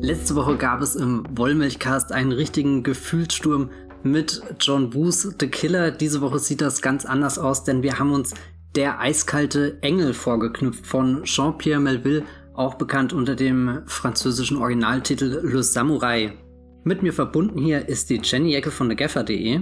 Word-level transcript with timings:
Letzte 0.00 0.36
Woche 0.36 0.56
gab 0.56 0.82
es 0.82 0.96
im 0.96 1.24
Wollmilchcast 1.34 2.12
einen 2.12 2.32
richtigen 2.32 2.82
Gefühlssturm 2.82 3.70
mit 4.02 4.42
John 4.60 4.92
Woos 4.92 5.22
The 5.40 5.48
Killer. 5.48 5.90
Diese 5.90 6.20
Woche 6.20 6.38
sieht 6.38 6.60
das 6.60 6.82
ganz 6.82 7.06
anders 7.06 7.38
aus, 7.38 7.64
denn 7.64 7.82
wir 7.82 7.98
haben 7.98 8.12
uns 8.12 8.34
der 8.76 9.00
eiskalte 9.00 9.78
Engel 9.80 10.12
vorgeknüpft 10.12 10.86
von 10.86 11.24
Jean-Pierre 11.24 11.80
Melville, 11.80 12.24
auch 12.52 12.74
bekannt 12.74 13.12
unter 13.12 13.34
dem 13.34 13.82
französischen 13.86 14.58
Originaltitel 14.58 15.40
Le 15.42 15.62
Samurai. 15.62 16.34
Mit 16.82 17.02
mir 17.02 17.14
verbunden 17.14 17.58
hier 17.58 17.88
ist 17.88 18.10
die 18.10 18.20
Jenny 18.22 18.54
Ecke 18.54 18.70
von 18.70 18.90
thegaffer.de. 18.90 19.60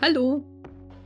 Hallo. 0.00 0.44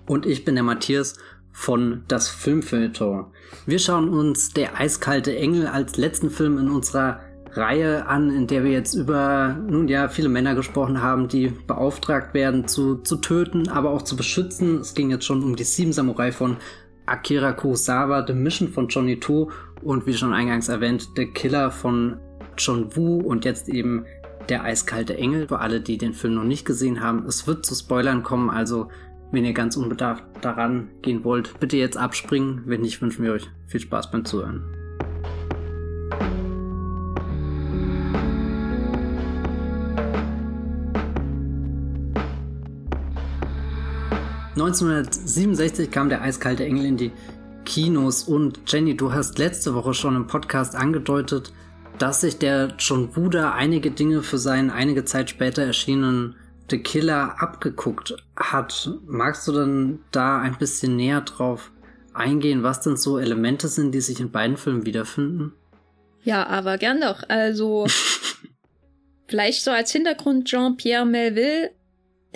Und 0.07 0.27
ich 0.27 0.45
bin 0.45 0.55
der 0.55 0.65
Matthias 0.65 1.17
von 1.57 2.03
Das 2.07 2.29
Filmfilter. 2.29 3.31
Wir 3.65 3.79
schauen 3.79 4.11
uns 4.11 4.53
Der 4.53 4.79
eiskalte 4.79 5.35
Engel 5.35 5.67
als 5.67 5.97
letzten 5.97 6.29
Film 6.29 6.59
in 6.59 6.69
unserer 6.69 7.21
Reihe 7.55 8.07
an, 8.07 8.31
in 8.31 8.47
der 8.47 8.63
wir 8.63 8.73
jetzt 8.73 8.93
über, 8.93 9.57
nun 9.67 9.89
ja, 9.89 10.09
viele 10.09 10.29
Männer 10.29 10.55
gesprochen 10.55 11.01
haben, 11.01 11.29
die 11.29 11.49
beauftragt 11.67 12.35
werden 12.35 12.69
zu, 12.69 12.97
zu 12.97 13.17
töten, 13.17 13.69
aber 13.69 13.91
auch 13.91 14.03
zu 14.03 14.17
beschützen. 14.17 14.81
Es 14.81 14.95
ging 14.95 15.11
jetzt 15.11 15.25
schon 15.25 15.43
um 15.43 15.57
die 15.57 15.65
Sieben 15.65 15.95
Samurai 15.95 16.31
von 16.31 16.59
Akira 17.07 17.53
Kurosawa, 17.53 18.27
The 18.27 18.35
Mission 18.35 18.69
von 18.69 18.89
Johnny 18.89 19.19
To 19.19 19.51
und 19.83 20.07
wie 20.07 20.13
schon 20.13 20.35
eingangs 20.35 20.69
erwähnt, 20.69 21.09
The 21.17 21.25
Killer 21.25 21.71
von 21.71 22.19
John 22.59 22.95
Woo 22.95 23.21
und 23.21 23.47
jetzt 23.47 23.71
eben 23.71 24.05
Der 24.51 24.63
eiskalte 24.63 25.17
Engel. 25.17 25.49
Für 25.49 25.61
alle, 25.61 25.81
die 25.81 25.97
den 25.97 26.13
Film 26.13 26.35
noch 26.35 26.45
nicht 26.45 26.67
gesehen 26.67 27.01
haben, 27.01 27.25
es 27.27 27.47
wird 27.47 27.65
zu 27.65 27.75
Spoilern 27.75 28.23
kommen, 28.23 28.51
also 28.51 28.89
wenn 29.33 29.45
ihr 29.45 29.53
ganz 29.53 29.77
unbedarft 29.77 30.25
daran 30.41 30.89
gehen 31.03 31.25
wollt, 31.25 31.59
bitte 31.61 31.77
jetzt 31.77 31.97
abspringen. 31.97 32.63
Wenn 32.67 32.83
nicht, 32.83 33.01
wünschen 33.03 33.25
wir 33.25 33.33
euch 33.33 33.49
viel 33.67 33.81
Spaß 33.81 34.11
beim 34.11 34.25
Zuhören. 34.25 34.63
1967 44.55 45.91
kam 45.91 46.09
der 46.09 46.23
eiskalte 46.23 46.65
Engel 46.65 46.87
in 46.87 46.97
die 46.97 47.13
Kinos 47.67 48.23
und 48.23 48.61
Jenny, 48.67 48.97
du 48.97 49.13
hast 49.13 49.39
letzte 49.39 49.75
Woche 49.75 49.93
schon 49.93 50.17
im 50.17 50.27
Podcast 50.29 50.75
angedeutet, 50.75 51.53
dass 51.99 52.23
sich 52.23 52.39
der 52.39 52.73
John 52.79 53.11
Buda 53.11 53.53
einige 53.53 53.91
Dinge 53.91 54.23
für 54.23 54.39
seinen 54.39 54.71
einige 54.71 55.05
Zeit 55.05 55.29
später 55.29 55.63
erschienenen 55.63 56.37
The 56.71 56.79
Killer 56.79 57.43
abgeguckt 57.43 58.17
hat. 58.37 58.91
Magst 59.07 59.47
du 59.49 59.53
denn 59.53 60.01
da 60.13 60.41
ein 60.41 60.59
bisschen 60.59 60.97
näher 60.97 61.23
drauf 61.23 61.73
eingehen, 62.15 62.63
was 62.63 62.81
denn 62.81 62.97
so 62.97 63.19
Elemente 63.19 63.69
sind, 63.69 63.93
die 63.93 64.01
sich 64.01 64.21
in 64.21 64.31
beiden 64.31 64.57
Filmen 64.57 64.87
wiederfinden? 64.87 65.53
Ja, 66.23 66.47
aber 66.47 66.79
gern 66.79 67.01
doch. 67.01 67.23
Also 67.29 67.87
vielleicht 69.29 69.63
so 69.63 69.71
als 69.71 69.93
Hintergrund 69.93 70.49
Jean-Pierre 70.49 71.07
Melville 71.07 71.71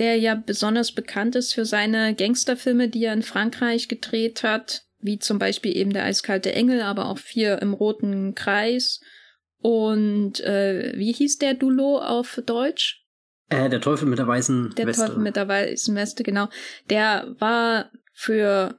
der 0.01 0.17
ja 0.17 0.35
besonders 0.35 0.93
bekannt 0.93 1.37
ist 1.37 1.53
für 1.53 1.67
seine 1.67 2.15
Gangsterfilme, 2.15 2.89
die 2.89 3.05
er 3.05 3.13
in 3.13 3.23
Frankreich 3.23 3.87
gedreht 3.87 4.43
hat, 4.43 4.85
wie 4.99 5.19
zum 5.19 5.39
Beispiel 5.39 5.77
eben 5.77 5.93
der 5.93 6.05
eiskalte 6.05 6.53
Engel, 6.55 6.81
aber 6.81 7.07
auch 7.07 7.19
vier 7.19 7.61
im 7.61 7.75
roten 7.75 8.35
Kreis. 8.35 9.01
Und 9.59 10.41
äh, 10.41 10.95
wie 10.97 11.13
hieß 11.13 11.39
der 11.39 11.53
Dulo 11.53 11.99
auf 11.99 12.41
Deutsch? 12.47 13.00
Äh, 13.51 13.69
der 13.69 13.81
Teufel 13.81 14.09
mit 14.09 14.19
der 14.19 14.27
weißen 14.27 14.75
der 14.77 14.87
Weste. 14.87 15.03
Der 15.03 15.09
Teufel 15.09 15.23
mit 15.23 15.37
der 15.37 15.49
weißen 15.49 15.95
Weste, 15.95 16.23
genau. 16.23 16.49
Der 16.89 17.35
war 17.39 17.91
für 18.13 18.79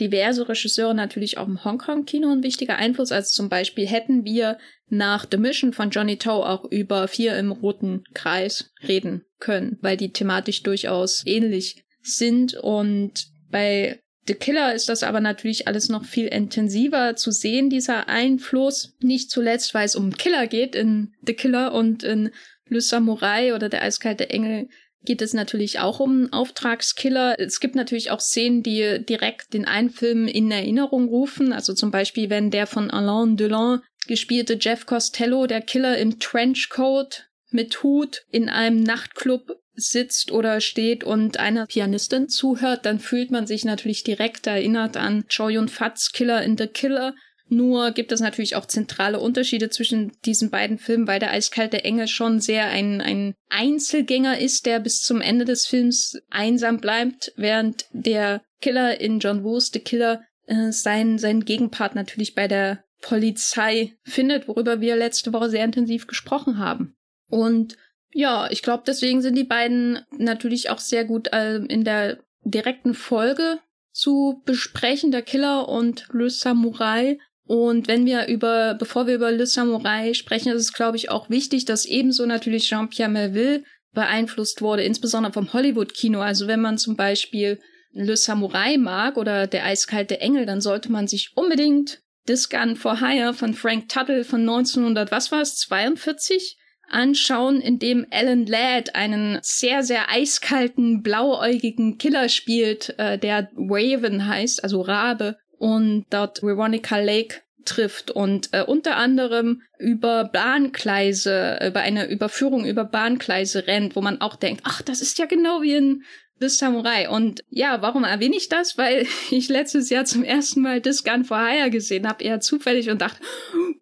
diverse 0.00 0.48
Regisseure 0.48 0.94
natürlich 0.94 1.38
auch 1.38 1.46
im 1.46 1.64
Hongkong-Kino 1.64 2.30
ein 2.32 2.42
wichtiger 2.42 2.76
Einfluss. 2.76 3.12
Also 3.12 3.30
zum 3.30 3.48
Beispiel 3.48 3.86
hätten 3.86 4.24
wir 4.24 4.58
nach 4.88 5.26
The 5.30 5.38
Mission 5.38 5.72
von 5.72 5.90
Johnny 5.90 6.16
Toe 6.16 6.46
auch 6.46 6.64
über 6.64 7.08
Vier 7.08 7.36
im 7.36 7.52
roten 7.52 8.04
Kreis 8.14 8.70
reden 8.86 9.24
können, 9.38 9.78
weil 9.80 9.96
die 9.96 10.12
thematisch 10.12 10.62
durchaus 10.62 11.22
ähnlich 11.26 11.84
sind. 12.02 12.54
Und 12.54 13.26
bei 13.50 14.00
The 14.26 14.34
Killer 14.34 14.74
ist 14.74 14.88
das 14.88 15.02
aber 15.02 15.20
natürlich 15.20 15.66
alles 15.68 15.88
noch 15.88 16.04
viel 16.04 16.26
intensiver 16.26 17.16
zu 17.16 17.30
sehen, 17.30 17.70
dieser 17.70 18.08
Einfluss. 18.08 18.94
Nicht 19.00 19.30
zuletzt, 19.30 19.74
weil 19.74 19.86
es 19.86 19.96
um 19.96 20.12
Killer 20.12 20.46
geht 20.46 20.74
in 20.74 21.14
The 21.22 21.34
Killer 21.34 21.72
und 21.72 22.02
in 22.02 22.30
Le 22.68 22.80
Samurai 22.80 23.54
oder 23.54 23.68
der 23.68 23.82
eiskalte 23.82 24.30
Engel 24.30 24.68
geht 25.04 25.22
es 25.22 25.32
natürlich 25.32 25.78
auch 25.78 26.00
um 26.00 26.32
Auftragskiller. 26.32 27.38
Es 27.38 27.60
gibt 27.60 27.74
natürlich 27.74 28.10
auch 28.10 28.20
Szenen, 28.20 28.62
die 28.62 29.04
direkt 29.04 29.54
den 29.54 29.64
einen 29.64 29.90
Film 29.90 30.26
in 30.26 30.50
Erinnerung 30.50 31.08
rufen. 31.08 31.52
Also 31.52 31.72
zum 31.72 31.90
Beispiel, 31.90 32.30
wenn 32.30 32.50
der 32.50 32.66
von 32.66 32.90
Alain 32.90 33.36
Delon 33.36 33.80
gespielte 34.06 34.58
Jeff 34.60 34.86
Costello, 34.86 35.46
der 35.46 35.60
Killer 35.60 35.98
im 35.98 36.18
Trenchcoat 36.18 37.28
mit 37.50 37.82
Hut 37.82 38.24
in 38.30 38.48
einem 38.48 38.82
Nachtclub 38.82 39.58
sitzt 39.74 40.32
oder 40.32 40.60
steht 40.60 41.04
und 41.04 41.38
einer 41.38 41.66
Pianistin 41.66 42.28
zuhört, 42.28 42.84
dann 42.84 42.98
fühlt 42.98 43.30
man 43.30 43.46
sich 43.46 43.64
natürlich 43.64 44.02
direkt 44.02 44.46
erinnert 44.46 44.96
an 44.96 45.24
Choi 45.28 45.52
Yun 45.52 45.68
Fats 45.68 46.12
Killer 46.12 46.42
in 46.42 46.58
The 46.58 46.66
Killer 46.66 47.14
nur 47.48 47.92
gibt 47.92 48.12
es 48.12 48.20
natürlich 48.20 48.56
auch 48.56 48.66
zentrale 48.66 49.20
Unterschiede 49.20 49.70
zwischen 49.70 50.12
diesen 50.24 50.50
beiden 50.50 50.78
Filmen, 50.78 51.06
weil 51.06 51.20
der 51.20 51.32
eiskalte 51.32 51.84
Engel 51.84 52.08
schon 52.08 52.40
sehr 52.40 52.66
ein, 52.66 53.00
ein 53.00 53.34
Einzelgänger 53.48 54.38
ist, 54.38 54.66
der 54.66 54.80
bis 54.80 55.02
zum 55.02 55.20
Ende 55.20 55.44
des 55.44 55.66
Films 55.66 56.18
einsam 56.30 56.78
bleibt, 56.78 57.32
während 57.36 57.86
der 57.92 58.42
Killer 58.60 59.00
in 59.00 59.18
John 59.18 59.44
Woo's 59.44 59.70
The 59.72 59.80
Killer 59.80 60.22
äh, 60.46 60.72
seinen, 60.72 61.18
seinen 61.18 61.44
Gegenpart 61.44 61.94
natürlich 61.94 62.34
bei 62.34 62.48
der 62.48 62.84
Polizei 63.00 63.96
findet, 64.02 64.48
worüber 64.48 64.80
wir 64.80 64.96
letzte 64.96 65.32
Woche 65.32 65.50
sehr 65.50 65.64
intensiv 65.64 66.06
gesprochen 66.06 66.58
haben. 66.58 66.96
Und 67.28 67.76
ja, 68.10 68.50
ich 68.50 68.62
glaube, 68.62 68.82
deswegen 68.86 69.22
sind 69.22 69.36
die 69.36 69.44
beiden 69.44 70.00
natürlich 70.16 70.70
auch 70.70 70.80
sehr 70.80 71.04
gut 71.04 71.28
äh, 71.32 71.56
in 71.56 71.84
der 71.84 72.18
direkten 72.42 72.94
Folge 72.94 73.60
zu 73.92 74.42
besprechen, 74.44 75.10
der 75.10 75.22
Killer 75.22 75.68
und 75.68 76.08
Le 76.12 76.30
Samurai. 76.30 77.18
Und 77.48 77.88
wenn 77.88 78.04
wir 78.04 78.26
über, 78.26 78.74
bevor 78.74 79.06
wir 79.06 79.14
über 79.14 79.32
Le 79.32 79.46
Samurai 79.46 80.12
sprechen, 80.12 80.52
ist 80.52 80.60
es, 80.60 80.72
glaube 80.74 80.98
ich, 80.98 81.10
auch 81.10 81.30
wichtig, 81.30 81.64
dass 81.64 81.86
ebenso 81.86 82.26
natürlich 82.26 82.68
Jean-Pierre 82.68 83.10
Melville 83.10 83.64
beeinflusst 83.94 84.60
wurde, 84.60 84.82
insbesondere 84.82 85.32
vom 85.32 85.50
Hollywood-Kino. 85.50 86.20
Also 86.20 86.46
wenn 86.46 86.60
man 86.60 86.76
zum 86.76 86.94
Beispiel 86.94 87.58
Le 87.92 88.18
Samurai 88.18 88.76
mag 88.76 89.16
oder 89.16 89.46
Der 89.46 89.64
eiskalte 89.64 90.20
Engel, 90.20 90.44
dann 90.44 90.60
sollte 90.60 90.92
man 90.92 91.08
sich 91.08 91.32
unbedingt 91.36 92.02
This 92.26 92.50
Gun 92.50 92.76
for 92.76 93.00
Hire 93.00 93.32
von 93.32 93.54
Frank 93.54 93.88
Tuttle 93.88 94.24
von 94.24 94.40
1900, 94.40 95.10
was 95.10 95.32
war 95.32 95.40
es, 95.40 95.56
42 95.56 96.58
anschauen, 96.90 97.62
in 97.62 97.78
dem 97.78 98.06
Alan 98.10 98.44
Ladd 98.44 98.94
einen 98.94 99.38
sehr, 99.40 99.82
sehr 99.82 100.10
eiskalten, 100.10 101.02
blauäugigen 101.02 101.96
Killer 101.96 102.28
spielt, 102.28 102.94
äh, 102.98 103.18
der 103.18 103.48
Raven 103.56 104.28
heißt, 104.28 104.62
also 104.62 104.82
Rabe 104.82 105.38
und 105.58 106.06
dort 106.10 106.42
Veronica 106.42 106.98
Lake 106.98 107.42
trifft 107.64 108.10
und 108.10 108.48
äh, 108.52 108.62
unter 108.62 108.96
anderem 108.96 109.62
über 109.78 110.24
Bahngleise, 110.24 111.58
über 111.66 111.80
eine 111.80 112.08
Überführung 112.08 112.64
über 112.64 112.84
Bahngleise 112.84 113.66
rennt, 113.66 113.94
wo 113.94 114.00
man 114.00 114.20
auch 114.20 114.36
denkt, 114.36 114.62
ach, 114.64 114.82
das 114.82 115.02
ist 115.02 115.18
ja 115.18 115.26
genau 115.26 115.62
wie 115.62 115.74
in 115.74 116.04
The 116.40 116.48
Samurai. 116.48 117.08
Und 117.08 117.44
ja, 117.50 117.82
warum 117.82 118.04
erwähne 118.04 118.36
ich 118.36 118.48
das? 118.48 118.78
Weil 118.78 119.06
ich 119.30 119.48
letztes 119.48 119.90
Jahr 119.90 120.04
zum 120.04 120.24
ersten 120.24 120.62
Mal 120.62 120.80
This 120.80 121.04
Gun 121.04 121.24
for 121.24 121.38
Hire 121.38 121.70
gesehen 121.70 122.08
habe, 122.08 122.24
eher 122.24 122.40
zufällig 122.40 122.90
und 122.90 123.00
dachte, 123.00 123.20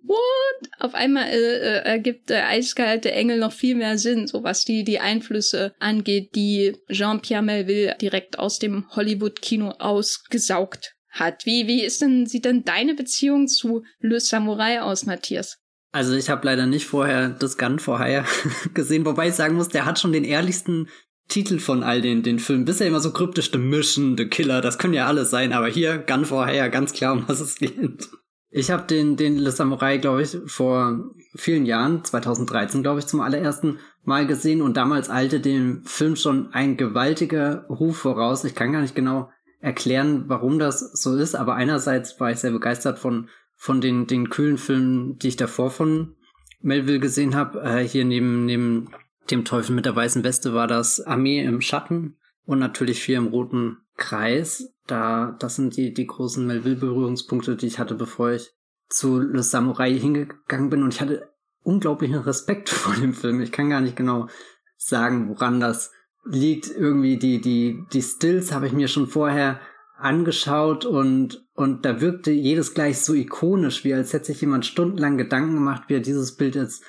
what? 0.03 0.71
Auf 0.79 0.95
einmal 0.95 1.29
äh, 1.29 1.37
äh, 1.37 1.85
ergibt 1.85 2.31
der 2.31 2.49
eiskalte 2.49 3.13
Engel 3.13 3.39
noch 3.39 3.53
viel 3.53 3.75
mehr 3.75 3.99
Sinn, 3.99 4.27
so 4.27 4.43
was 4.43 4.65
die, 4.65 4.85
die 4.85 5.01
Einflüsse 5.01 5.75
angeht, 5.79 6.35
die 6.35 6.77
Jean-Pierre 6.91 7.43
Melville 7.43 7.97
direkt 8.01 8.39
aus 8.39 8.59
dem 8.59 8.87
Hollywood-Kino 8.95 9.75
ausgesaugt 9.79 10.96
hat. 11.19 11.47
Wie, 11.47 11.67
wie 11.67 11.85
ist 11.85 12.03
denn, 12.03 12.27
sieht 12.27 12.45
denn 12.45 12.65
deine 12.65 12.95
Beziehung 12.95 13.49
zu 13.49 13.85
Le 14.01 14.21
Samurai 14.21 14.81
aus, 14.81 15.07
Matthias? 15.07 15.59
Also 15.93 16.15
ich 16.15 16.29
habe 16.29 16.47
leider 16.47 16.67
nicht 16.67 16.87
vorher 16.87 17.31
das 17.31 17.57
Gun 17.57 17.79
for 17.79 17.99
Hire 17.99 18.25
gesehen, 18.75 19.07
wobei 19.07 19.29
ich 19.29 19.35
sagen 19.35 19.55
muss, 19.55 19.69
der 19.69 19.87
hat 19.87 19.99
schon 19.99 20.13
den 20.13 20.25
ehrlichsten 20.25 20.89
Titel 21.29 21.59
von 21.59 21.83
all 21.83 22.03
den, 22.03 22.23
den 22.23 22.39
Filmen. 22.39 22.65
Bisher 22.65 22.87
immer 22.87 23.01
so 23.01 23.13
kryptisch 23.13 23.51
The 23.51 23.59
Mission, 23.59 24.17
The 24.17 24.29
Killer, 24.29 24.61
das 24.61 24.79
können 24.79 24.95
ja 24.95 25.07
alles 25.07 25.31
sein, 25.31 25.53
aber 25.53 25.69
hier 25.69 25.99
Gun 25.99 26.25
for 26.25 26.47
Hire, 26.47 26.71
ganz 26.71 26.93
klar, 26.93 27.15
um 27.15 27.25
was 27.27 27.41
es 27.41 27.57
geht. 27.57 28.09
Ich 28.51 28.71
habe 28.71 28.87
den, 28.87 29.17
den 29.17 29.39
Le 29.39 29.51
Samurai, 29.51 29.99
glaube 29.99 30.23
ich, 30.23 30.39
vor 30.47 31.11
vielen 31.35 31.67
Jahren, 31.67 32.05
2013, 32.05 32.83
glaube 32.83 33.01
ich, 33.01 33.07
zum 33.07 33.21
allerersten 33.21 33.79
Mal 34.05 34.27
gesehen 34.27 34.63
und 34.63 34.77
damals 34.77 35.11
eilte 35.11 35.41
dem 35.41 35.83
Film 35.85 36.17
schon 36.17 36.53
ein 36.53 36.77
gewaltiger 36.77 37.67
Ruf 37.69 37.99
voraus. 37.99 38.45
Ich 38.45 38.55
kann 38.55 38.73
gar 38.73 38.83
nicht 38.83 38.95
genau 38.95 39.31
erklären, 39.67 40.27
warum 40.29 40.61
das 40.61 40.79
so 40.93 41.17
ist, 41.17 41.35
aber 41.35 41.57
einerseits 41.57 42.21
war 42.21 42.31
ich 42.31 42.39
sehr 42.39 42.53
begeistert 42.53 43.01
von, 43.01 43.29
von 43.57 43.81
den, 43.81 44.07
den 44.07 44.31
kühlen 44.31 44.59
Filmen, 44.59 45.19
die 45.19 45.27
ich 45.27 45.37
davor 45.37 45.73
von 45.73 46.15
Melville 46.61 47.01
gesehen 47.01 47.35
habe. 47.35 47.61
Äh, 47.63 47.83
hier 47.83 48.05
neben, 48.05 48.45
neben 48.45 48.93
dem 49.29 49.45
Teufel 49.45 49.75
mit 49.75 49.85
der 49.85 49.97
weißen 49.97 50.23
Weste 50.23 50.55
war 50.55 50.69
das 50.69 51.01
Armee 51.01 51.43
im 51.43 51.61
Schatten 51.61 52.17
und 52.45 52.61
natürlich 52.61 53.03
vier 53.03 53.19
im 53.19 53.27
roten 53.27 53.79
Kreis. 53.97 54.73
Da, 54.87 55.37
das 55.41 55.57
sind 55.57 55.77
die, 55.77 55.93
die 55.93 56.07
großen 56.07 56.47
Melville-Berührungspunkte, 56.47 57.57
die 57.57 57.67
ich 57.67 57.81
hatte, 57.81 57.97
bevor 57.97 58.31
ich 58.31 58.53
zu 58.89 59.19
Le 59.19 59.43
Samurai 59.43 59.93
hingegangen 59.93 60.71
bin 60.71 60.85
und 60.85 60.95
ich 60.95 61.01
hatte 61.01 61.33
unglaublichen 61.65 62.21
Respekt 62.21 62.69
vor 62.71 62.95
dem 62.95 63.15
Film. 63.15 63.41
Ich 63.41 63.51
kann 63.51 63.71
gar 63.71 63.81
nicht 63.81 63.97
genau 63.97 64.29
sagen, 64.77 65.29
woran 65.29 65.59
das 65.59 65.91
liegt. 66.29 66.71
Irgendwie 66.71 67.19
die, 67.19 67.41
die, 67.41 67.85
die 67.93 68.03
Stills 68.03 68.53
habe 68.53 68.67
ich 68.67 68.73
mir 68.73 68.89
schon 68.89 69.07
vorher 69.07 69.61
angeschaut 69.99 70.85
und, 70.85 71.47
und 71.55 71.85
da 71.85 72.01
wirkte 72.01 72.31
jedes 72.31 72.75
gleich 72.75 73.01
so 73.01 73.15
ikonisch, 73.15 73.85
wie 73.85 73.95
als 73.95 74.13
hätte 74.13 74.27
sich 74.27 74.41
jemand 74.41 74.67
stundenlang 74.67 75.17
Gedanken 75.17 75.55
gemacht, 75.55 75.85
wie 75.89 75.95
er 75.95 76.01
dieses 76.01 76.37
Bild 76.37 76.55
jetzt 76.55 76.85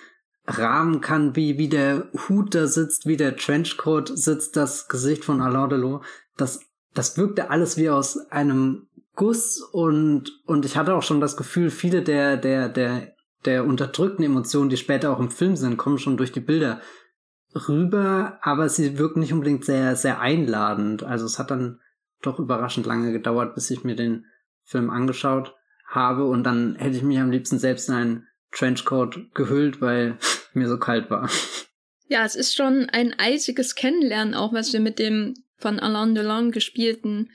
rahmen 0.45 1.01
kann, 1.01 1.35
wie, 1.35 1.57
wie 1.57 1.69
der 1.69 2.09
Hut 2.27 2.55
da 2.55 2.67
sitzt, 2.67 3.05
wie 3.05 3.17
der 3.17 3.35
Trenchcoat 3.35 4.11
sitzt, 4.17 4.55
das 4.55 4.87
Gesicht 4.87 5.25
von 5.25 5.41
Alain 5.41 5.69
Delon. 5.69 6.03
Das, 6.37 6.61
das 6.93 7.17
wirkte 7.17 7.49
alles 7.49 7.77
wie 7.77 7.89
aus 7.89 8.17
einem 8.29 8.87
Guss 9.15 9.61
und, 9.61 10.31
und 10.45 10.63
ich 10.63 10.77
hatte 10.77 10.93
auch 10.93 11.01
schon 11.01 11.19
das 11.19 11.37
Gefühl, 11.37 11.69
viele 11.69 12.01
der, 12.01 12.37
der, 12.37 12.69
der, 12.69 13.13
der 13.45 13.65
unterdrückten 13.65 14.23
Emotionen, 14.23 14.69
die 14.69 14.77
später 14.77 15.11
auch 15.11 15.19
im 15.19 15.31
Film 15.31 15.55
sind, 15.55 15.77
kommen 15.77 15.97
schon 15.97 16.17
durch 16.17 16.31
die 16.31 16.39
Bilder 16.39 16.81
rüber, 17.55 18.39
aber 18.41 18.69
sie 18.69 18.97
wirken 18.97 19.19
nicht 19.19 19.33
unbedingt 19.33 19.65
sehr, 19.65 19.95
sehr 19.95 20.19
einladend. 20.19 21.03
Also 21.03 21.25
es 21.25 21.39
hat 21.39 21.51
dann 21.51 21.79
doch 22.21 22.39
überraschend 22.39 22.85
lange 22.85 23.11
gedauert, 23.11 23.55
bis 23.55 23.69
ich 23.69 23.83
mir 23.83 23.95
den 23.95 24.25
Film 24.63 24.89
angeschaut 24.89 25.55
habe 25.87 26.25
und 26.25 26.43
dann 26.43 26.75
hätte 26.75 26.97
ich 26.97 27.03
mich 27.03 27.19
am 27.19 27.31
liebsten 27.31 27.59
selbst 27.59 27.89
in 27.89 27.95
einen 27.95 28.27
Trenchcoat 28.51 29.33
gehüllt, 29.33 29.81
weil 29.81 30.17
mir 30.53 30.67
so 30.67 30.77
kalt 30.77 31.09
war. 31.09 31.29
Ja, 32.07 32.25
es 32.25 32.35
ist 32.35 32.55
schon 32.55 32.89
ein 32.89 33.17
eisiges 33.17 33.75
Kennenlernen, 33.75 34.33
auch 34.33 34.53
was 34.53 34.73
wir 34.73 34.79
mit 34.79 34.99
dem 34.99 35.33
von 35.57 35.79
Alain 35.79 36.15
Delon 36.15 36.51
gespielten 36.51 37.29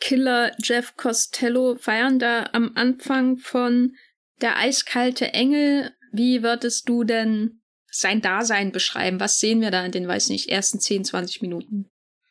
Killer 0.00 0.52
Jeff 0.62 0.96
Costello 0.96 1.76
feiern 1.76 2.18
da 2.18 2.50
am 2.52 2.72
Anfang 2.74 3.36
von 3.38 3.94
Der 4.40 4.58
eiskalte 4.58 5.32
Engel. 5.32 5.92
Wie 6.12 6.42
würdest 6.42 6.88
du 6.88 7.04
denn 7.04 7.60
sein 7.94 8.20
Dasein 8.20 8.72
beschreiben? 8.72 9.20
Was 9.20 9.40
sehen 9.40 9.60
wir 9.60 9.70
da 9.70 9.84
in 9.84 9.92
den, 9.92 10.08
weiß 10.08 10.28
nicht, 10.28 10.48
ersten 10.48 10.80
10, 10.80 11.04
20 11.04 11.42
Minuten? 11.42 11.86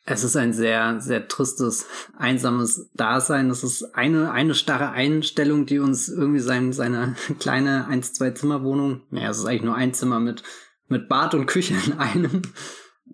Es 0.06 0.22
ist 0.22 0.36
ein 0.36 0.52
sehr, 0.52 1.00
sehr 1.00 1.28
tristes, 1.28 1.86
einsames 2.18 2.90
Dasein. 2.94 3.48
Es 3.48 3.64
ist 3.64 3.94
eine, 3.94 4.32
eine 4.32 4.54
starre 4.54 4.90
Einstellung, 4.90 5.64
die 5.64 5.78
uns 5.78 6.10
irgendwie 6.10 6.40
sein, 6.40 6.74
seine 6.74 7.16
kleine 7.40 7.88
1-2-Zimmer-Wohnung, 7.90 9.02
naja, 9.10 9.30
es 9.30 9.38
ist 9.38 9.46
eigentlich 9.46 9.62
nur 9.62 9.76
ein 9.76 9.94
Zimmer 9.94 10.20
mit, 10.20 10.42
mit 10.88 11.08
Bad 11.08 11.34
und 11.34 11.46
Küche 11.46 11.74
in 11.86 11.94
einem, 11.94 12.42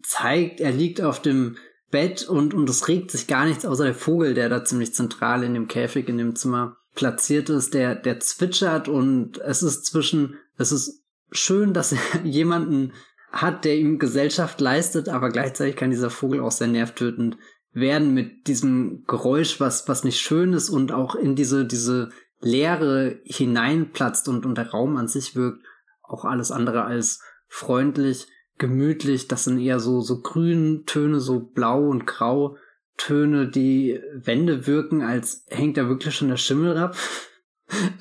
zeigt. 0.02 0.60
Er 0.60 0.72
liegt 0.72 1.00
auf 1.00 1.22
dem 1.22 1.56
Bett 1.92 2.24
und, 2.28 2.54
und 2.54 2.68
es 2.68 2.88
regt 2.88 3.12
sich 3.12 3.28
gar 3.28 3.46
nichts 3.46 3.64
außer 3.64 3.84
der 3.84 3.94
Vogel, 3.94 4.34
der 4.34 4.48
da 4.48 4.64
ziemlich 4.64 4.92
zentral 4.92 5.44
in 5.44 5.54
dem 5.54 5.68
Käfig 5.68 6.08
in 6.08 6.18
dem 6.18 6.34
Zimmer 6.34 6.76
platziert 6.94 7.50
ist, 7.50 7.74
der, 7.74 7.94
der 7.94 8.18
zwitschert 8.18 8.88
und 8.88 9.38
es 9.38 9.62
ist 9.62 9.86
zwischen, 9.86 10.38
es 10.56 10.72
ist 10.72 10.99
schön, 11.32 11.72
dass 11.72 11.92
er 11.92 11.98
jemanden 12.24 12.92
hat, 13.30 13.64
der 13.64 13.76
ihm 13.78 13.98
Gesellschaft 13.98 14.60
leistet, 14.60 15.08
aber 15.08 15.30
gleichzeitig 15.30 15.76
kann 15.76 15.90
dieser 15.90 16.10
Vogel 16.10 16.40
auch 16.40 16.50
sehr 16.50 16.66
nervtötend 16.66 17.36
werden 17.72 18.12
mit 18.12 18.48
diesem 18.48 19.04
Geräusch, 19.06 19.60
was, 19.60 19.88
was 19.88 20.02
nicht 20.02 20.20
schön 20.20 20.52
ist 20.52 20.70
und 20.70 20.90
auch 20.90 21.14
in 21.14 21.36
diese, 21.36 21.64
diese 21.64 22.08
Leere 22.40 23.20
hineinplatzt 23.24 24.28
und, 24.28 24.44
und 24.46 24.58
der 24.58 24.70
Raum 24.70 24.96
an 24.96 25.06
sich 25.06 25.36
wirkt 25.36 25.64
auch 26.02 26.24
alles 26.24 26.50
andere 26.50 26.84
als 26.84 27.20
freundlich, 27.46 28.26
gemütlich. 28.58 29.28
Das 29.28 29.44
sind 29.44 29.58
eher 29.58 29.78
so, 29.78 30.00
so 30.00 30.20
Grüntöne, 30.20 31.20
so 31.20 31.40
blau 31.40 31.88
und 31.88 32.06
grau 32.06 32.56
Töne, 32.96 33.48
die 33.48 34.00
Wände 34.14 34.66
wirken, 34.66 35.02
als 35.02 35.46
hängt 35.48 35.76
da 35.76 35.88
wirklich 35.88 36.14
schon 36.14 36.28
der 36.28 36.36
Schimmel 36.36 36.76
ab. 36.76 36.96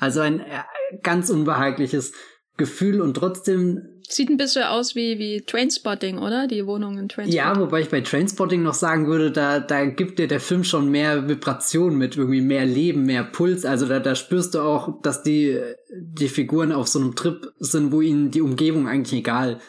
Also 0.00 0.18
ein 0.18 0.40
äh, 0.40 0.64
ganz 1.00 1.30
unbehagliches 1.30 2.12
Gefühl 2.56 3.00
und 3.00 3.14
trotzdem 3.14 4.00
Sieht 4.12 4.28
ein 4.28 4.36
bisschen 4.36 4.64
aus 4.64 4.96
wie, 4.96 5.20
wie 5.20 5.42
Trainspotting, 5.42 6.18
oder? 6.18 6.48
Die 6.48 6.66
Wohnung 6.66 6.98
in 6.98 7.08
Trainspotting. 7.08 7.32
Ja, 7.32 7.56
wobei 7.56 7.82
ich 7.82 7.90
bei 7.90 8.00
Trainspotting 8.00 8.60
noch 8.60 8.74
sagen 8.74 9.06
würde, 9.06 9.30
da, 9.30 9.60
da 9.60 9.84
gibt 9.84 10.18
dir 10.18 10.26
der 10.26 10.40
Film 10.40 10.64
schon 10.64 10.90
mehr 10.90 11.28
Vibration 11.28 11.96
mit, 11.96 12.16
irgendwie 12.16 12.40
mehr 12.40 12.66
Leben, 12.66 13.04
mehr 13.04 13.22
Puls. 13.22 13.64
Also 13.64 13.86
da, 13.86 14.00
da 14.00 14.16
spürst 14.16 14.54
du 14.54 14.62
auch, 14.62 15.00
dass 15.02 15.22
die, 15.22 15.60
die 15.94 16.28
Figuren 16.28 16.72
auf 16.72 16.88
so 16.88 16.98
einem 16.98 17.14
Trip 17.14 17.52
sind, 17.60 17.92
wo 17.92 18.00
ihnen 18.00 18.32
die 18.32 18.42
Umgebung 18.42 18.88
eigentlich 18.88 19.20
egal 19.20 19.60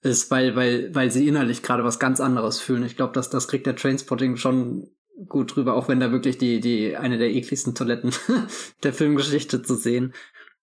ist, 0.00 0.30
weil, 0.30 0.56
weil, 0.56 0.94
weil 0.94 1.10
sie 1.10 1.28
innerlich 1.28 1.62
gerade 1.62 1.84
was 1.84 1.98
ganz 1.98 2.18
anderes 2.18 2.60
fühlen. 2.60 2.86
Ich 2.86 2.96
glaube, 2.96 3.12
dass 3.12 3.28
das 3.28 3.46
kriegt 3.46 3.66
der 3.66 3.76
Trainspotting 3.76 4.36
schon 4.38 4.88
gut 5.28 5.54
drüber, 5.54 5.74
auch 5.74 5.88
wenn 5.88 6.00
da 6.00 6.10
wirklich 6.10 6.38
die, 6.38 6.60
die, 6.60 6.96
eine 6.96 7.18
der 7.18 7.28
ekligsten 7.28 7.74
Toiletten 7.74 8.12
der 8.82 8.94
Filmgeschichte 8.94 9.62
zu 9.62 9.74
sehen 9.74 10.14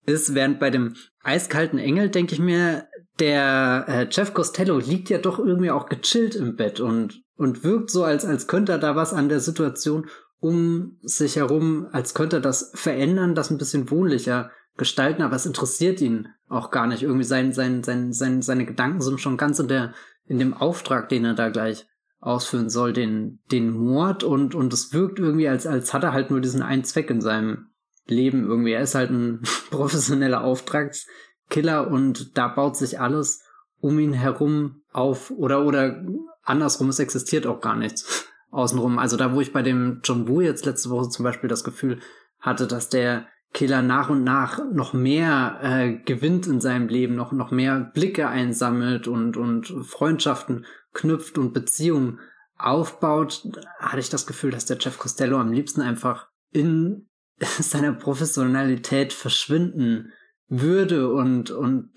ist, 0.06 0.34
während 0.34 0.58
bei 0.58 0.70
dem 0.70 0.94
eiskalten 1.22 1.78
Engel 1.78 2.08
denke 2.08 2.34
ich 2.34 2.40
mir, 2.40 2.86
der 3.18 3.84
äh, 3.88 4.06
Jeff 4.10 4.32
Costello 4.32 4.78
liegt 4.78 5.10
ja 5.10 5.18
doch 5.18 5.38
irgendwie 5.38 5.70
auch 5.70 5.88
gechillt 5.88 6.34
im 6.34 6.56
Bett 6.56 6.80
und, 6.80 7.22
und 7.36 7.64
wirkt 7.64 7.90
so, 7.90 8.04
als, 8.04 8.24
als 8.24 8.46
könnte 8.46 8.72
er 8.72 8.78
da 8.78 8.96
was 8.96 9.12
an 9.12 9.28
der 9.28 9.40
Situation 9.40 10.06
um 10.40 10.98
sich 11.02 11.36
herum, 11.36 11.86
als 11.92 12.14
könnte 12.14 12.36
er 12.36 12.42
das 12.42 12.72
verändern, 12.74 13.34
das 13.34 13.50
ein 13.50 13.58
bisschen 13.58 13.90
wohnlicher 13.90 14.50
gestalten, 14.78 15.22
aber 15.22 15.36
es 15.36 15.44
interessiert 15.44 16.00
ihn 16.00 16.28
auch 16.48 16.70
gar 16.70 16.86
nicht. 16.86 17.02
Irgendwie 17.02 17.24
sein, 17.24 17.52
sein, 17.52 17.82
sein, 17.82 18.14
sein, 18.14 18.40
seine 18.40 18.64
Gedanken 18.64 19.02
sind 19.02 19.20
schon 19.20 19.36
ganz 19.36 19.58
in 19.58 19.68
der, 19.68 19.92
in 20.24 20.38
dem 20.38 20.54
Auftrag, 20.54 21.10
den 21.10 21.26
er 21.26 21.34
da 21.34 21.50
gleich 21.50 21.86
ausführen 22.20 22.70
soll, 22.70 22.92
den, 22.92 23.40
den 23.50 23.70
Mord 23.70 24.24
und, 24.24 24.54
und 24.54 24.72
es 24.72 24.92
wirkt 24.92 25.18
irgendwie, 25.18 25.48
als, 25.48 25.66
als 25.66 25.92
hat 25.92 26.04
er 26.04 26.12
halt 26.12 26.30
nur 26.30 26.40
diesen 26.40 26.62
einen 26.62 26.84
Zweck 26.84 27.10
in 27.10 27.20
seinem 27.20 27.69
Leben 28.10 28.46
irgendwie. 28.46 28.72
Er 28.72 28.82
ist 28.82 28.94
halt 28.94 29.10
ein 29.10 29.42
professioneller 29.70 30.42
Auftragskiller 30.44 31.88
und 31.88 32.36
da 32.36 32.48
baut 32.48 32.76
sich 32.76 33.00
alles 33.00 33.42
um 33.80 33.98
ihn 33.98 34.12
herum 34.12 34.82
auf 34.92 35.30
oder 35.30 35.64
oder 35.64 36.04
andersrum, 36.42 36.88
es 36.88 36.98
existiert 36.98 37.46
auch 37.46 37.60
gar 37.60 37.76
nichts 37.76 38.28
außenrum. 38.50 38.98
Also 38.98 39.16
da, 39.16 39.34
wo 39.34 39.40
ich 39.40 39.52
bei 39.52 39.62
dem 39.62 40.00
John 40.04 40.28
Woo 40.28 40.40
jetzt 40.40 40.66
letzte 40.66 40.90
Woche 40.90 41.08
zum 41.08 41.24
Beispiel 41.24 41.48
das 41.48 41.64
Gefühl 41.64 42.00
hatte, 42.38 42.66
dass 42.66 42.88
der 42.88 43.26
Killer 43.52 43.82
nach 43.82 44.10
und 44.10 44.22
nach 44.22 44.60
noch 44.72 44.92
mehr 44.92 45.58
äh, 45.62 45.92
gewinnt 46.04 46.46
in 46.46 46.60
seinem 46.60 46.88
Leben, 46.88 47.16
noch, 47.16 47.32
noch 47.32 47.50
mehr 47.50 47.90
Blicke 47.94 48.28
einsammelt 48.28 49.08
und, 49.08 49.36
und 49.36 49.66
Freundschaften 49.84 50.66
knüpft 50.92 51.36
und 51.36 51.52
Beziehungen 51.52 52.20
aufbaut, 52.56 53.48
hatte 53.78 53.98
ich 53.98 54.08
das 54.08 54.26
Gefühl, 54.26 54.50
dass 54.50 54.66
der 54.66 54.78
Jeff 54.78 54.98
Costello 54.98 55.38
am 55.38 55.52
liebsten 55.52 55.80
einfach 55.80 56.28
in 56.52 57.08
seiner 57.60 57.92
Professionalität 57.92 59.12
verschwinden 59.12 60.12
würde 60.48 61.12
und, 61.12 61.50
und 61.50 61.90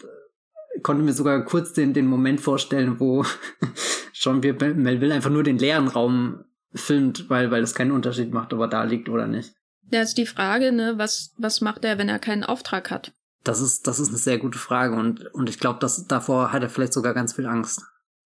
konnte 0.81 1.03
mir 1.03 1.13
sogar 1.13 1.43
kurz 1.45 1.73
den, 1.73 1.93
den 1.93 2.07
Moment 2.07 2.41
vorstellen, 2.41 2.99
wo 2.99 3.25
John 4.13 4.39
Melville 4.39 5.13
einfach 5.13 5.29
nur 5.29 5.43
den 5.43 5.57
leeren 5.57 5.87
Raum 5.87 6.45
filmt, 6.73 7.29
weil, 7.29 7.51
weil 7.51 7.63
es 7.63 7.75
keinen 7.75 7.91
Unterschied 7.91 8.33
macht, 8.33 8.53
ob 8.53 8.61
er 8.61 8.67
da 8.67 8.83
liegt 8.83 9.09
oder 9.09 9.27
nicht. 9.27 9.53
Ja, 9.91 10.01
ist 10.01 10.17
die 10.17 10.25
Frage, 10.25 10.71
ne, 10.71 10.97
was, 10.97 11.33
was 11.37 11.61
macht 11.61 11.83
er, 11.83 11.97
wenn 11.97 12.09
er 12.09 12.19
keinen 12.19 12.43
Auftrag 12.43 12.89
hat? 12.89 13.11
Das 13.43 13.59
ist, 13.59 13.85
das 13.87 13.99
ist 13.99 14.09
eine 14.09 14.17
sehr 14.17 14.37
gute 14.37 14.57
Frage 14.57 14.95
und, 14.95 15.25
und 15.33 15.49
ich 15.49 15.59
glaube, 15.59 15.79
dass 15.79 16.07
davor 16.07 16.53
hat 16.53 16.63
er 16.63 16.69
vielleicht 16.69 16.93
sogar 16.93 17.13
ganz 17.13 17.33
viel 17.33 17.45
Angst. 17.45 17.81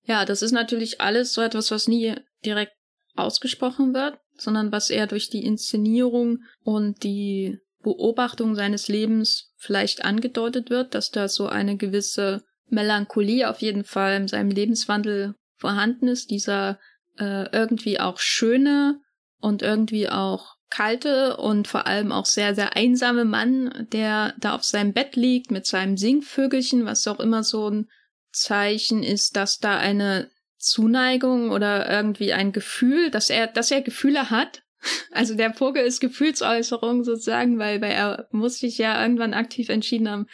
Ja, 0.03 0.25
das 0.25 0.41
ist 0.41 0.51
natürlich 0.51 1.01
alles 1.01 1.33
so 1.33 1.41
etwas, 1.41 1.71
was 1.71 1.87
nie 1.87 2.15
direkt 2.43 2.73
ausgesprochen 3.15 3.93
wird 3.93 4.19
sondern 4.37 4.71
was 4.71 4.89
er 4.89 5.07
durch 5.07 5.29
die 5.29 5.45
Inszenierung 5.45 6.39
und 6.63 7.03
die 7.03 7.59
Beobachtung 7.81 8.55
seines 8.55 8.87
Lebens 8.87 9.53
vielleicht 9.57 10.03
angedeutet 10.03 10.69
wird, 10.69 10.95
dass 10.95 11.11
da 11.11 11.27
so 11.27 11.47
eine 11.47 11.77
gewisse 11.77 12.43
Melancholie 12.67 13.49
auf 13.49 13.61
jeden 13.61 13.83
Fall 13.83 14.15
in 14.15 14.27
seinem 14.27 14.49
Lebenswandel 14.49 15.35
vorhanden 15.57 16.07
ist, 16.07 16.31
dieser 16.31 16.79
äh, 17.17 17.49
irgendwie 17.51 17.99
auch 17.99 18.19
schöne 18.19 18.99
und 19.39 19.61
irgendwie 19.61 20.09
auch 20.09 20.55
kalte 20.69 21.37
und 21.37 21.67
vor 21.67 21.87
allem 21.87 22.11
auch 22.11 22.25
sehr, 22.25 22.55
sehr 22.55 22.75
einsame 22.75 23.23
Mann, 23.23 23.87
der 23.91 24.33
da 24.39 24.55
auf 24.55 24.63
seinem 24.63 24.93
Bett 24.93 25.15
liegt 25.15 25.51
mit 25.51 25.65
seinem 25.65 25.95
Singvögelchen, 25.95 26.85
was 26.85 27.07
auch 27.07 27.19
immer 27.19 27.43
so 27.43 27.69
ein 27.69 27.87
Zeichen 28.31 29.03
ist, 29.03 29.37
dass 29.37 29.59
da 29.59 29.77
eine 29.77 30.29
Zuneigung 30.65 31.51
oder 31.51 31.89
irgendwie 31.89 32.33
ein 32.33 32.51
Gefühl, 32.51 33.11
dass 33.11 33.29
er, 33.29 33.47
dass 33.47 33.71
er 33.71 33.81
Gefühle 33.81 34.29
hat. 34.29 34.63
Also 35.11 35.33
der 35.33 35.51
Vogel 35.51 35.83
ist 35.83 35.99
Gefühlsäußerung 35.99 37.03
sozusagen, 37.03 37.57
weil, 37.57 37.81
weil 37.81 37.93
er 37.93 38.27
muss 38.31 38.59
sich 38.59 38.77
ja 38.77 39.01
irgendwann 39.01 39.33
aktiv 39.33 39.69
entschieden 39.69 40.07
haben, 40.07 40.27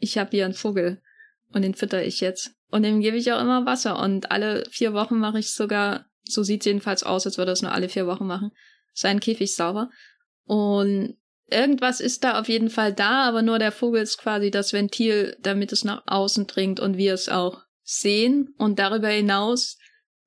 ich 0.00 0.18
habe 0.18 0.30
hier 0.30 0.46
einen 0.46 0.54
Vogel 0.54 1.00
und 1.52 1.62
den 1.62 1.74
fütter 1.74 2.02
ich 2.02 2.20
jetzt. 2.20 2.52
Und 2.70 2.82
dem 2.82 3.00
gebe 3.00 3.16
ich 3.16 3.32
auch 3.32 3.40
immer 3.40 3.66
Wasser. 3.66 3.98
Und 3.98 4.30
alle 4.30 4.64
vier 4.70 4.94
Wochen 4.94 5.18
mache 5.18 5.38
ich 5.38 5.52
sogar, 5.52 6.06
so 6.24 6.42
sieht 6.42 6.64
jedenfalls 6.64 7.02
aus, 7.02 7.24
als 7.26 7.38
würde 7.38 7.52
es 7.52 7.62
nur 7.62 7.72
alle 7.72 7.88
vier 7.88 8.06
Wochen 8.06 8.26
machen, 8.26 8.50
seinen 8.94 9.20
Käfig 9.20 9.54
sauber. 9.54 9.90
Und 10.44 11.16
irgendwas 11.50 12.00
ist 12.00 12.24
da 12.24 12.40
auf 12.40 12.48
jeden 12.48 12.70
Fall 12.70 12.92
da, 12.92 13.28
aber 13.28 13.42
nur 13.42 13.58
der 13.58 13.72
Vogel 13.72 14.02
ist 14.02 14.18
quasi 14.18 14.50
das 14.50 14.72
Ventil, 14.72 15.36
damit 15.40 15.72
es 15.72 15.84
nach 15.84 16.02
außen 16.06 16.46
dringt 16.46 16.80
und 16.80 16.96
wir 16.96 17.14
es 17.14 17.28
auch 17.28 17.62
sehen 17.88 18.54
und 18.58 18.78
darüber 18.78 19.08
hinaus 19.08 19.78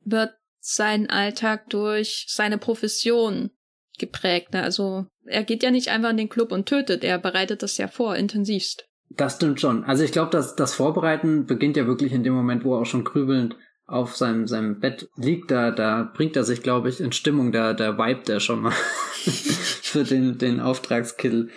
wird 0.04 0.32
sein 0.60 1.10
Alltag 1.10 1.70
durch 1.70 2.26
seine 2.28 2.58
Profession 2.58 3.52
geprägt. 4.00 4.54
Ne? 4.54 4.64
Also 4.64 5.06
er 5.26 5.44
geht 5.44 5.62
ja 5.62 5.70
nicht 5.70 5.90
einfach 5.90 6.10
in 6.10 6.18
den 6.18 6.30
Club 6.30 6.52
und 6.52 6.68
tötet, 6.68 7.04
er 7.04 7.20
bereitet 7.20 7.62
das 7.62 7.78
ja 7.78 7.88
vor, 7.88 8.16
intensivst. 8.16 8.88
Das 9.10 9.36
stimmt 9.36 9.62
schon. 9.62 9.84
Also 9.84 10.04
ich 10.04 10.12
glaube, 10.12 10.32
dass 10.32 10.56
das 10.56 10.74
Vorbereiten 10.74 11.46
beginnt 11.46 11.78
ja 11.78 11.86
wirklich 11.86 12.14
in 12.14 12.24
dem 12.24 12.34
Moment, 12.34 12.64
wo 12.64 12.76
er 12.76 12.82
auch 12.82 12.86
schon 12.86 13.04
grübelnd 13.04 13.56
auf 13.86 14.16
seinem, 14.16 14.48
seinem 14.48 14.80
Bett 14.80 15.10
liegt. 15.18 15.52
Da, 15.52 15.70
da 15.70 16.10
bringt 16.16 16.36
er 16.38 16.46
sich, 16.46 16.64
glaube 16.64 16.90
ich, 16.90 17.02
in 17.02 17.12
Stimmung. 17.12 17.52
Da, 17.52 17.74
da 17.74 17.98
vibet 17.98 18.30
er 18.30 18.40
schon 18.40 18.62
mal 18.62 18.72
für 19.22 20.04
den, 20.04 20.38
den 20.38 20.62
Auftragskill 20.62 21.50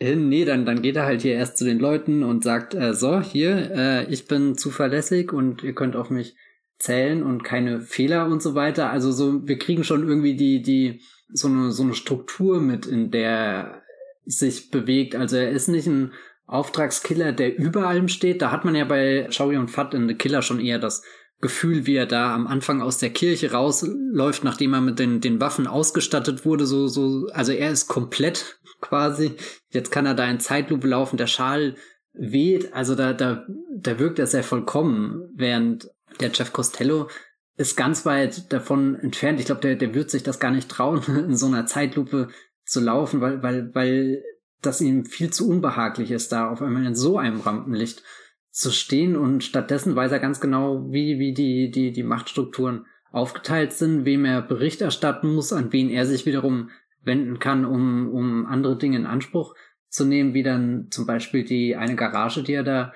hin. 0.00 0.28
Nee, 0.28 0.44
dann, 0.44 0.64
dann 0.64 0.82
geht 0.82 0.96
er 0.96 1.04
halt 1.04 1.22
hier 1.22 1.34
erst 1.34 1.58
zu 1.58 1.64
den 1.64 1.78
Leuten 1.78 2.22
und 2.22 2.42
sagt, 2.42 2.74
äh, 2.74 2.94
so, 2.94 3.20
hier, 3.20 3.70
äh, 3.74 4.04
ich 4.12 4.26
bin 4.26 4.56
zuverlässig 4.56 5.32
und 5.32 5.62
ihr 5.62 5.74
könnt 5.74 5.96
auf 5.96 6.10
mich 6.10 6.36
zählen 6.78 7.22
und 7.22 7.44
keine 7.44 7.80
Fehler 7.80 8.26
und 8.26 8.42
so 8.42 8.54
weiter. 8.54 8.90
Also 8.90 9.12
so, 9.12 9.46
wir 9.46 9.58
kriegen 9.58 9.84
schon 9.84 10.08
irgendwie 10.08 10.34
die, 10.36 10.62
die, 10.62 11.02
so 11.32 11.48
eine, 11.48 11.70
so 11.70 11.82
eine 11.82 11.94
Struktur 11.94 12.60
mit, 12.60 12.86
in 12.86 13.10
der 13.10 13.82
sich 14.24 14.70
bewegt. 14.70 15.14
Also 15.14 15.36
er 15.36 15.50
ist 15.50 15.68
nicht 15.68 15.86
ein 15.86 16.12
Auftragskiller, 16.46 17.32
der 17.32 17.56
über 17.56 17.86
allem 17.86 18.08
steht. 18.08 18.42
Da 18.42 18.50
hat 18.50 18.64
man 18.64 18.74
ja 18.74 18.84
bei 18.84 19.28
Shaori 19.30 19.56
und 19.56 19.70
Fat 19.70 19.94
in 19.94 20.08
The 20.08 20.14
Killer 20.14 20.42
schon 20.42 20.60
eher 20.60 20.78
das 20.78 21.04
Gefühl, 21.40 21.86
wie 21.86 21.94
er 21.94 22.06
da 22.06 22.34
am 22.34 22.46
Anfang 22.46 22.82
aus 22.82 22.98
der 22.98 23.10
Kirche 23.10 23.52
rausläuft, 23.52 24.44
nachdem 24.44 24.74
er 24.74 24.80
mit 24.80 24.98
den, 24.98 25.20
den 25.20 25.40
Waffen 25.40 25.66
ausgestattet 25.66 26.44
wurde, 26.44 26.66
so, 26.66 26.86
so, 26.86 27.28
also 27.32 27.52
er 27.52 27.70
ist 27.70 27.88
komplett 27.88 28.58
quasi. 28.80 29.36
Jetzt 29.70 29.90
kann 29.90 30.06
er 30.06 30.14
da 30.14 30.28
in 30.28 30.40
Zeitlupe 30.40 30.86
laufen, 30.86 31.16
der 31.16 31.26
Schal 31.26 31.76
weht, 32.12 32.74
also 32.74 32.94
da, 32.94 33.12
da, 33.12 33.46
da 33.74 33.98
wirkt 33.98 34.18
er 34.18 34.26
sehr 34.26 34.42
vollkommen, 34.42 35.30
während 35.34 35.88
der 36.20 36.30
Jeff 36.32 36.52
Costello 36.52 37.08
ist 37.56 37.76
ganz 37.76 38.06
weit 38.06 38.52
davon 38.52 38.96
entfernt. 38.96 39.38
Ich 39.38 39.46
glaube, 39.46 39.60
der, 39.60 39.76
der 39.76 39.94
wird 39.94 40.10
sich 40.10 40.22
das 40.22 40.40
gar 40.40 40.50
nicht 40.50 40.68
trauen, 40.68 41.02
in 41.28 41.36
so 41.36 41.46
einer 41.46 41.66
Zeitlupe 41.66 42.28
zu 42.64 42.80
laufen, 42.80 43.20
weil, 43.20 43.42
weil, 43.42 43.74
weil 43.74 44.22
das 44.62 44.80
ihm 44.80 45.04
viel 45.04 45.30
zu 45.30 45.48
unbehaglich 45.48 46.10
ist, 46.10 46.32
da 46.32 46.50
auf 46.50 46.60
einmal 46.62 46.84
in 46.84 46.94
so 46.94 47.18
einem 47.18 47.40
Rampenlicht 47.40 48.02
zu 48.50 48.70
stehen 48.70 49.16
und 49.16 49.44
stattdessen 49.44 49.94
weiß 49.94 50.12
er 50.12 50.18
ganz 50.18 50.40
genau, 50.40 50.90
wie, 50.90 51.18
wie 51.18 51.32
die, 51.32 51.70
die, 51.70 51.92
die 51.92 52.02
Machtstrukturen 52.02 52.86
aufgeteilt 53.12 53.72
sind, 53.72 54.04
wem 54.04 54.24
er 54.24 54.42
Bericht 54.42 54.80
erstatten 54.80 55.34
muss, 55.34 55.52
an 55.52 55.72
wen 55.72 55.88
er 55.88 56.06
sich 56.06 56.26
wiederum 56.26 56.70
wenden 57.02 57.38
kann, 57.38 57.64
um, 57.64 58.08
um 58.12 58.46
andere 58.46 58.76
Dinge 58.76 58.96
in 58.96 59.06
Anspruch 59.06 59.54
zu 59.88 60.04
nehmen, 60.04 60.34
wie 60.34 60.42
dann 60.42 60.88
zum 60.90 61.06
Beispiel 61.06 61.44
die 61.44 61.76
eine 61.76 61.96
Garage, 61.96 62.42
die 62.42 62.52
er 62.52 62.62
da 62.62 62.92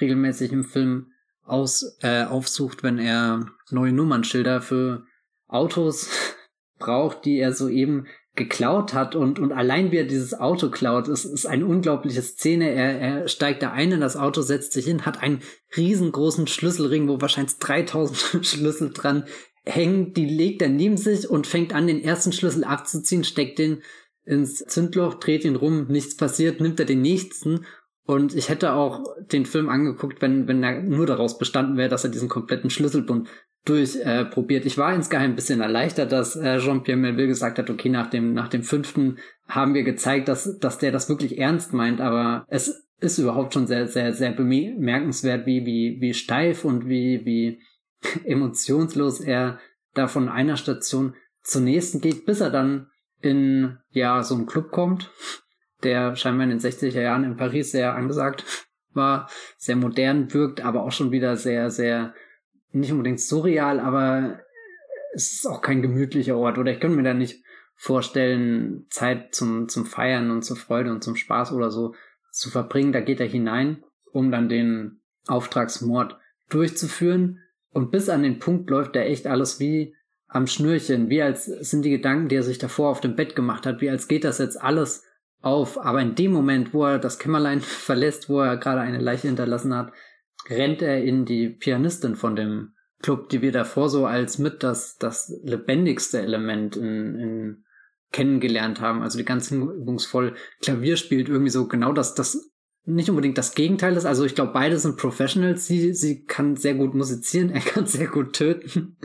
regelmäßig 0.00 0.52
im 0.52 0.64
Film 0.64 1.12
aus, 1.42 1.98
äh, 2.02 2.24
aufsucht, 2.24 2.82
wenn 2.82 2.98
er 2.98 3.46
neue 3.70 3.92
Nummernschilder 3.92 4.60
für 4.60 5.06
Autos 5.48 6.10
braucht, 6.78 7.24
die 7.24 7.38
er 7.38 7.52
soeben 7.52 8.06
geklaut 8.36 8.94
hat 8.94 9.16
und, 9.16 9.38
und 9.38 9.52
allein 9.52 9.90
wie 9.90 9.96
er 9.96 10.04
dieses 10.04 10.38
Auto 10.38 10.70
klaut, 10.70 11.08
ist, 11.08 11.24
ist 11.24 11.46
eine 11.46 11.66
unglaubliche 11.66 12.22
Szene. 12.22 12.70
Er, 12.70 13.00
er 13.00 13.28
steigt 13.28 13.62
da 13.62 13.72
ein 13.72 13.92
in 13.92 14.00
das 14.00 14.16
Auto, 14.16 14.42
setzt 14.42 14.72
sich 14.72 14.84
hin, 14.84 15.06
hat 15.06 15.22
einen 15.22 15.40
riesengroßen 15.76 16.46
Schlüsselring, 16.46 17.08
wo 17.08 17.20
wahrscheinlich 17.20 17.58
3000 17.58 18.16
Schlüssel 18.46 18.92
dran 18.92 19.24
hängen. 19.64 20.12
Die 20.12 20.26
legt 20.26 20.62
er 20.62 20.68
neben 20.68 20.96
sich 20.96 21.28
und 21.28 21.46
fängt 21.46 21.74
an, 21.74 21.86
den 21.86 22.02
ersten 22.02 22.32
Schlüssel 22.32 22.64
abzuziehen, 22.64 23.24
steckt 23.24 23.58
den 23.58 23.82
ins 24.24 24.58
Zündloch, 24.58 25.14
dreht 25.14 25.44
ihn 25.44 25.56
rum, 25.56 25.86
nichts 25.88 26.16
passiert, 26.16 26.60
nimmt 26.60 26.78
er 26.78 26.86
den 26.86 27.00
nächsten. 27.00 27.64
Und 28.04 28.34
ich 28.34 28.48
hätte 28.48 28.74
auch 28.74 29.04
den 29.32 29.46
Film 29.46 29.68
angeguckt, 29.68 30.22
wenn, 30.22 30.46
wenn 30.46 30.62
er 30.62 30.82
nur 30.82 31.06
daraus 31.06 31.38
bestanden 31.38 31.76
wäre, 31.76 31.88
dass 31.88 32.04
er 32.04 32.10
diesen 32.10 32.28
kompletten 32.28 32.70
Schlüsselbund 32.70 33.28
durchprobiert. 33.66 34.64
Äh, 34.64 34.66
ich 34.66 34.78
war 34.78 34.94
insgeheim 34.94 35.32
ein 35.32 35.36
bisschen 35.36 35.60
erleichtert, 35.60 36.12
dass 36.12 36.36
äh, 36.36 36.58
Jean-Pierre 36.58 36.98
Melville 36.98 37.28
gesagt 37.28 37.58
hat, 37.58 37.68
okay, 37.68 37.90
nach 37.90 38.08
dem, 38.08 38.32
nach 38.32 38.48
dem 38.48 38.62
fünften 38.62 39.18
haben 39.48 39.74
wir 39.74 39.82
gezeigt, 39.82 40.28
dass, 40.28 40.58
dass 40.58 40.78
der 40.78 40.92
das 40.92 41.08
wirklich 41.08 41.38
ernst 41.38 41.72
meint, 41.72 42.00
aber 42.00 42.46
es 42.48 42.86
ist 43.00 43.18
überhaupt 43.18 43.52
schon 43.52 43.66
sehr, 43.66 43.88
sehr, 43.88 44.14
sehr 44.14 44.32
bemerkenswert, 44.32 45.46
wie, 45.46 45.66
wie, 45.66 45.98
wie 46.00 46.14
steif 46.14 46.64
und 46.64 46.88
wie, 46.88 47.24
wie 47.24 47.60
emotionslos 48.24 49.20
er 49.20 49.58
da 49.94 50.08
von 50.08 50.28
einer 50.28 50.56
Station 50.56 51.14
zur 51.42 51.62
nächsten 51.62 52.00
geht, 52.00 52.24
bis 52.24 52.40
er 52.40 52.50
dann 52.50 52.88
in, 53.20 53.78
ja, 53.90 54.22
so 54.22 54.34
einen 54.34 54.46
Club 54.46 54.70
kommt, 54.70 55.10
der 55.82 56.16
scheinbar 56.16 56.44
in 56.44 56.50
den 56.50 56.60
60er 56.60 57.00
Jahren 57.00 57.24
in 57.24 57.36
Paris 57.36 57.72
sehr 57.72 57.94
angesagt 57.94 58.44
war, 58.92 59.28
sehr 59.58 59.76
modern 59.76 60.32
wirkt, 60.32 60.62
aber 60.62 60.82
auch 60.82 60.92
schon 60.92 61.12
wieder 61.12 61.36
sehr, 61.36 61.70
sehr 61.70 62.14
nicht 62.76 62.92
unbedingt 62.92 63.20
surreal, 63.20 63.80
aber 63.80 64.40
es 65.14 65.32
ist 65.32 65.46
auch 65.46 65.62
kein 65.62 65.82
gemütlicher 65.82 66.36
Ort. 66.36 66.58
Oder 66.58 66.72
ich 66.72 66.80
könnte 66.80 66.96
mir 66.96 67.02
da 67.02 67.14
nicht 67.14 67.42
vorstellen, 67.74 68.86
Zeit 68.90 69.34
zum, 69.34 69.68
zum 69.68 69.86
Feiern 69.86 70.30
und 70.30 70.42
zur 70.42 70.56
Freude 70.56 70.90
und 70.90 71.02
zum 71.02 71.16
Spaß 71.16 71.52
oder 71.52 71.70
so 71.70 71.94
zu 72.30 72.50
verbringen. 72.50 72.92
Da 72.92 73.00
geht 73.00 73.20
er 73.20 73.26
hinein, 73.26 73.82
um 74.12 74.30
dann 74.30 74.48
den 74.48 75.00
Auftragsmord 75.26 76.18
durchzuführen. 76.48 77.40
Und 77.70 77.90
bis 77.90 78.08
an 78.08 78.22
den 78.22 78.38
Punkt 78.38 78.70
läuft 78.70 78.96
da 78.96 79.00
echt 79.00 79.26
alles 79.26 79.60
wie 79.60 79.94
am 80.28 80.46
Schnürchen, 80.46 81.08
wie 81.08 81.22
als 81.22 81.46
sind 81.46 81.82
die 81.82 81.90
Gedanken, 81.90 82.28
die 82.28 82.36
er 82.36 82.42
sich 82.42 82.58
davor 82.58 82.90
auf 82.90 83.00
dem 83.00 83.16
Bett 83.16 83.36
gemacht 83.36 83.64
hat, 83.64 83.80
wie 83.80 83.90
als 83.90 84.08
geht 84.08 84.24
das 84.24 84.38
jetzt 84.38 84.60
alles 84.60 85.04
auf. 85.40 85.78
Aber 85.78 86.00
in 86.00 86.14
dem 86.14 86.32
Moment, 86.32 86.74
wo 86.74 86.84
er 86.84 86.98
das 86.98 87.18
Kämmerlein 87.18 87.60
verlässt, 87.62 88.28
wo 88.28 88.40
er 88.40 88.56
gerade 88.56 88.80
eine 88.80 88.98
Leiche 88.98 89.28
hinterlassen 89.28 89.74
hat, 89.74 89.92
rennt 90.48 90.82
er 90.82 91.02
in 91.02 91.24
die 91.24 91.48
Pianistin 91.48 92.16
von 92.16 92.36
dem 92.36 92.72
Club, 93.02 93.28
die 93.28 93.42
wir 93.42 93.52
davor 93.52 93.88
so 93.88 94.06
als 94.06 94.38
mit 94.38 94.62
das, 94.62 94.96
das 94.96 95.32
lebendigste 95.42 96.20
Element 96.20 96.76
in, 96.76 97.14
in 97.14 97.64
kennengelernt 98.12 98.80
haben. 98.80 99.02
Also 99.02 99.18
die 99.18 99.24
ganze 99.24 99.54
übungsvoll 99.56 100.34
Klavier 100.62 100.96
spielt 100.96 101.28
irgendwie 101.28 101.50
so 101.50 101.68
genau 101.68 101.92
das, 101.92 102.14
das 102.14 102.50
nicht 102.84 103.10
unbedingt 103.10 103.36
das 103.36 103.54
Gegenteil 103.54 103.96
ist. 103.96 104.06
Also 104.06 104.24
ich 104.24 104.34
glaube, 104.34 104.52
beide 104.52 104.78
sind 104.78 104.96
Professionals. 104.96 105.66
Sie, 105.66 105.92
sie 105.92 106.24
kann 106.24 106.56
sehr 106.56 106.74
gut 106.74 106.94
musizieren, 106.94 107.50
er 107.54 107.60
kann 107.60 107.86
sehr 107.86 108.06
gut 108.06 108.32
töten. 108.32 108.96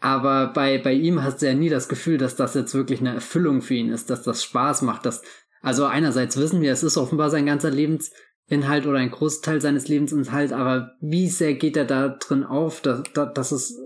Aber 0.00 0.52
bei, 0.52 0.78
bei 0.78 0.92
ihm 0.92 1.22
hast 1.22 1.42
du 1.42 1.46
ja 1.46 1.54
nie 1.54 1.68
das 1.68 1.88
Gefühl, 1.88 2.18
dass 2.18 2.36
das 2.36 2.54
jetzt 2.54 2.74
wirklich 2.74 3.00
eine 3.00 3.14
Erfüllung 3.14 3.62
für 3.62 3.74
ihn 3.74 3.90
ist, 3.90 4.10
dass 4.10 4.22
das 4.22 4.42
Spaß 4.42 4.82
macht. 4.82 5.06
Dass, 5.06 5.22
also 5.60 5.84
einerseits 5.84 6.36
wissen 6.38 6.60
wir, 6.60 6.72
es 6.72 6.82
ist 6.82 6.96
offenbar 6.96 7.30
sein 7.30 7.46
ganzer 7.46 7.70
Lebens, 7.70 8.10
Inhalt 8.50 8.84
oder 8.86 8.98
ein 8.98 9.12
Großteil 9.12 9.60
seines 9.60 9.86
Lebensinhalt, 9.86 10.52
aber 10.52 10.96
wie 11.00 11.28
sehr 11.28 11.54
geht 11.54 11.76
er 11.76 11.84
da 11.84 12.08
drin 12.08 12.42
auf, 12.42 12.80
dass, 12.80 13.04
dass 13.12 13.52
es 13.52 13.80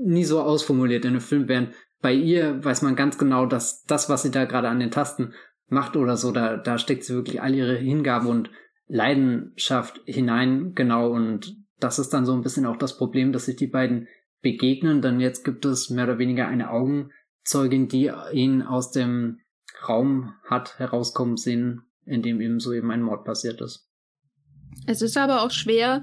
nie 0.00 0.24
so 0.24 0.40
ausformuliert 0.40 1.04
in 1.04 1.10
einem 1.10 1.20
Film, 1.20 1.48
während 1.48 1.74
bei 2.00 2.12
ihr 2.12 2.64
weiß 2.64 2.82
man 2.82 2.94
ganz 2.94 3.18
genau, 3.18 3.44
dass 3.44 3.82
das, 3.84 4.08
was 4.08 4.22
sie 4.22 4.30
da 4.30 4.44
gerade 4.44 4.68
an 4.68 4.78
den 4.78 4.92
Tasten 4.92 5.32
macht 5.68 5.96
oder 5.96 6.16
so, 6.16 6.30
da, 6.30 6.56
da 6.56 6.78
steckt 6.78 7.02
sie 7.02 7.14
wirklich 7.14 7.42
all 7.42 7.54
ihre 7.54 7.74
Hingabe 7.74 8.28
und 8.28 8.50
Leidenschaft 8.86 10.00
hinein, 10.04 10.74
genau, 10.74 11.10
und 11.10 11.56
das 11.80 11.98
ist 11.98 12.10
dann 12.10 12.24
so 12.24 12.34
ein 12.34 12.42
bisschen 12.42 12.66
auch 12.66 12.76
das 12.76 12.96
Problem, 12.96 13.32
dass 13.32 13.46
sich 13.46 13.56
die 13.56 13.66
beiden 13.66 14.06
begegnen, 14.42 15.02
denn 15.02 15.18
jetzt 15.18 15.44
gibt 15.44 15.64
es 15.64 15.90
mehr 15.90 16.04
oder 16.04 16.18
weniger 16.18 16.46
eine 16.46 16.70
Augenzeugin, 16.70 17.88
die 17.88 18.12
ihn 18.32 18.62
aus 18.62 18.92
dem 18.92 19.40
Raum 19.88 20.34
hat 20.44 20.78
herauskommen 20.78 21.36
sehen, 21.36 21.82
in 22.06 22.22
dem 22.22 22.40
eben 22.40 22.60
soeben 22.60 22.92
ein 22.92 23.02
Mord 23.02 23.24
passiert 23.24 23.60
ist. 23.60 23.90
Es 24.86 25.02
ist 25.02 25.16
aber 25.16 25.42
auch 25.42 25.50
schwer, 25.50 26.02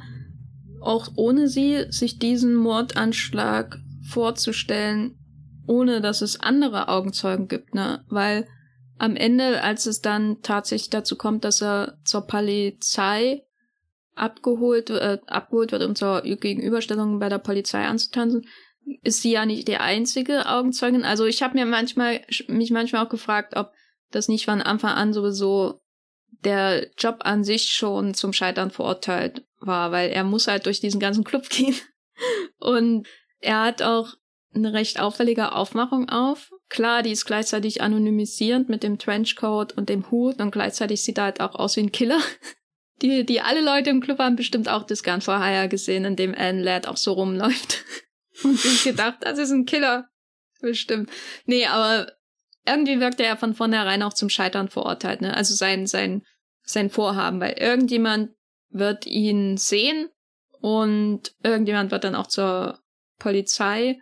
auch 0.81 1.09
ohne 1.15 1.47
sie, 1.47 1.85
sich 1.89 2.19
diesen 2.19 2.55
Mordanschlag 2.55 3.77
vorzustellen, 4.09 5.15
ohne 5.67 6.01
dass 6.01 6.21
es 6.21 6.39
andere 6.39 6.87
Augenzeugen 6.87 7.47
gibt, 7.47 7.75
ne? 7.75 8.03
Weil 8.09 8.47
am 8.97 9.15
Ende, 9.15 9.63
als 9.63 9.85
es 9.85 10.01
dann 10.01 10.41
tatsächlich 10.41 10.89
dazu 10.89 11.15
kommt, 11.15 11.43
dass 11.43 11.61
er 11.61 11.97
zur 12.03 12.27
Polizei 12.27 13.43
abgeholt, 14.15 14.89
äh, 14.89 15.19
abgeholt 15.27 15.71
wird, 15.71 15.83
um 15.83 15.95
zur 15.95 16.21
Gegenüberstellung 16.21 17.19
bei 17.19 17.29
der 17.29 17.39
Polizei 17.39 17.83
anzutanzen, 17.83 18.45
ist 19.03 19.21
sie 19.21 19.31
ja 19.31 19.45
nicht 19.45 19.67
die 19.67 19.77
einzige 19.77 20.47
Augenzeugin. 20.47 21.03
Also 21.03 21.25
ich 21.25 21.41
habe 21.41 21.55
mir 21.55 21.65
manchmal 21.65 22.21
mich 22.47 22.71
manchmal 22.71 23.05
auch 23.05 23.09
gefragt, 23.09 23.55
ob 23.55 23.71
das 24.11 24.27
nicht 24.27 24.45
von 24.45 24.61
Anfang 24.61 24.91
an 24.91 25.13
sowieso 25.13 25.80
der 26.31 26.89
Job 26.97 27.17
an 27.19 27.43
sich 27.43 27.71
schon 27.71 28.13
zum 28.13 28.33
Scheitern 28.33 28.71
verurteilt 28.71 29.45
war, 29.59 29.91
weil 29.91 30.09
er 30.09 30.23
muss 30.23 30.47
halt 30.47 30.65
durch 30.65 30.79
diesen 30.79 30.99
ganzen 30.99 31.23
Club 31.23 31.49
gehen. 31.49 31.75
Und 32.59 33.07
er 33.39 33.61
hat 33.63 33.81
auch 33.81 34.13
eine 34.53 34.73
recht 34.73 34.99
auffällige 34.99 35.53
Aufmachung 35.53 36.09
auf. 36.09 36.51
Klar, 36.69 37.03
die 37.03 37.11
ist 37.11 37.25
gleichzeitig 37.25 37.81
anonymisierend 37.81 38.69
mit 38.69 38.83
dem 38.83 38.97
Trenchcoat 38.97 39.73
und 39.73 39.89
dem 39.89 40.09
Hut 40.11 40.39
und 40.39 40.51
gleichzeitig 40.51 41.03
sieht 41.03 41.17
er 41.17 41.25
halt 41.25 41.41
auch 41.41 41.55
aus 41.55 41.75
wie 41.75 41.81
ein 41.81 41.91
Killer. 41.91 42.19
Die, 43.01 43.25
die 43.25 43.41
alle 43.41 43.61
Leute 43.61 43.89
im 43.89 43.99
Club 43.99 44.19
haben 44.19 44.35
bestimmt 44.35 44.69
auch 44.69 44.83
das 44.83 45.01
Gun 45.01 45.21
for 45.21 45.43
Hire 45.43 45.67
gesehen, 45.67 46.05
in 46.05 46.15
dem 46.15 46.35
Anne 46.37 46.61
Ladd 46.61 46.87
auch 46.87 46.97
so 46.97 47.13
rumläuft. 47.13 47.83
Und 48.43 48.59
sich 48.59 48.83
gedacht, 48.83 49.17
das 49.21 49.39
ist 49.39 49.49
ein 49.49 49.65
Killer. 49.65 50.07
Bestimmt. 50.61 51.09
Nee, 51.45 51.65
aber 51.65 52.11
irgendwie 52.65 52.99
wirkt 52.99 53.19
er 53.19 53.37
von 53.37 53.53
vornherein 53.53 54.03
auch 54.03 54.13
zum 54.13 54.29
Scheitern 54.29 54.69
verurteilt, 54.69 55.21
ne? 55.21 55.35
Also 55.35 55.55
sein, 55.55 55.87
sein, 55.87 56.23
sein 56.63 56.89
Vorhaben, 56.89 57.39
weil 57.39 57.53
irgendjemand 57.53 58.31
wird 58.69 59.05
ihn 59.05 59.57
sehen 59.57 60.09
und 60.59 61.33
irgendjemand 61.43 61.91
wird 61.91 62.03
dann 62.03 62.15
auch 62.15 62.27
zur 62.27 62.79
Polizei 63.19 63.99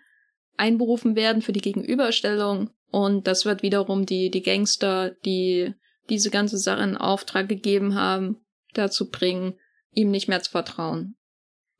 einberufen 0.58 1.16
werden 1.16 1.42
für 1.42 1.54
die 1.54 1.62
Gegenüberstellung 1.62 2.70
Und 2.92 3.28
das 3.28 3.46
wird 3.46 3.62
wiederum 3.62 4.06
die, 4.06 4.30
die 4.30 4.42
Gangster, 4.42 5.12
die 5.26 5.74
diese 6.10 6.32
ganze 6.32 6.58
Sache 6.58 6.84
in 6.84 6.98
Auftrag 6.98 7.48
gegeben 7.48 7.96
haben, 7.96 8.38
dazu 8.74 9.10
bringen, 9.10 9.56
ihm 9.92 10.12
nicht 10.12 10.28
mehr 10.28 10.42
zu 10.42 10.52
vertrauen. 10.52 11.16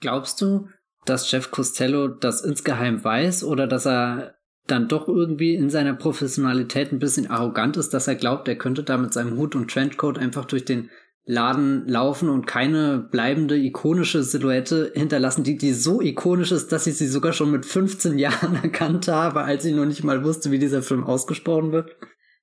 Glaubst 0.02 0.40
du, 0.42 0.70
dass 1.06 1.32
Jeff 1.32 1.52
Costello 1.52 2.08
das 2.08 2.42
insgeheim 2.42 3.04
weiß 3.04 3.44
oder 3.44 3.68
dass 3.68 3.86
er 3.88 4.36
dann 4.72 4.88
doch 4.88 5.08
irgendwie 5.08 5.56
in 5.56 5.70
seiner 5.70 5.94
Professionalität 5.94 6.92
ein 6.92 7.00
bisschen 7.00 7.30
arrogant 7.30 7.78
ist, 7.78 7.94
dass 7.94 8.08
er 8.08 8.16
glaubt, 8.16 8.48
er 8.48 8.58
könnte 8.58 8.84
da 8.84 8.98
mit 8.98 9.14
seinem 9.14 9.38
Hut 9.38 9.56
und 9.56 9.70
Trenchcoat 9.72 10.18
einfach 10.18 10.46
durch 10.46 10.66
den 10.66 10.90
Laden 11.26 11.88
laufen 11.88 12.28
und 12.28 12.48
keine 12.48 12.98
bleibende 12.98 13.56
ikonische 13.56 14.24
Silhouette 14.24 14.92
hinterlassen, 14.96 15.44
die, 15.44 15.58
die 15.58 15.74
so 15.74 16.02
ikonisch 16.02 16.52
ist, 16.52 16.72
dass 16.72 16.88
ich 16.88 16.98
sie 16.98 17.08
sogar 17.08 17.34
schon 17.34 17.52
mit 17.52 17.66
15 17.68 18.18
Jahren 18.18 18.56
erkannt 18.64 19.08
habe, 19.08 19.44
als 19.44 19.64
ich 19.64 19.76
noch 19.76 19.86
nicht 19.86 20.04
mal 20.04 20.24
wusste, 20.24 20.50
wie 20.50 20.58
dieser 20.58 20.82
Film 20.82 21.04
ausgesprochen 21.04 21.72
wird? 21.72 21.92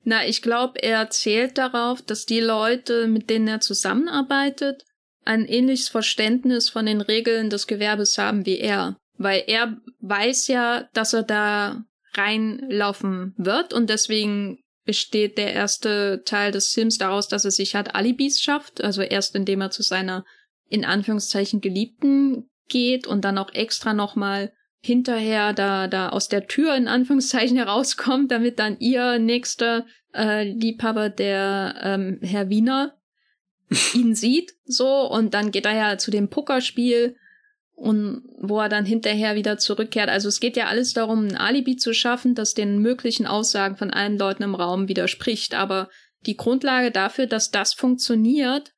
Na, 0.04 0.25
ich 0.25 0.40
glaube, 0.40 0.80
er 0.85 1.11
zählt 1.11 1.59
darauf, 1.59 2.00
dass 2.00 2.26
die 2.26 2.38
Leute, 2.38 3.09
mit 3.09 3.28
denen 3.28 3.49
er 3.49 3.59
zusammenarbeitet, 3.59 4.85
ein 5.25 5.47
ähnliches 5.47 5.88
Verständnis 5.88 6.71
von 6.71 6.87
den 6.87 7.00
Regeln 7.00 7.50
des 7.50 7.66
Gewerbes 7.66 8.16
haben 8.16 8.47
wie 8.47 8.59
er. 8.59 8.97
Weil 9.18 9.42
er 9.49 9.78
weiß 9.99 10.47
ja, 10.47 10.88
dass 10.92 11.12
er 11.12 11.25
da 11.25 11.85
reinlaufen 12.16 13.35
wird. 13.37 13.73
Und 13.73 13.90
deswegen 13.90 14.58
besteht 14.85 15.37
der 15.37 15.52
erste 15.52 16.23
Teil 16.25 16.52
des 16.52 16.68
Films 16.73 16.99
daraus, 16.99 17.28
dass 17.28 17.44
er 17.44 17.50
sich 17.50 17.75
halt 17.75 17.94
Alibis 17.94 18.40
schafft, 18.40 18.82
also 18.82 19.02
erst 19.02 19.35
indem 19.35 19.61
er 19.61 19.70
zu 19.70 19.82
seiner 19.82 20.25
in 20.68 20.85
Anführungszeichen 20.85 21.61
Geliebten 21.61 22.49
geht 22.68 23.06
und 23.06 23.25
dann 23.25 23.38
auch 23.38 23.52
extra 23.52 23.94
nochmal 23.94 24.52
hinterher 24.80 25.52
da 25.52 25.88
da 25.88 26.11
aus 26.11 26.28
der 26.28 26.46
Tür 26.46 26.76
in 26.76 26.88
Anführungszeichen 26.88 27.56
herauskommt, 27.56 28.30
damit 28.30 28.58
dann 28.58 28.78
ihr 28.78 29.18
nächster 29.18 29.87
äh, 30.14 30.44
Liebhaber 30.44 31.11
der 31.11 31.75
ähm, 31.82 32.18
Herr 32.23 32.49
Wiener 32.49 32.96
ihn 33.94 34.14
sieht. 34.14 34.54
So. 34.64 35.11
Und 35.11 35.35
dann 35.35 35.50
geht 35.50 35.66
er 35.66 35.75
ja 35.75 35.99
zu 35.99 36.11
dem 36.11 36.28
Pokerspiel 36.28 37.16
und 37.76 38.23
wo 38.40 38.59
er 38.59 38.71
dann 38.71 38.87
hinterher 38.87 39.37
wieder 39.37 39.59
zurückkehrt. 39.59 40.09
Also 40.09 40.28
es 40.28 40.40
geht 40.40 40.56
ja 40.56 40.66
alles 40.66 40.95
darum, 40.95 41.28
ein 41.28 41.37
Alibi 41.37 41.76
zu 41.76 41.92
schaffen, 41.92 42.35
das 42.35 42.54
den 42.54 42.78
möglichen 42.78 43.26
Aussagen 43.26 43.76
von 43.76 43.90
allen 43.90 44.18
Leuten 44.18 44.42
im 44.42 44.54
Raum 44.54 44.88
widerspricht. 44.88 45.54
Aber 45.54 45.90
die 46.25 46.38
Grundlage 46.38 46.90
dafür, 46.90 47.26
dass 47.26 47.50
das 47.50 47.75
funktioniert, 47.75 48.73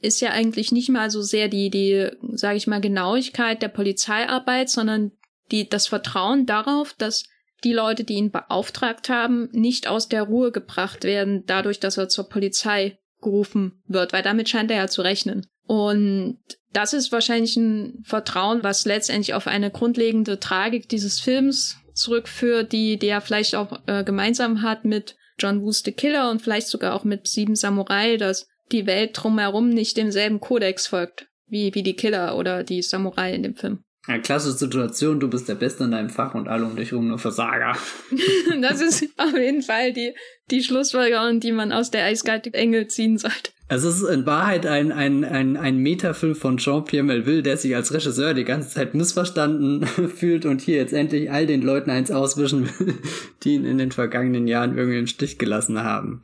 ist 0.00 0.20
ja 0.20 0.30
eigentlich 0.30 0.70
nicht 0.70 0.88
mal 0.88 1.10
so 1.10 1.20
sehr 1.20 1.48
die, 1.48 1.68
die, 1.68 2.08
sage 2.32 2.56
ich 2.56 2.68
mal, 2.68 2.80
Genauigkeit 2.80 3.60
der 3.60 3.68
Polizeiarbeit, 3.68 4.70
sondern 4.70 5.10
die, 5.50 5.68
das 5.68 5.88
Vertrauen 5.88 6.46
darauf, 6.46 6.94
dass 6.96 7.24
die 7.64 7.72
Leute, 7.72 8.04
die 8.04 8.14
ihn 8.14 8.30
beauftragt 8.30 9.08
haben, 9.08 9.48
nicht 9.52 9.88
aus 9.88 10.08
der 10.08 10.22
Ruhe 10.22 10.52
gebracht 10.52 11.02
werden, 11.02 11.44
dadurch, 11.46 11.80
dass 11.80 11.96
er 11.96 12.08
zur 12.08 12.28
Polizei 12.28 12.98
gerufen 13.20 13.82
wird, 13.86 14.12
weil 14.12 14.22
damit 14.22 14.48
scheint 14.48 14.70
er 14.70 14.76
ja 14.76 14.86
zu 14.86 15.02
rechnen. 15.02 15.46
Und 15.66 16.38
das 16.74 16.92
ist 16.92 17.12
wahrscheinlich 17.12 17.56
ein 17.56 18.02
Vertrauen, 18.04 18.62
was 18.62 18.84
letztendlich 18.84 19.34
auf 19.34 19.46
eine 19.46 19.70
grundlegende 19.70 20.40
Tragik 20.40 20.88
dieses 20.88 21.20
Films 21.20 21.78
zurückführt, 21.94 22.72
die, 22.72 22.98
die 22.98 23.06
er 23.06 23.20
vielleicht 23.20 23.54
auch 23.54 23.80
äh, 23.86 24.02
gemeinsam 24.04 24.62
hat 24.62 24.84
mit 24.84 25.16
John 25.38 25.62
Woos 25.62 25.82
The 25.84 25.92
Killer 25.92 26.30
und 26.30 26.42
vielleicht 26.42 26.68
sogar 26.68 26.94
auch 26.94 27.04
mit 27.04 27.26
Sieben 27.28 27.54
Samurai, 27.54 28.16
dass 28.16 28.48
die 28.72 28.86
Welt 28.86 29.10
drumherum 29.14 29.68
nicht 29.68 29.96
demselben 29.96 30.40
Kodex 30.40 30.88
folgt, 30.88 31.28
wie, 31.46 31.74
wie 31.74 31.82
die 31.82 31.94
Killer 31.94 32.36
oder 32.36 32.64
die 32.64 32.82
Samurai 32.82 33.32
in 33.32 33.42
dem 33.42 33.54
Film. 33.54 33.84
Ja, 34.06 34.18
klassische 34.18 34.58
Situation, 34.58 35.18
du 35.18 35.28
bist 35.28 35.48
der 35.48 35.54
Beste 35.54 35.84
in 35.84 35.92
deinem 35.92 36.10
Fach 36.10 36.34
und 36.34 36.46
alle 36.46 36.66
um 36.66 36.76
dich 36.76 36.90
herum 36.90 37.08
nur 37.08 37.18
Versager. 37.18 37.74
das 38.60 38.82
ist 38.82 39.08
auf 39.16 39.32
jeden 39.32 39.62
Fall 39.62 39.92
die, 39.94 40.14
die 40.50 40.62
Schlussfolgerung, 40.62 41.40
die 41.40 41.52
man 41.52 41.72
aus 41.72 41.90
der 41.90 42.04
eiskalten 42.04 42.52
Engel 42.52 42.88
ziehen 42.88 43.16
sollte. 43.16 43.50
Es 43.66 43.82
ist 43.82 44.02
in 44.02 44.26
Wahrheit 44.26 44.66
ein, 44.66 44.92
ein, 44.92 45.24
ein, 45.24 45.56
ein 45.56 45.78
Metafilm 45.78 46.34
von 46.34 46.58
Jean-Pierre 46.58 47.02
Melville, 47.02 47.42
der 47.42 47.56
sich 47.56 47.74
als 47.74 47.94
Regisseur 47.94 48.34
die 48.34 48.44
ganze 48.44 48.68
Zeit 48.68 48.94
missverstanden 48.94 49.86
fühlt 50.14 50.44
und 50.44 50.60
hier 50.60 50.76
jetzt 50.76 50.92
endlich 50.92 51.30
all 51.30 51.46
den 51.46 51.62
Leuten 51.62 51.90
eins 51.90 52.10
auswischen 52.10 52.68
will, 52.78 52.98
die 53.42 53.54
ihn 53.54 53.64
in 53.64 53.78
den 53.78 53.90
vergangenen 53.90 54.46
Jahren 54.46 54.76
irgendwie 54.76 54.98
im 54.98 55.06
Stich 55.06 55.38
gelassen 55.38 55.82
haben. 55.82 56.22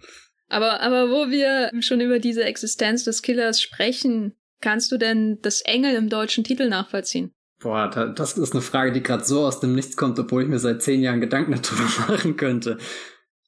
Aber, 0.49 0.81
aber 0.81 1.09
wo 1.09 1.31
wir 1.31 1.71
schon 1.81 2.03
über 2.03 2.19
diese 2.19 2.45
Existenz 2.45 3.05
des 3.05 3.23
Killers 3.23 3.63
sprechen, 3.63 4.35
kannst 4.61 4.93
du 4.93 4.99
denn 4.99 5.39
das 5.41 5.63
Engel 5.63 5.95
im 5.95 6.11
deutschen 6.11 6.45
Titel 6.45 6.69
nachvollziehen? 6.69 7.33
Boah, 7.61 7.89
das 7.89 8.39
ist 8.39 8.53
eine 8.53 8.63
Frage, 8.63 8.93
die 8.93 9.03
gerade 9.03 9.25
so 9.25 9.45
aus 9.45 9.61
dem 9.61 9.75
Nichts 9.75 9.97
kommt, 9.97 10.19
obwohl 10.19 10.43
ich 10.43 10.49
mir 10.49 10.59
seit 10.59 10.83
zehn 10.83 11.03
Jahren 11.03 11.21
Gedanken 11.21 11.53
darüber 11.63 12.13
machen 12.13 12.37
könnte. 12.37 12.79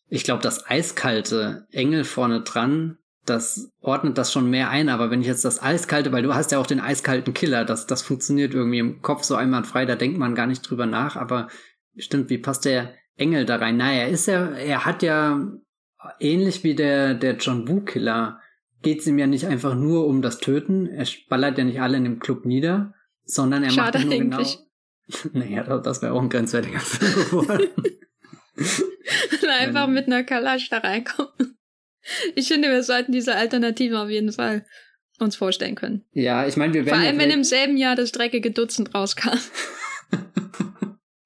Ich 0.09 0.25
glaube, 0.25 0.42
das 0.42 0.68
eiskalte 0.68 1.66
Engel 1.70 2.05
vorne 2.05 2.42
dran, 2.42 2.98
das 3.25 3.72
ordnet 3.81 4.18
das 4.18 4.31
schon 4.31 4.51
mehr 4.51 4.68
ein, 4.68 4.90
aber 4.90 5.11
wenn 5.11 5.22
ich 5.22 5.27
jetzt 5.27 5.44
das 5.44 5.62
eiskalte, 5.62 6.12
weil 6.12 6.22
du 6.22 6.35
hast 6.35 6.53
ja 6.53 6.59
auch 6.59 6.66
den 6.66 6.81
eiskalten 6.81 7.33
Killer, 7.33 7.64
das, 7.64 7.87
das 7.87 8.03
funktioniert 8.03 8.53
irgendwie 8.53 8.81
im 8.81 9.01
Kopf 9.01 9.22
so 9.22 9.35
einwandfrei, 9.37 9.87
da 9.87 9.96
denkt 9.96 10.18
man 10.18 10.35
gar 10.35 10.46
nicht 10.46 10.68
drüber 10.68 10.85
nach, 10.85 11.16
aber 11.16 11.48
stimmt, 11.96 12.29
wie 12.29 12.38
passt 12.38 12.66
der 12.66 12.94
Engel 13.16 13.46
da 13.46 13.57
rein? 13.57 13.79
Naja, 13.79 14.03
er 14.03 14.09
ist 14.09 14.27
ja, 14.27 14.51
er 14.51 14.85
hat 14.85 15.03
ja 15.03 15.53
ähnlich 16.18 16.64
wie 16.64 16.75
der, 16.75 17.14
der 17.14 17.37
John 17.37 17.66
Woo 17.68 17.81
Killer, 17.81 18.40
geht's 18.83 19.07
ihm 19.07 19.18
ja 19.18 19.27
nicht 19.27 19.46
einfach 19.46 19.75
nur 19.75 20.07
um 20.07 20.20
das 20.20 20.38
Töten, 20.38 20.87
er 20.87 21.07
ballert 21.31 21.57
ja 21.57 21.64
nicht 21.64 21.81
alle 21.81 21.96
in 21.96 22.05
dem 22.05 22.18
Club 22.18 22.44
nieder, 22.44 22.92
sondern 23.24 23.64
er 23.64 23.70
Schade 23.70 23.98
macht 23.98 24.08
nur 24.08 24.18
genau 24.18 24.37
eigentlich. 24.38 24.58
genau. 25.32 25.44
naja, 25.44 25.78
das 25.78 26.02
wäre 26.02 26.12
auch 26.12 26.22
ein 26.22 26.28
grenzwertiger 26.28 26.80
Film 26.80 27.14
geworden. 27.14 27.68
einfach 29.48 29.87
mit 29.87 30.06
einer 30.06 30.24
Kalasch 30.24 30.68
da 30.70 30.78
reinkommen. 30.78 31.58
Ich 32.35 32.48
finde, 32.48 32.68
wir 32.68 32.82
sollten 32.82 33.12
diese 33.12 33.37
Alternative 33.37 34.00
auf 34.00 34.08
jeden 34.08 34.32
Fall 34.32 34.64
uns 35.20 35.37
vorstellen 35.37 35.76
können. 35.76 36.04
Ja, 36.12 36.46
ich 36.46 36.56
meine, 36.56 36.74
wir 36.74 36.85
werden. 36.85 36.98
Vor 36.98 37.06
allem, 37.06 37.16
ja 37.16 37.22
wenn 37.22 37.30
im 37.30 37.44
selben 37.44 37.76
Jahr 37.76 37.94
das 37.94 38.12
dreckige 38.12 38.50
Dutzend 38.50 38.94
rauskam. 38.94 39.38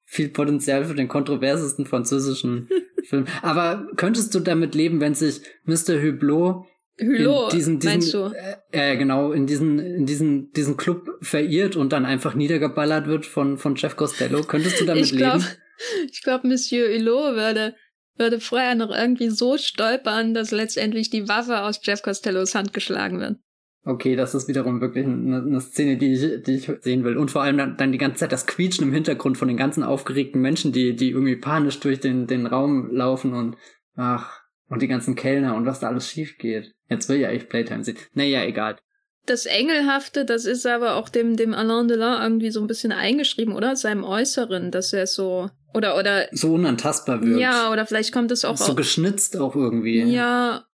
Viel 0.04 0.28
Potenzial 0.28 0.84
für 0.84 0.94
den 0.94 1.08
kontroversesten 1.08 1.86
französischen 1.86 2.68
Film. 3.04 3.26
Aber 3.42 3.88
könntest 3.96 4.34
du 4.34 4.40
damit 4.40 4.74
leben, 4.74 5.00
wenn 5.00 5.14
sich 5.14 5.40
Mr. 5.64 6.02
Hublot 6.02 6.66
Hülo, 6.98 7.48
diesen, 7.50 7.78
diesen, 7.78 7.92
meinst 7.92 8.14
du? 8.14 8.32
Äh, 8.72 8.92
äh, 8.92 8.96
genau, 8.96 9.32
in 9.32 9.46
diesen, 9.46 9.78
in 9.78 10.06
diesen, 10.06 10.50
diesen 10.52 10.76
Club 10.76 11.18
verirrt 11.20 11.76
und 11.76 11.92
dann 11.92 12.06
einfach 12.06 12.34
niedergeballert 12.34 13.06
wird 13.06 13.26
von, 13.26 13.58
von 13.58 13.76
Jeff 13.76 13.96
Costello. 13.96 14.42
Könntest 14.42 14.80
du 14.80 14.86
damit 14.86 15.04
ich 15.04 15.16
glaub, 15.16 15.34
leben? 15.34 15.46
Ich 16.10 16.22
glaube, 16.22 16.48
Monsieur 16.48 16.88
Hulot 16.88 17.34
würde, 17.34 17.74
würde 18.16 18.40
vorher 18.40 18.74
noch 18.74 18.90
irgendwie 18.90 19.28
so 19.28 19.58
stolpern, 19.58 20.32
dass 20.32 20.50
letztendlich 20.50 21.10
die 21.10 21.28
Waffe 21.28 21.60
aus 21.62 21.80
Jeff 21.82 22.00
Costellos 22.00 22.54
Hand 22.54 22.72
geschlagen 22.72 23.20
wird. 23.20 23.36
Okay, 23.84 24.16
das 24.16 24.34
ist 24.34 24.48
wiederum 24.48 24.80
wirklich 24.80 25.04
eine, 25.04 25.42
eine 25.42 25.60
Szene, 25.60 25.98
die 25.98 26.14
ich, 26.14 26.42
die 26.42 26.54
ich 26.54 26.70
sehen 26.80 27.04
will. 27.04 27.18
Und 27.18 27.30
vor 27.30 27.42
allem 27.42 27.58
dann, 27.58 27.76
dann 27.76 27.92
die 27.92 27.98
ganze 27.98 28.20
Zeit 28.20 28.32
das 28.32 28.46
Quietschen 28.46 28.84
im 28.84 28.92
Hintergrund 28.92 29.36
von 29.36 29.48
den 29.48 29.56
ganzen 29.56 29.82
aufgeregten 29.84 30.40
Menschen, 30.40 30.72
die, 30.72 30.96
die 30.96 31.10
irgendwie 31.10 31.36
panisch 31.36 31.78
durch 31.78 32.00
den, 32.00 32.26
den 32.26 32.46
Raum 32.46 32.90
laufen 32.90 33.34
und 33.34 33.56
ach, 33.94 34.40
und 34.68 34.82
die 34.82 34.88
ganzen 34.88 35.14
Kellner 35.14 35.54
und 35.54 35.66
was 35.66 35.80
da 35.80 35.88
alles 35.88 36.08
schief 36.08 36.38
geht. 36.38 36.74
Jetzt 36.88 37.08
will 37.08 37.18
ja 37.18 37.30
echt 37.30 37.48
Playtime 37.48 37.84
sehen. 37.84 37.96
Naja, 38.14 38.44
egal. 38.44 38.76
Das 39.26 39.44
Engelhafte, 39.46 40.24
das 40.24 40.44
ist 40.44 40.66
aber 40.66 40.94
auch 40.94 41.08
dem, 41.08 41.36
dem 41.36 41.52
Alain 41.52 41.88
Delon 41.88 42.22
irgendwie 42.22 42.50
so 42.50 42.60
ein 42.60 42.68
bisschen 42.68 42.92
eingeschrieben, 42.92 43.54
oder? 43.54 43.74
Seinem 43.74 44.04
Äußeren, 44.04 44.70
dass 44.70 44.92
er 44.92 45.08
so, 45.08 45.50
oder, 45.74 45.98
oder. 45.98 46.28
So 46.30 46.54
unantastbar 46.54 47.20
wird. 47.22 47.40
Ja, 47.40 47.72
oder 47.72 47.86
vielleicht 47.86 48.12
kommt 48.12 48.30
es 48.30 48.44
auch. 48.44 48.56
So 48.56 48.72
auch, 48.72 48.76
geschnitzt 48.76 49.36
auch 49.36 49.56
irgendwie. 49.56 50.02
Ja, 50.04 50.66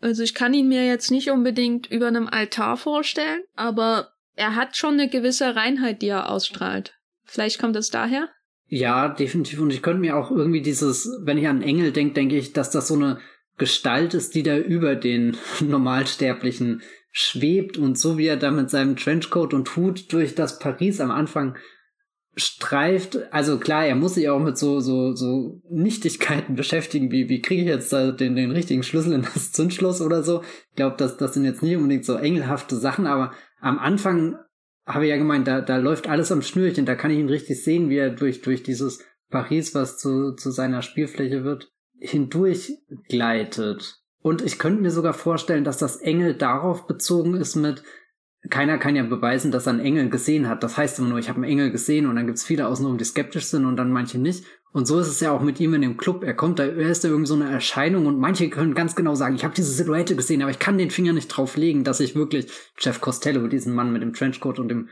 also 0.00 0.22
ich 0.22 0.34
kann 0.34 0.54
ihn 0.54 0.68
mir 0.68 0.86
jetzt 0.86 1.10
nicht 1.10 1.30
unbedingt 1.30 1.90
über 1.90 2.06
einem 2.06 2.28
Altar 2.28 2.78
vorstellen, 2.78 3.42
aber 3.54 4.12
er 4.36 4.54
hat 4.54 4.76
schon 4.76 4.94
eine 4.94 5.08
gewisse 5.08 5.54
Reinheit, 5.54 6.00
die 6.00 6.08
er 6.08 6.30
ausstrahlt. 6.30 6.94
Vielleicht 7.24 7.58
kommt 7.58 7.76
es 7.76 7.90
daher? 7.90 8.30
Ja, 8.68 9.08
definitiv. 9.08 9.60
Und 9.60 9.70
ich 9.70 9.82
könnte 9.82 10.00
mir 10.00 10.16
auch 10.16 10.30
irgendwie 10.30 10.62
dieses, 10.62 11.10
wenn 11.22 11.38
ich 11.38 11.48
an 11.48 11.62
Engel 11.62 11.92
denke, 11.92 12.14
denke 12.14 12.36
ich, 12.36 12.52
dass 12.52 12.70
das 12.70 12.88
so 12.88 12.94
eine 12.94 13.18
Gestalt 13.58 14.14
ist, 14.14 14.34
die 14.34 14.42
da 14.42 14.56
über 14.56 14.94
den 14.96 15.36
Normalsterblichen 15.60 16.82
schwebt 17.10 17.76
und 17.78 17.98
so 17.98 18.18
wie 18.18 18.26
er 18.26 18.36
da 18.36 18.50
mit 18.50 18.70
seinem 18.70 18.96
Trenchcoat 18.96 19.54
und 19.54 19.76
Hut 19.76 20.12
durch 20.12 20.34
das 20.34 20.58
Paris 20.58 21.00
am 21.00 21.10
Anfang 21.10 21.56
streift, 22.36 23.18
also 23.32 23.58
klar, 23.58 23.84
er 23.84 23.96
muss 23.96 24.14
sich 24.14 24.28
auch 24.28 24.38
mit 24.38 24.56
so, 24.56 24.80
so, 24.80 25.14
so 25.14 25.60
Nichtigkeiten 25.70 26.54
beschäftigen, 26.56 27.10
wie, 27.10 27.28
wie 27.28 27.42
kriege 27.42 27.62
ich 27.62 27.68
jetzt 27.68 27.92
da 27.92 28.12
den, 28.12 28.36
den 28.36 28.52
richtigen 28.52 28.82
Schlüssel 28.82 29.12
in 29.12 29.22
das 29.22 29.52
Zündschloss 29.52 30.00
oder 30.00 30.22
so. 30.22 30.42
Ich 30.70 30.76
glaube, 30.76 30.96
das, 30.96 31.16
das 31.16 31.34
sind 31.34 31.44
jetzt 31.44 31.62
nicht 31.62 31.76
unbedingt 31.76 32.04
so 32.04 32.14
engelhafte 32.14 32.76
Sachen, 32.76 33.06
aber 33.06 33.32
am 33.60 33.78
Anfang 33.78 34.36
habe 34.86 35.04
ich 35.04 35.10
ja 35.10 35.16
gemeint, 35.16 35.46
da, 35.46 35.60
da 35.60 35.76
läuft 35.76 36.08
alles 36.08 36.32
am 36.32 36.42
Schnürchen, 36.42 36.86
da 36.86 36.94
kann 36.94 37.10
ich 37.10 37.18
ihn 37.18 37.28
richtig 37.28 37.62
sehen, 37.62 37.90
wie 37.90 37.96
er 37.96 38.10
durch, 38.10 38.40
durch 38.40 38.62
dieses 38.62 39.04
Paris, 39.30 39.74
was 39.74 39.98
zu, 39.98 40.34
zu 40.34 40.50
seiner 40.50 40.82
Spielfläche 40.82 41.44
wird, 41.44 41.70
hindurch 42.00 42.72
gleitet. 43.08 44.00
Und 44.20 44.42
ich 44.42 44.58
könnte 44.58 44.82
mir 44.82 44.90
sogar 44.90 45.14
vorstellen, 45.14 45.64
dass 45.64 45.78
das 45.78 45.96
Engel 45.96 46.34
darauf 46.34 46.86
bezogen 46.86 47.34
ist 47.34 47.56
mit, 47.56 47.82
keiner 48.50 48.78
kann 48.78 48.96
ja 48.96 49.02
beweisen, 49.02 49.50
dass 49.50 49.66
er 49.66 49.74
einen 49.74 49.80
Engel 49.80 50.10
gesehen 50.10 50.48
hat. 50.48 50.62
Das 50.62 50.76
heißt 50.76 50.98
immer 50.98 51.08
nur, 51.08 51.18
ich 51.18 51.28
habe 51.28 51.42
einen 51.42 51.50
Engel 51.50 51.70
gesehen 51.70 52.06
und 52.06 52.16
dann 52.16 52.26
gibt's 52.26 52.44
viele 52.44 52.66
außenrum, 52.66 52.98
die 52.98 53.04
skeptisch 53.04 53.46
sind 53.46 53.66
und 53.66 53.76
dann 53.76 53.92
manche 53.92 54.18
nicht. 54.18 54.44
Und 54.70 54.86
so 54.86 54.98
ist 55.00 55.08
es 55.08 55.20
ja 55.20 55.32
auch 55.32 55.42
mit 55.42 55.60
ihm 55.60 55.74
in 55.74 55.82
dem 55.82 55.96
Club. 55.96 56.22
Er 56.22 56.34
kommt 56.34 56.58
da, 56.58 56.64
er 56.64 56.90
ist 56.90 57.02
da 57.02 57.08
irgendwie 57.08 57.26
so 57.26 57.34
eine 57.34 57.50
Erscheinung 57.50 58.06
und 58.06 58.18
manche 58.18 58.48
können 58.50 58.74
ganz 58.74 58.94
genau 58.94 59.14
sagen, 59.14 59.34
ich 59.34 59.44
habe 59.44 59.54
diese 59.54 59.72
Silhouette 59.72 60.14
gesehen, 60.14 60.42
aber 60.42 60.50
ich 60.50 60.58
kann 60.58 60.78
den 60.78 60.90
Finger 60.90 61.12
nicht 61.12 61.28
drauf 61.28 61.56
legen, 61.56 61.84
dass 61.84 62.00
ich 62.00 62.14
wirklich 62.14 62.50
Jeff 62.78 63.00
Costello, 63.00 63.48
diesen 63.48 63.74
Mann 63.74 63.92
mit 63.92 64.02
dem 64.02 64.12
Trenchcoat 64.12 64.58
und 64.58 64.68
dem 64.68 64.88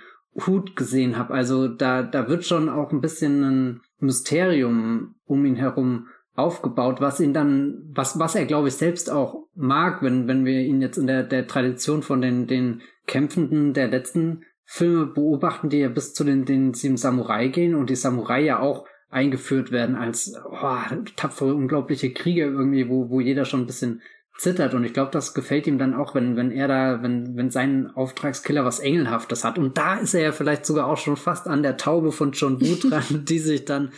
Hut 0.46 0.76
gesehen 0.76 1.16
habe. 1.16 1.34
Also 1.34 1.68
da, 1.68 2.02
da 2.02 2.28
wird 2.28 2.44
schon 2.44 2.68
auch 2.68 2.90
ein 2.90 3.00
bisschen 3.00 3.44
ein 3.44 3.80
Mysterium 3.98 5.14
um 5.24 5.44
ihn 5.44 5.56
herum 5.56 6.08
aufgebaut, 6.36 7.00
was 7.00 7.20
ihn 7.20 7.32
dann, 7.32 7.82
was, 7.94 8.18
was 8.18 8.34
er, 8.34 8.46
glaube 8.46 8.68
ich, 8.68 8.74
selbst 8.74 9.10
auch 9.10 9.46
mag, 9.54 10.02
wenn, 10.02 10.28
wenn 10.28 10.44
wir 10.44 10.60
ihn 10.60 10.80
jetzt 10.82 10.98
in 10.98 11.06
der, 11.06 11.22
der 11.22 11.46
Tradition 11.46 12.02
von 12.02 12.20
den, 12.20 12.46
den 12.46 12.82
Kämpfenden 13.06 13.72
der 13.72 13.88
letzten 13.88 14.44
Filme 14.64 15.06
beobachten, 15.06 15.68
die 15.68 15.78
ja 15.78 15.88
bis 15.88 16.12
zu 16.12 16.24
den, 16.24 16.44
den 16.44 16.74
sieben 16.74 16.96
Samurai 16.96 17.48
gehen 17.48 17.74
und 17.74 17.88
die 17.88 17.96
Samurai 17.96 18.42
ja 18.42 18.58
auch 18.60 18.86
eingeführt 19.08 19.70
werden 19.70 19.96
als 19.96 20.34
oh, 20.44 20.78
tapfere, 21.14 21.54
unglaubliche 21.54 22.12
Krieger 22.12 22.46
irgendwie, 22.46 22.88
wo, 22.88 23.08
wo 23.08 23.20
jeder 23.20 23.44
schon 23.44 23.60
ein 23.60 23.66
bisschen 23.66 24.02
zittert. 24.36 24.74
Und 24.74 24.84
ich 24.84 24.92
glaube, 24.92 25.10
das 25.12 25.34
gefällt 25.34 25.66
ihm 25.66 25.78
dann 25.78 25.94
auch, 25.94 26.14
wenn, 26.14 26.36
wenn 26.36 26.50
er 26.50 26.68
da, 26.68 27.02
wenn, 27.02 27.36
wenn 27.36 27.50
sein 27.50 27.90
Auftragskiller 27.94 28.64
was 28.64 28.80
Engelhaftes 28.80 29.44
hat. 29.44 29.58
Und 29.58 29.78
da 29.78 29.94
ist 29.94 30.14
er 30.14 30.22
ja 30.22 30.32
vielleicht 30.32 30.66
sogar 30.66 30.86
auch 30.86 30.98
schon 30.98 31.16
fast 31.16 31.46
an 31.46 31.62
der 31.62 31.76
Taube 31.76 32.12
von 32.12 32.32
John 32.32 32.60
Woo 32.60 32.74
dran, 32.88 33.24
die 33.24 33.38
sich 33.38 33.64
dann 33.64 33.92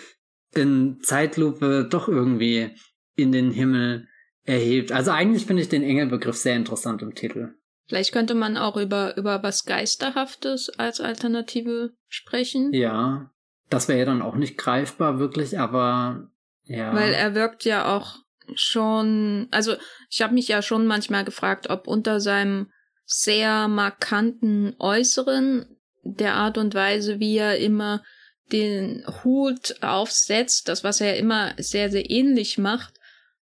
in 0.58 1.00
Zeitlupe 1.00 1.88
doch 1.88 2.08
irgendwie 2.08 2.70
in 3.16 3.32
den 3.32 3.50
Himmel 3.50 4.08
erhebt. 4.44 4.92
Also 4.92 5.10
eigentlich 5.10 5.46
finde 5.46 5.62
ich 5.62 5.68
den 5.68 5.82
Engelbegriff 5.82 6.36
sehr 6.36 6.56
interessant 6.56 7.02
im 7.02 7.14
Titel. 7.14 7.54
Vielleicht 7.86 8.12
könnte 8.12 8.34
man 8.34 8.56
auch 8.56 8.76
über, 8.76 9.16
über 9.16 9.42
was 9.42 9.64
Geisterhaftes 9.64 10.68
als 10.78 11.00
Alternative 11.00 11.92
sprechen. 12.06 12.72
Ja, 12.72 13.30
das 13.70 13.88
wäre 13.88 14.00
ja 14.00 14.04
dann 14.04 14.22
auch 14.22 14.34
nicht 14.34 14.58
greifbar 14.58 15.18
wirklich, 15.18 15.58
aber 15.58 16.30
ja. 16.64 16.94
Weil 16.94 17.14
er 17.14 17.34
wirkt 17.34 17.64
ja 17.64 17.96
auch 17.96 18.16
schon, 18.54 19.48
also 19.50 19.74
ich 20.10 20.22
habe 20.22 20.34
mich 20.34 20.48
ja 20.48 20.62
schon 20.62 20.86
manchmal 20.86 21.24
gefragt, 21.24 21.70
ob 21.70 21.86
unter 21.86 22.20
seinem 22.20 22.70
sehr 23.04 23.68
markanten 23.68 24.74
Äußeren, 24.78 25.76
der 26.02 26.34
Art 26.34 26.58
und 26.58 26.74
Weise, 26.74 27.20
wie 27.20 27.36
er 27.36 27.58
immer 27.58 28.02
den 28.52 29.04
Hut 29.22 29.76
aufsetzt, 29.82 30.68
das 30.68 30.84
was 30.84 31.00
er 31.00 31.16
immer 31.16 31.54
sehr, 31.58 31.90
sehr 31.90 32.10
ähnlich 32.10 32.58
macht, 32.58 32.94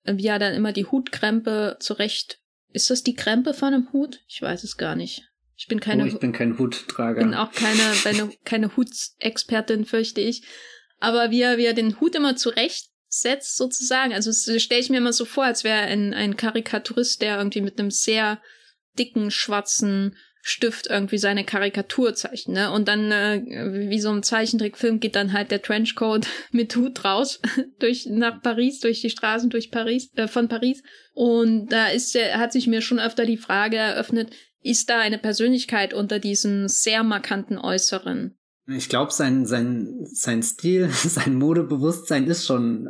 wie 0.03 0.27
er 0.27 0.39
dann 0.39 0.53
immer 0.53 0.73
die 0.73 0.85
Hutkrempe 0.85 1.77
zurecht. 1.79 2.39
Ist 2.71 2.89
das 2.89 3.03
die 3.03 3.15
Krempe 3.15 3.53
von 3.53 3.73
einem 3.73 3.91
Hut? 3.93 4.19
Ich 4.27 4.41
weiß 4.41 4.63
es 4.63 4.77
gar 4.77 4.95
nicht. 4.95 5.23
Ich 5.55 5.67
bin 5.67 5.79
keine. 5.79 6.03
Oh, 6.03 6.05
ich 6.05 6.19
bin 6.19 6.31
kein 6.31 6.57
Hutträger. 6.57 7.21
Bin 7.21 7.33
auch 7.33 7.51
keine, 7.51 7.81
keine, 8.03 8.31
keine 8.45 8.77
Hutexpertin, 8.77 9.85
fürchte 9.85 10.21
ich. 10.21 10.43
Aber 10.99 11.31
wie 11.31 11.41
er, 11.41 11.57
wie 11.57 11.65
er 11.65 11.73
den 11.73 11.99
Hut 11.99 12.15
immer 12.15 12.35
zurechtsetzt, 12.35 13.57
sozusagen. 13.57 14.13
Also 14.13 14.31
stelle 14.31 14.81
ich 14.81 14.89
mir 14.89 14.97
immer 14.97 15.13
so 15.13 15.25
vor, 15.25 15.45
als 15.45 15.63
wäre 15.63 15.81
ein, 15.81 16.13
ein 16.13 16.37
Karikaturist, 16.37 17.21
der 17.21 17.37
irgendwie 17.37 17.61
mit 17.61 17.79
einem 17.79 17.91
sehr 17.91 18.41
dicken, 18.97 19.31
schwarzen 19.31 20.15
Stift 20.41 20.87
irgendwie 20.87 21.17
seine 21.17 21.43
Karikatur 21.43 22.15
zeichnet. 22.15 22.55
Ne? 22.55 22.71
Und 22.71 22.87
dann, 22.87 23.11
äh, 23.11 23.89
wie 23.89 23.99
so 23.99 24.09
ein 24.09 24.23
Zeichentrickfilm, 24.23 24.99
geht 24.99 25.15
dann 25.15 25.33
halt 25.33 25.51
der 25.51 25.61
Trenchcoat 25.61 26.27
mit 26.51 26.75
Hut 26.75 27.03
raus 27.03 27.39
durch 27.79 28.05
nach 28.05 28.41
Paris, 28.41 28.79
durch 28.79 29.01
die 29.01 29.09
Straßen 29.09 29.49
durch 29.49 29.71
Paris, 29.71 30.09
äh, 30.15 30.27
von 30.27 30.47
Paris. 30.47 30.81
Und 31.13 31.67
da 31.67 31.87
ist 31.87 32.15
hat 32.15 32.53
sich 32.53 32.67
mir 32.67 32.81
schon 32.81 32.99
öfter 32.99 33.25
die 33.25 33.37
Frage 33.37 33.75
eröffnet, 33.75 34.31
ist 34.61 34.89
da 34.89 34.99
eine 34.99 35.17
Persönlichkeit 35.17 35.93
unter 35.93 36.19
diesem 36.19 36.67
sehr 36.67 37.03
markanten 37.03 37.57
Äußeren? 37.57 38.37
Ich 38.67 38.89
glaube, 38.89 39.11
sein, 39.11 39.45
sein, 39.45 40.05
sein 40.11 40.43
Stil, 40.43 40.89
sein 40.93 41.35
Modebewusstsein 41.35 42.27
ist 42.27 42.45
schon 42.45 42.89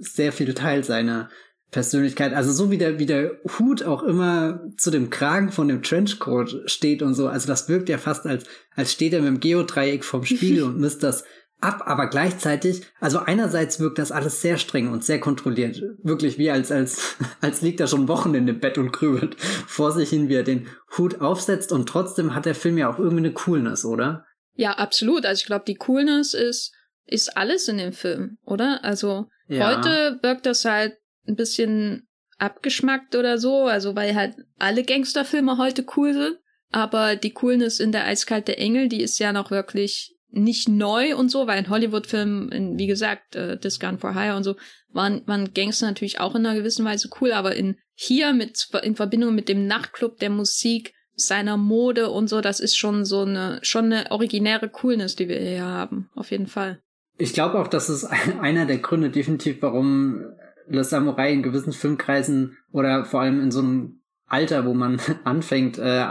sehr 0.00 0.32
viel 0.32 0.54
Teil 0.54 0.84
seiner 0.84 1.30
Persönlichkeit. 1.70 2.32
Also 2.32 2.52
so 2.52 2.70
wie 2.70 2.78
der, 2.78 2.98
wie 2.98 3.06
der 3.06 3.32
Hut 3.58 3.82
auch 3.82 4.02
immer 4.02 4.60
zu 4.76 4.90
dem 4.90 5.10
Kragen 5.10 5.50
von 5.50 5.68
dem 5.68 5.82
Trenchcoat 5.82 6.62
steht 6.66 7.02
und 7.02 7.14
so. 7.14 7.28
Also 7.28 7.48
das 7.48 7.68
wirkt 7.68 7.88
ja 7.88 7.98
fast 7.98 8.26
als, 8.26 8.44
als 8.74 8.92
steht 8.92 9.12
er 9.12 9.20
mit 9.20 9.28
dem 9.28 9.40
Geodreieck 9.40 10.04
vom 10.04 10.24
Spiegel 10.24 10.62
und 10.64 10.78
misst 10.78 11.02
das 11.02 11.24
ab, 11.60 11.82
aber 11.86 12.08
gleichzeitig, 12.08 12.82
also 13.00 13.18
einerseits 13.18 13.80
wirkt 13.80 13.98
das 13.98 14.12
alles 14.12 14.40
sehr 14.40 14.58
streng 14.58 14.90
und 14.90 15.04
sehr 15.04 15.20
kontrolliert. 15.20 15.82
Wirklich 16.02 16.38
wie 16.38 16.50
als, 16.50 16.70
als, 16.70 17.16
als 17.40 17.62
liegt 17.62 17.80
er 17.80 17.86
schon 17.86 18.08
Wochen 18.08 18.34
in 18.34 18.46
dem 18.46 18.60
Bett 18.60 18.78
und 18.78 18.92
grübelt 18.92 19.36
vor 19.40 19.92
sich 19.92 20.10
hin, 20.10 20.28
wie 20.28 20.34
er 20.34 20.44
den 20.44 20.68
Hut 20.96 21.20
aufsetzt 21.20 21.72
und 21.72 21.88
trotzdem 21.88 22.34
hat 22.34 22.46
der 22.46 22.54
Film 22.54 22.78
ja 22.78 22.90
auch 22.90 22.98
irgendwie 22.98 23.24
eine 23.24 23.32
Coolness, 23.32 23.84
oder? 23.84 24.24
Ja, 24.54 24.72
absolut. 24.72 25.26
Also 25.26 25.40
ich 25.40 25.46
glaube, 25.46 25.64
die 25.66 25.74
Coolness 25.74 26.34
ist, 26.34 26.72
ist 27.06 27.36
alles 27.36 27.68
in 27.68 27.78
dem 27.78 27.92
Film, 27.92 28.38
oder? 28.44 28.84
Also 28.84 29.28
ja. 29.48 29.76
heute 29.76 30.18
wirkt 30.22 30.46
das 30.46 30.64
halt 30.64 30.94
ein 31.28 31.36
bisschen 31.36 32.08
abgeschmackt 32.38 33.14
oder 33.14 33.38
so, 33.38 33.64
also 33.64 33.96
weil 33.96 34.14
halt 34.14 34.34
alle 34.58 34.84
Gangsterfilme 34.84 35.58
heute 35.58 35.86
cool 35.96 36.12
sind. 36.12 36.38
Aber 36.72 37.16
die 37.16 37.30
Coolness 37.30 37.80
in 37.80 37.92
der 37.92 38.06
Eiskalte 38.06 38.58
Engel, 38.58 38.88
die 38.88 39.00
ist 39.00 39.18
ja 39.18 39.32
noch 39.32 39.50
wirklich 39.50 40.16
nicht 40.30 40.68
neu 40.68 41.16
und 41.16 41.30
so, 41.30 41.46
weil 41.46 41.58
in 41.58 41.70
Hollywood-Filmen, 41.70 42.76
wie 42.78 42.86
gesagt, 42.86 43.36
äh, 43.36 43.58
This 43.58 43.78
for 43.98 44.14
Hire 44.14 44.36
und 44.36 44.42
so, 44.42 44.56
waren, 44.90 45.22
waren 45.26 45.54
Gangster 45.54 45.86
natürlich 45.86 46.20
auch 46.20 46.34
in 46.34 46.44
einer 46.44 46.58
gewissen 46.58 46.84
Weise 46.84 47.08
cool, 47.20 47.32
aber 47.32 47.54
in 47.54 47.76
hier 47.94 48.32
mit 48.34 48.68
in 48.82 48.96
Verbindung 48.96 49.34
mit 49.34 49.48
dem 49.48 49.66
Nachtclub, 49.66 50.18
der 50.18 50.30
Musik, 50.30 50.92
seiner 51.14 51.56
Mode 51.56 52.10
und 52.10 52.28
so, 52.28 52.42
das 52.42 52.60
ist 52.60 52.76
schon 52.76 53.06
so 53.06 53.22
eine 53.22 53.58
schon 53.62 53.86
eine 53.86 54.10
originäre 54.10 54.68
Coolness, 54.68 55.16
die 55.16 55.28
wir 55.28 55.38
hier 55.38 55.64
haben, 55.64 56.10
auf 56.14 56.30
jeden 56.30 56.46
Fall. 56.46 56.80
Ich 57.16 57.32
glaube 57.32 57.58
auch, 57.58 57.68
das 57.68 57.88
ist 57.88 58.04
einer 58.40 58.66
der 58.66 58.78
Gründe 58.78 59.10
definitiv, 59.10 59.62
warum 59.62 60.26
Le 60.68 60.84
Samurai 60.84 61.32
in 61.32 61.42
gewissen 61.42 61.72
Filmkreisen 61.72 62.56
oder 62.72 63.04
vor 63.04 63.20
allem 63.20 63.40
in 63.40 63.50
so 63.50 63.60
einem 63.60 64.00
Alter, 64.26 64.66
wo 64.66 64.74
man 64.74 65.00
anfängt, 65.24 65.78
äh, 65.78 66.04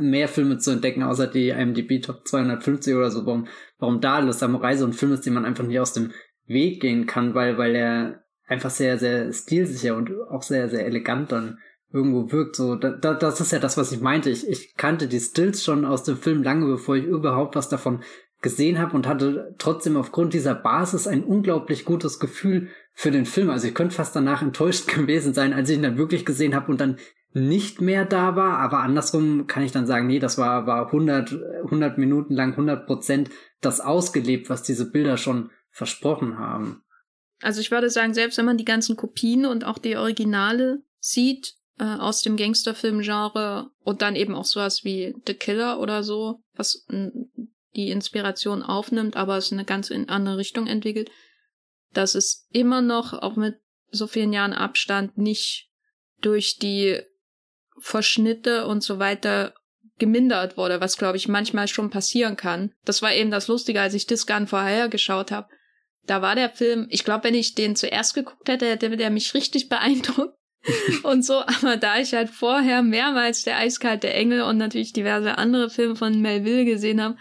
mehr 0.00 0.28
Filme 0.28 0.58
zu 0.58 0.70
entdecken, 0.70 1.02
außer 1.02 1.26
die 1.26 1.48
IMDb 1.48 2.02
Top 2.02 2.26
250 2.26 2.94
oder 2.94 3.10
so, 3.10 3.26
warum, 3.26 3.46
warum 3.78 4.00
da 4.00 4.18
Le 4.18 4.32
Samurai 4.32 4.76
so 4.76 4.86
ein 4.86 4.92
Film 4.92 5.12
ist, 5.12 5.26
den 5.26 5.34
man 5.34 5.44
einfach 5.44 5.64
nicht 5.64 5.80
aus 5.80 5.92
dem 5.92 6.12
Weg 6.46 6.80
gehen 6.80 7.06
kann, 7.06 7.34
weil, 7.34 7.56
weil 7.58 7.74
er 7.74 8.24
einfach 8.46 8.70
sehr, 8.70 8.98
sehr 8.98 9.32
stilsicher 9.32 9.96
und 9.96 10.10
auch 10.30 10.42
sehr, 10.42 10.68
sehr 10.68 10.84
elegant 10.86 11.32
dann 11.32 11.58
irgendwo 11.92 12.30
wirkt. 12.32 12.56
So, 12.56 12.76
da, 12.76 12.90
da, 12.90 13.14
das 13.14 13.40
ist 13.40 13.52
ja 13.52 13.58
das, 13.58 13.76
was 13.76 13.92
ich 13.92 14.00
meinte. 14.00 14.30
Ich, 14.30 14.48
ich 14.48 14.74
kannte 14.76 15.08
die 15.08 15.20
Stills 15.20 15.64
schon 15.64 15.84
aus 15.84 16.02
dem 16.04 16.16
Film 16.16 16.42
lange, 16.42 16.66
bevor 16.66 16.96
ich 16.96 17.04
überhaupt 17.04 17.56
was 17.56 17.68
davon 17.68 18.02
gesehen 18.40 18.78
habe 18.78 18.96
und 18.96 19.06
hatte 19.06 19.54
trotzdem 19.58 19.96
aufgrund 19.96 20.34
dieser 20.34 20.54
Basis 20.54 21.06
ein 21.06 21.22
unglaublich 21.22 21.84
gutes 21.84 22.18
Gefühl 22.18 22.68
für 22.94 23.10
den 23.10 23.26
Film. 23.26 23.50
Also 23.50 23.68
ich 23.68 23.74
könnte 23.74 23.94
fast 23.94 24.14
danach 24.14 24.42
enttäuscht 24.42 24.88
gewesen 24.94 25.34
sein, 25.34 25.52
als 25.52 25.70
ich 25.70 25.76
ihn 25.76 25.82
dann 25.82 25.98
wirklich 25.98 26.24
gesehen 26.24 26.54
habe 26.54 26.70
und 26.70 26.80
dann 26.80 26.98
nicht 27.34 27.80
mehr 27.80 28.04
da 28.04 28.36
war, 28.36 28.58
aber 28.58 28.80
andersrum 28.80 29.46
kann 29.46 29.62
ich 29.62 29.72
dann 29.72 29.86
sagen, 29.86 30.06
nee, 30.06 30.18
das 30.18 30.36
war, 30.36 30.66
war 30.66 30.86
100, 30.86 31.32
100 31.64 31.96
Minuten 31.96 32.34
lang, 32.34 32.50
100 32.50 32.86
Prozent 32.86 33.30
das 33.62 33.80
ausgelebt, 33.80 34.50
was 34.50 34.62
diese 34.62 34.90
Bilder 34.90 35.16
schon 35.16 35.50
versprochen 35.70 36.38
haben. 36.38 36.82
Also 37.40 37.60
ich 37.60 37.70
würde 37.70 37.88
sagen, 37.88 38.12
selbst 38.12 38.36
wenn 38.36 38.44
man 38.44 38.58
die 38.58 38.66
ganzen 38.66 38.96
Kopien 38.96 39.46
und 39.46 39.64
auch 39.64 39.78
die 39.78 39.96
Originale 39.96 40.82
sieht, 41.00 41.54
äh, 41.78 41.84
aus 41.84 42.22
dem 42.22 42.36
Gangsterfilm-Genre 42.36 43.70
und 43.82 44.02
dann 44.02 44.14
eben 44.14 44.34
auch 44.34 44.44
sowas 44.44 44.84
wie 44.84 45.14
The 45.26 45.34
Killer 45.34 45.80
oder 45.80 46.02
so, 46.02 46.42
was 46.54 46.86
die 47.74 47.90
Inspiration 47.90 48.62
aufnimmt, 48.62 49.16
aber 49.16 49.38
es 49.38 49.52
eine 49.52 49.64
ganz 49.64 49.90
in 49.90 50.08
andere 50.08 50.36
Richtung 50.36 50.66
entwickelt, 50.66 51.10
dass 51.92 52.14
es 52.14 52.46
immer 52.50 52.82
noch, 52.82 53.12
auch 53.12 53.36
mit 53.36 53.56
so 53.90 54.06
vielen 54.06 54.32
Jahren 54.32 54.52
Abstand, 54.52 55.18
nicht 55.18 55.68
durch 56.20 56.56
die 56.58 57.00
Verschnitte 57.78 58.66
und 58.66 58.82
so 58.82 58.98
weiter 58.98 59.54
gemindert 59.98 60.56
wurde, 60.56 60.80
was 60.80 60.96
glaube 60.96 61.16
ich 61.16 61.28
manchmal 61.28 61.68
schon 61.68 61.90
passieren 61.90 62.36
kann. 62.36 62.72
Das 62.84 63.02
war 63.02 63.12
eben 63.12 63.30
das 63.30 63.48
Lustige, 63.48 63.80
als 63.80 63.94
ich 63.94 64.06
Discan 64.06 64.46
vorher 64.46 64.88
geschaut 64.88 65.30
habe. 65.30 65.48
Da 66.06 66.22
war 66.22 66.34
der 66.34 66.50
Film, 66.50 66.86
ich 66.90 67.04
glaube, 67.04 67.24
wenn 67.24 67.34
ich 67.34 67.54
den 67.54 67.76
zuerst 67.76 68.14
geguckt 68.14 68.48
hätte, 68.48 68.66
hätte 68.66 68.96
der 68.96 69.10
mich 69.10 69.34
richtig 69.34 69.68
beeindruckt. 69.68 70.36
und 71.02 71.24
so, 71.24 71.40
aber 71.40 71.76
da 71.76 71.98
ich 71.98 72.14
halt 72.14 72.30
vorher 72.30 72.82
mehrmals 72.82 73.42
der 73.42 73.56
eiskalte 73.58 74.12
Engel 74.12 74.42
und 74.42 74.58
natürlich 74.58 74.92
diverse 74.92 75.36
andere 75.36 75.70
Filme 75.70 75.96
von 75.96 76.20
Melville 76.20 76.64
gesehen 76.64 77.02
habe, 77.02 77.16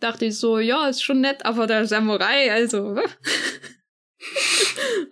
dachte 0.00 0.26
ich 0.26 0.38
so, 0.38 0.58
ja, 0.58 0.88
ist 0.88 1.02
schon 1.02 1.20
nett, 1.20 1.44
aber 1.44 1.66
der 1.66 1.86
Samurai, 1.86 2.52
also. 2.52 2.96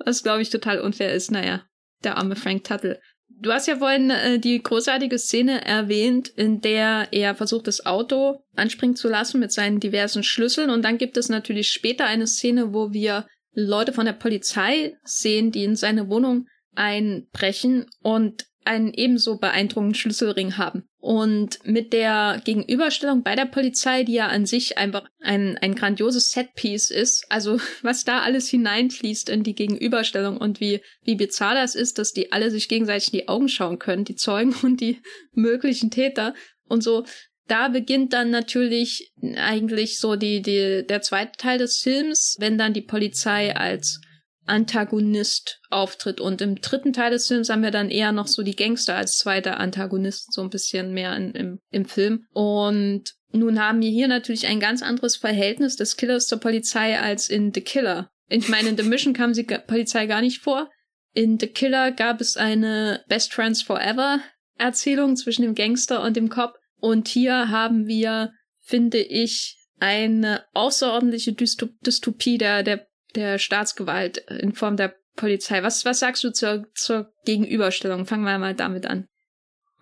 was 0.04 0.22
glaube 0.22 0.42
ich 0.42 0.50
total 0.50 0.80
unfair 0.80 1.12
ist, 1.12 1.30
naja, 1.30 1.64
der 2.04 2.16
arme 2.16 2.36
Frank 2.36 2.64
Tuttle. 2.64 3.00
Du 3.28 3.50
hast 3.50 3.66
ja 3.66 3.78
vorhin 3.78 4.10
äh, 4.10 4.38
die 4.38 4.62
großartige 4.62 5.18
Szene 5.18 5.64
erwähnt, 5.64 6.28
in 6.28 6.60
der 6.60 7.08
er 7.10 7.34
versucht, 7.34 7.66
das 7.66 7.84
Auto 7.84 8.44
anspringen 8.54 8.94
zu 8.94 9.08
lassen 9.08 9.40
mit 9.40 9.50
seinen 9.50 9.80
diversen 9.80 10.22
Schlüsseln. 10.22 10.70
Und 10.70 10.82
dann 10.82 10.96
gibt 10.96 11.16
es 11.16 11.28
natürlich 11.28 11.70
später 11.70 12.04
eine 12.04 12.28
Szene, 12.28 12.72
wo 12.72 12.92
wir 12.92 13.26
Leute 13.52 13.92
von 13.92 14.06
der 14.06 14.12
Polizei 14.12 14.96
sehen, 15.02 15.50
die 15.50 15.64
in 15.64 15.74
seine 15.74 16.08
Wohnung 16.08 16.46
einbrechen 16.74 17.86
und 18.00 18.46
einen 18.64 18.92
ebenso 18.94 19.38
beeindruckenden 19.38 19.96
Schlüsselring 19.96 20.56
haben. 20.56 20.88
Und 21.02 21.58
mit 21.66 21.92
der 21.92 22.40
Gegenüberstellung 22.44 23.24
bei 23.24 23.34
der 23.34 23.46
Polizei, 23.46 24.04
die 24.04 24.12
ja 24.12 24.28
an 24.28 24.46
sich 24.46 24.78
einfach 24.78 25.02
ein, 25.18 25.58
ein 25.58 25.74
grandioses 25.74 26.30
Setpiece 26.30 26.92
ist, 26.92 27.26
also 27.28 27.58
was 27.82 28.04
da 28.04 28.20
alles 28.20 28.48
hineinfließt 28.48 29.28
in 29.28 29.42
die 29.42 29.56
Gegenüberstellung 29.56 30.36
und 30.36 30.60
wie, 30.60 30.80
wie 31.02 31.16
bizarr 31.16 31.56
das 31.56 31.74
ist, 31.74 31.98
dass 31.98 32.12
die 32.12 32.30
alle 32.30 32.52
sich 32.52 32.68
gegenseitig 32.68 33.12
in 33.12 33.18
die 33.18 33.28
Augen 33.28 33.48
schauen 33.48 33.80
können, 33.80 34.04
die 34.04 34.14
Zeugen 34.14 34.54
und 34.62 34.80
die 34.80 35.02
möglichen 35.32 35.90
Täter 35.90 36.34
und 36.68 36.84
so. 36.84 37.04
Da 37.48 37.66
beginnt 37.66 38.12
dann 38.12 38.30
natürlich 38.30 39.12
eigentlich 39.34 39.98
so 39.98 40.14
die, 40.14 40.40
die, 40.40 40.86
der 40.88 41.02
zweite 41.02 41.32
Teil 41.36 41.58
des 41.58 41.80
Films, 41.80 42.36
wenn 42.38 42.58
dann 42.58 42.74
die 42.74 42.80
Polizei 42.80 43.56
als 43.56 44.00
Antagonist 44.46 45.60
auftritt. 45.70 46.20
Und 46.20 46.40
im 46.40 46.56
dritten 46.60 46.92
Teil 46.92 47.10
des 47.10 47.28
Films 47.28 47.48
haben 47.48 47.62
wir 47.62 47.70
dann 47.70 47.90
eher 47.90 48.12
noch 48.12 48.26
so 48.26 48.42
die 48.42 48.56
Gangster 48.56 48.96
als 48.96 49.18
zweiter 49.18 49.60
Antagonist, 49.60 50.32
so 50.32 50.42
ein 50.42 50.50
bisschen 50.50 50.92
mehr 50.92 51.14
in, 51.16 51.32
im, 51.32 51.58
im 51.70 51.84
Film. 51.84 52.26
Und 52.32 53.04
nun 53.32 53.60
haben 53.60 53.80
wir 53.80 53.90
hier 53.90 54.08
natürlich 54.08 54.46
ein 54.46 54.60
ganz 54.60 54.82
anderes 54.82 55.16
Verhältnis 55.16 55.76
des 55.76 55.96
Killers 55.96 56.26
zur 56.26 56.38
Polizei 56.38 56.98
als 56.98 57.30
in 57.30 57.52
The 57.54 57.60
Killer. 57.60 58.10
Ich 58.28 58.48
meine, 58.48 58.70
in 58.70 58.76
The 58.76 58.82
Mission 58.82 59.12
kam 59.12 59.32
die 59.32 59.44
Polizei 59.44 60.06
gar 60.06 60.20
nicht 60.20 60.40
vor. 60.40 60.70
In 61.14 61.38
The 61.38 61.48
Killer 61.48 61.92
gab 61.92 62.20
es 62.20 62.36
eine 62.36 63.04
Best 63.08 63.32
Friends 63.32 63.62
Forever 63.62 64.20
Erzählung 64.58 65.16
zwischen 65.16 65.42
dem 65.42 65.54
Gangster 65.54 66.02
und 66.02 66.16
dem 66.16 66.28
Cop. 66.28 66.54
Und 66.76 67.08
hier 67.08 67.48
haben 67.48 67.86
wir, 67.86 68.32
finde 68.60 68.98
ich, 68.98 69.58
eine 69.80 70.44
außerordentliche 70.54 71.32
Dystopie 71.32 72.38
der, 72.38 72.62
der 72.62 72.86
der 73.14 73.38
Staatsgewalt 73.38 74.18
in 74.18 74.52
Form 74.52 74.76
der 74.76 74.94
Polizei. 75.16 75.62
Was, 75.62 75.84
was 75.84 76.00
sagst 76.00 76.24
du 76.24 76.32
zur, 76.32 76.66
zur 76.74 77.12
Gegenüberstellung? 77.24 78.06
Fangen 78.06 78.24
wir 78.24 78.38
mal 78.38 78.54
damit 78.54 78.86
an. 78.86 79.06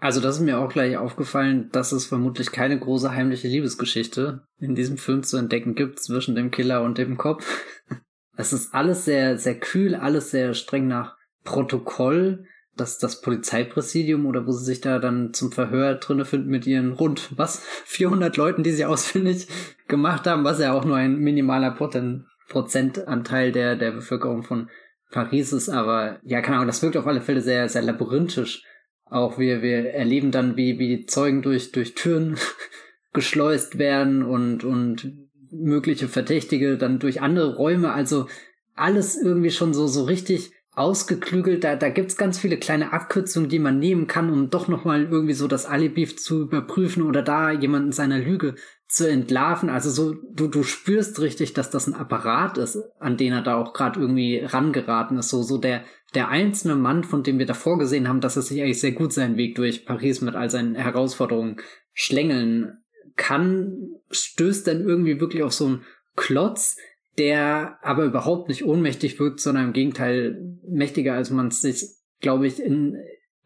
Also 0.00 0.20
das 0.20 0.36
ist 0.36 0.42
mir 0.42 0.58
auch 0.58 0.72
gleich 0.72 0.96
aufgefallen, 0.96 1.68
dass 1.72 1.92
es 1.92 2.06
vermutlich 2.06 2.52
keine 2.52 2.78
große 2.78 3.12
heimliche 3.12 3.48
Liebesgeschichte 3.48 4.42
in 4.58 4.74
diesem 4.74 4.96
Film 4.96 5.22
zu 5.22 5.36
entdecken 5.36 5.74
gibt 5.74 6.00
zwischen 6.00 6.34
dem 6.34 6.50
Killer 6.50 6.82
und 6.82 6.98
dem 6.98 7.16
Kopf. 7.16 7.46
Es 8.36 8.54
ist 8.54 8.72
alles 8.72 9.04
sehr, 9.04 9.36
sehr 9.36 9.60
kühl, 9.60 9.94
alles 9.94 10.30
sehr 10.30 10.54
streng 10.54 10.88
nach 10.88 11.14
Protokoll. 11.44 12.46
Das, 12.74 12.96
das 12.96 13.20
Polizeipräsidium 13.20 14.24
oder 14.24 14.46
wo 14.46 14.52
sie 14.52 14.64
sich 14.64 14.80
da 14.80 14.98
dann 14.98 15.34
zum 15.34 15.52
Verhör 15.52 15.96
drinne 15.96 16.24
finden 16.24 16.48
mit 16.48 16.66
ihren 16.66 16.92
rund, 16.92 17.36
was, 17.36 17.62
400 17.84 18.38
Leuten, 18.38 18.62
die 18.62 18.70
sie 18.70 18.86
ausfindig 18.86 19.46
gemacht 19.88 20.26
haben, 20.26 20.44
was 20.44 20.58
ja 20.58 20.72
auch 20.72 20.86
nur 20.86 20.96
ein 20.96 21.16
minimaler 21.18 21.72
Poten 21.72 22.29
Prozentanteil 22.50 23.52
der, 23.52 23.76
der 23.76 23.92
Bevölkerung 23.92 24.42
von 24.42 24.68
Paris 25.10 25.52
ist, 25.52 25.70
aber 25.70 26.20
ja, 26.22 26.42
keine 26.42 26.56
Ahnung, 26.56 26.66
das 26.66 26.82
wirkt 26.82 26.96
auf 26.96 27.06
alle 27.06 27.22
Fälle 27.22 27.40
sehr, 27.40 27.68
sehr 27.68 27.82
labyrinthisch. 27.82 28.62
Auch 29.06 29.38
wir, 29.38 29.62
wir 29.62 29.90
erleben 29.92 30.30
dann, 30.30 30.56
wie, 30.56 30.78
wie 30.78 31.06
Zeugen 31.06 31.42
durch, 31.42 31.72
durch 31.72 31.94
Türen 31.94 32.36
geschleust 33.12 33.78
werden 33.78 34.22
und, 34.22 34.62
und 34.62 35.12
mögliche 35.50 36.06
Verdächtige 36.06 36.76
dann 36.76 36.98
durch 36.98 37.22
andere 37.22 37.56
Räume, 37.56 37.92
also 37.92 38.26
alles 38.74 39.20
irgendwie 39.20 39.50
schon 39.50 39.74
so, 39.74 39.86
so 39.88 40.04
richtig 40.04 40.52
ausgeklügelt. 40.72 41.64
Da, 41.64 41.74
da 41.74 41.88
gibt's 41.88 42.16
ganz 42.16 42.38
viele 42.38 42.56
kleine 42.56 42.92
Abkürzungen, 42.92 43.48
die 43.48 43.58
man 43.58 43.78
nehmen 43.78 44.06
kann, 44.06 44.30
um 44.30 44.50
doch 44.50 44.68
nochmal 44.68 45.04
irgendwie 45.10 45.34
so 45.34 45.48
das 45.48 45.66
Alibi 45.66 46.06
zu 46.06 46.42
überprüfen 46.42 47.02
oder 47.02 47.22
da 47.22 47.50
jemanden 47.50 47.92
seiner 47.92 48.18
Lüge 48.18 48.54
zu 48.90 49.08
entlarven. 49.08 49.70
Also 49.70 49.88
so, 49.90 50.14
du, 50.32 50.48
du 50.48 50.64
spürst 50.64 51.20
richtig, 51.20 51.54
dass 51.54 51.70
das 51.70 51.86
ein 51.86 51.94
Apparat 51.94 52.58
ist, 52.58 52.76
an 52.98 53.16
den 53.16 53.32
er 53.32 53.42
da 53.42 53.54
auch 53.54 53.72
gerade 53.72 54.00
irgendwie 54.00 54.38
rangeraten 54.38 55.16
ist. 55.16 55.28
So, 55.28 55.42
so 55.42 55.58
der, 55.58 55.84
der 56.14 56.28
einzelne 56.28 56.74
Mann, 56.74 57.04
von 57.04 57.22
dem 57.22 57.38
wir 57.38 57.46
davor 57.46 57.78
gesehen 57.78 58.08
haben, 58.08 58.20
dass 58.20 58.36
er 58.36 58.42
sich 58.42 58.60
eigentlich 58.60 58.80
sehr 58.80 58.92
gut 58.92 59.12
seinen 59.12 59.36
Weg 59.36 59.54
durch 59.54 59.86
Paris 59.86 60.20
mit 60.22 60.34
all 60.34 60.50
seinen 60.50 60.74
Herausforderungen 60.74 61.58
schlängeln 61.92 62.78
kann, 63.14 63.90
stößt 64.10 64.66
dann 64.66 64.80
irgendwie 64.80 65.20
wirklich 65.20 65.44
auf 65.44 65.52
so 65.52 65.66
einen 65.66 65.82
Klotz, 66.16 66.76
der 67.16 67.78
aber 67.82 68.04
überhaupt 68.04 68.48
nicht 68.48 68.64
ohnmächtig 68.64 69.20
wirkt, 69.20 69.40
sondern 69.40 69.66
im 69.66 69.72
Gegenteil 69.72 70.58
mächtiger, 70.66 71.14
als 71.14 71.30
man 71.30 71.48
es 71.48 71.60
sich, 71.60 71.84
glaube 72.20 72.48
ich, 72.48 72.60
in, 72.60 72.96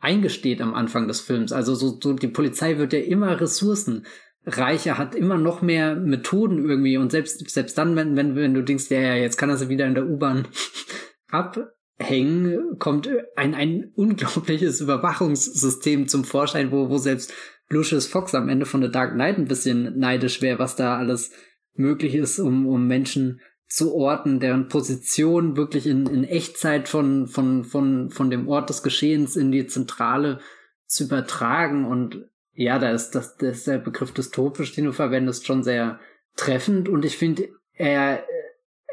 eingesteht 0.00 0.62
am 0.62 0.74
Anfang 0.74 1.08
des 1.08 1.20
Films. 1.20 1.52
Also 1.52 1.74
so, 1.74 1.98
so 2.00 2.14
die 2.14 2.28
Polizei 2.28 2.78
wird 2.78 2.92
ja 2.92 3.00
immer 3.00 3.40
Ressourcen 3.40 4.06
reicher, 4.46 4.98
hat 4.98 5.14
immer 5.14 5.38
noch 5.38 5.62
mehr 5.62 5.94
Methoden 5.94 6.58
irgendwie 6.58 6.96
und 6.96 7.10
selbst, 7.10 7.48
selbst 7.48 7.78
dann, 7.78 7.96
wenn, 7.96 8.16
wenn, 8.16 8.36
wenn 8.36 8.54
du 8.54 8.62
denkst, 8.62 8.90
ja, 8.90 9.00
ja, 9.00 9.14
jetzt 9.14 9.36
kann 9.36 9.50
er 9.50 9.56
sie 9.56 9.68
wieder 9.68 9.86
in 9.86 9.94
der 9.94 10.06
U-Bahn 10.06 10.46
abhängen, 11.28 12.78
kommt 12.78 13.08
ein, 13.36 13.54
ein 13.54 13.92
unglaubliches 13.94 14.80
Überwachungssystem 14.80 16.08
zum 16.08 16.24
Vorschein, 16.24 16.70
wo, 16.70 16.90
wo 16.90 16.98
selbst 16.98 17.32
Lucius 17.70 18.06
Fox 18.06 18.34
am 18.34 18.48
Ende 18.48 18.66
von 18.66 18.82
The 18.82 18.90
Dark 18.90 19.14
Knight 19.14 19.38
ein 19.38 19.48
bisschen 19.48 19.98
neidisch 19.98 20.42
wäre, 20.42 20.58
was 20.58 20.76
da 20.76 20.98
alles 20.98 21.32
möglich 21.74 22.14
ist, 22.14 22.38
um, 22.38 22.66
um 22.66 22.86
Menschen 22.86 23.40
zu 23.66 23.94
orten, 23.94 24.40
deren 24.40 24.68
Position 24.68 25.56
wirklich 25.56 25.86
in, 25.86 26.06
in 26.06 26.24
Echtzeit 26.24 26.88
von, 26.88 27.26
von, 27.26 27.64
von, 27.64 28.10
von 28.10 28.30
dem 28.30 28.46
Ort 28.46 28.68
des 28.68 28.82
Geschehens 28.82 29.36
in 29.36 29.50
die 29.50 29.66
Zentrale 29.66 30.40
zu 30.86 31.04
übertragen 31.04 31.86
und 31.86 32.28
ja, 32.54 32.78
da 32.78 32.90
ist 32.90 33.10
das, 33.10 33.36
das 33.36 33.58
ist 33.58 33.66
der 33.66 33.78
Begriff 33.78 34.12
dystopisch, 34.12 34.74
den 34.74 34.86
du 34.86 34.92
verwendest, 34.92 35.46
schon 35.46 35.62
sehr 35.62 36.00
treffend 36.36 36.88
und 36.88 37.04
ich 37.04 37.16
finde, 37.16 37.48
er 37.72 38.24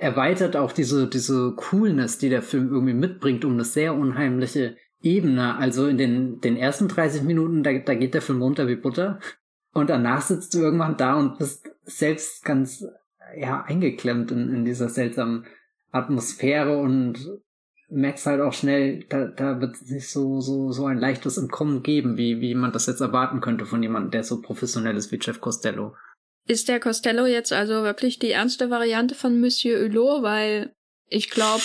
erweitert 0.02 0.56
auch 0.56 0.72
diese, 0.72 1.08
diese 1.08 1.54
Coolness, 1.56 2.18
die 2.18 2.30
der 2.30 2.42
Film 2.42 2.72
irgendwie 2.72 2.94
mitbringt, 2.94 3.46
um 3.46 3.54
eine 3.54 3.64
sehr 3.64 3.94
unheimliche 3.94 4.76
Ebene. 5.00 5.58
Also 5.58 5.88
in 5.88 6.00
den, 6.00 6.42
den 6.42 6.58
ersten 6.58 6.88
30 6.88 7.22
Minuten, 7.22 7.62
da, 7.62 7.72
da 7.78 7.94
geht 7.94 8.16
der 8.16 8.24
Film 8.24 8.42
runter 8.42 8.68
wie 8.68 8.76
Butter. 8.76 9.20
Und 9.74 9.92
danach 9.92 10.22
sitzt 10.22 10.56
du 10.56 10.60
irgendwann 10.60 10.98
da 10.98 11.16
und 11.16 11.38
bist 11.38 11.70
selbst 11.84 12.44
ganz, 12.44 12.84
ja, 13.36 13.62
eingeklemmt 13.62 14.32
in, 14.32 14.54
in 14.54 14.66
dieser 14.66 14.90
seltsamen 14.90 15.46
Atmosphäre 15.92 16.80
und 16.80 17.20
merkst 17.92 18.26
halt 18.26 18.42
auch 18.42 18.54
schnell, 18.54 19.04
da, 19.10 19.26
da 19.26 19.60
wird 19.60 19.76
es 19.76 19.82
nicht 19.90 20.10
so, 20.10 20.40
so, 20.40 20.72
so 20.72 20.86
ein 20.86 20.98
leichtes 20.98 21.38
Entkommen 21.38 21.84
geben, 21.84 22.18
wie, 22.18 22.40
wie 22.40 22.56
man 22.56 22.72
das 22.72 22.88
jetzt 22.88 23.02
erwarten 23.02 23.42
könnte 23.42 23.66
von 23.66 23.84
jemandem, 23.84 24.12
der 24.12 24.24
so 24.24 24.42
professionell 24.42 24.96
ist 24.96 25.12
wie 25.12 25.20
Jeff 25.22 25.42
Costello. 25.42 25.96
Ist 26.48 26.70
der 26.70 26.80
Costello 26.80 27.26
jetzt 27.26 27.54
also 27.54 27.84
wirklich 27.84 28.18
die 28.18 28.32
ernste 28.32 28.70
Variante 28.70 29.14
von 29.14 29.40
Monsieur 29.40 29.82
Hulot? 29.82 30.24
Weil 30.24 30.74
ich 31.08 31.30
glaube, 31.30 31.64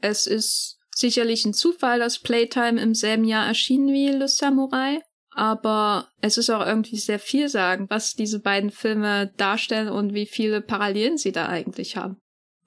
es 0.00 0.26
ist 0.26 0.78
sicherlich 0.94 1.44
ein 1.44 1.54
Zufall, 1.54 2.00
dass 2.00 2.18
Playtime 2.18 2.80
im 2.80 2.94
selben 2.94 3.24
Jahr 3.24 3.46
erschien 3.46 3.88
wie 3.88 4.08
Le 4.08 4.26
Samurai. 4.26 5.00
Aber 5.30 6.08
es 6.20 6.36
ist 6.36 6.50
auch 6.50 6.66
irgendwie 6.66 6.96
sehr 6.96 7.20
vielsagend, 7.20 7.90
was 7.90 8.14
diese 8.14 8.40
beiden 8.40 8.70
Filme 8.70 9.32
darstellen 9.36 9.88
und 9.88 10.12
wie 10.12 10.26
viele 10.26 10.60
Parallelen 10.60 11.16
sie 11.16 11.30
da 11.30 11.46
eigentlich 11.46 11.96
haben. 11.96 12.20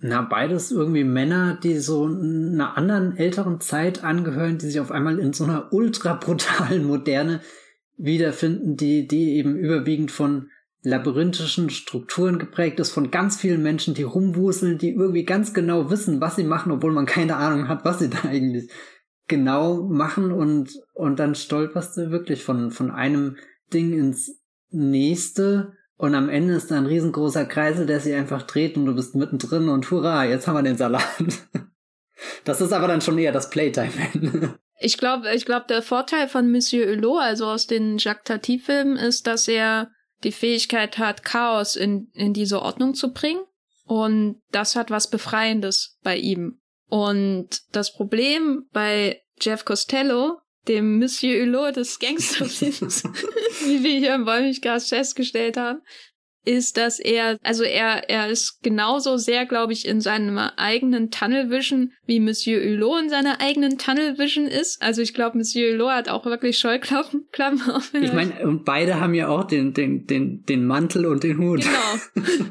Na, 0.04 0.24
beides 0.24 0.72
irgendwie 0.72 1.04
Männer, 1.04 1.60
die 1.62 1.78
so 1.78 2.06
einer 2.06 2.76
anderen 2.76 3.18
älteren 3.18 3.62
Zeit 3.62 4.04
angehören, 4.04 4.58
die 4.58 4.66
sich 4.66 4.80
auf 4.80 4.90
einmal 4.90 5.20
in 5.20 5.32
so 5.32 5.44
einer 5.44 5.72
ultra 5.72 6.16
brutalen 6.16 6.86
Moderne 6.86 7.42
wiederfinden, 7.98 8.78
die, 8.78 9.08
die 9.08 9.36
eben 9.36 9.56
überwiegend 9.56 10.10
von 10.10 10.50
labyrinthischen 10.82 11.70
Strukturen 11.70 12.40
geprägt 12.40 12.80
ist, 12.80 12.90
von 12.90 13.12
ganz 13.12 13.40
vielen 13.40 13.62
Menschen, 13.62 13.94
die 13.94 14.02
rumwuseln, 14.02 14.80
die 14.80 14.90
irgendwie 14.90 15.24
ganz 15.24 15.54
genau 15.54 15.92
wissen, 15.92 16.20
was 16.20 16.36
sie 16.36 16.44
machen, 16.44 16.72
obwohl 16.72 16.92
man 16.92 17.06
keine 17.06 17.36
Ahnung 17.36 17.68
hat, 17.68 17.86
was 17.86 18.00
sie 18.00 18.10
da 18.10 18.24
eigentlich 18.28 18.72
genau 19.28 19.84
machen. 19.84 20.32
Und, 20.32 20.82
und 20.94 21.20
dann 21.20 21.36
stolperst 21.36 21.98
du 21.98 22.10
wirklich 22.10 22.44
von, 22.44 22.72
von 22.72 22.90
einem 22.90 23.38
Ding 23.72 23.94
ins 23.94 24.42
nächste 24.72 25.74
und 26.02 26.16
am 26.16 26.30
Ende 26.30 26.56
ist 26.56 26.72
da 26.72 26.78
ein 26.78 26.88
riesengroßer 26.88 27.46
Kreisel, 27.46 27.86
der 27.86 28.00
sich 28.00 28.16
einfach 28.16 28.42
dreht 28.42 28.76
und 28.76 28.88
du 28.88 28.96
bist 28.96 29.14
mittendrin 29.14 29.70
und 29.70 29.92
hurra, 29.92 30.26
jetzt 30.26 30.48
haben 30.48 30.56
wir 30.56 30.64
den 30.64 30.78
Salat. 30.78 31.04
Das 32.44 32.62
ist 32.62 32.72
aber 32.72 32.88
dann 32.88 33.02
schon 33.02 33.18
eher 33.18 33.32
das 33.32 33.50
Playtime-Ende. 33.50 34.60
Ich 34.84 34.98
glaube, 34.98 35.32
ich 35.36 35.46
glaube, 35.46 35.68
der 35.70 35.84
Vorteil 35.84 36.28
von 36.28 36.52
Monsieur 36.52 36.88
Hulot, 36.88 37.22
also 37.22 37.46
aus 37.46 37.68
den 37.68 37.98
Jacques 38.00 38.24
Tati-Filmen, 38.26 38.96
ist, 38.98 39.28
dass 39.28 39.48
er 39.48 39.92
die 40.24 40.32
Fähigkeit 40.32 40.98
hat, 40.98 41.24
Chaos 41.24 41.76
in, 41.76 42.10
in 42.14 42.34
diese 42.34 42.64
Ordnung 42.64 42.96
zu 42.96 43.14
bringen. 43.14 43.42
Und 43.86 44.42
das 44.52 44.76
hat 44.76 44.90
was 44.90 45.10
Befreiendes 45.10 46.00
bei 46.02 46.18
ihm. 46.18 46.60
Und 46.90 47.50
das 47.72 47.94
Problem 47.94 48.68
bei 48.72 49.22
Jeff 49.40 49.66
Costello 49.66 50.40
dem 50.68 51.00
Monsieur 51.00 51.42
Hulot 51.42 51.76
des 51.76 52.00
Gangsterfilms, 52.00 53.04
wie 53.66 53.84
wir 53.84 53.98
hier 53.98 54.16
im 54.16 54.26
Wollmilchgas 54.26 54.90
festgestellt 54.90 55.58
haben, 55.58 55.82
ist, 56.44 56.78
dass 56.78 57.00
er, 57.00 57.38
also 57.44 57.64
er, 57.64 58.10
er 58.10 58.28
ist 58.28 58.64
genauso 58.64 59.18
sehr, 59.18 59.46
glaube 59.46 59.74
ich, 59.74 59.88
in 59.88 60.02
seinem 60.02 60.38
eigenen 60.38 61.12
Tunnel 61.12 61.52
Vision, 61.52 61.92
wie 62.06 62.20
Monsieur 62.20 62.64
Hulot 62.64 63.04
in 63.04 63.10
seiner 63.10 63.40
eigenen 63.42 63.78
Tunnel 63.78 64.18
Vision 64.18 64.48
ist. 64.48 64.82
Also 64.82 65.04
ich 65.04 65.14
glaube, 65.14 65.38
Monsieur 65.38 65.74
Hulot 65.74 65.92
hat 65.92 66.10
auch 66.10 66.26
wirklich 66.26 66.58
Scheuklappen 66.58 67.28
Klappen 67.32 67.62
auf. 67.70 67.94
Ich 67.94 68.14
meine, 68.14 68.48
und 68.48 68.66
beide 68.66 69.00
haben 69.00 69.14
ja 69.14 69.28
auch 69.28 69.44
den, 69.44 69.74
den, 69.74 70.08
den, 70.08 70.44
den 70.44 70.66
Mantel 70.66 71.06
und 71.06 71.24
den 71.24 71.38
Hut. 71.38 71.62
Genau. 71.62 72.26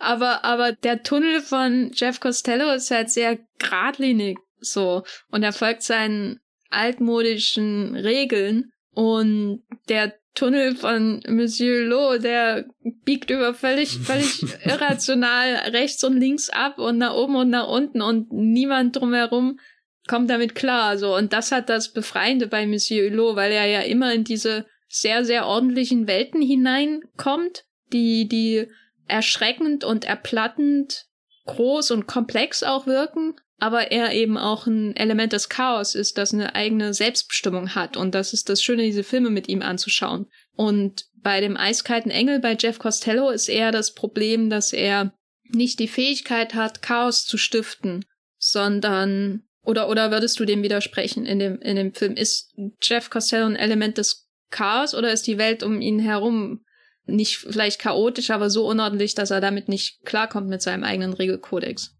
aber, 0.00 0.44
aber 0.44 0.72
der 0.72 1.04
Tunnel 1.04 1.40
von 1.40 1.92
Jeff 1.94 2.18
Costello 2.18 2.72
ist 2.72 2.90
halt 2.90 3.10
sehr 3.10 3.38
geradlinig 3.58 4.38
so. 4.60 5.04
Und 5.30 5.42
er 5.42 5.52
folgt 5.52 5.82
seinen 5.82 6.40
altmodischen 6.70 7.94
Regeln 7.96 8.72
und 8.92 9.62
der 9.88 10.14
Tunnel 10.34 10.76
von 10.76 11.20
Monsieur 11.28 11.84
Lowe, 11.84 12.20
der 12.20 12.66
biegt 13.04 13.30
über 13.30 13.54
völlig, 13.54 13.98
völlig 13.98 14.42
irrational 14.64 15.70
rechts 15.72 16.04
und 16.04 16.16
links 16.16 16.48
ab 16.48 16.78
und 16.78 16.98
nach 16.98 17.14
oben 17.14 17.36
und 17.36 17.50
nach 17.50 17.68
unten 17.68 18.02
und 18.02 18.32
niemand 18.32 18.96
drumherum 18.96 19.58
kommt 20.06 20.30
damit 20.30 20.54
klar. 20.54 20.96
So. 20.96 21.16
Und 21.16 21.32
das 21.32 21.50
hat 21.50 21.68
das 21.68 21.92
Befreiende 21.92 22.46
bei 22.46 22.66
Monsieur 22.66 23.10
Hulot, 23.10 23.36
weil 23.36 23.52
er 23.52 23.66
ja 23.66 23.80
immer 23.80 24.12
in 24.12 24.24
diese 24.24 24.66
sehr, 24.88 25.24
sehr 25.24 25.46
ordentlichen 25.46 26.06
Welten 26.06 26.40
hineinkommt, 26.40 27.64
die, 27.92 28.28
die 28.28 28.68
erschreckend 29.06 29.84
und 29.84 30.04
erplattend 30.04 31.06
groß 31.46 31.90
und 31.90 32.06
komplex 32.06 32.62
auch 32.62 32.86
wirken, 32.86 33.34
aber 33.58 33.90
er 33.90 34.12
eben 34.12 34.38
auch 34.38 34.66
ein 34.66 34.94
Element 34.96 35.32
des 35.32 35.48
Chaos 35.48 35.94
ist, 35.94 36.16
das 36.16 36.32
eine 36.32 36.54
eigene 36.54 36.94
Selbstbestimmung 36.94 37.74
hat. 37.74 37.96
Und 37.96 38.14
das 38.14 38.32
ist 38.32 38.48
das 38.48 38.62
Schöne, 38.62 38.84
diese 38.84 39.02
Filme 39.02 39.30
mit 39.30 39.48
ihm 39.48 39.62
anzuschauen. 39.62 40.26
Und 40.54 41.06
bei 41.16 41.40
dem 41.40 41.56
eiskalten 41.56 42.10
Engel 42.10 42.38
bei 42.38 42.56
Jeff 42.58 42.78
Costello 42.78 43.30
ist 43.30 43.48
eher 43.48 43.72
das 43.72 43.94
Problem, 43.94 44.48
dass 44.48 44.72
er 44.72 45.12
nicht 45.48 45.80
die 45.80 45.88
Fähigkeit 45.88 46.54
hat, 46.54 46.82
Chaos 46.82 47.24
zu 47.24 47.36
stiften, 47.36 48.04
sondern 48.38 49.42
oder 49.62 49.88
oder 49.88 50.10
würdest 50.10 50.38
du 50.38 50.44
dem 50.44 50.62
widersprechen 50.62 51.26
in 51.26 51.38
dem 51.38 51.60
in 51.60 51.76
dem 51.76 51.92
Film 51.92 52.14
ist 52.14 52.54
Jeff 52.80 53.10
Costello 53.10 53.46
ein 53.46 53.56
Element 53.56 53.98
des 53.98 54.28
Chaos 54.50 54.94
oder 54.94 55.12
ist 55.12 55.26
die 55.26 55.38
Welt 55.38 55.62
um 55.62 55.80
ihn 55.80 55.98
herum 55.98 56.64
nicht 57.06 57.38
vielleicht 57.38 57.80
chaotisch, 57.80 58.30
aber 58.30 58.50
so 58.50 58.66
unordentlich, 58.66 59.14
dass 59.14 59.30
er 59.30 59.40
damit 59.40 59.68
nicht 59.68 60.04
klarkommt 60.04 60.48
mit 60.48 60.62
seinem 60.62 60.84
eigenen 60.84 61.14
Regelkodex? 61.14 61.97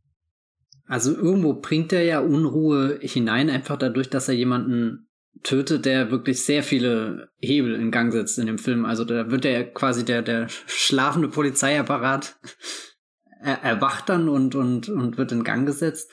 Also 0.89 1.15
irgendwo 1.15 1.55
bringt 1.55 1.93
er 1.93 2.03
ja 2.03 2.21
Unruhe 2.21 2.99
hinein, 3.01 3.51
einfach 3.51 3.77
dadurch, 3.77 4.09
dass 4.09 4.29
er 4.29 4.35
jemanden 4.35 5.09
tötet, 5.43 5.85
der 5.85 6.11
wirklich 6.11 6.43
sehr 6.43 6.63
viele 6.63 7.29
Hebel 7.39 7.75
in 7.75 7.91
Gang 7.91 8.13
setzt 8.13 8.39
in 8.39 8.47
dem 8.47 8.59
Film. 8.59 8.85
Also 8.85 9.05
da 9.05 9.31
wird 9.31 9.45
er 9.45 9.65
quasi 9.65 10.05
der, 10.05 10.23
der 10.23 10.49
schlafende 10.67 11.29
Polizeiapparat 11.29 12.37
er, 13.43 13.63
erwacht 13.63 14.09
dann 14.09 14.29
und, 14.29 14.55
und, 14.55 14.89
und 14.89 15.19
wird 15.19 15.31
in 15.31 15.45
Gang 15.45 15.67
gesetzt. 15.67 16.11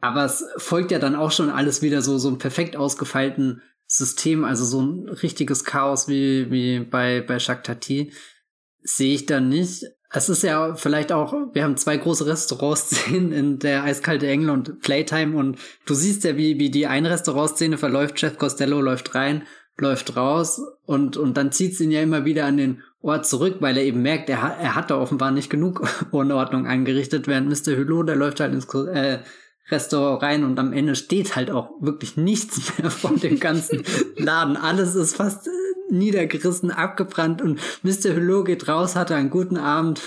Aber 0.00 0.24
es 0.24 0.44
folgt 0.56 0.90
ja 0.90 0.98
dann 0.98 1.16
auch 1.16 1.32
schon 1.32 1.48
alles 1.48 1.80
wieder 1.80 2.02
so, 2.02 2.18
so 2.18 2.28
ein 2.28 2.38
perfekt 2.38 2.76
ausgefeilten 2.76 3.62
System, 3.86 4.44
also 4.44 4.64
so 4.64 4.82
ein 4.82 5.08
richtiges 5.08 5.64
Chaos 5.64 6.08
wie, 6.08 6.50
wie 6.50 6.80
bei, 6.80 7.20
bei 7.20 7.38
Shaktati 7.38 8.12
sehe 8.82 9.14
ich 9.14 9.26
da 9.26 9.40
nicht. 9.40 9.84
Es 10.10 10.30
ist 10.30 10.42
ja 10.42 10.74
vielleicht 10.74 11.12
auch, 11.12 11.34
wir 11.52 11.64
haben 11.64 11.76
zwei 11.76 11.96
große 11.96 12.26
Restaurantszenen 12.26 13.32
in 13.32 13.58
der 13.58 13.84
Eiskalte 13.84 14.26
Engel 14.26 14.50
und 14.50 14.80
Playtime 14.80 15.36
und 15.36 15.58
du 15.84 15.94
siehst 15.94 16.24
ja, 16.24 16.36
wie, 16.36 16.58
wie 16.58 16.70
die 16.70 16.86
eine 16.86 17.10
Restaurantszene 17.10 17.76
verläuft. 17.76 18.20
Jeff 18.20 18.38
Costello 18.38 18.80
läuft 18.80 19.14
rein, 19.14 19.42
läuft 19.76 20.16
raus 20.16 20.60
und, 20.86 21.16
und 21.16 21.36
dann 21.36 21.52
zieht's 21.52 21.80
ihn 21.80 21.90
ja 21.90 22.00
immer 22.00 22.24
wieder 22.24 22.46
an 22.46 22.56
den 22.56 22.82
Ort 23.00 23.26
zurück, 23.26 23.56
weil 23.60 23.76
er 23.76 23.84
eben 23.84 24.02
merkt, 24.02 24.28
er, 24.28 24.42
hat 24.42 24.56
er 24.60 24.74
hat 24.74 24.90
da 24.90 24.98
offenbar 24.98 25.30
nicht 25.30 25.50
genug 25.50 25.86
Unordnung 26.10 26.66
angerichtet, 26.66 27.28
während 27.28 27.48
Mr. 27.48 27.76
Hulot, 27.76 28.08
der 28.08 28.16
läuft 28.16 28.40
halt 28.40 28.54
ins 28.54 28.66
äh, 28.74 29.20
Restaurant 29.70 30.22
rein 30.22 30.44
und 30.44 30.58
am 30.58 30.72
Ende 30.72 30.96
steht 30.96 31.36
halt 31.36 31.50
auch 31.50 31.70
wirklich 31.80 32.16
nichts 32.16 32.78
mehr 32.78 32.90
von 32.90 33.20
dem 33.20 33.38
ganzen 33.38 33.84
Laden. 34.16 34.56
Alles 34.56 34.94
ist 34.94 35.16
fast 35.16 35.48
niedergerissen, 35.90 36.70
abgebrannt 36.70 37.42
und 37.42 37.60
Mr. 37.82 38.14
Hulot 38.14 38.46
geht 38.46 38.68
raus, 38.68 38.96
hatte 38.96 39.14
einen 39.14 39.30
guten 39.30 39.56
Abend, 39.56 40.00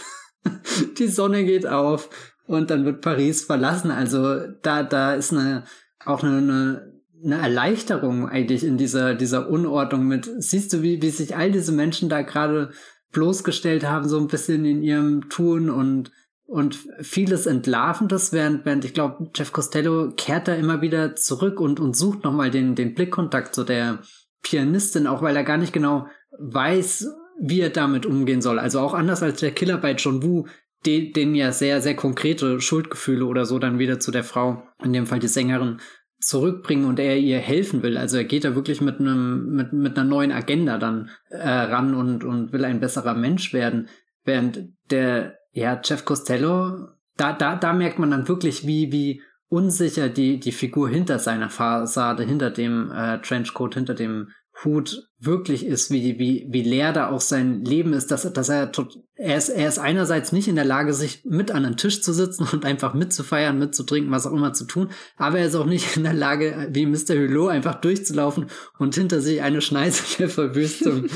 die 0.97 1.07
Sonne 1.07 1.43
geht 1.45 1.67
auf 1.67 2.09
und 2.47 2.69
dann 2.69 2.85
wird 2.85 3.01
Paris 3.01 3.43
verlassen. 3.43 3.91
Also 3.91 4.47
da, 4.61 4.83
da 4.83 5.13
ist 5.13 5.31
eine, 5.31 5.63
auch 6.05 6.23
eine, 6.23 6.37
eine, 6.37 6.91
eine 7.23 7.37
Erleichterung 7.37 8.27
eigentlich 8.27 8.63
in 8.63 8.77
dieser, 8.77 9.13
dieser 9.15 9.49
Unordnung 9.49 10.07
mit, 10.07 10.29
siehst 10.39 10.73
du, 10.73 10.81
wie, 10.81 11.01
wie 11.01 11.09
sich 11.09 11.35
all 11.35 11.51
diese 11.51 11.71
Menschen 11.71 12.09
da 12.09 12.21
gerade 12.21 12.71
bloßgestellt 13.11 13.87
haben, 13.87 14.07
so 14.07 14.17
ein 14.19 14.27
bisschen 14.27 14.65
in 14.65 14.83
ihrem 14.83 15.29
Tun 15.29 15.69
und 15.69 16.11
und 16.51 16.77
vieles 16.99 17.45
Entlarvendes, 17.45 18.33
während, 18.33 18.65
während 18.65 18.83
ich 18.83 18.93
glaube, 18.93 19.31
Jeff 19.33 19.53
Costello 19.53 20.11
kehrt 20.17 20.49
da 20.49 20.53
immer 20.53 20.81
wieder 20.81 21.15
zurück 21.15 21.61
und, 21.61 21.79
und 21.79 21.95
sucht 21.95 22.25
nochmal 22.25 22.51
den, 22.51 22.75
den 22.75 22.93
Blickkontakt 22.93 23.55
zu 23.55 23.63
der, 23.63 23.99
Pianistin, 24.41 25.07
auch 25.07 25.21
weil 25.21 25.35
er 25.35 25.43
gar 25.43 25.57
nicht 25.57 25.73
genau 25.73 26.07
weiß, 26.39 27.07
wie 27.39 27.61
er 27.61 27.69
damit 27.69 28.05
umgehen 28.05 28.41
soll. 28.41 28.59
Also 28.59 28.79
auch 28.79 28.93
anders 28.93 29.23
als 29.23 29.39
der 29.39 29.51
Killer 29.51 29.77
bei 29.77 29.93
John 29.93 30.23
Woo, 30.23 30.45
den, 30.85 31.13
den 31.13 31.35
ja 31.35 31.51
sehr, 31.51 31.81
sehr 31.81 31.95
konkrete 31.95 32.59
Schuldgefühle 32.59 33.25
oder 33.25 33.45
so 33.45 33.59
dann 33.59 33.79
wieder 33.79 33.99
zu 33.99 34.11
der 34.11 34.23
Frau, 34.23 34.63
in 34.83 34.93
dem 34.93 35.05
Fall 35.05 35.19
die 35.19 35.27
Sängerin, 35.27 35.79
zurückbringen 36.19 36.85
und 36.85 36.99
er 36.99 37.17
ihr 37.17 37.39
helfen 37.39 37.81
will. 37.81 37.97
Also 37.97 38.17
er 38.17 38.23
geht 38.23 38.45
da 38.45 38.55
wirklich 38.55 38.79
mit 38.79 38.99
einem, 38.99 39.55
mit, 39.55 39.73
mit 39.73 39.97
einer 39.97 40.07
neuen 40.07 40.31
Agenda 40.31 40.77
dann 40.77 41.09
äh, 41.29 41.47
ran 41.47 41.95
und, 41.95 42.23
und 42.23 42.53
will 42.53 42.63
ein 42.63 42.79
besserer 42.79 43.15
Mensch 43.15 43.53
werden. 43.53 43.89
Während 44.23 44.69
der, 44.91 45.39
ja, 45.51 45.81
Jeff 45.83 46.05
Costello, 46.05 46.89
da, 47.17 47.33
da, 47.33 47.55
da 47.55 47.73
merkt 47.73 47.97
man 47.97 48.11
dann 48.11 48.27
wirklich, 48.27 48.67
wie, 48.67 48.91
wie 48.91 49.21
unsicher 49.51 50.07
die, 50.07 50.39
die 50.39 50.53
Figur 50.53 50.89
hinter 50.89 51.19
seiner 51.19 51.49
Fassade, 51.49 52.23
hinter 52.23 52.49
dem 52.49 52.89
äh, 52.89 53.19
Trenchcoat, 53.21 53.75
hinter 53.75 53.93
dem 53.93 54.29
Hut 54.63 55.09
wirklich 55.19 55.65
ist, 55.65 55.91
wie, 55.91 56.19
wie, 56.19 56.47
wie 56.49 56.61
leer 56.61 56.93
da 56.93 57.09
auch 57.09 57.19
sein 57.19 57.65
Leben 57.65 57.93
ist, 57.93 58.11
dass, 58.11 58.31
dass 58.31 58.49
er, 58.49 58.71
er 59.15 59.37
ist, 59.37 59.49
er 59.49 59.67
ist 59.67 59.79
einerseits 59.79 60.31
nicht 60.31 60.47
in 60.47 60.55
der 60.55 60.65
Lage, 60.65 60.93
sich 60.93 61.25
mit 61.25 61.51
an 61.51 61.63
den 61.63 61.77
Tisch 61.77 62.01
zu 62.01 62.13
sitzen 62.13 62.47
und 62.51 62.63
einfach 62.63 62.93
mitzufeiern, 62.93 63.59
mitzutrinken, 63.59 64.11
was 64.11 64.25
auch 64.25 64.33
immer 64.33 64.53
zu 64.53 64.65
tun, 64.65 64.89
aber 65.17 65.39
er 65.39 65.47
ist 65.47 65.55
auch 65.55 65.65
nicht 65.65 65.97
in 65.97 66.03
der 66.03 66.13
Lage, 66.13 66.69
wie 66.71 66.85
Mr. 66.85 67.15
Hulot, 67.15 67.51
einfach 67.51 67.75
durchzulaufen 67.75 68.47
und 68.77 68.95
hinter 68.95 69.19
sich 69.19 69.41
eine 69.41 69.61
Schneise 69.61 70.03
der 70.17 70.29
Verwüstung 70.29 71.07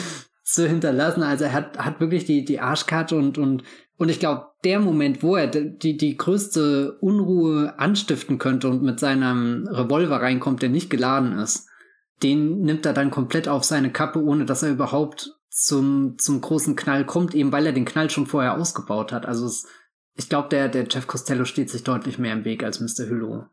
zu 0.43 0.67
hinterlassen. 0.67 1.23
Also 1.23 1.45
er 1.45 1.53
hat, 1.53 1.77
hat 1.77 1.99
wirklich 1.99 2.25
die, 2.25 2.43
die 2.43 2.59
Arschkarte 2.59 3.15
und, 3.15 3.37
und 3.37 3.63
und 3.97 4.09
ich 4.09 4.19
glaube, 4.19 4.47
der 4.63 4.79
Moment, 4.79 5.23
wo 5.23 5.35
er 5.35 5.47
die, 5.47 5.95
die 5.95 6.17
größte 6.17 6.97
Unruhe 6.99 7.79
anstiften 7.79 8.37
könnte 8.37 8.67
und 8.67 8.83
mit 8.83 8.99
seinem 8.99 9.67
Revolver 9.67 10.21
reinkommt, 10.21 10.61
der 10.61 10.69
nicht 10.69 10.89
geladen 10.89 11.37
ist, 11.39 11.69
den 12.23 12.61
nimmt 12.61 12.85
er 12.85 12.93
dann 12.93 13.11
komplett 13.11 13.47
auf 13.47 13.63
seine 13.63 13.91
Kappe, 13.91 14.21
ohne 14.21 14.45
dass 14.45 14.63
er 14.63 14.71
überhaupt 14.71 15.31
zum, 15.49 16.17
zum 16.17 16.41
großen 16.41 16.75
Knall 16.75 17.05
kommt, 17.05 17.33
eben 17.33 17.51
weil 17.51 17.65
er 17.65 17.71
den 17.71 17.85
Knall 17.85 18.09
schon 18.09 18.27
vorher 18.27 18.57
ausgebaut 18.57 19.13
hat. 19.13 19.25
Also 19.25 19.45
es, 19.45 19.65
ich 20.15 20.27
glaube, 20.27 20.49
der, 20.49 20.67
der 20.67 20.85
Jeff 20.89 21.07
Costello 21.07 21.45
steht 21.45 21.69
sich 21.69 21.83
deutlich 21.83 22.17
mehr 22.17 22.33
im 22.33 22.43
Weg 22.43 22.63
als 22.63 22.81
Mr. 22.81 23.09
Hulot. 23.09 23.45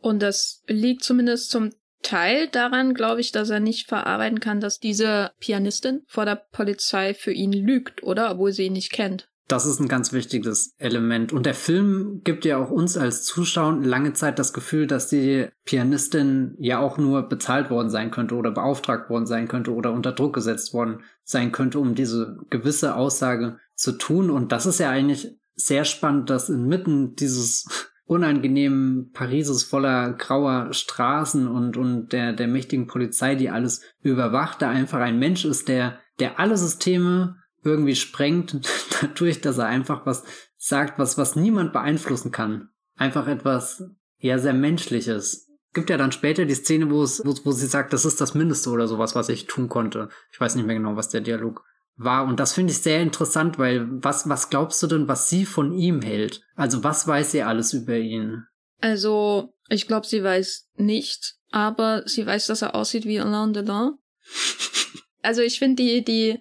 Und 0.00 0.22
das 0.22 0.62
liegt 0.66 1.04
zumindest 1.04 1.50
zum 1.50 1.72
Teil 2.02 2.48
daran, 2.48 2.94
glaube 2.94 3.20
ich, 3.20 3.32
dass 3.32 3.50
er 3.50 3.60
nicht 3.60 3.88
verarbeiten 3.88 4.40
kann, 4.40 4.60
dass 4.60 4.78
diese 4.78 5.32
Pianistin 5.40 6.02
vor 6.06 6.24
der 6.24 6.36
Polizei 6.36 7.14
für 7.14 7.32
ihn 7.32 7.52
lügt, 7.52 8.02
oder? 8.02 8.32
Obwohl 8.32 8.52
sie 8.52 8.66
ihn 8.66 8.72
nicht 8.72 8.92
kennt. 8.92 9.28
Das 9.48 9.64
ist 9.64 9.80
ein 9.80 9.88
ganz 9.88 10.12
wichtiges 10.12 10.74
Element. 10.76 11.32
Und 11.32 11.46
der 11.46 11.54
Film 11.54 12.20
gibt 12.22 12.44
ja 12.44 12.58
auch 12.58 12.70
uns 12.70 12.98
als 12.98 13.24
Zuschauer 13.24 13.78
lange 13.82 14.12
Zeit 14.12 14.38
das 14.38 14.52
Gefühl, 14.52 14.86
dass 14.86 15.08
die 15.08 15.46
Pianistin 15.64 16.54
ja 16.58 16.80
auch 16.80 16.98
nur 16.98 17.22
bezahlt 17.22 17.70
worden 17.70 17.88
sein 17.88 18.10
könnte 18.10 18.34
oder 18.34 18.50
beauftragt 18.50 19.08
worden 19.08 19.24
sein 19.24 19.48
könnte 19.48 19.72
oder 19.72 19.92
unter 19.94 20.12
Druck 20.12 20.34
gesetzt 20.34 20.74
worden 20.74 21.00
sein 21.24 21.50
könnte, 21.50 21.78
um 21.78 21.94
diese 21.94 22.36
gewisse 22.50 22.94
Aussage 22.94 23.56
zu 23.74 23.92
tun. 23.92 24.30
Und 24.30 24.52
das 24.52 24.66
ist 24.66 24.80
ja 24.80 24.90
eigentlich 24.90 25.34
sehr 25.54 25.86
spannend, 25.86 26.28
dass 26.28 26.50
inmitten 26.50 27.16
dieses 27.16 27.90
unangenehmen 28.04 29.12
Parises 29.12 29.64
voller 29.64 30.12
grauer 30.12 30.74
Straßen 30.74 31.48
und, 31.48 31.78
und 31.78 32.12
der, 32.12 32.34
der 32.34 32.48
mächtigen 32.48 32.86
Polizei, 32.86 33.34
die 33.34 33.48
alles 33.48 33.80
überwacht, 34.02 34.60
da 34.60 34.68
einfach 34.68 35.00
ein 35.00 35.18
Mensch 35.18 35.46
ist, 35.46 35.68
der, 35.68 35.98
der 36.18 36.38
alle 36.38 36.58
Systeme 36.58 37.36
irgendwie 37.68 37.96
sprengt, 37.96 38.56
dadurch, 39.00 39.40
dass 39.40 39.58
er 39.58 39.66
einfach 39.66 40.06
was 40.06 40.24
sagt, 40.56 40.98
was, 40.98 41.18
was 41.18 41.36
niemand 41.36 41.72
beeinflussen 41.72 42.32
kann. 42.32 42.70
Einfach 42.96 43.28
etwas, 43.28 43.84
ja, 44.18 44.38
sehr 44.38 44.54
Menschliches. 44.54 45.48
Gibt 45.72 45.90
ja 45.90 45.96
dann 45.96 46.12
später 46.12 46.44
die 46.44 46.54
Szene, 46.54 46.90
wo 46.90 47.02
es, 47.02 47.22
wo, 47.24 47.34
wo 47.44 47.52
sie 47.52 47.66
sagt, 47.66 47.92
das 47.92 48.04
ist 48.04 48.20
das 48.20 48.34
Mindeste 48.34 48.70
oder 48.70 48.88
sowas, 48.88 49.14
was 49.14 49.28
ich 49.28 49.46
tun 49.46 49.68
konnte. 49.68 50.08
Ich 50.32 50.40
weiß 50.40 50.56
nicht 50.56 50.66
mehr 50.66 50.76
genau, 50.76 50.96
was 50.96 51.10
der 51.10 51.20
Dialog 51.20 51.62
war. 51.96 52.24
Und 52.24 52.40
das 52.40 52.54
finde 52.54 52.72
ich 52.72 52.78
sehr 52.78 53.02
interessant, 53.02 53.58
weil 53.58 53.86
was, 54.02 54.28
was 54.28 54.50
glaubst 54.50 54.82
du 54.82 54.86
denn, 54.86 55.08
was 55.08 55.28
sie 55.28 55.44
von 55.44 55.72
ihm 55.72 56.00
hält? 56.00 56.40
Also 56.56 56.82
was 56.82 57.06
weiß 57.06 57.32
sie 57.32 57.42
alles 57.42 57.72
über 57.72 57.96
ihn? 57.96 58.44
Also, 58.80 59.54
ich 59.68 59.86
glaube, 59.88 60.06
sie 60.06 60.22
weiß 60.22 60.68
nicht, 60.76 61.34
aber 61.50 62.02
sie 62.06 62.24
weiß, 62.24 62.46
dass 62.46 62.62
er 62.62 62.74
aussieht 62.74 63.04
wie 63.04 63.20
Alain 63.20 63.52
Delon. 63.52 63.98
also 65.22 65.42
ich 65.42 65.58
finde 65.58 65.82
die, 65.82 66.04
die 66.04 66.40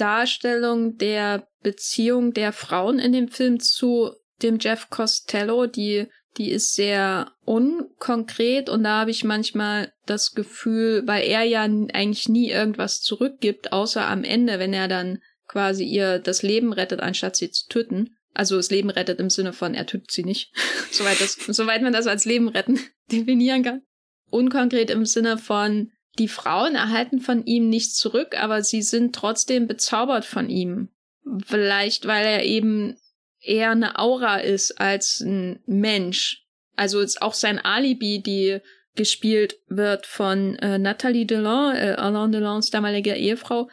Darstellung 0.00 0.96
der 0.96 1.46
Beziehung 1.62 2.32
der 2.32 2.52
Frauen 2.52 2.98
in 2.98 3.12
dem 3.12 3.28
Film 3.28 3.60
zu 3.60 4.12
dem 4.42 4.58
Jeff 4.58 4.88
Costello, 4.90 5.66
die, 5.66 6.06
die 6.36 6.50
ist 6.50 6.74
sehr 6.74 7.32
unkonkret 7.44 8.68
und 8.68 8.84
da 8.84 9.00
habe 9.00 9.10
ich 9.10 9.24
manchmal 9.24 9.92
das 10.06 10.32
Gefühl, 10.32 11.02
weil 11.06 11.26
er 11.26 11.42
ja 11.42 11.62
eigentlich 11.62 12.28
nie 12.28 12.50
irgendwas 12.50 13.00
zurückgibt, 13.00 13.72
außer 13.72 14.06
am 14.06 14.24
Ende, 14.24 14.58
wenn 14.58 14.72
er 14.72 14.88
dann 14.88 15.18
quasi 15.48 15.84
ihr 15.84 16.18
das 16.18 16.42
Leben 16.42 16.72
rettet, 16.72 17.00
anstatt 17.00 17.36
sie 17.36 17.50
zu 17.50 17.66
töten. 17.68 18.14
Also 18.34 18.56
das 18.56 18.70
Leben 18.70 18.90
rettet 18.90 19.18
im 19.18 19.30
Sinne 19.30 19.52
von, 19.52 19.74
er 19.74 19.86
tötet 19.86 20.12
sie 20.12 20.24
nicht. 20.24 20.52
soweit, 20.92 21.20
das, 21.20 21.34
soweit 21.34 21.82
man 21.82 21.92
das 21.92 22.06
als 22.06 22.24
Leben 22.24 22.48
retten 22.48 22.78
definieren 23.12 23.64
kann. 23.64 23.82
Unkonkret 24.30 24.90
im 24.90 25.06
Sinne 25.06 25.38
von, 25.38 25.90
die 26.18 26.28
Frauen 26.28 26.74
erhalten 26.74 27.20
von 27.20 27.44
ihm 27.44 27.68
nichts 27.68 27.94
zurück, 27.94 28.40
aber 28.40 28.62
sie 28.62 28.82
sind 28.82 29.14
trotzdem 29.14 29.66
bezaubert 29.66 30.24
von 30.24 30.48
ihm. 30.48 30.88
Vielleicht, 31.46 32.06
weil 32.06 32.26
er 32.26 32.44
eben 32.44 32.96
eher 33.40 33.70
eine 33.70 33.98
Aura 33.98 34.38
ist 34.38 34.80
als 34.80 35.20
ein 35.20 35.60
Mensch. 35.66 36.44
Also 36.76 37.00
ist 37.00 37.22
auch 37.22 37.34
sein 37.34 37.58
Alibi, 37.58 38.22
die 38.22 38.58
gespielt 38.94 39.56
wird 39.68 40.06
von 40.06 40.56
äh, 40.56 40.78
Nathalie 40.78 41.26
Delon, 41.26 41.74
äh, 41.74 41.94
Alain 41.96 42.32
Delons 42.32 42.70
damaliger 42.70 43.16
Ehefrau, 43.16 43.68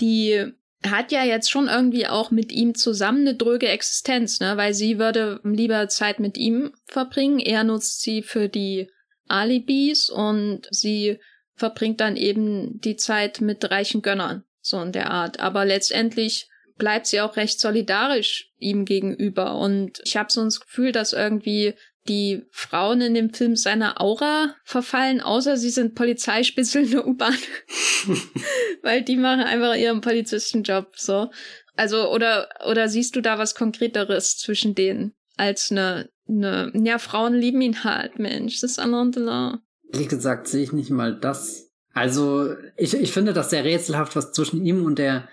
die 0.00 0.52
hat 0.84 1.12
ja 1.12 1.24
jetzt 1.24 1.50
schon 1.50 1.68
irgendwie 1.68 2.06
auch 2.06 2.30
mit 2.30 2.52
ihm 2.52 2.74
zusammen 2.74 3.20
eine 3.20 3.36
dröge 3.36 3.68
Existenz, 3.68 4.40
ne? 4.40 4.56
Weil 4.56 4.74
sie 4.74 4.98
würde 4.98 5.40
lieber 5.42 5.88
Zeit 5.88 6.20
mit 6.20 6.36
ihm 6.36 6.72
verbringen. 6.86 7.38
Er 7.38 7.64
nutzt 7.64 8.02
sie 8.02 8.22
für 8.22 8.48
die 8.48 8.90
Alibis 9.26 10.10
und 10.10 10.66
sie 10.70 11.18
verbringt 11.54 12.00
dann 12.00 12.16
eben 12.16 12.80
die 12.80 12.96
Zeit 12.96 13.40
mit 13.40 13.70
reichen 13.70 14.02
Gönnern, 14.02 14.44
so 14.60 14.80
in 14.80 14.92
der 14.92 15.10
Art. 15.10 15.40
Aber 15.40 15.64
letztendlich 15.64 16.48
bleibt 16.76 17.06
sie 17.06 17.20
auch 17.20 17.36
recht 17.36 17.60
solidarisch 17.60 18.50
ihm 18.58 18.84
gegenüber. 18.84 19.56
Und 19.56 20.00
ich 20.04 20.16
habe 20.16 20.32
so 20.32 20.42
das 20.42 20.60
Gefühl, 20.60 20.92
dass 20.92 21.12
irgendwie 21.12 21.74
die 22.08 22.42
Frauen 22.50 23.00
in 23.00 23.14
dem 23.14 23.32
Film 23.32 23.56
seiner 23.56 24.00
Aura 24.00 24.54
verfallen, 24.64 25.20
außer 25.20 25.56
sie 25.56 25.70
sind 25.70 25.94
Polizeispitzel 25.94 26.84
in 26.84 26.90
der 26.90 27.06
U-Bahn. 27.06 27.38
Weil 28.82 29.02
die 29.02 29.16
machen 29.16 29.40
einfach 29.40 29.74
ihren 29.74 30.00
Polizistenjob, 30.00 30.92
so. 30.96 31.30
Also, 31.76 32.12
oder, 32.12 32.48
oder 32.68 32.88
siehst 32.88 33.16
du 33.16 33.20
da 33.20 33.38
was 33.38 33.54
Konkreteres 33.54 34.36
zwischen 34.36 34.74
denen 34.74 35.14
als 35.36 35.70
eine, 35.70 36.10
eine, 36.28 36.72
ja, 36.74 36.98
Frauen 36.98 37.34
lieben 37.34 37.60
ihn 37.60 37.84
halt, 37.84 38.18
Mensch, 38.18 38.60
das 38.60 38.72
ist 38.72 38.78
Alain 38.78 39.12
Delon. 39.12 39.58
Wie 39.98 40.06
gesagt, 40.06 40.48
sehe 40.48 40.62
ich 40.62 40.72
nicht 40.72 40.90
mal 40.90 41.18
das. 41.18 41.70
Also, 41.92 42.54
ich, 42.76 42.94
ich 42.94 43.12
finde 43.12 43.32
das 43.32 43.50
sehr 43.50 43.64
rätselhaft, 43.64 44.16
was 44.16 44.32
zwischen 44.32 44.64
ihm 44.64 44.84
und 44.84 44.98
der 44.98 45.28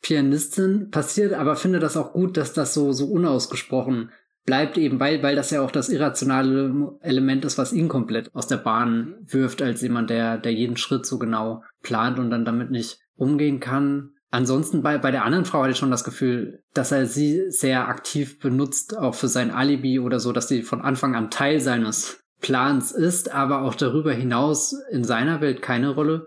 Pianistin 0.00 0.90
passiert, 0.90 1.32
aber 1.32 1.56
finde 1.56 1.78
das 1.78 1.96
auch 1.96 2.12
gut, 2.12 2.36
dass 2.36 2.52
das 2.52 2.74
so, 2.74 2.92
so 2.92 3.06
unausgesprochen 3.06 4.10
bleibt 4.44 4.76
eben, 4.76 4.98
weil, 4.98 5.22
weil 5.22 5.36
das 5.36 5.50
ja 5.50 5.62
auch 5.62 5.70
das 5.70 5.88
irrationale 5.88 6.96
Element 7.00 7.44
ist, 7.44 7.58
was 7.58 7.72
ihn 7.72 7.88
komplett 7.88 8.34
aus 8.34 8.48
der 8.48 8.56
Bahn 8.56 9.14
wirft, 9.26 9.62
als 9.62 9.82
jemand, 9.82 10.10
der, 10.10 10.38
der 10.38 10.52
jeden 10.52 10.76
Schritt 10.76 11.06
so 11.06 11.18
genau 11.18 11.62
plant 11.82 12.18
und 12.18 12.30
dann 12.30 12.44
damit 12.44 12.70
nicht 12.70 12.98
umgehen 13.14 13.60
kann. 13.60 14.10
Ansonsten 14.30 14.82
bei, 14.82 14.98
bei 14.98 15.10
der 15.10 15.24
anderen 15.24 15.44
Frau 15.44 15.60
hatte 15.60 15.72
ich 15.72 15.78
schon 15.78 15.90
das 15.90 16.04
Gefühl, 16.04 16.62
dass 16.72 16.90
er 16.90 17.06
sie 17.06 17.50
sehr 17.50 17.88
aktiv 17.88 18.40
benutzt, 18.40 18.96
auch 18.96 19.14
für 19.14 19.28
sein 19.28 19.50
Alibi 19.50 20.00
oder 20.00 20.18
so, 20.18 20.32
dass 20.32 20.48
sie 20.48 20.62
von 20.62 20.80
Anfang 20.80 21.14
an 21.14 21.30
Teil 21.30 21.60
seines 21.60 22.21
Plans 22.42 22.92
ist, 22.92 23.32
aber 23.32 23.62
auch 23.62 23.74
darüber 23.74 24.12
hinaus 24.12 24.74
in 24.90 25.04
seiner 25.04 25.40
Welt 25.40 25.62
keine 25.62 25.90
Rolle 25.90 26.26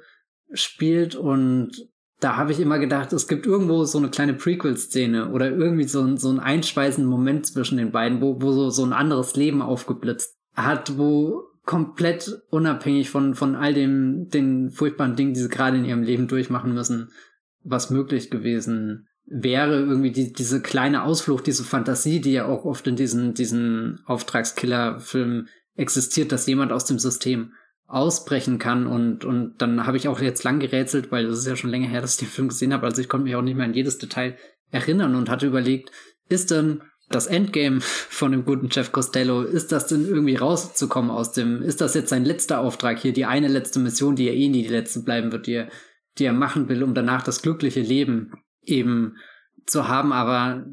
spielt. 0.52 1.16
Und 1.16 1.90
da 2.20 2.38
habe 2.38 2.52
ich 2.52 2.60
immer 2.60 2.80
gedacht, 2.80 3.14
es 3.14 3.28
gibt 3.28 3.46
irgendwo 3.46 3.84
so 3.84 4.00
eine 4.00 4.10
kleine 4.10 4.34
Prequel-Szene 4.34 5.30
oder 5.32 5.52
irgendwie 5.52 5.84
so, 5.84 6.02
ein, 6.02 6.18
so 6.18 6.30
einen 6.30 6.40
einspeisenden 6.40 7.10
Moment 7.10 7.46
zwischen 7.46 7.78
den 7.78 7.92
beiden, 7.92 8.22
wo, 8.22 8.42
wo 8.42 8.52
so, 8.52 8.70
so 8.70 8.84
ein 8.84 8.94
anderes 8.94 9.36
Leben 9.36 9.62
aufgeblitzt 9.62 10.36
hat, 10.56 10.98
wo 10.98 11.44
komplett 11.66 12.42
unabhängig 12.50 13.10
von, 13.10 13.36
von 13.36 13.56
all 13.56 13.74
dem, 13.74 14.30
den 14.30 14.72
furchtbaren 14.72 15.16
Dingen, 15.16 15.34
die 15.34 15.42
sie 15.42 15.50
gerade 15.50 15.78
in 15.78 15.86
ihrem 15.86 16.04
Leben 16.04 16.28
durchmachen 16.28 16.74
müssen, 16.74 17.10
was 17.64 17.90
möglich 17.90 18.30
gewesen 18.30 19.08
wäre, 19.26 19.80
irgendwie 19.80 20.12
die, 20.12 20.32
diese 20.32 20.62
kleine 20.62 21.04
Ausflucht, 21.04 21.48
diese 21.48 21.64
Fantasie, 21.64 22.22
die 22.22 22.34
ja 22.34 22.46
auch 22.46 22.64
oft 22.64 22.86
in 22.88 22.96
diesen, 22.96 23.34
diesen 23.34 24.00
Auftragskiller-Filmen 24.06 25.50
existiert, 25.76 26.32
dass 26.32 26.48
jemand 26.48 26.72
aus 26.72 26.86
dem 26.86 27.00
System 27.00 27.54
ausbrechen 27.88 28.58
kann 28.58 28.88
und 28.88 29.26
und 29.26 29.62
dann 29.62 29.86
habe 29.86 29.98
ich 29.98 30.08
auch 30.08 30.20
jetzt 30.20 30.44
lang 30.44 30.60
gerätselt, 30.60 31.12
weil 31.12 31.28
das 31.28 31.40
ist 31.40 31.48
ja 31.48 31.56
schon 31.56 31.70
länger 31.70 31.88
her, 31.88 32.02
dass 32.02 32.14
ich 32.14 32.20
den 32.20 32.28
Film 32.28 32.48
gesehen 32.48 32.74
habe, 32.74 32.86
also 32.86 33.02
ich 33.02 33.10
konnte 33.10 33.26
mich 33.26 33.36
auch 33.36 33.44
nicht 33.44 33.56
mehr 33.56 33.66
an 33.66 33.76
jedes 33.76 34.00
Detail 34.00 34.38
erinnern 34.72 35.16
und 35.16 35.30
hatte 35.30 35.46
überlegt, 35.46 35.92
ist 36.28 36.50
denn 36.50 36.82
das 37.10 37.28
Endgame 37.28 37.82
von 37.82 38.32
dem 38.32 38.46
guten 38.46 38.70
Jeff 38.72 38.92
Costello, 38.92 39.44
ist 39.44 39.72
das 39.72 39.86
denn 39.86 40.08
irgendwie 40.08 40.36
rauszukommen 40.36 41.12
aus 41.12 41.32
dem, 41.32 41.62
ist 41.62 41.82
das 41.82 41.94
jetzt 41.94 42.10
sein 42.10 42.26
letzter 42.26 42.60
Auftrag 42.60 43.00
hier, 43.00 43.14
die 43.14 43.26
eine 43.26 43.48
letzte 43.48 43.80
Mission, 43.80 44.16
die 44.16 44.28
er 44.28 44.34
eh 44.34 44.50
nie 44.50 44.64
die 44.64 44.70
letzte 44.70 45.02
bleiben 45.02 45.32
wird, 45.32 45.46
die 45.46 45.54
er, 45.54 45.70
die 46.18 46.26
er 46.26 46.34
machen 46.34 46.68
will, 46.68 46.82
um 46.82 46.96
danach 46.96 47.22
das 47.22 47.44
glückliche 47.44 47.82
Leben 47.82 48.32
eben 48.64 49.18
zu 49.68 49.88
haben, 49.88 50.12
aber 50.12 50.66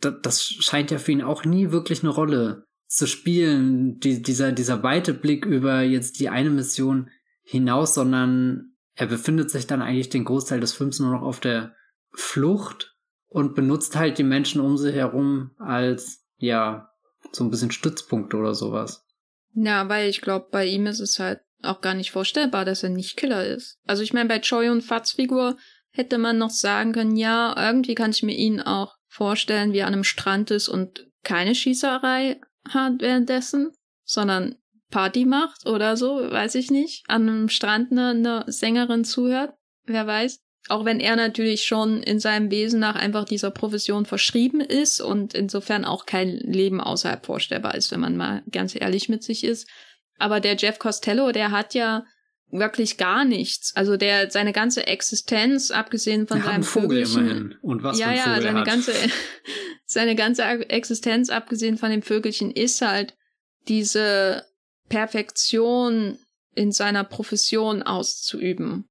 das 0.00 0.44
scheint 0.44 0.90
ja 0.90 0.98
für 0.98 1.12
ihn 1.12 1.22
auch 1.22 1.44
nie 1.44 1.70
wirklich 1.70 2.02
eine 2.02 2.10
Rolle 2.10 2.66
zu 2.92 3.06
spielen, 3.06 3.98
die, 4.00 4.20
dieser, 4.20 4.52
dieser 4.52 4.82
weite 4.82 5.14
Blick 5.14 5.46
über 5.46 5.80
jetzt 5.80 6.20
die 6.20 6.28
eine 6.28 6.50
Mission 6.50 7.10
hinaus, 7.42 7.94
sondern 7.94 8.74
er 8.94 9.06
befindet 9.06 9.50
sich 9.50 9.66
dann 9.66 9.80
eigentlich 9.80 10.10
den 10.10 10.24
Großteil 10.24 10.60
des 10.60 10.74
Films 10.74 11.00
nur 11.00 11.10
noch 11.10 11.22
auf 11.22 11.40
der 11.40 11.74
Flucht 12.12 12.94
und 13.28 13.54
benutzt 13.54 13.96
halt 13.96 14.18
die 14.18 14.24
Menschen 14.24 14.60
um 14.60 14.76
sich 14.76 14.94
herum 14.94 15.52
als, 15.56 16.26
ja, 16.36 16.90
so 17.32 17.44
ein 17.44 17.50
bisschen 17.50 17.70
Stützpunkt 17.70 18.34
oder 18.34 18.54
sowas. 18.54 19.06
Ja, 19.54 19.88
weil 19.88 20.10
ich 20.10 20.20
glaube, 20.20 20.48
bei 20.50 20.66
ihm 20.66 20.86
ist 20.86 21.00
es 21.00 21.18
halt 21.18 21.40
auch 21.62 21.80
gar 21.80 21.94
nicht 21.94 22.10
vorstellbar, 22.10 22.66
dass 22.66 22.82
er 22.82 22.90
nicht 22.90 23.16
Killer 23.16 23.46
ist. 23.46 23.78
Also 23.86 24.02
ich 24.02 24.12
meine, 24.12 24.28
bei 24.28 24.40
Choi 24.40 24.68
und 24.68 24.82
Fats 24.82 25.12
Figur 25.12 25.56
hätte 25.92 26.18
man 26.18 26.36
noch 26.36 26.50
sagen 26.50 26.92
können, 26.92 27.16
ja, 27.16 27.54
irgendwie 27.56 27.94
kann 27.94 28.10
ich 28.10 28.22
mir 28.22 28.36
ihn 28.36 28.60
auch 28.60 28.96
vorstellen, 29.06 29.72
wie 29.72 29.78
er 29.78 29.86
an 29.86 29.94
einem 29.94 30.04
Strand 30.04 30.50
ist 30.50 30.68
und 30.68 31.06
keine 31.22 31.54
Schießerei 31.54 32.38
hat 32.68 33.00
währenddessen, 33.00 33.72
sondern 34.04 34.56
Party 34.90 35.24
macht 35.24 35.66
oder 35.66 35.96
so, 35.96 36.16
weiß 36.30 36.54
ich 36.54 36.70
nicht, 36.70 37.04
an 37.08 37.28
einem 37.28 37.48
Strand 37.48 37.90
eine, 37.90 38.10
eine 38.10 38.44
Sängerin 38.46 39.04
zuhört, 39.04 39.54
wer 39.84 40.06
weiß. 40.06 40.38
Auch 40.68 40.84
wenn 40.84 41.00
er 41.00 41.16
natürlich 41.16 41.64
schon 41.64 42.04
in 42.04 42.20
seinem 42.20 42.52
Wesen 42.52 42.78
nach 42.78 42.94
einfach 42.94 43.24
dieser 43.24 43.50
Profession 43.50 44.06
verschrieben 44.06 44.60
ist 44.60 45.00
und 45.00 45.34
insofern 45.34 45.84
auch 45.84 46.06
kein 46.06 46.28
Leben 46.28 46.80
außerhalb 46.80 47.26
vorstellbar 47.26 47.74
ist, 47.74 47.90
wenn 47.90 47.98
man 47.98 48.16
mal 48.16 48.44
ganz 48.52 48.76
ehrlich 48.76 49.08
mit 49.08 49.24
sich 49.24 49.42
ist. 49.42 49.68
Aber 50.18 50.38
der 50.38 50.56
Jeff 50.56 50.78
Costello, 50.78 51.32
der 51.32 51.50
hat 51.50 51.74
ja 51.74 52.04
wirklich 52.52 52.98
gar 52.98 53.24
nichts. 53.24 53.74
Also 53.74 53.96
der 53.96 54.30
seine 54.30 54.52
ganze 54.52 54.86
Existenz, 54.86 55.70
abgesehen 55.70 56.26
von 56.26 56.38
Wir 56.38 56.44
seinem 56.44 56.62
Vogel 56.62 56.98
immerhin. 56.98 57.56
Und 57.62 57.82
was 57.82 57.98
ja, 57.98 58.06
für 58.06 58.12
ein 58.12 58.16
ja, 58.16 58.24
Vogel 58.24 58.42
seine 58.42 58.48
er 58.48 58.60
hat. 58.60 58.66
ganze 58.66 58.92
seine 59.84 60.14
ganze 60.14 60.42
Existenz, 60.70 61.30
abgesehen 61.30 61.78
von 61.78 61.90
dem 61.90 62.02
Vögelchen, 62.02 62.50
ist 62.50 62.82
halt 62.82 63.16
diese 63.68 64.44
Perfektion 64.88 66.18
in 66.54 66.72
seiner 66.72 67.04
Profession 67.04 67.82
auszuüben. 67.82 68.88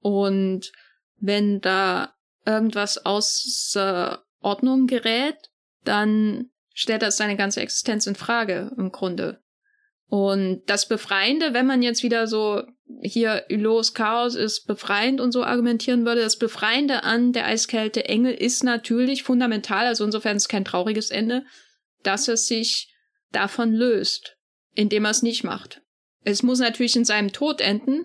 Und 0.00 0.72
wenn 1.20 1.60
da 1.60 2.14
irgendwas 2.46 3.04
außer 3.04 4.24
Ordnung 4.40 4.86
gerät, 4.86 5.36
dann 5.84 6.50
stellt 6.72 7.02
das 7.02 7.18
seine 7.18 7.36
ganze 7.36 7.60
Existenz 7.60 8.06
in 8.06 8.14
Frage 8.14 8.72
im 8.78 8.90
Grunde. 8.90 9.41
Und 10.12 10.60
das 10.66 10.88
Befreiende, 10.88 11.54
wenn 11.54 11.64
man 11.64 11.80
jetzt 11.80 12.02
wieder 12.02 12.26
so 12.26 12.64
hier 13.00 13.46
Ülos 13.48 13.94
Chaos 13.94 14.34
ist 14.34 14.66
befreiend 14.66 15.22
und 15.22 15.32
so 15.32 15.42
argumentieren 15.42 16.04
würde, 16.04 16.20
das 16.20 16.36
Befreiende 16.36 17.02
an 17.02 17.32
der 17.32 17.46
eiskälte 17.46 18.04
Engel 18.04 18.34
ist 18.34 18.62
natürlich 18.62 19.22
fundamental, 19.22 19.86
also 19.86 20.04
insofern 20.04 20.36
ist 20.36 20.42
es 20.42 20.48
kein 20.50 20.66
trauriges 20.66 21.08
Ende, 21.08 21.46
dass 22.02 22.28
er 22.28 22.36
sich 22.36 22.94
davon 23.30 23.72
löst, 23.72 24.36
indem 24.74 25.06
er 25.06 25.12
es 25.12 25.22
nicht 25.22 25.44
macht. 25.44 25.80
Es 26.24 26.42
muss 26.42 26.58
natürlich 26.58 26.94
in 26.94 27.06
seinem 27.06 27.32
Tod 27.32 27.62
enden, 27.62 28.04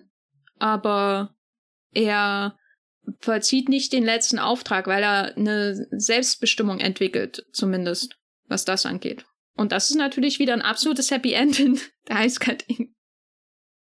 aber 0.60 1.36
er 1.91 2.58
vollzieht 3.20 3.68
nicht 3.68 3.91
den 3.91 4.05
letzten 4.05 4.39
Auftrag, 4.39 4.88
weil 4.88 5.03
er 5.03 5.36
eine 5.36 5.76
Selbstbestimmung 5.91 6.80
entwickelt, 6.80 7.45
zumindest, 7.51 8.16
was 8.45 8.64
das 8.64 8.86
angeht. 8.86 9.26
Und 9.58 9.72
das 9.72 9.89
ist 9.89 9.97
natürlich 9.97 10.39
wieder 10.39 10.53
ein 10.53 10.62
absolutes 10.62 11.12
Happy 11.12 11.34
End 11.34 11.60
in 11.60 11.80
der 12.08 12.18
Eiskalt-Engel. 12.18 12.89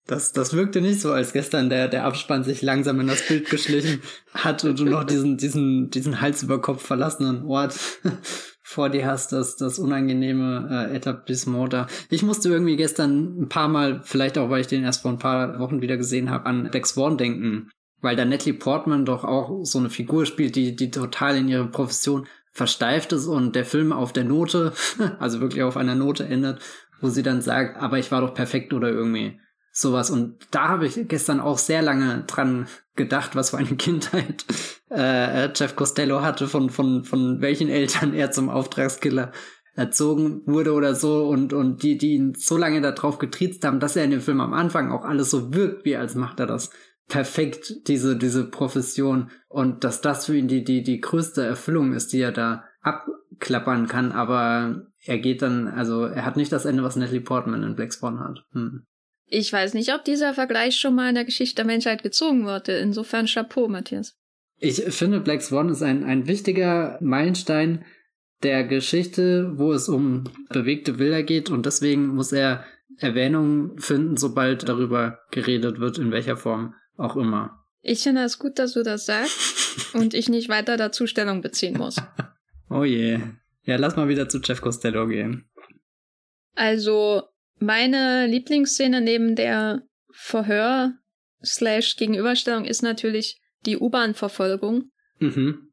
Das, 0.07 0.31
das 0.31 0.53
wirkte 0.53 0.79
nicht 0.79 1.01
so, 1.01 1.11
als 1.11 1.33
gestern 1.33 1.69
der, 1.69 1.89
der 1.89 2.05
Abspann 2.05 2.45
sich 2.45 2.61
langsam 2.61 3.01
in 3.01 3.07
das 3.07 3.27
Bild 3.27 3.49
geschlichen 3.49 4.01
hat 4.33 4.63
und 4.63 4.79
du 4.79 4.85
noch 4.85 5.03
diesen, 5.03 5.35
diesen, 5.35 5.89
diesen 5.89 6.21
Hals 6.21 6.43
über 6.43 6.61
Kopf 6.61 6.81
verlassenen 6.85 7.43
Ort 7.43 7.77
vor 8.63 8.89
dir 8.89 9.05
hast, 9.05 9.33
das, 9.33 9.57
das 9.57 9.79
unangenehme 9.79 10.89
äh, 10.89 10.95
Etablissement 10.95 11.73
da. 11.73 11.87
Ich 12.09 12.23
musste 12.23 12.47
irgendwie 12.47 12.77
gestern 12.77 13.41
ein 13.41 13.49
paar 13.49 13.67
Mal, 13.67 14.01
vielleicht 14.01 14.37
auch, 14.37 14.49
weil 14.49 14.61
ich 14.61 14.67
den 14.67 14.85
erst 14.85 15.01
vor 15.01 15.11
ein 15.11 15.19
paar 15.19 15.59
Wochen 15.59 15.81
wieder 15.81 15.97
gesehen 15.97 16.29
habe, 16.29 16.45
an 16.45 16.69
Black 16.71 16.87
Swan 16.87 17.17
denken. 17.17 17.69
Weil 17.99 18.15
da 18.15 18.23
Natalie 18.23 18.53
Portman 18.53 19.05
doch 19.05 19.25
auch 19.25 19.65
so 19.65 19.79
eine 19.79 19.89
Figur 19.89 20.25
spielt, 20.25 20.55
die, 20.55 20.75
die 20.75 20.91
total 20.91 21.35
in 21.35 21.49
ihrer 21.49 21.67
Profession 21.67 22.27
versteift 22.57 23.13
ist 23.13 23.27
und 23.27 23.55
der 23.55 23.65
Film 23.65 23.93
auf 23.93 24.11
der 24.11 24.23
Note, 24.23 24.73
also 25.19 25.39
wirklich 25.39 25.61
auf 25.61 25.77
einer 25.77 25.95
Note 25.95 26.25
endet, 26.25 26.59
wo 26.99 27.09
sie 27.09 27.21
dann 27.21 27.41
sagt, 27.41 27.77
aber 27.77 27.99
ich 27.99 28.11
war 28.11 28.21
doch 28.21 28.33
perfekt 28.33 28.73
oder 28.73 28.89
irgendwie 28.89 29.39
sowas. 29.71 30.09
Und 30.09 30.39
da 30.49 30.67
habe 30.67 30.87
ich 30.87 31.07
gestern 31.07 31.39
auch 31.39 31.59
sehr 31.59 31.83
lange 31.83 32.23
dran 32.25 32.67
gedacht, 32.95 33.35
was 33.35 33.51
für 33.51 33.57
eine 33.59 33.75
Kindheit 33.77 34.43
äh, 34.89 35.49
Jeff 35.55 35.75
Costello 35.75 36.21
hatte, 36.21 36.47
von, 36.47 36.71
von, 36.71 37.03
von 37.03 37.41
welchen 37.41 37.69
Eltern 37.69 38.15
er 38.15 38.31
zum 38.31 38.49
Auftragskiller 38.49 39.31
erzogen 39.75 40.41
wurde 40.47 40.73
oder 40.73 40.95
so 40.95 41.27
und, 41.27 41.53
und 41.53 41.83
die, 41.83 41.99
die 41.99 42.15
ihn 42.15 42.33
so 42.33 42.57
lange 42.57 42.81
darauf 42.81 43.19
getriezt 43.19 43.63
haben, 43.63 43.79
dass 43.79 43.95
er 43.95 44.05
in 44.05 44.09
dem 44.09 44.21
Film 44.21 44.41
am 44.41 44.55
Anfang 44.55 44.91
auch 44.91 45.05
alles 45.05 45.29
so 45.29 45.53
wirkt, 45.53 45.85
wie 45.85 45.95
als 45.95 46.15
macht 46.15 46.39
er 46.39 46.47
das 46.47 46.71
perfekt, 47.07 47.87
diese, 47.87 48.17
diese 48.17 48.45
Profession. 48.45 49.31
Und 49.47 49.83
dass 49.83 50.01
das 50.01 50.25
für 50.25 50.37
ihn 50.37 50.47
die, 50.47 50.63
die, 50.63 50.83
die 50.83 50.99
größte 50.99 51.45
Erfüllung 51.45 51.93
ist, 51.93 52.13
die 52.13 52.21
er 52.21 52.31
da 52.31 52.63
abklappern 52.81 53.87
kann. 53.87 54.11
Aber 54.11 54.87
er 55.03 55.17
geht 55.17 55.41
dann, 55.41 55.67
also 55.67 56.05
er 56.05 56.25
hat 56.25 56.37
nicht 56.37 56.51
das 56.51 56.65
Ende, 56.65 56.83
was 56.83 56.95
Natalie 56.95 57.21
Portman 57.21 57.63
in 57.63 57.75
Black 57.75 57.93
Swan 57.93 58.19
hat. 58.19 58.43
Hm. 58.51 58.85
Ich 59.29 59.51
weiß 59.51 59.73
nicht, 59.73 59.93
ob 59.93 60.05
dieser 60.05 60.33
Vergleich 60.33 60.77
schon 60.77 60.95
mal 60.95 61.09
in 61.09 61.15
der 61.15 61.25
Geschichte 61.25 61.55
der 61.57 61.65
Menschheit 61.65 62.01
gezogen 62.01 62.45
wurde. 62.45 62.77
Insofern 62.77 63.25
Chapeau, 63.25 63.67
Matthias. 63.67 64.17
Ich 64.59 64.81
finde, 64.81 65.19
Black 65.19 65.41
Swan 65.41 65.69
ist 65.69 65.83
ein, 65.83 66.03
ein 66.03 66.27
wichtiger 66.27 66.97
Meilenstein 67.01 67.85
der 68.43 68.63
Geschichte, 68.63 69.51
wo 69.57 69.73
es 69.73 69.89
um 69.89 70.25
bewegte 70.49 70.93
Bilder 70.93 71.23
geht 71.23 71.49
und 71.49 71.65
deswegen 71.65 72.07
muss 72.07 72.31
er 72.31 72.63
Erwähnung 72.97 73.77
finden, 73.77 74.17
sobald 74.17 74.67
darüber 74.67 75.19
geredet 75.31 75.79
wird, 75.79 75.97
in 75.97 76.11
welcher 76.11 76.37
Form 76.37 76.73
auch 76.97 77.15
immer. 77.15 77.63
Ich 77.81 78.03
finde 78.03 78.23
es 78.23 78.39
gut, 78.39 78.59
dass 78.59 78.73
du 78.73 78.83
das 78.83 79.05
sagst 79.05 79.93
und 79.93 80.13
ich 80.13 80.29
nicht 80.29 80.49
weiter 80.49 80.77
dazu 80.77 81.07
Stellung 81.07 81.41
beziehen 81.41 81.77
muss. 81.77 81.97
oh 82.69 82.83
je. 82.83 83.19
Ja, 83.63 83.75
lass 83.75 83.95
mal 83.95 84.07
wieder 84.07 84.29
zu 84.29 84.39
Jeff 84.39 84.61
Costello 84.61 85.07
gehen. 85.07 85.49
Also, 86.55 87.23
meine 87.59 88.27
Lieblingsszene 88.27 89.01
neben 89.01 89.35
der 89.35 89.83
Verhör 90.11 90.93
slash 91.43 91.95
Gegenüberstellung 91.97 92.65
ist 92.65 92.81
natürlich 92.81 93.39
die 93.65 93.77
U-Bahn-Verfolgung. 93.77 94.91
Mhm. 95.19 95.71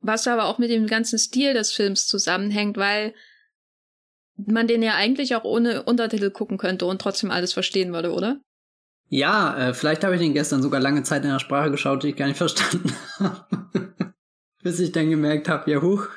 Was 0.00 0.28
aber 0.28 0.44
auch 0.44 0.58
mit 0.58 0.70
dem 0.70 0.86
ganzen 0.86 1.18
Stil 1.18 1.54
des 1.54 1.72
Films 1.72 2.06
zusammenhängt, 2.06 2.76
weil 2.76 3.14
man 4.36 4.66
den 4.66 4.82
ja 4.82 4.94
eigentlich 4.94 5.34
auch 5.34 5.44
ohne 5.44 5.84
Untertitel 5.84 6.30
gucken 6.30 6.58
könnte 6.58 6.86
und 6.86 7.00
trotzdem 7.00 7.30
alles 7.30 7.52
verstehen 7.52 7.92
würde, 7.92 8.12
oder? 8.12 8.40
Ja, 9.08 9.56
äh, 9.56 9.74
vielleicht 9.74 10.04
habe 10.04 10.14
ich 10.14 10.20
den 10.20 10.34
gestern 10.34 10.62
sogar 10.62 10.80
lange 10.80 11.02
Zeit 11.02 11.24
in 11.24 11.30
der 11.30 11.38
Sprache 11.38 11.70
geschaut, 11.70 12.02
die 12.02 12.08
ich 12.08 12.16
gar 12.16 12.26
nicht 12.26 12.36
verstanden 12.38 12.92
habe. 13.18 13.94
Bis 14.62 14.80
ich 14.80 14.92
dann 14.92 15.10
gemerkt 15.10 15.48
habe, 15.48 15.70
ja 15.70 15.80
huch, 15.80 16.08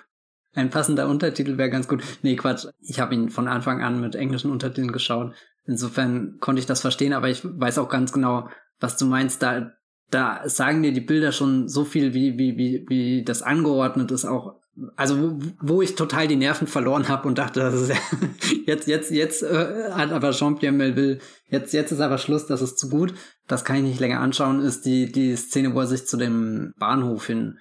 ein 0.53 0.71
passender 0.71 1.07
Untertitel 1.07 1.57
wäre 1.57 1.69
ganz 1.69 1.87
gut. 1.87 2.03
Nee, 2.23 2.35
Quatsch. 2.35 2.65
Ich 2.79 2.99
habe 2.99 3.13
ihn 3.13 3.29
von 3.29 3.47
Anfang 3.47 3.83
an 3.83 4.01
mit 4.01 4.15
englischen 4.15 4.51
Untertiteln 4.51 4.91
geschaut. 4.91 5.33
Insofern 5.65 6.39
konnte 6.39 6.59
ich 6.59 6.65
das 6.65 6.81
verstehen, 6.81 7.13
aber 7.13 7.29
ich 7.29 7.41
weiß 7.43 7.77
auch 7.77 7.89
ganz 7.89 8.11
genau, 8.11 8.49
was 8.79 8.97
du 8.97 9.05
meinst. 9.05 9.43
Da, 9.43 9.73
da 10.09 10.41
sagen 10.49 10.81
dir 10.81 10.91
die 10.91 11.01
Bilder 11.01 11.31
schon 11.31 11.67
so 11.67 11.85
viel, 11.85 12.15
wie, 12.15 12.39
wie, 12.39 12.57
wie, 12.57 12.85
wie 12.89 13.23
das 13.23 13.43
angeordnet 13.43 14.09
ist, 14.09 14.25
auch 14.25 14.59
also 14.95 15.39
wo, 15.61 15.82
ich 15.82 15.95
total 15.95 16.27
die 16.27 16.36
Nerven 16.36 16.67
verloren 16.67 17.07
habe 17.07 17.27
und 17.27 17.38
dachte, 17.38 17.59
das 17.59 17.73
ist 17.73 17.93
jetzt 18.65 18.88
jetzt 18.88 19.11
jetzt 19.11 19.43
äh, 19.43 19.91
hat 19.91 20.11
aber 20.11 20.32
Jean-Pierre 20.32 20.73
Melville 20.73 21.19
jetzt 21.47 21.73
jetzt 21.73 21.91
ist 21.91 21.99
aber 21.99 22.17
Schluss, 22.17 22.45
das 22.45 22.61
ist 22.61 22.77
zu 22.77 22.89
gut, 22.89 23.13
das 23.47 23.65
kann 23.65 23.77
ich 23.77 23.84
nicht 23.84 23.99
länger 23.99 24.19
anschauen, 24.19 24.61
ist 24.61 24.86
die 24.86 25.11
die 25.11 25.36
Szene, 25.36 25.73
wo 25.73 25.82
er 25.82 25.88
sich 25.88 26.05
zu 26.05 26.17
dem 26.17 26.73
Bahnhof 26.77 27.27
hin 27.27 27.57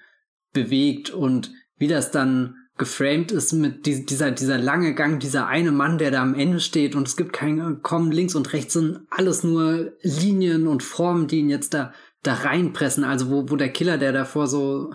bewegt 0.53 1.09
und 1.09 1.51
wie 1.77 1.87
das 1.87 2.11
dann 2.11 2.55
geframed 2.77 3.31
ist 3.31 3.51
mit 3.53 3.85
dieser 3.85 4.31
dieser 4.31 4.57
lange 4.57 4.93
Gang, 4.93 5.19
dieser 5.19 5.47
eine 5.47 5.71
Mann, 5.71 5.97
der 5.97 6.11
da 6.11 6.21
am 6.21 6.35
Ende 6.35 6.59
steht 6.59 6.95
und 6.95 7.07
es 7.07 7.17
gibt 7.17 7.33
kein 7.33 7.81
Kommen 7.81 8.11
links 8.11 8.35
und 8.35 8.53
rechts, 8.53 8.73
sind 8.73 9.01
alles 9.09 9.43
nur 9.43 9.93
Linien 10.01 10.67
und 10.67 10.83
Formen, 10.83 11.27
die 11.27 11.39
ihn 11.39 11.49
jetzt 11.49 11.73
da 11.73 11.93
da 12.23 12.33
reinpressen, 12.33 13.03
also 13.03 13.29
wo 13.29 13.49
wo 13.49 13.55
der 13.55 13.69
Killer, 13.69 13.97
der 13.97 14.13
davor 14.13 14.47
so 14.47 14.93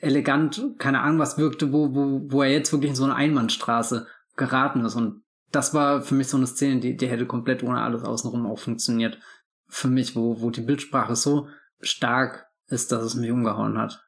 elegant, 0.00 0.62
keine 0.78 1.00
Ahnung 1.00 1.18
was 1.18 1.38
wirkte, 1.38 1.72
wo, 1.72 1.94
wo, 1.94 2.20
wo 2.30 2.42
er 2.42 2.50
jetzt 2.50 2.72
wirklich 2.72 2.90
in 2.90 2.96
so 2.96 3.04
eine 3.04 3.14
Einbahnstraße 3.14 4.06
geraten 4.36 4.84
ist. 4.84 4.94
Und 4.94 5.22
das 5.52 5.74
war 5.74 6.02
für 6.02 6.14
mich 6.14 6.28
so 6.28 6.36
eine 6.36 6.46
Szene, 6.46 6.80
die, 6.80 6.96
die 6.96 7.08
hätte 7.08 7.26
komplett 7.26 7.62
ohne 7.62 7.82
alles 7.82 8.02
außenrum 8.02 8.46
auch 8.46 8.58
funktioniert. 8.58 9.18
Für 9.68 9.88
mich, 9.88 10.16
wo, 10.16 10.40
wo 10.40 10.50
die 10.50 10.62
Bildsprache 10.62 11.14
so 11.16 11.48
stark 11.80 12.46
ist, 12.68 12.92
dass 12.92 13.04
es 13.04 13.14
mich 13.14 13.30
umgehauen 13.30 13.78
hat. 13.78 14.02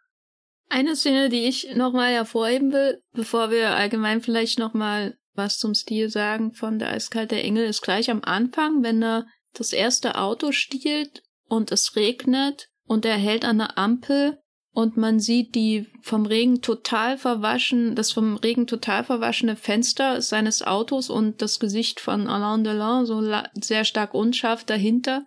Eine 0.69 0.97
Szene, 0.97 1.29
die 1.29 1.45
ich 1.45 1.75
nochmal 1.77 2.13
hervorheben 2.13 2.73
will, 2.73 3.03
bevor 3.13 3.51
wir 3.51 3.77
allgemein 3.77 4.23
vielleicht 4.23 4.59
nochmal 4.59 5.17
was 5.35 5.59
zum 5.59 5.75
Stil 5.75 6.09
sagen 6.09 6.53
von 6.53 6.79
der 6.79 6.91
Eiskalte 6.91 7.37
Engel, 7.37 7.67
ist 7.67 7.83
gleich 7.83 8.11
am 8.11 8.23
Anfang, 8.23 8.83
wenn 8.83 9.03
er 9.03 9.27
das 9.55 9.73
erste 9.73 10.17
Auto 10.17 10.53
stiehlt 10.53 11.23
und 11.47 11.73
es 11.73 11.97
regnet 11.97 12.69
und 12.87 13.05
er 13.05 13.17
hält 13.17 13.45
an 13.45 13.59
der 13.59 13.79
Ampel 13.79 14.39
und 14.75 14.97
man 14.97 15.21
sieht 15.21 15.55
die 15.55 15.87
vom 16.01 16.25
Regen 16.25 16.63
total 16.63 17.19
verwaschen, 17.19 17.95
das 17.95 18.11
vom 18.11 18.37
Regen 18.37 18.67
total 18.67 19.05
verwaschene 19.05 19.55
Fenster 19.55 20.23
seines 20.23 20.63
Autos 20.63 21.11
und 21.11 21.43
das 21.43 21.61
Gesicht 21.61 22.01
von 22.01 22.27
Alain 22.27 22.65
Delon 22.65 23.05
so 23.05 23.23
sehr 23.55 23.85
stark 23.85 24.15
unscharf 24.15 24.65
dahinter 24.65 25.25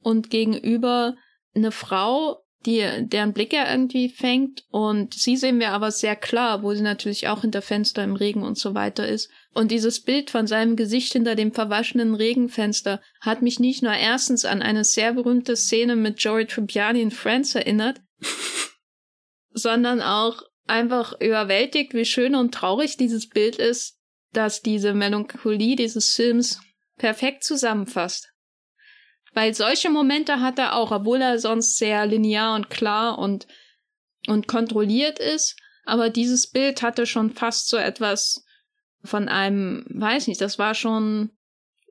und 0.00 0.30
gegenüber 0.30 1.16
eine 1.54 1.70
Frau, 1.70 2.42
die, 2.66 2.84
deren 3.02 3.32
Blick 3.32 3.52
er 3.52 3.70
irgendwie 3.70 4.08
fängt 4.08 4.64
und 4.70 5.14
sie 5.14 5.36
sehen 5.36 5.60
wir 5.60 5.70
aber 5.70 5.92
sehr 5.92 6.16
klar, 6.16 6.64
wo 6.64 6.74
sie 6.74 6.82
natürlich 6.82 7.28
auch 7.28 7.42
hinter 7.42 7.62
Fenster 7.62 8.02
im 8.02 8.16
Regen 8.16 8.42
und 8.42 8.58
so 8.58 8.74
weiter 8.74 9.06
ist. 9.06 9.30
Und 9.54 9.70
dieses 9.70 10.00
Bild 10.00 10.30
von 10.30 10.48
seinem 10.48 10.74
Gesicht 10.74 11.12
hinter 11.12 11.36
dem 11.36 11.52
verwaschenen 11.52 12.16
Regenfenster 12.16 13.00
hat 13.20 13.42
mich 13.42 13.60
nicht 13.60 13.84
nur 13.84 13.94
erstens 13.94 14.44
an 14.44 14.60
eine 14.60 14.82
sehr 14.82 15.12
berühmte 15.12 15.54
Szene 15.54 15.94
mit 15.94 16.20
Joey 16.20 16.46
Tribbiani 16.46 17.00
in 17.00 17.12
Friends 17.12 17.54
erinnert, 17.54 18.00
sondern 19.58 20.00
auch 20.00 20.42
einfach 20.66 21.14
überwältigt, 21.20 21.94
wie 21.94 22.04
schön 22.04 22.34
und 22.34 22.54
traurig 22.54 22.96
dieses 22.96 23.28
Bild 23.28 23.56
ist, 23.56 23.98
dass 24.32 24.62
diese 24.62 24.94
Melancholie 24.94 25.76
dieses 25.76 26.14
Films 26.14 26.60
perfekt 26.96 27.44
zusammenfasst. 27.44 28.32
Weil 29.32 29.54
solche 29.54 29.90
Momente 29.90 30.40
hat 30.40 30.58
er 30.58 30.74
auch, 30.74 30.90
obwohl 30.90 31.20
er 31.20 31.38
sonst 31.38 31.78
sehr 31.78 32.06
linear 32.06 32.54
und 32.54 32.70
klar 32.70 33.18
und, 33.18 33.46
und 34.26 34.48
kontrolliert 34.48 35.18
ist. 35.18 35.56
Aber 35.84 36.10
dieses 36.10 36.50
Bild 36.50 36.82
hatte 36.82 37.06
schon 37.06 37.30
fast 37.30 37.68
so 37.68 37.76
etwas 37.76 38.44
von 39.02 39.28
einem, 39.28 39.86
weiß 39.88 40.26
nicht, 40.26 40.40
das 40.40 40.58
war 40.58 40.74
schon 40.74 41.30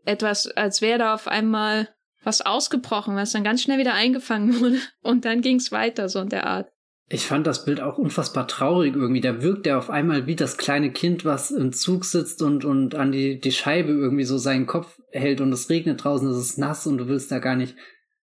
etwas, 0.05 0.47
als 0.47 0.81
wäre 0.81 0.99
da 0.99 1.13
auf 1.13 1.27
einmal 1.27 1.89
was 2.23 2.41
ausgebrochen, 2.41 3.15
was 3.15 3.31
dann 3.31 3.43
ganz 3.43 3.61
schnell 3.61 3.77
wieder 3.77 3.93
eingefangen 3.93 4.59
wurde. 4.59 4.79
Und 5.01 5.25
dann 5.25 5.41
ging's 5.41 5.71
weiter, 5.71 6.09
so 6.09 6.19
in 6.19 6.29
der 6.29 6.45
Art. 6.45 6.71
Ich 7.09 7.25
fand 7.25 7.47
das 7.47 7.63
Bild 7.63 7.79
auch 7.79 7.97
unfassbar 7.97 8.47
traurig 8.47 8.95
irgendwie. 8.95 9.21
Da 9.21 9.41
wirkt 9.41 9.65
er 9.65 9.77
auf 9.77 9.89
einmal 9.89 10.27
wie 10.27 10.35
das 10.35 10.57
kleine 10.57 10.91
Kind, 10.91 11.23
was 11.23 11.51
im 11.51 11.71
Zug 11.71 12.03
sitzt 12.03 12.41
und, 12.41 12.65
und 12.65 12.95
an 12.95 13.13
die, 13.13 13.39
die 13.39 13.53
Scheibe 13.53 13.93
irgendwie 13.93 14.25
so 14.25 14.37
seinen 14.37 14.65
Kopf 14.65 14.99
hält 15.11 15.39
und 15.39 15.53
es 15.53 15.69
regnet 15.69 16.03
draußen, 16.03 16.29
es 16.29 16.37
ist 16.37 16.57
nass 16.57 16.85
und 16.85 16.97
du 16.97 17.07
willst 17.07 17.31
da 17.31 17.39
gar 17.39 17.55
nicht 17.55 17.77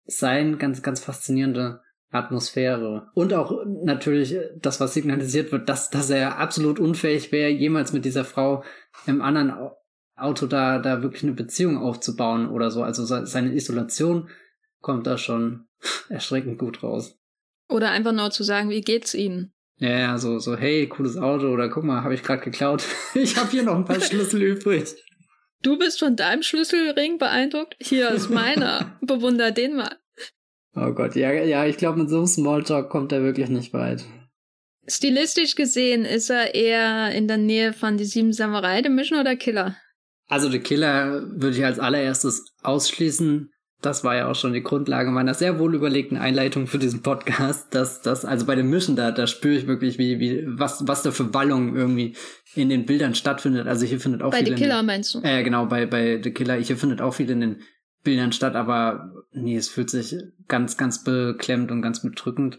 sein. 0.06 0.58
Ganz, 0.58 0.82
ganz 0.82 0.98
faszinierende 0.98 1.82
Atmosphäre. 2.10 3.10
Und 3.14 3.32
auch 3.32 3.64
natürlich 3.64 4.36
das, 4.56 4.80
was 4.80 4.94
signalisiert 4.94 5.52
wird, 5.52 5.68
dass, 5.68 5.90
dass 5.90 6.10
er 6.10 6.38
absolut 6.38 6.80
unfähig 6.80 7.30
wäre, 7.30 7.50
jemals 7.50 7.92
mit 7.92 8.04
dieser 8.04 8.24
Frau 8.24 8.64
im 9.06 9.22
anderen 9.22 9.70
Auto 10.16 10.46
da, 10.46 10.78
da 10.78 11.02
wirklich 11.02 11.22
eine 11.24 11.32
Beziehung 11.32 11.78
aufzubauen 11.78 12.48
oder 12.48 12.70
so. 12.70 12.82
Also 12.82 13.04
seine 13.04 13.54
Isolation 13.54 14.28
kommt 14.80 15.06
da 15.06 15.18
schon 15.18 15.66
erschreckend 16.08 16.58
gut 16.58 16.82
raus. 16.82 17.18
Oder 17.74 17.90
einfach 17.90 18.12
nur 18.12 18.30
zu 18.30 18.44
sagen, 18.44 18.70
wie 18.70 18.82
geht's 18.82 19.14
Ihnen? 19.14 19.52
Ja, 19.80 19.98
ja, 19.98 20.18
so, 20.18 20.38
so, 20.38 20.56
hey, 20.56 20.88
cooles 20.88 21.16
Auto 21.16 21.48
oder 21.48 21.68
guck 21.68 21.82
mal, 21.82 22.04
habe 22.04 22.14
ich 22.14 22.22
gerade 22.22 22.40
geklaut. 22.40 22.84
ich 23.14 23.36
habe 23.36 23.50
hier 23.50 23.64
noch 23.64 23.74
ein 23.74 23.84
paar 23.84 24.00
Schlüssel 24.00 24.40
übrig. 24.42 24.94
Du 25.60 25.76
bist 25.76 25.98
von 25.98 26.14
deinem 26.14 26.44
Schlüsselring 26.44 27.18
beeindruckt? 27.18 27.74
Hier 27.80 28.10
ist 28.10 28.30
meiner. 28.30 28.96
Bewunder 29.02 29.50
den 29.50 29.74
mal. 29.74 29.96
Oh 30.76 30.92
Gott, 30.92 31.16
ja, 31.16 31.32
ja, 31.32 31.66
ich 31.66 31.76
glaube, 31.76 31.98
mit 31.98 32.10
so 32.10 32.18
einem 32.18 32.26
Smalltalk 32.28 32.90
kommt 32.90 33.10
er 33.10 33.24
wirklich 33.24 33.48
nicht 33.48 33.72
weit. 33.72 34.04
Stilistisch 34.86 35.56
gesehen 35.56 36.04
ist 36.04 36.30
er 36.30 36.54
eher 36.54 37.10
in 37.10 37.26
der 37.26 37.38
Nähe 37.38 37.72
von 37.72 37.96
die 37.96 38.04
sieben 38.04 38.32
Samurai, 38.32 38.82
The 38.84 38.88
Mission 38.88 39.18
oder 39.18 39.34
Killer? 39.34 39.76
Also 40.28 40.48
The 40.48 40.60
Killer 40.60 41.24
würde 41.40 41.56
ich 41.56 41.64
als 41.64 41.80
allererstes 41.80 42.54
ausschließen 42.62 43.50
das 43.84 44.04
war 44.04 44.16
ja 44.16 44.28
auch 44.28 44.34
schon 44.34 44.52
die 44.52 44.62
Grundlage 44.62 45.10
meiner 45.10 45.34
sehr 45.34 45.58
wohl 45.58 45.74
überlegten 45.74 46.16
Einleitung 46.16 46.66
für 46.66 46.78
diesen 46.78 47.02
Podcast, 47.02 47.74
dass 47.74 48.02
das, 48.02 48.24
also 48.24 48.46
bei 48.46 48.54
dem 48.54 48.70
Mischen 48.70 48.96
da, 48.96 49.10
da 49.10 49.26
spüre 49.26 49.56
ich 49.56 49.66
wirklich, 49.66 49.98
wie, 49.98 50.20
wie, 50.20 50.44
was, 50.46 50.86
was 50.86 51.02
da 51.02 51.10
für 51.10 51.34
Wallung 51.34 51.76
irgendwie 51.76 52.16
in 52.54 52.68
den 52.68 52.86
Bildern 52.86 53.14
stattfindet. 53.14 53.66
Also 53.66 53.86
hier 53.86 54.00
findet 54.00 54.22
auch 54.22 54.30
bei 54.30 54.38
viel. 54.38 54.50
Bei 54.50 54.56
The 54.56 54.62
Killer 54.62 54.80
den, 54.80 54.86
meinst 54.86 55.14
du? 55.14 55.20
Äh, 55.22 55.42
genau, 55.42 55.66
bei, 55.66 55.86
bei 55.86 56.20
The 56.22 56.30
Killer, 56.30 56.54
hier 56.54 56.76
findet 56.76 57.00
auch 57.00 57.14
viel 57.14 57.30
in 57.30 57.40
den 57.40 57.56
Bildern 58.02 58.32
statt, 58.32 58.54
aber 58.54 59.12
nee, 59.32 59.56
es 59.56 59.68
fühlt 59.68 59.90
sich 59.90 60.16
ganz, 60.46 60.76
ganz 60.76 61.04
beklemmt 61.04 61.70
und 61.70 61.82
ganz 61.82 62.02
bedrückend 62.02 62.58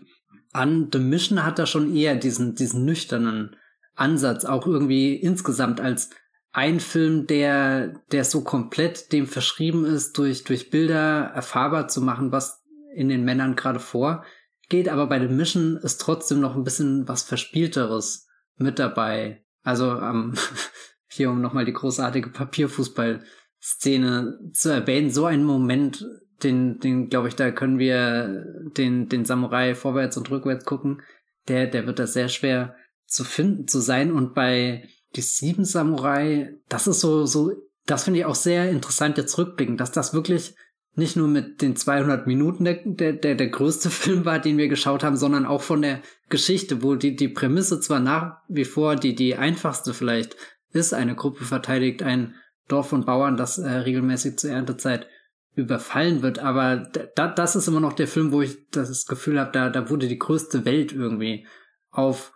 an. 0.53 0.89
The 0.91 0.99
Mission 0.99 1.45
hat 1.45 1.59
da 1.59 1.65
schon 1.65 1.95
eher 1.95 2.15
diesen, 2.15 2.55
diesen 2.55 2.85
nüchternen 2.85 3.55
Ansatz, 3.95 4.45
auch 4.45 4.67
irgendwie 4.67 5.15
insgesamt 5.15 5.79
als 5.79 6.09
ein 6.55 6.79
Film, 6.79 7.27
der, 7.27 7.99
der 8.13 8.23
so 8.23 8.41
komplett 8.41 9.11
dem 9.11 9.27
verschrieben 9.27 9.83
ist, 9.83 10.17
durch, 10.17 10.45
durch 10.45 10.69
Bilder 10.69 11.31
erfahrbar 11.35 11.89
zu 11.89 12.01
machen, 12.01 12.31
was 12.31 12.63
in 12.95 13.09
den 13.09 13.25
Männern 13.25 13.57
gerade 13.57 13.81
vorgeht. 13.81 14.87
Aber 14.87 15.07
bei 15.07 15.19
The 15.19 15.27
Mission 15.27 15.75
ist 15.75 15.99
trotzdem 15.99 16.39
noch 16.39 16.55
ein 16.55 16.63
bisschen 16.63 17.09
was 17.09 17.23
Verspielteres 17.23 18.29
mit 18.55 18.79
dabei. 18.79 19.43
Also 19.63 19.99
ähm, 19.99 20.35
hier 21.09 21.29
um 21.29 21.41
nochmal 21.41 21.65
die 21.65 21.73
großartige 21.73 22.29
Papierfußball-Szene 22.29 24.39
zu 24.53 24.69
erwähnen, 24.69 25.11
so 25.11 25.25
ein 25.25 25.43
Moment 25.43 26.05
den, 26.41 26.79
den 26.79 27.09
glaube 27.09 27.27
ich, 27.27 27.35
da 27.35 27.51
können 27.51 27.79
wir 27.79 28.45
den, 28.77 29.09
den 29.09 29.25
Samurai 29.25 29.75
vorwärts 29.75 30.15
und 30.15 30.31
rückwärts 30.31 30.63
gucken. 30.63 31.01
Der, 31.49 31.67
der 31.67 31.85
wird 31.85 31.99
da 31.99 32.07
sehr 32.07 32.29
schwer 32.29 32.77
zu 33.05 33.25
finden 33.25 33.67
zu 33.67 33.81
sein. 33.81 34.13
Und 34.13 34.33
bei 34.33 34.87
die 35.15 35.21
sieben 35.21 35.65
Samurai, 35.65 36.53
das 36.69 36.87
ist 36.87 36.99
so, 36.99 37.25
so, 37.25 37.51
das 37.85 38.03
finde 38.03 38.19
ich 38.19 38.25
auch 38.25 38.35
sehr 38.35 38.69
interessant 38.69 39.17
jetzt 39.17 39.37
rückblicken, 39.37 39.77
dass 39.77 39.91
das 39.91 40.13
wirklich 40.13 40.55
nicht 40.95 41.17
nur 41.17 41.27
mit 41.27 41.61
den 41.61 41.75
200 41.75 42.25
Minuten 42.25 42.63
der, 42.63 42.79
der, 42.85 43.13
der, 43.13 43.35
der 43.35 43.49
größte 43.49 43.89
Film 43.91 44.25
war, 44.25 44.39
den 44.39 44.57
wir 44.57 44.67
geschaut 44.67 45.03
haben, 45.03 45.17
sondern 45.17 45.45
auch 45.45 45.61
von 45.61 45.81
der 45.81 46.01
Geschichte, 46.29 46.83
wo 46.83 46.95
die, 46.95 47.15
die 47.15 47.27
Prämisse 47.27 47.79
zwar 47.79 47.99
nach 47.99 48.37
wie 48.47 48.65
vor 48.65 48.95
die, 48.95 49.15
die 49.15 49.35
einfachste 49.35 49.93
vielleicht 49.93 50.35
ist, 50.71 50.93
eine 50.93 51.15
Gruppe 51.15 51.45
verteidigt 51.45 52.03
ein 52.03 52.35
Dorf 52.67 52.89
von 52.89 53.05
Bauern, 53.05 53.37
das 53.37 53.57
äh, 53.57 53.69
regelmäßig 53.69 54.37
zur 54.37 54.49
Erntezeit 54.49 55.07
überfallen 55.53 56.21
wird, 56.21 56.39
aber 56.39 56.91
da, 57.15 57.27
das 57.27 57.55
ist 57.55 57.67
immer 57.69 57.79
noch 57.79 57.93
der 57.93 58.07
Film, 58.07 58.33
wo 58.33 58.41
ich 58.41 58.67
das 58.71 59.05
Gefühl 59.05 59.39
habe, 59.39 59.51
da, 59.53 59.69
da 59.69 59.89
wurde 59.89 60.09
die 60.09 60.19
größte 60.19 60.65
Welt 60.65 60.91
irgendwie 60.91 61.47
auf 61.91 62.33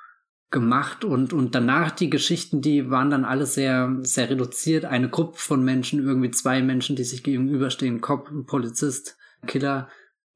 gemacht 0.51 1.05
und, 1.05 1.31
und 1.31 1.53
danach 1.53 1.91
die 1.91 2.09
Geschichten, 2.09 2.61
die 2.61 2.89
waren 2.89 3.11
dann 3.11 3.25
alle 3.25 3.45
sehr, 3.45 3.97
sehr 4.01 4.29
reduziert. 4.29 4.85
Eine 4.85 5.09
Gruppe 5.09 5.37
von 5.37 5.63
Menschen, 5.63 6.03
irgendwie 6.03 6.31
zwei 6.31 6.61
Menschen, 6.63 6.95
die 6.95 7.03
sich 7.03 7.23
gegenüberstehen, 7.23 8.01
Cop, 8.01 8.29
Polizist, 8.47 9.17
Killer 9.45 9.89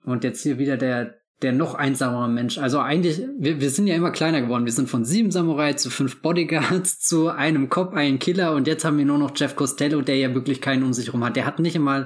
und 0.03 0.23
jetzt 0.23 0.43
hier 0.43 0.59
wieder 0.59 0.77
der, 0.77 1.15
der 1.41 1.51
noch 1.51 1.73
einsamere 1.73 2.29
Mensch. 2.29 2.59
Also 2.59 2.79
eigentlich, 2.79 3.23
wir, 3.39 3.59
wir 3.59 3.71
sind 3.71 3.87
ja 3.87 3.95
immer 3.95 4.11
kleiner 4.11 4.41
geworden. 4.41 4.65
Wir 4.65 4.71
sind 4.71 4.87
von 4.87 5.03
sieben 5.03 5.31
Samurai 5.31 5.73
zu 5.73 5.89
fünf 5.89 6.21
Bodyguards 6.21 6.99
zu 7.01 7.29
einem 7.29 7.69
Cop, 7.69 7.93
einen 7.93 8.19
Killer 8.19 8.53
und 8.53 8.67
jetzt 8.67 8.85
haben 8.85 8.99
wir 8.99 9.05
nur 9.05 9.17
noch 9.17 9.31
Jeff 9.35 9.55
Costello, 9.55 10.01
der 10.01 10.17
ja 10.17 10.35
wirklich 10.35 10.61
keinen 10.61 10.83
um 10.83 10.93
sich 10.93 11.11
rum 11.11 11.23
hat. 11.23 11.35
Der 11.35 11.47
hat 11.47 11.59
nicht 11.59 11.75
einmal 11.75 12.05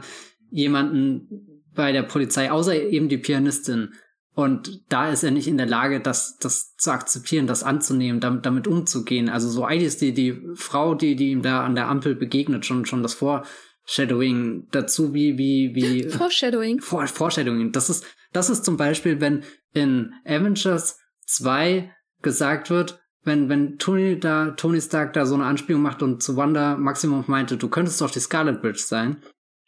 jemanden 0.49 1.61
bei 1.75 1.91
der 1.91 2.03
Polizei, 2.03 2.51
außer 2.51 2.73
eben 2.73 3.09
die 3.09 3.17
Pianistin. 3.17 3.93
Und 4.37 4.83
da 4.89 5.09
ist 5.09 5.23
er 5.23 5.31
nicht 5.31 5.47
in 5.47 5.57
der 5.57 5.65
Lage, 5.65 5.99
das, 5.99 6.37
das 6.37 6.75
zu 6.75 6.91
akzeptieren, 6.91 7.47
das 7.47 7.63
anzunehmen, 7.63 8.19
damit, 8.19 8.45
damit 8.45 8.67
umzugehen. 8.67 9.29
Also 9.29 9.49
so 9.49 9.65
eigentlich 9.65 9.87
ist 9.87 10.01
die, 10.01 10.13
die 10.13 10.39
Frau, 10.53 10.93
die, 10.93 11.15
die 11.15 11.31
ihm 11.31 11.41
da 11.41 11.65
an 11.65 11.73
der 11.73 11.87
Ampel 11.87 12.13
begegnet, 12.13 12.63
schon, 12.63 12.85
schon 12.85 13.01
das 13.01 13.15
Foreshadowing 13.15 14.67
dazu, 14.69 15.15
wie, 15.15 15.39
wie, 15.39 15.73
wie. 15.73 16.03
Foreshadowing. 16.07 16.81
For, 16.81 17.07
Foreshadowing. 17.07 17.71
Das 17.71 17.89
ist, 17.89 18.05
das 18.31 18.51
ist 18.51 18.63
zum 18.63 18.77
Beispiel, 18.77 19.19
wenn 19.21 19.43
in 19.73 20.13
Avengers 20.23 20.99
2 21.25 21.91
gesagt 22.21 22.69
wird, 22.69 22.99
wenn, 23.23 23.49
wenn 23.49 23.79
Tony 23.79 24.19
da, 24.19 24.51
Tony 24.51 24.79
Stark 24.79 25.13
da 25.13 25.25
so 25.25 25.33
eine 25.33 25.45
Anspielung 25.45 25.81
macht 25.81 26.03
und 26.03 26.21
zu 26.21 26.37
Wanda 26.37 26.77
Maximum 26.77 27.23
meinte, 27.25 27.57
du 27.57 27.69
könntest 27.69 28.01
doch 28.01 28.11
die 28.11 28.19
Scarlet 28.19 28.61
Bridge 28.61 28.83
sein. 28.85 29.17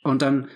Und 0.04 0.22
dann 0.22 0.48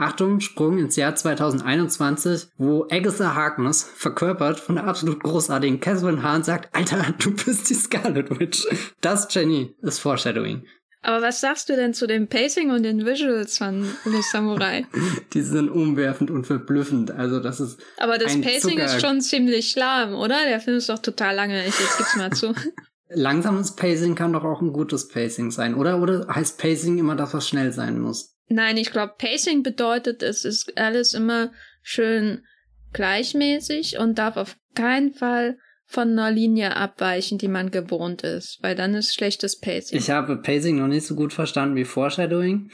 Achtung, 0.00 0.40
Sprung 0.40 0.78
ins 0.78 0.96
Jahr 0.96 1.14
2021, 1.14 2.48
wo 2.56 2.86
Agatha 2.90 3.34
Harkness, 3.34 3.82
verkörpert 3.82 4.60
von 4.60 4.76
der 4.76 4.86
absolut 4.86 5.22
großartigen 5.22 5.80
Catherine 5.80 6.22
Hahn, 6.22 6.42
sagt, 6.42 6.74
Alter, 6.74 7.14
du 7.18 7.32
bist 7.32 7.68
die 7.70 7.74
Scarlet 7.74 8.38
Witch. 8.38 8.66
Das, 9.00 9.32
Jenny, 9.32 9.74
ist 9.82 9.98
Foreshadowing. 9.98 10.64
Aber 11.02 11.22
was 11.22 11.40
sagst 11.40 11.68
du 11.68 11.76
denn 11.76 11.94
zu 11.94 12.06
dem 12.06 12.28
Pacing 12.28 12.70
und 12.70 12.82
den 12.82 13.06
Visuals 13.06 13.56
von 13.56 13.86
The 14.04 14.20
Samurai? 14.30 14.86
Die 15.32 15.40
sind 15.40 15.70
umwerfend 15.70 16.30
und 16.30 16.46
verblüffend. 16.46 17.10
Also 17.10 17.40
das 17.40 17.58
ist. 17.58 17.80
Aber 17.96 18.18
das 18.18 18.38
Pacing 18.38 18.72
Zucker 18.72 18.84
ist 18.84 19.00
schon 19.00 19.20
ziemlich 19.22 19.74
lahm, 19.76 20.14
oder? 20.14 20.44
Der 20.46 20.60
Film 20.60 20.76
ist 20.76 20.90
doch 20.90 20.98
total 20.98 21.34
lange. 21.34 21.60
Ich 21.60 21.78
jetzt 21.80 21.96
gib's 21.96 22.16
mal 22.16 22.30
zu. 22.32 22.54
Langsames 23.08 23.74
Pacing 23.74 24.14
kann 24.14 24.34
doch 24.34 24.44
auch 24.44 24.60
ein 24.60 24.72
gutes 24.72 25.08
Pacing 25.08 25.50
sein, 25.50 25.74
oder? 25.74 26.00
Oder 26.00 26.28
heißt 26.28 26.58
Pacing 26.58 26.98
immer 26.98 27.16
das, 27.16 27.32
was 27.32 27.48
schnell 27.48 27.72
sein 27.72 27.98
muss? 27.98 28.36
Nein, 28.50 28.76
ich 28.76 28.90
glaube, 28.90 29.14
Pacing 29.16 29.62
bedeutet, 29.62 30.22
es 30.22 30.44
ist 30.44 30.76
alles 30.76 31.14
immer 31.14 31.52
schön 31.82 32.44
gleichmäßig 32.92 33.98
und 33.98 34.18
darf 34.18 34.36
auf 34.36 34.56
keinen 34.74 35.12
Fall 35.12 35.56
von 35.86 36.10
einer 36.10 36.32
Linie 36.32 36.76
abweichen, 36.76 37.38
die 37.38 37.48
man 37.48 37.70
gewohnt 37.70 38.22
ist, 38.22 38.58
weil 38.60 38.74
dann 38.74 38.94
ist 38.94 39.14
schlechtes 39.14 39.58
Pacing. 39.60 39.98
Ich 39.98 40.10
habe 40.10 40.36
Pacing 40.36 40.78
noch 40.78 40.88
nicht 40.88 41.06
so 41.06 41.14
gut 41.14 41.32
verstanden 41.32 41.76
wie 41.76 41.84
Foreshadowing. 41.84 42.70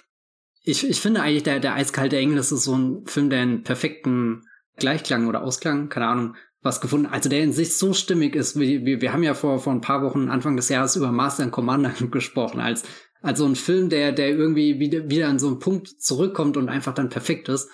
ich, 0.64 0.88
ich 0.88 1.00
finde 1.00 1.22
eigentlich, 1.22 1.44
der, 1.44 1.60
der 1.60 1.74
eiskalte 1.74 2.16
Engel 2.16 2.38
ist 2.38 2.50
so 2.50 2.76
ein 2.76 3.06
Film, 3.06 3.30
der 3.30 3.40
einen 3.40 3.62
perfekten 3.62 4.42
Gleichklang 4.76 5.28
oder 5.28 5.42
Ausklang, 5.42 5.88
keine 5.88 6.06
Ahnung, 6.06 6.36
was 6.60 6.80
gefunden, 6.80 7.06
also 7.06 7.28
der 7.28 7.42
in 7.42 7.52
sich 7.52 7.76
so 7.76 7.92
stimmig 7.92 8.34
ist, 8.34 8.58
wie, 8.58 8.84
wir, 8.84 9.00
wir 9.00 9.12
haben 9.12 9.22
ja 9.22 9.34
vor, 9.34 9.60
vor 9.60 9.72
ein 9.72 9.80
paar 9.80 10.02
Wochen, 10.02 10.28
Anfang 10.28 10.56
des 10.56 10.70
Jahres 10.70 10.96
über 10.96 11.12
Master 11.12 11.44
and 11.44 11.52
Commander 11.52 11.90
gesprochen, 12.10 12.60
als 12.60 12.84
also 13.24 13.46
ein 13.46 13.56
Film, 13.56 13.88
der, 13.88 14.12
der 14.12 14.28
irgendwie 14.28 14.78
wieder, 14.80 15.08
wieder 15.08 15.28
an 15.28 15.38
so 15.38 15.46
einen 15.46 15.58
Punkt 15.58 15.88
zurückkommt 15.88 16.58
und 16.58 16.68
einfach 16.68 16.92
dann 16.92 17.08
perfekt 17.08 17.48
ist. 17.48 17.70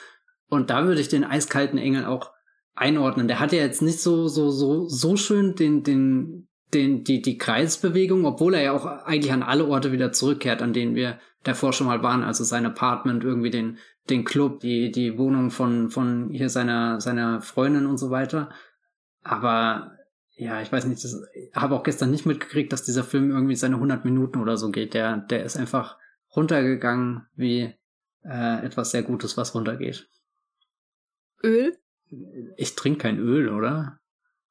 Und 0.49 0.71
da 0.71 0.87
würde 0.87 1.01
ich 1.01 1.09
den 1.09 1.25
eiskalten 1.25 1.77
Engel 1.77 2.05
auch 2.05 2.31
einordnen. 2.77 3.27
Der 3.27 3.41
hat 3.41 3.53
ja 3.53 3.59
jetzt 3.59 3.83
nicht 3.83 4.01
so, 4.01 4.29
so, 4.29 4.53
so, 4.53 4.89
so 4.89 5.17
schön 5.17 5.57
den, 5.57 5.83
den, 5.83 6.47
den, 6.73 7.03
die, 7.03 7.21
die 7.21 7.37
Kreisbewegung, 7.37 8.27
obwohl 8.27 8.55
er 8.55 8.63
ja 8.63 8.73
auch 8.73 8.87
eigentlich 8.87 9.33
an 9.33 9.43
alle 9.43 9.67
Orte 9.67 9.91
wieder 9.91 10.13
zurückkehrt, 10.13 10.63
an 10.63 10.73
denen 10.73 10.95
wir 10.95 11.19
davor 11.43 11.73
schon 11.73 11.89
mal 11.89 12.01
waren. 12.01 12.23
Also 12.23 12.45
sein 12.45 12.65
Apartment, 12.65 13.25
irgendwie 13.25 13.51
den, 13.51 13.79
den 14.09 14.25
Club, 14.25 14.61
die, 14.61 14.93
die 14.93 15.19
Wohnung 15.19 15.51
von, 15.51 15.91
von 15.91 16.31
hier 16.31 16.49
seiner, 16.49 17.01
seiner 17.01 17.41
Freundin 17.41 17.87
und 17.87 17.99
so 17.99 18.11
weiter. 18.11 18.51
Aber 19.25 19.97
ja, 20.41 20.63
ich 20.63 20.73
weiß 20.73 20.87
nicht, 20.87 21.05
das 21.05 21.23
habe 21.53 21.75
auch 21.75 21.83
gestern 21.83 22.11
nicht 22.11 22.25
mitgekriegt, 22.25 22.73
dass 22.73 22.83
dieser 22.83 23.05
Film 23.05 23.31
irgendwie 23.31 23.57
seine 23.57 23.75
100 23.75 24.07
Minuten 24.07 24.41
oder 24.41 24.57
so 24.57 24.71
geht. 24.71 24.95
Der, 24.95 25.19
der 25.19 25.45
ist 25.45 25.59
einfach 25.59 25.99
runtergegangen 26.35 27.27
wie 27.35 27.75
äh, 28.25 28.65
etwas 28.65 28.91
sehr 28.91 29.03
Gutes, 29.03 29.37
was 29.37 29.55
runtergeht. 29.55 30.09
Öl? 31.45 31.77
Ich 32.57 32.75
trinke 32.75 33.01
kein 33.01 33.19
Öl, 33.19 33.51
oder? 33.51 33.99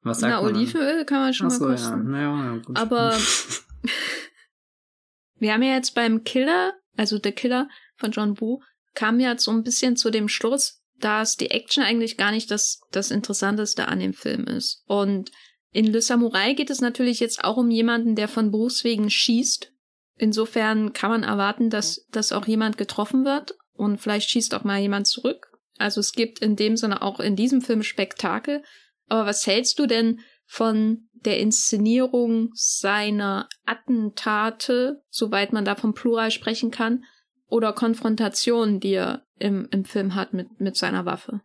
Was 0.01 0.19
sagt 0.19 0.31
Na, 0.31 0.41
man 0.41 0.53
Olivenöl 0.53 1.05
kann 1.05 1.21
man 1.21 1.33
schon 1.33 1.51
Ach 1.51 1.59
mal 1.59 1.69
kosten. 1.69 2.13
Ja. 2.13 2.45
Ja, 2.45 2.57
gut. 2.57 2.77
Aber 2.77 3.17
wir 5.39 5.53
haben 5.53 5.63
ja 5.63 5.73
jetzt 5.73 5.95
beim 5.95 6.23
Killer, 6.23 6.73
also 6.97 7.17
der 7.17 7.31
Killer 7.31 7.67
von 7.97 8.11
John 8.11 8.39
Woo, 8.39 8.61
kam 8.93 9.19
ja 9.19 9.35
so 9.39 9.49
ein 9.49 9.63
bisschen 9.63 9.97
zu 9.97 10.11
dem 10.11 10.29
Schluss, 10.29 10.83
dass 10.99 11.35
die 11.35 11.49
Action 11.49 11.83
eigentlich 11.83 12.15
gar 12.15 12.31
nicht 12.31 12.51
das, 12.51 12.79
das 12.91 13.09
Interessanteste 13.09 13.87
an 13.87 13.99
dem 13.99 14.13
Film 14.13 14.45
ist. 14.45 14.83
Und 14.85 15.31
in 15.71 15.87
Le 15.87 16.01
Samurai 16.01 16.53
geht 16.53 16.69
es 16.69 16.81
natürlich 16.81 17.19
jetzt 17.19 17.43
auch 17.43 17.57
um 17.57 17.69
jemanden, 17.69 18.15
der 18.15 18.27
von 18.27 18.51
Berufswegen 18.51 19.09
schießt. 19.09 19.71
Insofern 20.15 20.93
kann 20.93 21.11
man 21.11 21.23
erwarten, 21.23 21.69
dass, 21.69 22.05
dass 22.11 22.31
auch 22.31 22.47
jemand 22.47 22.77
getroffen 22.77 23.23
wird 23.23 23.55
und 23.73 23.99
vielleicht 23.99 24.29
schießt 24.29 24.53
auch 24.55 24.63
mal 24.63 24.79
jemand 24.79 25.07
zurück. 25.07 25.47
Also 25.77 26.01
es 26.01 26.11
gibt 26.11 26.39
in 26.39 26.55
dem 26.55 26.75
Sinne 26.75 27.01
auch 27.01 27.19
in 27.19 27.35
diesem 27.35 27.61
Film 27.61 27.83
Spektakel. 27.83 28.63
Aber 29.07 29.25
was 29.25 29.47
hältst 29.47 29.79
du 29.79 29.85
denn 29.85 30.19
von 30.45 31.07
der 31.13 31.39
Inszenierung 31.39 32.49
seiner 32.53 33.47
Attentate, 33.65 35.01
soweit 35.09 35.53
man 35.53 35.65
da 35.65 35.75
vom 35.75 35.93
Plural 35.93 36.31
sprechen 36.31 36.71
kann, 36.71 37.05
oder 37.47 37.73
Konfrontationen, 37.73 38.79
die 38.79 38.93
er 38.93 39.25
im, 39.37 39.67
im 39.71 39.85
Film 39.85 40.15
hat 40.15 40.33
mit, 40.33 40.59
mit 40.59 40.75
seiner 40.75 41.05
Waffe? 41.05 41.41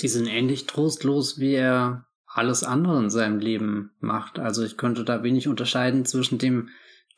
Die 0.00 0.08
sind 0.08 0.26
ähnlich 0.26 0.66
trostlos, 0.66 1.38
wie 1.38 1.54
er 1.54 2.07
alles 2.28 2.62
andere 2.62 2.98
in 2.98 3.10
seinem 3.10 3.38
Leben 3.38 3.92
macht. 4.00 4.38
Also 4.38 4.62
ich 4.64 4.76
könnte 4.76 5.04
da 5.04 5.22
wenig 5.22 5.48
unterscheiden 5.48 6.04
zwischen 6.04 6.38
dem 6.38 6.68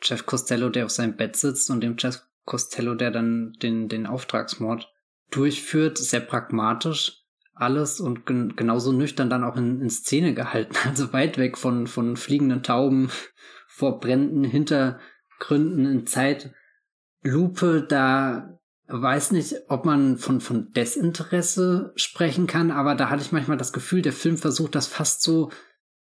Jeff 0.02 0.24
Costello, 0.26 0.70
der 0.70 0.86
auf 0.86 0.90
seinem 0.90 1.16
Bett 1.16 1.36
sitzt, 1.36 1.70
und 1.70 1.82
dem 1.82 1.96
Jeff 1.98 2.22
Costello, 2.44 2.94
der 2.94 3.10
dann 3.10 3.52
den, 3.62 3.88
den 3.88 4.06
Auftragsmord 4.06 4.88
durchführt. 5.30 5.98
Sehr 5.98 6.20
pragmatisch 6.20 7.20
alles 7.60 8.00
und 8.00 8.24
gen 8.26 8.56
genauso 8.56 8.90
nüchtern 8.92 9.28
dann 9.28 9.44
auch 9.44 9.56
in, 9.56 9.80
in 9.82 9.90
Szene 9.90 10.34
gehalten. 10.34 10.74
Also 10.88 11.12
weit 11.12 11.38
weg 11.38 11.58
von, 11.58 11.86
von 11.86 12.16
fliegenden 12.16 12.62
Tauben, 12.62 13.10
vor 13.68 14.00
brennenden 14.00 14.44
Hintergründen 14.44 15.86
in 15.86 16.06
Zeitlupe. 16.06 17.82
Da 17.86 18.59
weiß 18.90 19.32
nicht, 19.32 19.54
ob 19.68 19.84
man 19.84 20.16
von, 20.16 20.40
von 20.40 20.72
Desinteresse 20.72 21.92
sprechen 21.96 22.46
kann, 22.46 22.70
aber 22.70 22.94
da 22.94 23.10
hatte 23.10 23.22
ich 23.22 23.32
manchmal 23.32 23.56
das 23.56 23.72
Gefühl, 23.72 24.02
der 24.02 24.12
Film 24.12 24.36
versucht 24.36 24.74
das 24.74 24.86
fast 24.86 25.22
so 25.22 25.50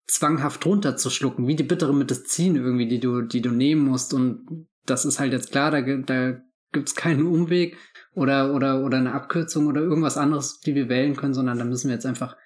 zwanghaft 0.06 0.66
runterzuschlucken, 0.66 1.46
wie 1.46 1.56
die 1.56 1.62
bittere 1.62 1.94
Medizin 1.94 2.56
irgendwie, 2.56 2.88
die 2.88 3.00
du, 3.00 3.22
die 3.22 3.40
du 3.40 3.50
nehmen 3.50 3.82
musst. 3.82 4.12
Und 4.12 4.66
das 4.84 5.04
ist 5.04 5.20
halt 5.20 5.32
jetzt 5.32 5.52
klar, 5.52 5.70
da, 5.70 5.80
da 5.80 6.40
gibt's 6.72 6.94
keinen 6.94 7.26
Umweg 7.26 7.76
oder, 8.14 8.54
oder, 8.54 8.84
oder 8.84 8.98
eine 8.98 9.12
Abkürzung 9.12 9.66
oder 9.66 9.80
irgendwas 9.80 10.18
anderes, 10.18 10.60
die 10.60 10.74
wir 10.74 10.88
wählen 10.88 11.16
können, 11.16 11.34
sondern 11.34 11.58
da 11.58 11.64
müssen 11.64 11.88
wir 11.88 11.94
jetzt 11.94 12.06
einfach 12.06 12.36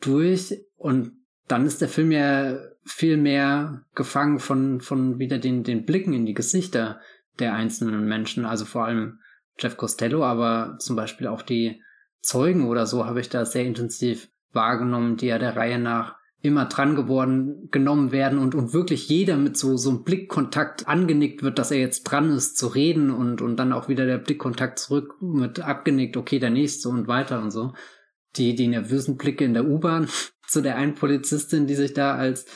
durch. 0.00 0.54
Und 0.76 1.12
dann 1.48 1.66
ist 1.66 1.80
der 1.80 1.88
Film 1.88 2.12
ja 2.12 2.58
viel 2.84 3.16
mehr 3.16 3.84
gefangen 3.94 4.38
von, 4.38 4.80
von 4.80 5.18
wieder 5.18 5.38
den, 5.38 5.62
den 5.62 5.84
Blicken 5.84 6.12
in 6.12 6.26
die 6.26 6.34
Gesichter 6.34 7.00
der 7.38 7.54
einzelnen 7.54 8.06
Menschen, 8.06 8.44
also 8.44 8.64
vor 8.64 8.84
allem 8.84 9.18
Jeff 9.62 9.76
Costello, 9.76 10.24
aber 10.24 10.76
zum 10.78 10.96
Beispiel 10.96 11.26
auch 11.26 11.42
die 11.42 11.82
Zeugen 12.20 12.68
oder 12.68 12.86
so 12.86 13.06
habe 13.06 13.20
ich 13.20 13.28
da 13.28 13.44
sehr 13.44 13.64
intensiv 13.64 14.28
wahrgenommen, 14.52 15.16
die 15.16 15.26
ja 15.26 15.38
der 15.38 15.56
Reihe 15.56 15.78
nach 15.78 16.16
immer 16.42 16.66
dran 16.66 16.96
geworden, 16.96 17.68
genommen 17.70 18.10
werden 18.10 18.38
und, 18.38 18.54
und 18.56 18.72
wirklich 18.72 19.08
jeder 19.08 19.36
mit 19.36 19.56
so, 19.56 19.76
so 19.76 19.90
einem 19.90 20.02
Blickkontakt 20.02 20.88
angenickt 20.88 21.42
wird, 21.42 21.58
dass 21.58 21.70
er 21.70 21.78
jetzt 21.78 22.02
dran 22.02 22.30
ist 22.30 22.58
zu 22.58 22.66
reden 22.66 23.10
und, 23.10 23.40
und 23.40 23.56
dann 23.56 23.72
auch 23.72 23.88
wieder 23.88 24.06
der 24.06 24.18
Blickkontakt 24.18 24.80
zurück 24.80 25.14
mit 25.20 25.60
abgenickt, 25.60 26.16
okay, 26.16 26.40
der 26.40 26.50
nächste 26.50 26.88
und 26.88 27.06
weiter 27.06 27.40
und 27.40 27.52
so. 27.52 27.74
Die, 28.36 28.56
die 28.56 28.66
nervösen 28.66 29.18
Blicke 29.18 29.44
in 29.44 29.54
der 29.54 29.66
U-Bahn 29.66 30.08
zu 30.48 30.62
der 30.62 30.76
einen 30.76 30.96
Polizistin, 30.96 31.68
die 31.68 31.76
sich 31.76 31.94
da 31.94 32.16
als 32.16 32.46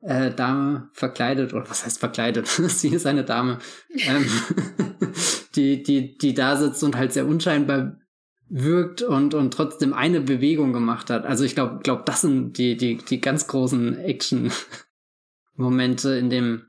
äh, 0.00 0.30
Dame 0.30 0.88
verkleidet, 0.94 1.52
oder 1.52 1.68
was 1.68 1.84
heißt 1.84 1.98
verkleidet? 1.98 2.46
Sie 2.46 2.88
ist 2.88 3.06
eine 3.06 3.24
Dame, 3.24 3.58
ähm, 4.06 4.26
die, 5.56 5.82
die, 5.82 6.16
die 6.16 6.34
da 6.34 6.56
sitzt 6.56 6.84
und 6.84 6.96
halt 6.96 7.12
sehr 7.12 7.26
unscheinbar 7.26 7.98
wirkt 8.48 9.02
und, 9.02 9.34
und 9.34 9.52
trotzdem 9.52 9.94
eine 9.94 10.20
Bewegung 10.20 10.72
gemacht 10.72 11.10
hat. 11.10 11.26
Also 11.26 11.44
ich 11.44 11.54
glaube, 11.54 11.80
glaub, 11.82 12.06
das 12.06 12.20
sind 12.20 12.58
die, 12.58 12.76
die, 12.76 12.98
die 12.98 13.20
ganz 13.20 13.46
großen 13.46 13.98
Action-Momente 13.98 16.16
in 16.16 16.30
dem 16.30 16.66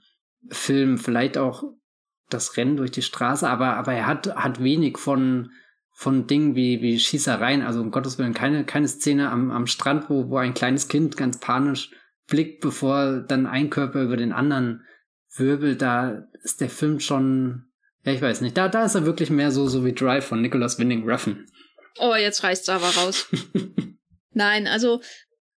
Film. 0.49 0.97
Vielleicht 0.97 1.37
auch 1.37 1.63
das 2.29 2.57
Rennen 2.57 2.77
durch 2.77 2.91
die 2.91 3.01
Straße, 3.01 3.47
aber, 3.47 3.75
aber 3.75 3.93
er 3.93 4.07
hat, 4.07 4.35
hat 4.35 4.63
wenig 4.63 4.97
von, 4.97 5.51
von 5.91 6.27
Dingen 6.27 6.55
wie, 6.55 6.81
wie 6.81 6.99
Schießereien, 6.99 7.61
also 7.61 7.81
um 7.81 7.91
Gottes 7.91 8.17
Willen 8.17 8.33
keine, 8.33 8.65
keine 8.65 8.87
Szene 8.87 9.29
am, 9.29 9.51
am 9.51 9.67
Strand, 9.67 10.09
wo, 10.09 10.29
wo 10.29 10.37
ein 10.37 10.53
kleines 10.53 10.87
Kind 10.87 11.17
ganz 11.17 11.39
panisch 11.39 11.91
blickt, 12.27 12.61
bevor 12.61 13.19
dann 13.19 13.45
ein 13.45 13.69
Körper 13.69 14.01
über 14.01 14.17
den 14.17 14.31
anderen 14.31 14.83
wirbelt. 15.35 15.81
Da 15.81 16.27
ist 16.43 16.61
der 16.61 16.69
Film 16.69 16.99
schon, 16.99 17.65
ja, 18.05 18.13
ich 18.13 18.21
weiß 18.21 18.41
nicht, 18.41 18.55
da, 18.55 18.67
da 18.67 18.85
ist 18.85 18.95
er 18.95 19.05
wirklich 19.05 19.29
mehr 19.29 19.51
so, 19.51 19.67
so 19.67 19.83
wie 19.83 19.93
Drive 19.93 20.25
von 20.25 20.41
Nicholas 20.41 20.77
Winding 20.77 21.09
Refn. 21.09 21.45
Oh, 21.97 22.15
jetzt 22.15 22.43
reißt's 22.43 22.69
aber 22.69 22.89
raus. 22.89 23.27
Nein, 24.31 24.67
also, 24.67 25.01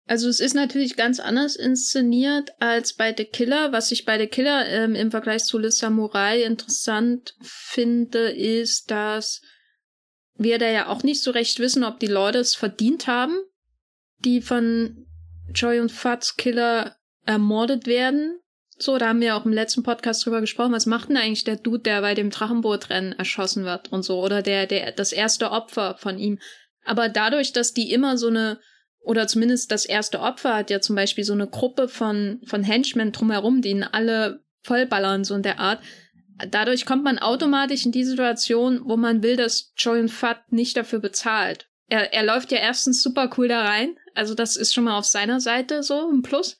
also 0.06 0.28
es 0.28 0.40
ist 0.40 0.54
natürlich 0.54 0.96
ganz 0.96 1.20
anders 1.20 1.56
inszeniert 1.56 2.50
als 2.60 2.94
bei 2.94 3.14
The 3.14 3.24
Killer. 3.24 3.72
Was 3.72 3.92
ich 3.92 4.04
bei 4.04 4.18
The 4.18 4.28
Killer 4.28 4.66
ähm, 4.66 4.94
im 4.94 5.10
Vergleich 5.10 5.44
zu 5.44 5.58
Le 5.58 5.70
Samurai 5.70 6.42
interessant 6.42 7.34
finde, 7.42 8.30
ist, 8.30 8.90
dass 8.90 9.42
wir 10.36 10.58
da 10.58 10.70
ja 10.70 10.86
auch 10.86 11.02
nicht 11.02 11.22
so 11.22 11.32
recht 11.32 11.58
wissen, 11.58 11.84
ob 11.84 11.98
die 12.00 12.06
Leute 12.06 12.38
es 12.38 12.54
verdient 12.54 13.08
haben, 13.08 13.36
die 14.20 14.40
von 14.40 15.06
Joy 15.52 15.80
und 15.80 15.92
Fats 15.92 16.36
Killer 16.36 16.96
ermordet 17.26 17.86
werden. 17.86 18.40
So, 18.80 18.96
da 18.96 19.08
haben 19.08 19.20
wir 19.20 19.34
auch 19.34 19.44
im 19.44 19.52
letzten 19.52 19.82
Podcast 19.82 20.24
drüber 20.24 20.40
gesprochen. 20.40 20.72
Was 20.72 20.86
macht 20.86 21.08
denn 21.08 21.16
eigentlich 21.16 21.42
der 21.42 21.56
Dude, 21.56 21.80
der 21.80 22.00
bei 22.00 22.14
dem 22.14 22.30
Drachenbootrennen 22.30 23.18
erschossen 23.18 23.64
wird 23.64 23.92
und 23.92 24.04
so? 24.04 24.22
Oder 24.22 24.40
der, 24.40 24.66
der, 24.66 24.92
das 24.92 25.12
erste 25.12 25.50
Opfer 25.50 25.96
von 25.98 26.16
ihm. 26.18 26.38
Aber 26.84 27.08
dadurch, 27.08 27.52
dass 27.52 27.74
die 27.74 27.92
immer 27.92 28.16
so 28.16 28.28
eine, 28.28 28.60
oder 29.00 29.26
zumindest 29.26 29.72
das 29.72 29.84
erste 29.84 30.20
Opfer 30.20 30.54
hat 30.54 30.70
ja 30.70 30.80
zum 30.80 30.94
Beispiel 30.94 31.24
so 31.24 31.32
eine 31.32 31.48
Gruppe 31.48 31.88
von, 31.88 32.40
von 32.44 32.62
Henchmen 32.62 33.10
drumherum, 33.10 33.62
die 33.62 33.70
ihn 33.70 33.82
alle 33.82 34.44
vollballern, 34.62 35.24
so 35.24 35.34
in 35.34 35.42
der 35.42 35.58
Art. 35.58 35.80
Dadurch 36.50 36.86
kommt 36.86 37.02
man 37.02 37.18
automatisch 37.18 37.84
in 37.84 37.90
die 37.90 38.04
Situation, 38.04 38.82
wo 38.84 38.96
man 38.96 39.24
will, 39.24 39.34
dass 39.34 39.72
Joan 39.76 40.08
Fat 40.08 40.52
nicht 40.52 40.76
dafür 40.76 41.00
bezahlt. 41.00 41.68
Er, 41.88 42.12
er 42.14 42.22
läuft 42.22 42.52
ja 42.52 42.58
erstens 42.58 43.02
super 43.02 43.28
cool 43.36 43.48
da 43.48 43.64
rein. 43.64 43.96
Also 44.14 44.34
das 44.34 44.56
ist 44.56 44.72
schon 44.72 44.84
mal 44.84 44.96
auf 44.96 45.04
seiner 45.04 45.40
Seite 45.40 45.82
so 45.82 46.08
ein 46.08 46.22
Plus. 46.22 46.58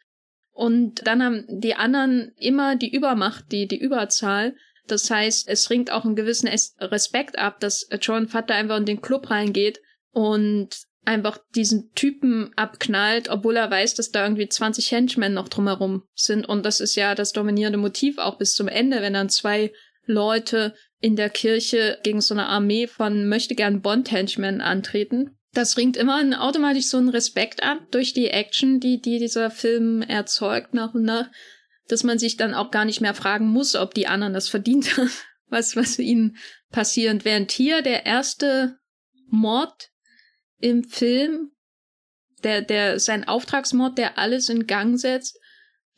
Und 0.58 1.06
dann 1.06 1.22
haben 1.22 1.44
die 1.48 1.76
anderen 1.76 2.32
immer 2.36 2.74
die 2.74 2.92
Übermacht, 2.92 3.52
die, 3.52 3.68
die 3.68 3.78
Überzahl. 3.78 4.56
Das 4.88 5.08
heißt, 5.08 5.48
es 5.48 5.70
ringt 5.70 5.92
auch 5.92 6.04
einen 6.04 6.16
gewissen 6.16 6.48
Respekt 6.80 7.38
ab, 7.38 7.60
dass 7.60 7.88
John 8.00 8.26
Vater 8.26 8.56
einfach 8.56 8.78
in 8.78 8.84
den 8.84 9.00
Club 9.00 9.30
reingeht 9.30 9.80
und 10.10 10.70
einfach 11.04 11.38
diesen 11.54 11.92
Typen 11.92 12.50
abknallt, 12.56 13.28
obwohl 13.28 13.54
er 13.54 13.70
weiß, 13.70 13.94
dass 13.94 14.10
da 14.10 14.24
irgendwie 14.24 14.48
20 14.48 14.90
Henchmen 14.90 15.32
noch 15.32 15.46
drumherum 15.46 16.02
sind. 16.16 16.48
Und 16.48 16.66
das 16.66 16.80
ist 16.80 16.96
ja 16.96 17.14
das 17.14 17.30
dominierende 17.30 17.78
Motiv 17.78 18.18
auch 18.18 18.36
bis 18.36 18.56
zum 18.56 18.66
Ende, 18.66 19.00
wenn 19.00 19.14
dann 19.14 19.28
zwei 19.28 19.72
Leute 20.06 20.74
in 21.00 21.14
der 21.14 21.30
Kirche 21.30 22.00
gegen 22.02 22.20
so 22.20 22.34
eine 22.34 22.46
Armee 22.46 22.88
von 22.88 23.28
möchtegern 23.28 23.80
Bond-Henchmen 23.80 24.60
antreten 24.60 25.37
das 25.52 25.76
ringt 25.76 25.96
immer 25.96 26.22
automatisch 26.42 26.86
so 26.86 26.98
einen 26.98 27.08
Respekt 27.08 27.62
ab 27.62 27.78
durch 27.90 28.12
die 28.12 28.28
Action, 28.28 28.80
die, 28.80 29.00
die 29.00 29.18
dieser 29.18 29.50
Film 29.50 30.02
erzeugt 30.02 30.74
nach 30.74 30.94
und 30.94 31.04
nach, 31.04 31.30
dass 31.88 32.04
man 32.04 32.18
sich 32.18 32.36
dann 32.36 32.54
auch 32.54 32.70
gar 32.70 32.84
nicht 32.84 33.00
mehr 33.00 33.14
fragen 33.14 33.48
muss, 33.48 33.74
ob 33.74 33.94
die 33.94 34.06
anderen 34.06 34.34
das 34.34 34.48
verdient 34.48 34.96
haben, 34.96 35.10
was, 35.48 35.74
was 35.76 35.98
ihnen 35.98 36.36
passiert. 36.70 37.24
Während 37.24 37.50
hier 37.50 37.82
der 37.82 38.04
erste 38.04 38.78
Mord 39.26 39.90
im 40.58 40.84
Film, 40.84 41.52
der, 42.44 42.62
der, 42.62 43.00
sein 43.00 43.26
Auftragsmord, 43.26 43.98
der 43.98 44.18
alles 44.18 44.48
in 44.48 44.66
Gang 44.66 44.98
setzt, 44.98 45.38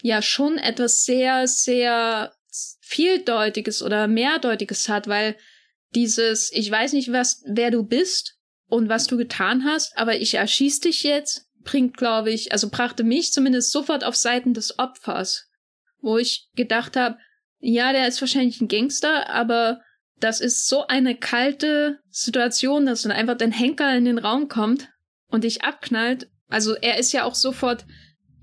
ja 0.03 0.23
schon 0.23 0.59
etwas 0.59 1.05
sehr, 1.05 1.47
sehr 1.47 2.33
vieldeutiges 2.81 3.83
oder 3.83 4.09
mehrdeutiges 4.09 4.89
hat, 4.89 5.07
weil 5.09 5.37
dieses, 5.95 6.53
ich 6.53 6.71
weiß 6.71 6.93
nicht, 6.93 7.13
was, 7.13 7.43
wer 7.47 7.71
du 7.71 7.85
bist, 7.85 8.40
und 8.71 8.89
was 8.89 9.07
du 9.07 9.17
getan 9.17 9.65
hast, 9.65 9.99
aber 9.99 10.17
ich 10.17 10.35
erschieß 10.35 10.81
dich 10.81 11.03
jetzt, 11.03 11.47
bringt, 11.63 11.97
glaube 11.97 12.31
ich, 12.31 12.53
also 12.53 12.71
brachte 12.71 13.05
mich 13.05 13.33
zumindest 13.33 13.73
sofort 13.73 14.05
auf 14.05 14.17
Seiten 14.17 14.55
des 14.55 14.79
Opfers, 14.79 15.49
wo 16.01 16.17
ich 16.17 16.49
gedacht 16.57 16.97
habe, 16.97 17.19
ja, 17.59 17.93
der 17.93 18.09
ist 18.09 18.21
wahrscheinlich 18.21 18.61
ein 18.61 18.69
Gangster, 18.69 19.29
aber 19.29 19.81
das 20.19 20.41
ist 20.41 20.69
so 20.69 20.87
eine 20.87 21.17
kalte 21.17 21.99
Situation, 22.09 22.87
dass 22.87 23.03
dann 23.03 23.13
einfach 23.13 23.37
dein 23.37 23.53
Henker 23.53 23.95
in 23.95 24.05
den 24.05 24.19
Raum 24.19 24.49
kommt 24.49 24.89
und 25.29 25.45
dich 25.45 25.65
abknallt. 25.65 26.29
Also 26.49 26.75
er 26.75 26.99
ist 26.99 27.13
ja 27.13 27.25
auch 27.25 27.35
sofort 27.35 27.85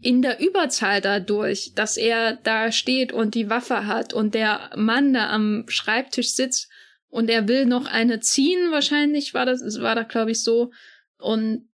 in 0.02 0.22
der 0.22 0.40
Überzahl 0.40 1.02
dadurch, 1.02 1.74
dass 1.74 1.98
er 1.98 2.36
da 2.36 2.72
steht 2.72 3.12
und 3.12 3.34
die 3.34 3.50
Waffe 3.50 3.88
hat 3.88 4.14
und 4.14 4.36
der 4.36 4.72
Mann 4.76 5.14
da 5.14 5.30
am 5.30 5.66
Schreibtisch 5.68 6.34
sitzt 6.34 6.70
und 7.10 7.30
er 7.30 7.48
will 7.48 7.66
noch 7.66 7.86
eine 7.86 8.20
ziehen, 8.20 8.72
wahrscheinlich 8.72 9.34
war 9.34 9.46
das, 9.46 9.62
war 9.82 9.96
da, 9.96 10.04
glaube 10.04 10.32
ich, 10.32 10.44
so. 10.44 10.72
Und 11.18 11.70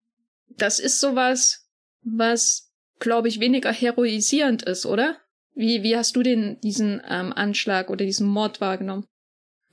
das 0.50 0.80
ist 0.80 1.00
sowas, 1.00 1.68
was, 2.02 2.72
glaube 3.00 3.28
ich, 3.28 3.40
weniger 3.40 3.72
heroisierend 3.72 4.64
ist, 4.64 4.86
oder? 4.86 5.18
Wie, 5.56 5.84
wie 5.84 5.96
hast 5.96 6.16
du 6.16 6.24
den, 6.24 6.60
diesen 6.62 7.02
ähm, 7.08 7.34
Anschlag 7.34 7.90
oder 7.90 8.06
diesen 8.06 8.28
Mord 8.28 8.62
wahrgenommen? 8.62 9.06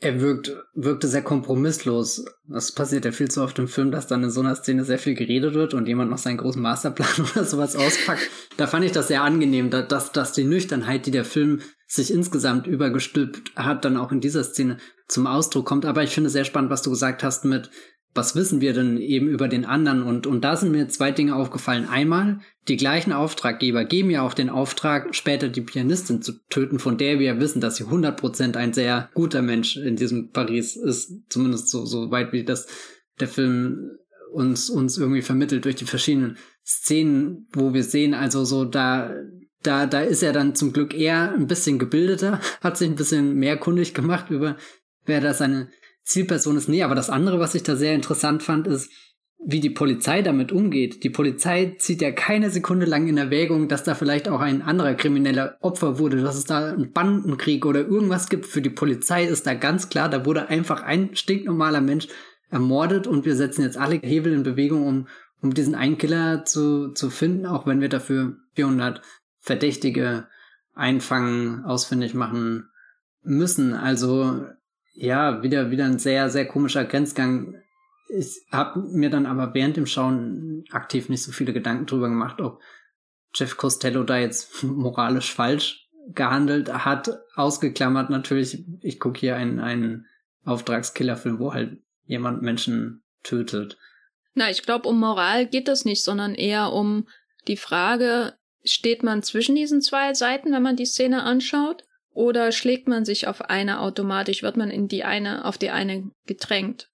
Er 0.03 0.21
wirkt, 0.21 0.57
wirkte 0.75 1.09
sehr 1.09 1.23
kompromisslos. 1.23 2.25
Das 2.49 2.73
passiert 2.73 3.05
ja 3.05 3.13
viel 3.13 3.31
zu 3.31 3.43
oft 3.43 3.59
im 3.59 3.69
Film, 3.69 3.91
dass 3.91 4.07
dann 4.07 4.25
in 4.25 4.31
so 4.31 4.41
einer 4.41 4.55
Szene 4.55 4.85
sehr 4.85 4.99
viel 4.99 5.15
geredet 5.15 5.53
wird 5.53 5.75
und 5.75 5.87
jemand 5.87 6.11
noch 6.11 6.19
seinen 6.19 6.39
großen 6.39 6.61
Masterplan 6.61 7.27
oder 7.35 7.45
sowas 7.45 7.77
auspackt. 7.77 8.31
da 8.57 8.67
fand 8.67 8.87
ich 8.87 8.93
das 8.93 9.09
sehr 9.09 9.23
angenehm, 9.23 9.71
dass, 9.71 10.13
dass 10.13 10.33
die 10.33 10.45
Nüchternheit, 10.45 11.05
die 11.05 11.11
der 11.11 11.27
Film 11.27 11.61
sich 11.91 12.13
insgesamt 12.13 12.69
übergestülpt 12.69 13.57
hat, 13.57 13.85
dann 13.85 13.97
auch 13.97 14.13
in 14.13 14.21
dieser 14.21 14.45
Szene 14.45 14.77
zum 15.09 15.27
Ausdruck 15.27 15.67
kommt. 15.67 15.85
Aber 15.85 16.05
ich 16.05 16.11
finde 16.11 16.31
sehr 16.31 16.45
spannend, 16.45 16.71
was 16.71 16.83
du 16.83 16.91
gesagt 16.91 17.25
hast 17.25 17.45
mit, 17.45 17.69
was 18.15 18.37
wissen 18.37 18.61
wir 18.61 18.73
denn 18.73 18.97
eben 18.97 19.27
über 19.27 19.49
den 19.49 19.65
anderen? 19.65 20.05
Und, 20.05 20.29
und 20.29 20.43
da 20.43 20.57
sind 20.57 20.71
mir 20.71 20.89
zwei 20.89 21.11
Dinge 21.11 21.35
aufgefallen. 21.35 21.89
Einmal, 21.89 22.41
die 22.69 22.77
gleichen 22.77 23.13
Auftraggeber 23.13 23.85
geben 23.85 24.11
ja 24.11 24.23
auch 24.23 24.35
den 24.35 24.51
Auftrag, 24.51 25.17
später 25.17 25.49
die 25.49 25.63
Pianistin 25.63 26.23
zu 26.23 26.35
töten, 26.49 26.79
von 26.79 26.97
der 26.97 27.19
wir 27.19 27.41
wissen, 27.41 27.61
dass 27.61 27.77
sie 27.77 27.85
100% 27.85 28.57
ein 28.57 28.73
sehr 28.73 29.11
guter 29.15 29.43
Mensch 29.43 29.77
in 29.77 29.97
diesem 29.97 30.31
Paris 30.31 30.77
ist. 30.77 31.13
Zumindest 31.29 31.71
so, 31.71 31.87
so 31.87 32.13
weit 32.13 32.33
wie 32.33 32.45
das 32.45 32.69
der 33.19 33.29
Film 33.29 33.91
uns, 34.33 34.71
uns 34.71 34.97
irgendwie 34.97 35.23
vermittelt 35.23 35.65
durch 35.65 35.75
die 35.75 35.87
verschiedenen 35.87 36.37
Szenen, 36.65 37.49
wo 37.53 37.75
wir 37.75 37.83
sehen, 37.83 38.15
also 38.15 38.45
so 38.45 38.65
da, 38.65 39.13
da, 39.63 39.87
da 39.87 40.01
ist 40.01 40.23
er 40.23 40.33
dann 40.33 40.55
zum 40.55 40.73
Glück 40.73 40.95
eher 40.95 41.33
ein 41.33 41.47
bisschen 41.47 41.79
gebildeter, 41.79 42.41
hat 42.61 42.77
sich 42.77 42.89
ein 42.89 42.97
bisschen 42.97 43.35
mehr 43.35 43.57
kundig 43.57 43.95
gemacht 43.95 44.31
über, 44.31 44.57
wer 45.07 45.21
da 45.21 45.35
seine 45.35 45.69
Zielperson 46.05 46.57
ist. 46.57 46.69
Nee, 46.69 46.83
aber 46.83 46.95
das 46.95 47.11
andere, 47.11 47.39
was 47.39 47.55
ich 47.55 47.63
da 47.63 47.77
sehr 47.77 47.95
interessant 47.95 48.43
fand, 48.43 48.67
ist, 48.67 48.91
wie 49.43 49.61
die 49.61 49.71
Polizei 49.71 50.21
damit 50.21 50.53
umgeht. 50.53 51.03
Die 51.03 51.11
Polizei 51.11 51.77
zieht 51.79 52.03
ja 52.03 52.13
keine 52.13 52.51
Sekunde 52.51 52.85
lang 52.85 53.09
in 53.09 53.17
Erwägung, 53.17 53.69
dass 53.69 53.85
da 53.85 53.95
vielleicht 53.95 54.29
auch 54.29 54.41
ein 54.41 54.61
anderer 54.61 54.95
krimineller 54.95 55.57
Opfer 55.61 55.99
wurde, 55.99 56.21
dass 56.21 56.37
es 56.37 56.45
da 56.45 56.73
einen 56.73 56.93
Bandenkrieg 56.93 57.65
oder 57.65 57.81
irgendwas 57.81 58.29
gibt. 58.29 58.45
Für 58.45 58.61
die 58.61 58.71
Polizei 58.71 59.25
ist 59.25 59.47
da 59.47 59.55
ganz 59.55 59.89
klar, 59.89 60.11
da 60.11 60.27
wurde 60.27 60.49
einfach 60.49 60.83
ein 60.83 61.17
stinknormaler 61.17 61.81
Mensch 61.81 62.09
ermordet 62.51 63.07
und 63.07 63.25
wir 63.25 63.35
setzen 63.35 63.63
jetzt 63.63 63.79
alle 63.79 63.97
Hebel 63.97 64.35
in 64.35 64.43
Bewegung, 64.43 64.87
um, 64.87 65.09
um 65.41 65.55
diesen 65.55 65.75
einen 65.75 65.97
Killer 65.97 66.45
zu, 66.45 66.93
zu 66.93 67.09
finden, 67.09 67.47
auch 67.47 67.67
wenn 67.67 67.81
wir 67.81 67.89
dafür 67.89 68.37
400 68.57 69.01
Verdächtige 69.51 70.29
einfangen, 70.75 71.65
ausfindig 71.65 72.15
machen 72.15 72.71
müssen. 73.23 73.75
Also 73.75 74.47
ja, 74.95 75.43
wieder, 75.43 75.73
wieder 75.73 75.87
ein 75.87 75.99
sehr, 75.99 76.31
sehr 76.31 76.47
komischer 76.47 76.85
Grenzgang. 76.85 77.61
Ich 78.17 78.47
habe 78.53 78.79
mir 78.93 79.11
dann 79.11 79.27
aber 79.27 79.53
während 79.53 79.77
dem 79.77 79.87
Schauen 79.87 80.63
aktiv 80.71 81.09
nicht 81.09 81.25
so 81.25 81.33
viele 81.33 81.53
Gedanken 81.53 81.87
drüber 81.87 82.09
gemacht, 82.09 82.41
ob 82.41 82.61
Jeff 83.35 83.57
Costello 83.57 84.05
da 84.05 84.19
jetzt 84.19 84.63
moralisch 84.63 85.35
falsch 85.35 85.89
gehandelt 86.15 86.73
hat. 86.73 87.11
Ausgeklammert 87.35 88.09
natürlich, 88.09 88.65
ich 88.83 89.01
gucke 89.01 89.19
hier 89.19 89.35
einen, 89.35 89.59
einen 89.59 90.07
Auftragskillerfilm, 90.45 91.41
wo 91.41 91.55
halt 91.55 91.83
jemand 92.05 92.43
Menschen 92.43 93.03
tötet. 93.25 93.79
Na, 94.35 94.49
ich 94.49 94.63
glaube, 94.63 94.89
um 94.89 95.01
Moral 95.01 95.49
geht 95.49 95.67
das 95.67 95.85
nicht, 95.85 96.05
sondern 96.05 96.37
eher 96.37 96.73
um 96.73 97.09
die 97.49 97.57
Frage, 97.57 98.35
steht 98.65 99.03
man 99.03 99.23
zwischen 99.23 99.55
diesen 99.55 99.81
zwei 99.81 100.15
Seiten, 100.15 100.53
wenn 100.53 100.63
man 100.63 100.77
die 100.77 100.87
Szene 100.87 101.23
anschaut? 101.23 101.85
Oder 102.13 102.53
schlägt 102.53 102.89
man 102.89 103.05
sich 103.05 103.29
auf 103.29 103.43
eine 103.43 103.81
automatisch? 103.81 104.43
Wird 104.43 104.57
man 104.57 104.71
in 104.71 104.89
die 104.89 105.05
eine, 105.05 105.45
auf 105.45 105.59
die 105.59 105.71
eine 105.71 106.11
gedrängt? 106.27 106.89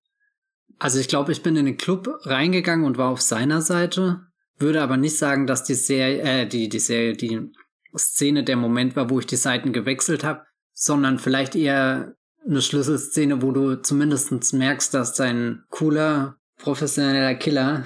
Also 0.79 0.99
ich 0.99 1.09
glaube, 1.09 1.33
ich 1.33 1.43
bin 1.43 1.57
in 1.57 1.65
den 1.65 1.79
Club 1.79 2.09
reingegangen 2.23 2.85
und 2.85 2.99
war 2.99 3.11
auf 3.11 3.23
seiner 3.23 3.63
Seite, 3.63 4.21
würde 4.59 4.83
aber 4.83 4.97
nicht 4.97 5.17
sagen, 5.17 5.47
dass 5.47 5.65
die 5.65 5.75
Serie, 5.75 6.21
äh, 6.21 6.47
die, 6.47 6.69
die 6.69 6.79
Serie, 6.79 7.15
die 7.15 7.51
Szene 7.97 8.45
der 8.45 8.57
Moment 8.57 8.95
war, 8.95 9.09
wo 9.09 9.19
ich 9.19 9.27
die 9.27 9.37
Seiten 9.37 9.73
gewechselt 9.73 10.23
habe, 10.23 10.43
sondern 10.73 11.19
vielleicht 11.19 11.55
eher 11.55 12.15
eine 12.47 12.63
Schlüsselszene, 12.63 13.43
wo 13.43 13.53
du 13.53 13.77
zumindest 13.77 14.53
merkst, 14.53 14.93
dass 14.93 15.15
dein 15.15 15.65
cooler, 15.71 16.37
professioneller 16.59 17.35
Killer, 17.35 17.85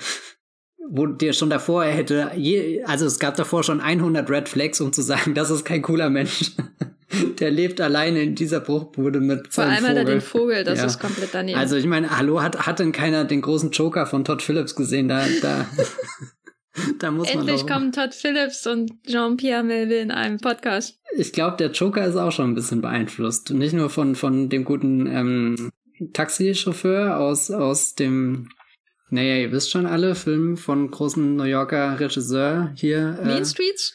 wo 0.90 1.06
dir 1.06 1.32
schon 1.32 1.50
davor 1.50 1.84
er 1.84 1.92
hätte, 1.92 2.32
je, 2.36 2.82
also 2.82 3.06
es 3.06 3.20
gab 3.20 3.36
davor 3.36 3.62
schon 3.62 3.80
100 3.80 4.28
Red 4.28 4.48
Flags, 4.48 4.80
um 4.80 4.92
zu 4.92 5.02
sagen, 5.02 5.34
das 5.34 5.50
ist 5.50 5.64
kein 5.64 5.82
cooler 5.82 6.10
Mensch. 6.10 6.52
Der 7.40 7.50
lebt 7.50 7.80
alleine 7.80 8.22
in 8.22 8.36
dieser 8.36 8.60
Bruchbude 8.60 9.18
mit 9.18 9.52
Vor 9.52 9.64
allem 9.64 9.84
hat 9.84 9.96
er 9.96 10.04
den 10.04 10.20
Vogel, 10.20 10.62
das 10.62 10.78
ja. 10.78 10.86
ist 10.86 11.00
komplett 11.00 11.30
daneben. 11.32 11.58
Also 11.58 11.74
ich 11.74 11.86
meine, 11.86 12.16
hallo, 12.16 12.40
hat, 12.40 12.68
hat 12.68 12.78
denn 12.78 12.92
keiner 12.92 13.24
den 13.24 13.40
großen 13.40 13.72
Joker 13.72 14.06
von 14.06 14.24
Todd 14.24 14.42
Phillips 14.42 14.76
gesehen? 14.76 15.08
Da, 15.08 15.26
da, 15.42 15.66
da 17.00 17.10
muss 17.10 17.28
Endlich 17.28 17.64
man 17.64 17.72
kommen 17.72 17.92
Todd 17.92 18.14
Phillips 18.14 18.64
und 18.68 18.92
Jean-Pierre 19.08 19.64
Melville 19.64 20.02
in 20.02 20.12
einem 20.12 20.38
Podcast. 20.38 21.00
Ich 21.16 21.32
glaube, 21.32 21.56
der 21.56 21.72
Joker 21.72 22.06
ist 22.06 22.14
auch 22.14 22.30
schon 22.30 22.52
ein 22.52 22.54
bisschen 22.54 22.80
beeinflusst. 22.80 23.50
Nicht 23.50 23.72
nur 23.72 23.90
von, 23.90 24.14
von 24.14 24.48
dem 24.48 24.62
guten 24.62 25.08
ähm, 25.08 25.70
Taxichauffeur 26.12 27.18
aus, 27.18 27.50
aus 27.50 27.96
dem 27.96 28.50
naja, 29.10 29.36
ihr 29.36 29.52
wisst 29.52 29.70
schon 29.70 29.86
alle, 29.86 30.14
Film 30.14 30.56
von 30.56 30.90
großen 30.90 31.36
New 31.36 31.44
Yorker 31.44 31.98
Regisseur 31.98 32.72
hier. 32.76 33.18
Äh, 33.20 33.26
Mean 33.26 33.44
Streets? 33.44 33.94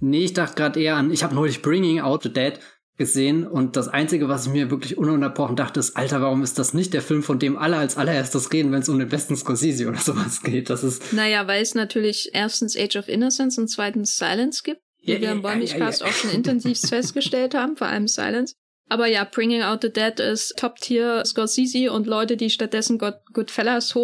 Nee, 0.00 0.24
ich 0.24 0.32
dachte 0.32 0.54
gerade 0.54 0.80
eher 0.80 0.96
an, 0.96 1.10
ich 1.10 1.22
habe 1.22 1.34
neulich 1.34 1.62
Bringing 1.62 2.00
Out 2.00 2.22
the 2.24 2.32
Dead 2.32 2.60
gesehen 2.98 3.46
und 3.46 3.76
das 3.76 3.88
Einzige, 3.88 4.28
was 4.28 4.46
ich 4.46 4.52
mir 4.52 4.70
wirklich 4.70 4.98
ununterbrochen 4.98 5.54
dachte, 5.54 5.78
ist, 5.78 5.96
Alter, 5.96 6.20
warum 6.20 6.42
ist 6.42 6.58
das 6.58 6.74
nicht 6.74 6.92
der 6.92 7.00
Film, 7.00 7.22
von 7.22 7.38
dem 7.38 7.56
alle 7.56 7.76
als 7.76 7.96
allererstes 7.96 8.52
reden, 8.52 8.72
wenn 8.72 8.82
es 8.82 8.88
um 8.88 8.98
den 8.98 9.08
besten 9.08 9.36
Scorsese 9.36 9.86
oder 9.86 9.98
sowas 9.98 10.42
geht? 10.42 10.68
Das 10.68 10.82
ist. 10.82 11.12
Naja, 11.12 11.46
weil 11.46 11.62
es 11.62 11.74
natürlich 11.74 12.30
erstens 12.32 12.76
Age 12.76 12.96
of 12.96 13.08
Innocence 13.08 13.56
und 13.56 13.68
zweitens 13.68 14.16
Silence 14.16 14.62
gibt, 14.64 14.82
wie 15.00 15.12
ja, 15.12 15.20
wir 15.20 15.30
im 15.30 15.42
Bäumlichcast 15.42 16.00
ja, 16.00 16.06
ja, 16.06 16.12
auch 16.12 16.16
schon 16.16 16.30
intensiv 16.30 16.80
festgestellt 16.88 17.54
haben, 17.54 17.76
vor 17.76 17.86
allem 17.86 18.08
Silence. 18.08 18.54
Aber 18.88 19.06
ja, 19.06 19.24
Bringing 19.24 19.62
Out 19.62 19.82
the 19.82 19.92
Dead 19.92 20.18
ist 20.18 20.56
Top-Tier 20.56 21.22
Scorsese 21.24 21.92
und 21.92 22.06
Leute, 22.06 22.36
die 22.36 22.50
stattdessen 22.50 22.98
God 22.98 23.14
Goodfellas 23.32 23.94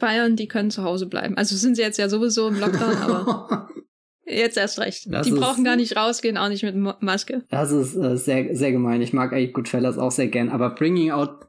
hochfeiern, 0.00 0.36
die 0.36 0.48
können 0.48 0.70
zu 0.70 0.82
Hause 0.82 1.06
bleiben. 1.06 1.36
Also 1.36 1.56
sind 1.56 1.76
sie 1.76 1.82
jetzt 1.82 1.98
ja 1.98 2.08
sowieso 2.08 2.48
im 2.48 2.58
Lockdown, 2.58 2.96
aber 2.96 3.68
Jetzt 4.26 4.56
erst 4.56 4.78
recht. 4.78 5.12
Das 5.12 5.26
die 5.26 5.32
brauchen 5.32 5.64
gar 5.64 5.74
nicht 5.74 5.96
rausgehen, 5.96 6.36
auch 6.36 6.48
nicht 6.48 6.62
mit 6.62 6.76
Maske. 7.02 7.42
Das 7.50 7.72
ist 7.72 7.96
äh, 7.96 8.16
sehr, 8.16 8.54
sehr 8.54 8.70
gemein. 8.70 9.02
Ich 9.02 9.12
mag 9.12 9.32
eigentlich 9.32 9.52
Goodfellas 9.52 9.98
auch 9.98 10.12
sehr 10.12 10.28
gern, 10.28 10.50
aber 10.50 10.70
Bringing 10.70 11.10
Out 11.10 11.48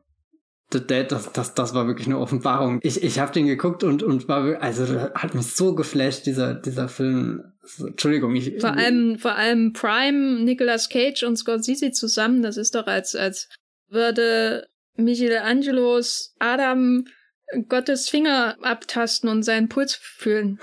the 0.72 0.80
Dead, 0.80 1.12
das, 1.12 1.32
das, 1.32 1.54
das 1.54 1.76
war 1.76 1.86
wirklich 1.86 2.08
eine 2.08 2.18
Offenbarung. 2.18 2.80
Ich, 2.82 3.04
ich 3.04 3.20
habe 3.20 3.32
den 3.34 3.45
geguckt 3.45 3.84
und, 3.84 4.02
und 4.02 4.28
war, 4.28 4.60
also 4.62 4.99
hat 5.14 5.36
mich 5.36 5.54
so 5.54 5.76
geflasht, 5.76 6.26
dieser, 6.26 6.56
dieser 6.56 6.88
Film. 6.88 7.43
Entschuldigung, 7.78 8.36
ich. 8.36 8.60
Vor 8.60 8.72
allem, 8.72 9.20
vor 9.20 9.36
allem 9.36 9.74
Prime, 9.74 10.43
Nicolas 10.43 10.89
Cage 10.89 11.22
und 11.22 11.38
Scorsese 11.38 11.91
zusammen, 11.91 12.41
das 12.41 12.58
ist 12.58 12.74
doch 12.74 12.88
als, 12.88 13.16
als 13.16 13.47
würde 13.89 14.68
Michelangelos 14.95 16.34
Adam 16.39 17.06
Gottes 17.68 18.10
Finger 18.10 18.58
abtasten 18.62 19.30
und 19.30 19.43
seinen 19.43 19.70
Puls 19.70 19.95
fühlen. 19.95 20.60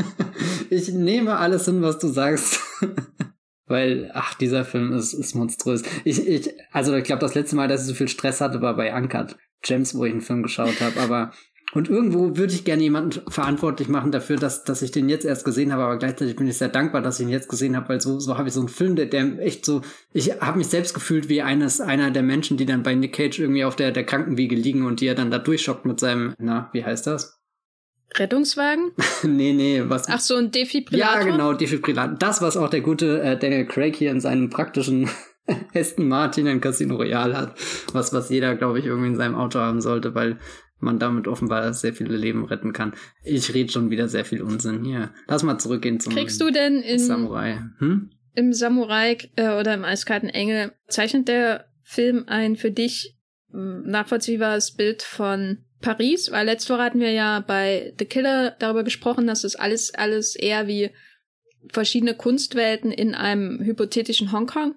ich 0.70 0.88
nehme 0.88 1.36
alles 1.36 1.66
hin, 1.66 1.82
was 1.82 1.98
du 1.98 2.08
sagst. 2.08 2.60
Weil, 3.66 4.10
ach, 4.12 4.34
dieser 4.34 4.64
Film 4.64 4.92
ist, 4.92 5.14
ist 5.14 5.34
monströs. 5.34 5.82
Ich, 6.04 6.26
ich, 6.26 6.50
also 6.70 6.94
ich 6.94 7.04
glaube, 7.04 7.20
das 7.20 7.34
letzte 7.34 7.56
Mal, 7.56 7.68
dass 7.68 7.82
ich 7.82 7.86
so 7.88 7.94
viel 7.94 8.08
Stress 8.08 8.40
hatte, 8.40 8.60
war 8.60 8.76
bei 8.76 8.94
Uncut 8.94 9.36
Gems, 9.62 9.94
wo 9.94 10.04
ich 10.04 10.12
einen 10.12 10.20
Film 10.20 10.42
geschaut 10.42 10.80
habe. 10.80 11.00
Aber 11.00 11.32
und 11.74 11.90
irgendwo 11.90 12.36
würde 12.36 12.54
ich 12.54 12.64
gerne 12.64 12.82
jemanden 12.82 13.20
verantwortlich 13.30 13.88
machen 13.88 14.12
dafür, 14.12 14.36
dass, 14.36 14.64
dass 14.64 14.82
ich 14.82 14.92
den 14.92 15.08
jetzt 15.08 15.24
erst 15.24 15.44
gesehen 15.44 15.72
habe, 15.72 15.82
aber 15.82 15.98
gleichzeitig 15.98 16.36
bin 16.36 16.46
ich 16.46 16.56
sehr 16.56 16.68
dankbar, 16.68 17.02
dass 17.02 17.18
ich 17.18 17.26
ihn 17.26 17.32
jetzt 17.32 17.48
gesehen 17.48 17.76
habe, 17.76 17.88
weil 17.88 18.00
so, 18.00 18.20
so 18.20 18.38
habe 18.38 18.48
ich 18.48 18.54
so 18.54 18.60
einen 18.60 18.68
Film, 18.68 18.96
der, 18.96 19.06
der 19.06 19.38
echt 19.40 19.64
so, 19.64 19.82
ich 20.12 20.40
habe 20.40 20.58
mich 20.58 20.68
selbst 20.68 20.94
gefühlt 20.94 21.28
wie 21.28 21.42
eines, 21.42 21.80
einer 21.80 22.10
der 22.10 22.22
Menschen, 22.22 22.56
die 22.56 22.66
dann 22.66 22.82
bei 22.82 22.94
Nick 22.94 23.14
Cage 23.14 23.40
irgendwie 23.40 23.64
auf 23.64 23.76
der, 23.76 23.90
der 23.90 24.04
Krankenwiege 24.04 24.56
liegen 24.56 24.86
und 24.86 25.00
die 25.00 25.06
er 25.06 25.14
dann 25.14 25.30
da 25.30 25.38
durchschockt 25.38 25.84
mit 25.84 26.00
seinem, 26.00 26.34
na, 26.38 26.70
wie 26.72 26.84
heißt 26.84 27.06
das? 27.06 27.40
Rettungswagen? 28.16 28.92
nee, 29.24 29.52
nee, 29.52 29.82
was. 29.86 30.08
Ach 30.08 30.20
so, 30.20 30.36
ein 30.36 30.50
Defibrillator? 30.50 31.20
Ja, 31.20 31.24
genau, 31.24 31.52
Defibrillator. 31.52 32.16
Das, 32.16 32.40
was 32.42 32.56
auch 32.56 32.70
der 32.70 32.80
gute 32.80 33.20
äh, 33.20 33.38
Daniel 33.38 33.66
Craig 33.66 33.96
hier 33.96 34.12
in 34.12 34.20
seinem 34.20 34.50
praktischen 34.50 35.10
Aston 35.74 36.08
Martin 36.08 36.46
in 36.46 36.60
Casino 36.60 36.96
Royale 36.96 37.36
hat. 37.36 37.54
Was, 37.92 38.12
was 38.12 38.30
jeder, 38.30 38.54
glaube 38.54 38.78
ich, 38.78 38.86
irgendwie 38.86 39.08
in 39.08 39.16
seinem 39.16 39.34
Auto 39.34 39.58
haben 39.58 39.80
sollte, 39.80 40.14
weil 40.14 40.38
man 40.84 40.98
damit 40.98 41.26
offenbar 41.26 41.72
sehr 41.74 41.94
viele 41.94 42.16
Leben 42.16 42.44
retten 42.44 42.72
kann. 42.72 42.94
Ich 43.22 43.52
rede 43.52 43.72
schon 43.72 43.90
wieder 43.90 44.08
sehr 44.08 44.24
viel 44.24 44.42
Unsinn 44.42 44.84
hier. 44.84 45.12
Lass 45.26 45.42
mal 45.42 45.58
zurückgehen 45.58 46.00
zum 46.00 46.14
Kriegst 46.14 46.40
du 46.40 46.50
denn 46.50 46.80
in, 46.80 46.98
Samurai. 46.98 47.60
Hm? 47.78 48.10
Im 48.34 48.52
Samurai 48.52 49.18
äh, 49.36 49.58
oder 49.58 49.74
im 49.74 49.84
Eiskalten 49.84 50.28
Engel 50.28 50.72
zeichnet 50.88 51.28
der 51.28 51.66
Film 51.82 52.24
ein 52.26 52.56
für 52.56 52.70
dich 52.70 53.16
nachvollziehbares 53.54 54.72
Bild 54.72 55.02
von 55.02 55.58
Paris? 55.80 56.30
Weil 56.30 56.46
letzte 56.46 56.74
Woche 56.74 56.82
hatten 56.82 57.00
wir 57.00 57.12
ja 57.12 57.40
bei 57.40 57.94
The 57.98 58.04
Killer 58.04 58.56
darüber 58.58 58.82
gesprochen, 58.82 59.26
dass 59.26 59.44
es 59.44 59.56
alles, 59.56 59.94
alles 59.94 60.34
eher 60.34 60.66
wie 60.66 60.90
verschiedene 61.72 62.14
Kunstwelten 62.14 62.90
in 62.90 63.14
einem 63.14 63.60
hypothetischen 63.60 64.32
Hongkong 64.32 64.74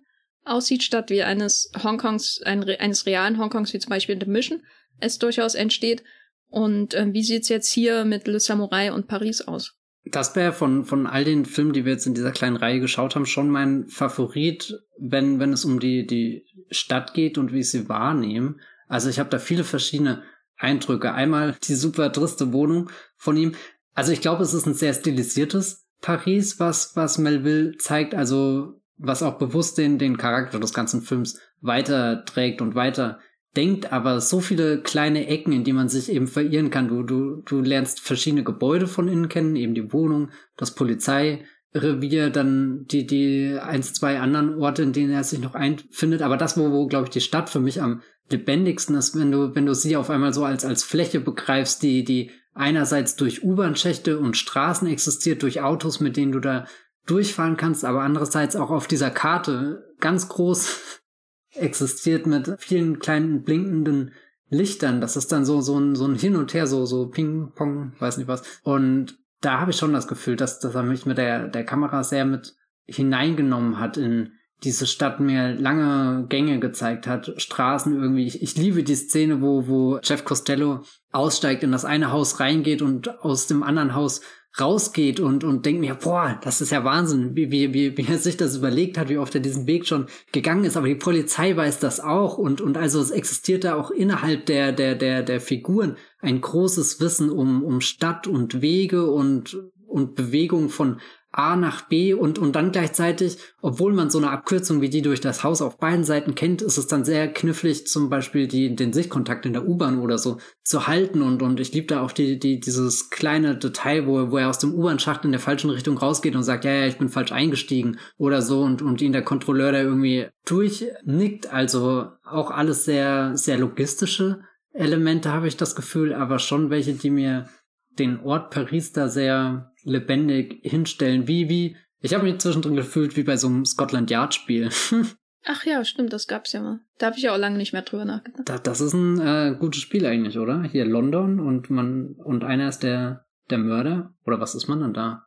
aussieht, 0.47 0.83
statt 0.83 1.09
wie 1.09 1.23
eines 1.23 1.71
Hongkongs, 1.83 2.41
ein, 2.43 2.63
eines 2.63 3.05
realen 3.05 3.37
Hongkongs, 3.37 3.73
wie 3.73 3.79
zum 3.79 3.89
Beispiel 3.89 4.15
in 4.15 4.21
The 4.21 4.27
Mission 4.27 4.63
es 4.99 5.19
durchaus 5.19 5.55
entsteht. 5.55 6.03
Und 6.49 6.93
äh, 6.93 7.07
wie 7.11 7.23
sieht's 7.23 7.49
jetzt 7.49 7.71
hier 7.71 8.05
mit 8.05 8.27
Le 8.27 8.39
Samurai 8.39 8.91
und 8.91 9.07
Paris 9.07 9.41
aus? 9.41 9.75
Das 10.05 10.35
wäre 10.35 10.53
von, 10.53 10.85
von 10.85 11.05
all 11.05 11.25
den 11.25 11.45
Filmen, 11.45 11.73
die 11.73 11.83
wir 11.83 11.91
jetzt 11.91 12.07
in 12.07 12.13
dieser 12.13 12.31
kleinen 12.31 12.55
Reihe 12.55 12.79
geschaut 12.79 13.15
haben, 13.15 13.25
schon 13.25 13.49
mein 13.49 13.89
Favorit, 13.89 14.79
wenn, 14.97 15.39
wenn 15.39 15.51
es 15.51 15.65
um 15.65 15.79
die, 15.79 16.05
die 16.05 16.45
Stadt 16.71 17.13
geht 17.13 17.37
und 17.37 17.51
wie 17.51 17.59
ich 17.59 17.69
sie 17.69 17.89
wahrnehme. 17.89 18.55
Also 18.87 19.09
ich 19.09 19.19
habe 19.19 19.29
da 19.29 19.39
viele 19.39 19.65
verschiedene 19.65 20.23
Eindrücke. 20.57 21.13
Einmal 21.13 21.55
die 21.67 21.75
super 21.75 22.11
triste 22.11 22.53
Wohnung 22.53 22.89
von 23.17 23.35
ihm. 23.35 23.55
Also 23.93 24.11
ich 24.11 24.21
glaube, 24.21 24.43
es 24.43 24.53
ist 24.53 24.65
ein 24.65 24.75
sehr 24.75 24.93
stilisiertes 24.93 25.87
Paris, 26.01 26.59
was, 26.59 26.95
was 26.95 27.17
Melville 27.17 27.75
zeigt. 27.77 28.15
Also 28.15 28.76
was 28.97 29.23
auch 29.23 29.37
bewusst 29.37 29.77
den, 29.77 29.97
den 29.97 30.17
Charakter 30.17 30.59
des 30.59 30.73
ganzen 30.73 31.01
Films 31.01 31.39
weiterträgt 31.61 32.61
und 32.61 32.75
weiter 32.75 33.19
denkt, 33.55 33.91
aber 33.91 34.21
so 34.21 34.39
viele 34.39 34.81
kleine 34.81 35.27
Ecken, 35.27 35.51
in 35.51 35.63
die 35.63 35.73
man 35.73 35.89
sich 35.89 36.11
eben 36.11 36.27
verirren 36.27 36.69
kann. 36.69 36.87
Du, 36.87 37.03
du, 37.03 37.41
du 37.41 37.61
lernst 37.61 37.99
verschiedene 37.99 38.43
Gebäude 38.43 38.87
von 38.87 39.07
innen 39.07 39.29
kennen, 39.29 39.55
eben 39.55 39.73
die 39.73 39.91
Wohnung, 39.91 40.29
das 40.55 40.75
Polizeirevier, 40.75 42.29
dann 42.29 42.85
die, 42.85 43.07
die 43.07 43.57
eins, 43.59 43.93
zwei 43.93 44.19
anderen 44.19 44.61
Orte, 44.61 44.83
in 44.83 44.93
denen 44.93 45.11
er 45.11 45.23
sich 45.23 45.39
noch 45.39 45.55
einfindet. 45.55 46.21
Aber 46.21 46.37
das, 46.37 46.57
wo, 46.57 46.71
wo, 46.71 46.87
glaube 46.87 47.05
ich, 47.05 47.11
die 47.11 47.21
Stadt 47.21 47.49
für 47.49 47.59
mich 47.59 47.81
am 47.81 48.01
lebendigsten 48.29 48.95
ist, 48.95 49.17
wenn 49.17 49.31
du, 49.31 49.55
wenn 49.55 49.65
du 49.65 49.73
sie 49.73 49.95
auf 49.97 50.09
einmal 50.09 50.33
so 50.33 50.45
als, 50.45 50.63
als 50.63 50.83
Fläche 50.83 51.19
begreifst, 51.19 51.81
die, 51.81 52.03
die 52.03 52.31
einerseits 52.53 53.15
durch 53.15 53.43
U-Bahn-Schächte 53.43 54.19
und 54.19 54.37
Straßen 54.37 54.87
existiert, 54.87 55.43
durch 55.43 55.61
Autos, 55.61 55.99
mit 55.99 56.17
denen 56.17 56.31
du 56.31 56.39
da 56.39 56.65
durchfahren 57.07 57.57
kannst, 57.57 57.85
aber 57.85 58.01
andererseits 58.01 58.55
auch 58.55 58.69
auf 58.69 58.87
dieser 58.87 59.09
Karte 59.09 59.95
ganz 59.99 60.29
groß 60.29 61.01
existiert 61.53 62.27
mit 62.27 62.55
vielen 62.59 62.99
kleinen 62.99 63.43
blinkenden 63.43 64.11
Lichtern. 64.49 65.01
Das 65.01 65.17
ist 65.17 65.31
dann 65.31 65.45
so, 65.45 65.61
so 65.61 65.79
ein, 65.79 65.95
so 65.95 66.05
ein 66.05 66.15
Hin 66.15 66.35
und 66.35 66.53
Her, 66.53 66.67
so, 66.67 66.85
so 66.85 67.07
Ping, 67.09 67.51
Pong, 67.55 67.93
weiß 67.99 68.17
nicht 68.17 68.27
was. 68.27 68.43
Und 68.63 69.17
da 69.41 69.59
habe 69.59 69.71
ich 69.71 69.77
schon 69.77 69.93
das 69.93 70.07
Gefühl, 70.07 70.35
dass, 70.35 70.59
dass 70.59 70.75
er 70.75 70.83
mich 70.83 71.05
mit 71.05 71.17
der, 71.17 71.47
der 71.47 71.63
Kamera 71.63 72.03
sehr 72.03 72.25
mit 72.25 72.55
hineingenommen 72.85 73.79
hat 73.79 73.97
in 73.97 74.31
diese 74.63 74.87
Stadt 74.87 75.19
mir 75.19 75.53
lange 75.53 76.25
Gänge 76.29 76.59
gezeigt 76.59 77.05
hat, 77.05 77.31
Straßen 77.37 77.93
irgendwie. 77.93 78.25
Ich, 78.25 78.41
ich 78.41 78.55
liebe 78.55 78.83
die 78.83 78.95
Szene, 78.95 79.41
wo, 79.41 79.67
wo 79.67 79.99
Jeff 80.01 80.25
Costello 80.25 80.83
aussteigt, 81.11 81.63
in 81.63 81.71
das 81.71 81.85
eine 81.85 82.11
Haus 82.11 82.39
reingeht 82.39 82.81
und 82.81 83.21
aus 83.21 83.45
dem 83.45 83.61
anderen 83.61 83.93
Haus 83.93 84.21
rausgeht 84.59 85.19
und, 85.19 85.43
und 85.43 85.65
denkt 85.65 85.81
mir, 85.81 85.95
boah, 85.95 86.39
das 86.43 86.61
ist 86.61 86.71
ja 86.71 86.83
Wahnsinn, 86.83 87.35
wie, 87.35 87.51
wie, 87.51 87.73
wie, 87.97 88.07
er 88.07 88.17
sich 88.17 88.37
das 88.37 88.55
überlegt 88.57 88.97
hat, 88.97 89.09
wie 89.09 89.17
oft 89.17 89.35
er 89.35 89.41
diesen 89.41 89.67
Weg 89.67 89.87
schon 89.87 90.07
gegangen 90.31 90.63
ist. 90.63 90.77
Aber 90.77 90.87
die 90.87 90.95
Polizei 90.95 91.55
weiß 91.55 91.79
das 91.79 91.99
auch 91.99 92.37
und, 92.37 92.61
und 92.61 92.77
also 92.77 92.99
es 92.99 93.11
existiert 93.11 93.63
da 93.63 93.75
auch 93.75 93.91
innerhalb 93.91 94.45
der, 94.45 94.71
der, 94.71 94.95
der, 94.95 95.23
der 95.23 95.41
Figuren 95.41 95.97
ein 96.19 96.41
großes 96.41 96.99
Wissen 96.99 97.29
um, 97.29 97.63
um 97.63 97.81
Stadt 97.81 98.27
und 98.27 98.61
Wege 98.61 99.11
und, 99.11 99.57
und 99.85 100.15
Bewegung 100.15 100.69
von 100.69 100.99
A 101.37 101.55
nach 101.55 101.81
B 101.83 102.13
und, 102.13 102.39
und 102.39 102.55
dann 102.55 102.71
gleichzeitig, 102.71 103.37
obwohl 103.61 103.93
man 103.93 104.09
so 104.09 104.17
eine 104.17 104.31
Abkürzung 104.31 104.81
wie 104.81 104.89
die 104.89 105.01
durch 105.01 105.21
das 105.21 105.43
Haus 105.43 105.61
auf 105.61 105.77
beiden 105.77 106.03
Seiten 106.03 106.35
kennt, 106.35 106.61
ist 106.61 106.77
es 106.77 106.87
dann 106.87 107.05
sehr 107.05 107.31
knifflig, 107.31 107.87
zum 107.87 108.09
Beispiel 108.09 108.47
die, 108.47 108.75
den 108.75 108.91
Sichtkontakt 108.91 109.45
in 109.45 109.53
der 109.53 109.67
U-Bahn 109.67 109.99
oder 109.99 110.17
so 110.17 110.37
zu 110.63 110.87
halten. 110.87 111.21
Und, 111.21 111.41
und 111.41 111.59
ich 111.59 111.73
liebe 111.73 111.87
da 111.87 112.01
auch 112.01 112.11
die, 112.11 112.39
die, 112.39 112.59
dieses 112.59 113.09
kleine 113.09 113.55
Detail, 113.55 114.07
wo, 114.07 114.31
wo 114.31 114.37
er 114.37 114.49
aus 114.49 114.59
dem 114.59 114.73
U-Bahn-Schacht 114.73 115.25
in 115.25 115.31
der 115.31 115.39
falschen 115.39 115.69
Richtung 115.69 115.97
rausgeht 115.97 116.35
und 116.35 116.43
sagt, 116.43 116.65
ja, 116.65 116.71
ja, 116.71 116.87
ich 116.87 116.97
bin 116.97 117.09
falsch 117.09 117.31
eingestiegen 117.31 117.97
oder 118.17 118.41
so. 118.41 118.61
Und, 118.61 118.81
und 118.81 119.01
ihn 119.01 119.13
der 119.13 119.23
Kontrolleur 119.23 119.71
da 119.71 119.81
irgendwie 119.81 120.27
durchnickt, 120.45 121.53
also 121.53 122.07
auch 122.23 122.51
alles 122.51 122.85
sehr, 122.85 123.37
sehr 123.37 123.57
logistische 123.57 124.41
Elemente 124.77 125.31
habe 125.31 125.47
ich 125.47 125.57
das 125.57 125.75
Gefühl, 125.75 126.13
aber 126.13 126.37
schon 126.37 126.69
welche, 126.69 126.93
die 126.93 127.09
mir 127.09 127.49
den 127.97 128.19
Ort 128.19 128.51
Paris 128.51 128.93
da 128.93 129.09
sehr 129.09 129.71
lebendig 129.87 130.59
hinstellen. 130.63 131.27
Wie, 131.27 131.49
wie, 131.49 131.77
ich 132.01 132.13
habe 132.13 132.25
mich 132.25 132.39
zwischendrin 132.39 132.75
gefühlt 132.75 133.15
wie 133.15 133.23
bei 133.23 133.37
so 133.37 133.47
einem 133.47 133.65
Scotland 133.65 134.11
Yard 134.11 134.33
Spiel. 134.33 134.69
Ach 135.45 135.65
ja, 135.65 135.85
stimmt, 135.85 136.11
das 136.11 136.27
gab's 136.27 136.51
ja 136.51 136.61
mal. 136.61 136.81
Da 136.97 137.07
habe 137.07 137.17
ich 137.17 137.29
auch 137.29 137.37
lange 137.37 137.57
nicht 137.57 137.71
mehr 137.71 137.81
drüber 137.81 138.03
nachgedacht. 138.03 138.49
Da, 138.49 138.57
das 138.57 138.81
ist 138.81 138.93
ein 138.93 139.19
äh, 139.19 139.55
gutes 139.57 139.81
Spiel 139.81 140.05
eigentlich, 140.05 140.37
oder? 140.37 140.63
Hier 140.63 140.85
London 140.85 141.39
und 141.39 141.69
man 141.69 142.15
und 142.23 142.43
einer 142.43 142.67
ist 142.67 142.79
der 142.79 143.25
der 143.49 143.59
Mörder 143.59 144.13
oder 144.25 144.41
was 144.41 144.55
ist 144.55 144.67
man 144.67 144.81
dann 144.81 144.93
da? 144.93 145.23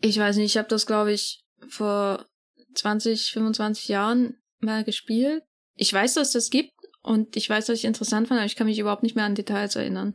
Ich 0.00 0.18
weiß 0.18 0.36
nicht, 0.36 0.52
ich 0.52 0.58
habe 0.58 0.68
das 0.68 0.84
glaube 0.84 1.12
ich 1.12 1.44
vor 1.66 2.26
20, 2.74 3.32
25 3.32 3.88
Jahren 3.88 4.34
mal 4.58 4.84
gespielt. 4.84 5.42
Ich 5.76 5.92
weiß, 5.92 6.14
dass 6.14 6.32
das 6.32 6.50
gibt 6.50 6.72
und 7.02 7.34
ich 7.36 7.48
weiß, 7.48 7.66
dass 7.66 7.78
ich 7.78 7.86
interessant 7.86 8.28
fand, 8.28 8.38
aber 8.38 8.46
ich 8.46 8.56
kann 8.56 8.66
mich 8.66 8.78
überhaupt 8.78 9.02
nicht 9.02 9.16
mehr 9.16 9.24
an 9.24 9.34
Details 9.34 9.76
erinnern. 9.76 10.14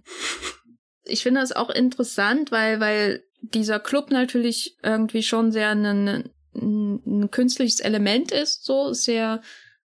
ich 1.06 1.24
finde 1.24 1.42
das 1.42 1.54
auch 1.54 1.70
interessant, 1.70 2.52
weil, 2.52 2.80
weil 2.80 3.24
dieser 3.42 3.80
Club 3.80 4.12
natürlich 4.12 4.78
irgendwie 4.84 5.24
schon 5.24 5.52
sehr 5.52 5.70
ein, 5.70 5.86
ein, 5.86 6.30
ein 6.54 7.32
künstliches 7.32 7.80
Element 7.80 8.32
ist, 8.32 8.66
so 8.66 8.94
sehr, 8.94 9.42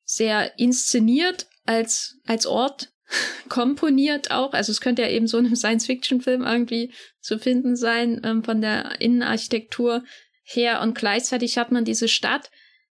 sehr 0.05 0.59
inszeniert 0.59 1.47
als, 1.67 2.19
als 2.27 2.47
Ort 2.47 2.93
komponiert 3.49 4.31
auch. 4.31 4.53
Also 4.53 4.73
es 4.73 4.81
könnte 4.81 5.03
ja 5.03 5.09
eben 5.09 5.27
so 5.27 5.39
in 5.39 5.47
einem 5.47 5.57
Science-Fiction-Film 5.57 6.43
irgendwie 6.43 6.93
zu 7.21 7.39
finden 7.39 7.77
sein, 7.77 8.21
ähm, 8.25 8.45
von 8.45 8.61
der 8.61 9.01
Innenarchitektur 9.01 10.05
her. 10.43 10.81
Und 10.81 10.95
gleichzeitig 10.95 11.59
hat 11.59 11.73
man 11.73 11.85
diese 11.85 12.09
Stadt, 12.09 12.51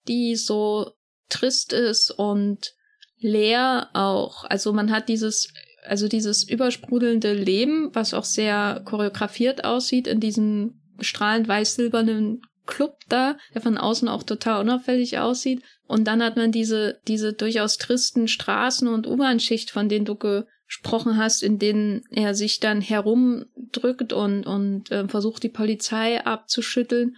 die 0.07 0.35
so 0.35 0.91
trist 1.29 1.73
ist 1.73 2.11
und 2.11 2.73
leer 3.17 3.89
auch. 3.93 4.43
Also 4.43 4.73
man 4.73 4.91
hat 4.91 5.09
dieses 5.09 5.51
also 5.85 6.07
dieses 6.07 6.47
übersprudelnde 6.47 7.33
Leben, 7.33 7.89
was 7.93 8.13
auch 8.13 8.23
sehr 8.23 8.81
choreografiert 8.85 9.65
aussieht 9.65 10.07
in 10.07 10.19
diesem 10.19 10.79
strahlend 10.99 11.47
weiß-silbernen 11.47 12.41
Club 12.65 12.97
da, 13.09 13.37
der 13.53 13.61
von 13.61 13.77
außen 13.77 14.07
auch 14.07 14.23
total 14.23 14.61
unauffällig 14.61 15.19
aussieht. 15.19 15.61
Und 15.85 16.05
dann 16.05 16.23
hat 16.23 16.37
man 16.37 16.51
diese, 16.51 16.99
diese 17.07 17.33
durchaus 17.33 17.77
tristen 17.77 18.27
Straßen- 18.27 18.87
und 18.87 19.05
U-Bahn-Schicht, 19.07 19.69
von 19.69 19.89
denen 19.89 20.05
du 20.05 20.15
gesprochen 20.15 21.17
hast, 21.17 21.43
in 21.43 21.59
denen 21.59 22.03
er 22.09 22.33
sich 22.33 22.59
dann 22.59 22.79
herumdrückt 22.79 24.13
und, 24.13 24.45
und 24.45 24.91
äh, 24.91 25.07
versucht, 25.07 25.43
die 25.43 25.49
Polizei 25.49 26.25
abzuschütteln. 26.25 27.17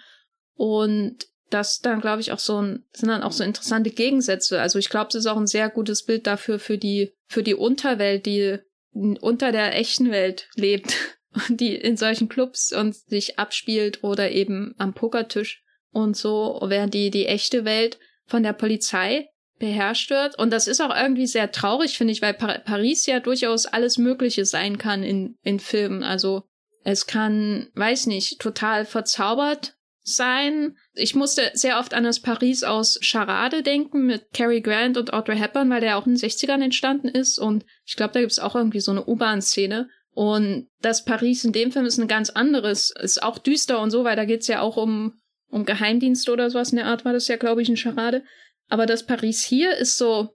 Und 0.55 1.28
das 1.50 1.80
dann, 1.80 2.02
glaube 2.02 2.22
ich, 2.22 2.32
auch 2.32 2.39
so 2.39 2.62
ein, 2.62 2.84
sind 2.93 3.10
dann 3.10 3.24
auch 3.24 3.32
so 3.32 3.43
interessante 3.43 3.91
Gegensätze. 3.91 4.62
Also 4.62 4.80
ich 4.80 4.89
glaube, 4.89 5.10
es 5.10 5.16
ist 5.16 5.28
auch 5.28 5.38
ein 5.38 5.48
sehr 5.48 5.70
gutes 5.70 6.04
Bild 6.04 6.28
dafür, 6.28 6.60
für 6.60 6.78
die, 6.78 7.14
für 7.28 7.43
die 7.43 7.54
Unterwelt, 7.54 8.26
die 8.26 8.58
unter 8.93 9.52
der 9.52 9.78
echten 9.78 10.12
Welt 10.12 10.50
lebt 10.56 10.96
und 11.50 11.60
die 11.60 11.76
in 11.76 11.98
solchen 11.98 12.30
Clubs 12.30 12.74
und 12.74 12.96
sich 12.96 13.38
abspielt 13.38 14.04
oder 14.04 14.32
eben 14.32 14.74
am 14.78 14.93
Pokertisch 14.93 15.64
und 15.91 16.18
so, 16.18 16.60
während 16.64 16.93
die, 16.93 17.12
die 17.12 17.26
echte 17.26 17.66
Welt 17.66 18.00
von 18.26 18.43
der 18.43 18.54
Polizei 18.54 19.30
beherrscht 19.60 20.10
wird. 20.10 20.38
Und 20.38 20.52
das 20.52 20.68
ist 20.68 20.82
auch 20.82 20.93
irgendwie 20.93 21.28
sehr 21.28 21.52
traurig, 21.52 21.98
finde 21.98 22.12
ich, 22.12 22.22
weil 22.22 22.34
Par 22.34 22.60
Paris 22.60 23.06
ja 23.06 23.20
durchaus 23.20 23.66
alles 23.66 23.98
Mögliche 23.98 24.46
sein 24.46 24.78
kann 24.78 25.04
in, 25.04 25.38
in 25.43 25.60
Filmen. 25.60 26.04
Also 26.04 26.43
es 26.84 27.08
kann, 27.08 27.70
weiß 27.76 28.08
nicht, 28.08 28.39
total 28.39 28.86
verzaubert 28.86 29.76
sein. 30.06 30.78
Ich 30.93 31.16
musste 31.16 31.51
sehr 31.53 31.80
oft 31.80 31.93
an 31.93 32.03
das 32.03 32.20
Paris 32.20 32.64
aus 32.64 32.99
Charade 33.01 33.64
denken 33.64 34.06
mit 34.06 34.32
Cary 34.34 34.62
Grant 34.62 34.97
und 34.97 35.12
Audrey 35.14 35.38
Hepburn, 35.38 35.70
weil 35.70 35.82
der 35.82 35.97
auch 35.97 36.06
in 36.06 36.14
den 36.14 36.30
60ern 36.30 36.64
entstanden 36.64 37.08
ist. 37.08 37.39
Und 37.39 37.66
ich 37.86 37.95
glaube, 37.95 38.14
da 38.14 38.20
gibt 38.20 38.32
es 38.32 38.39
auch 38.39 38.56
irgendwie 38.56 38.80
so 38.80 38.91
eine 38.91 39.06
U-Bahn-Szene. 39.06 39.89
Und 40.12 40.70
das 40.82 41.03
Paris 41.03 41.43
in 41.43 41.51
dem 41.51 41.72
Film 41.72 41.86
ist 41.86 41.97
ein 41.97 42.08
ganz 42.08 42.30
anderes. 42.30 42.91
Ist 42.91 43.22
auch 43.22 43.39
düster 43.39 43.82
und 43.82 43.89
so, 43.89 44.03
weil 44.03 44.16
da 44.16 44.26
geht's 44.26 44.47
ja 44.47 44.62
auch 44.62 44.78
um, 44.78 45.20
um 45.49 45.66
Geheimdienste 45.66 46.32
oder 46.32 46.49
sowas 46.49 46.70
in 46.70 46.78
der 46.78 46.86
Art 46.86 47.03
war 47.03 47.12
das 47.12 47.28
ja, 47.28 47.36
glaube 47.36 47.64
ich, 47.64 47.70
in 47.70 47.76
Charade. 47.76 48.24
Aber 48.70 48.86
das 48.86 49.06
Paris 49.06 49.43
hier 49.43 49.76
ist 49.76 49.97
so, 49.97 50.30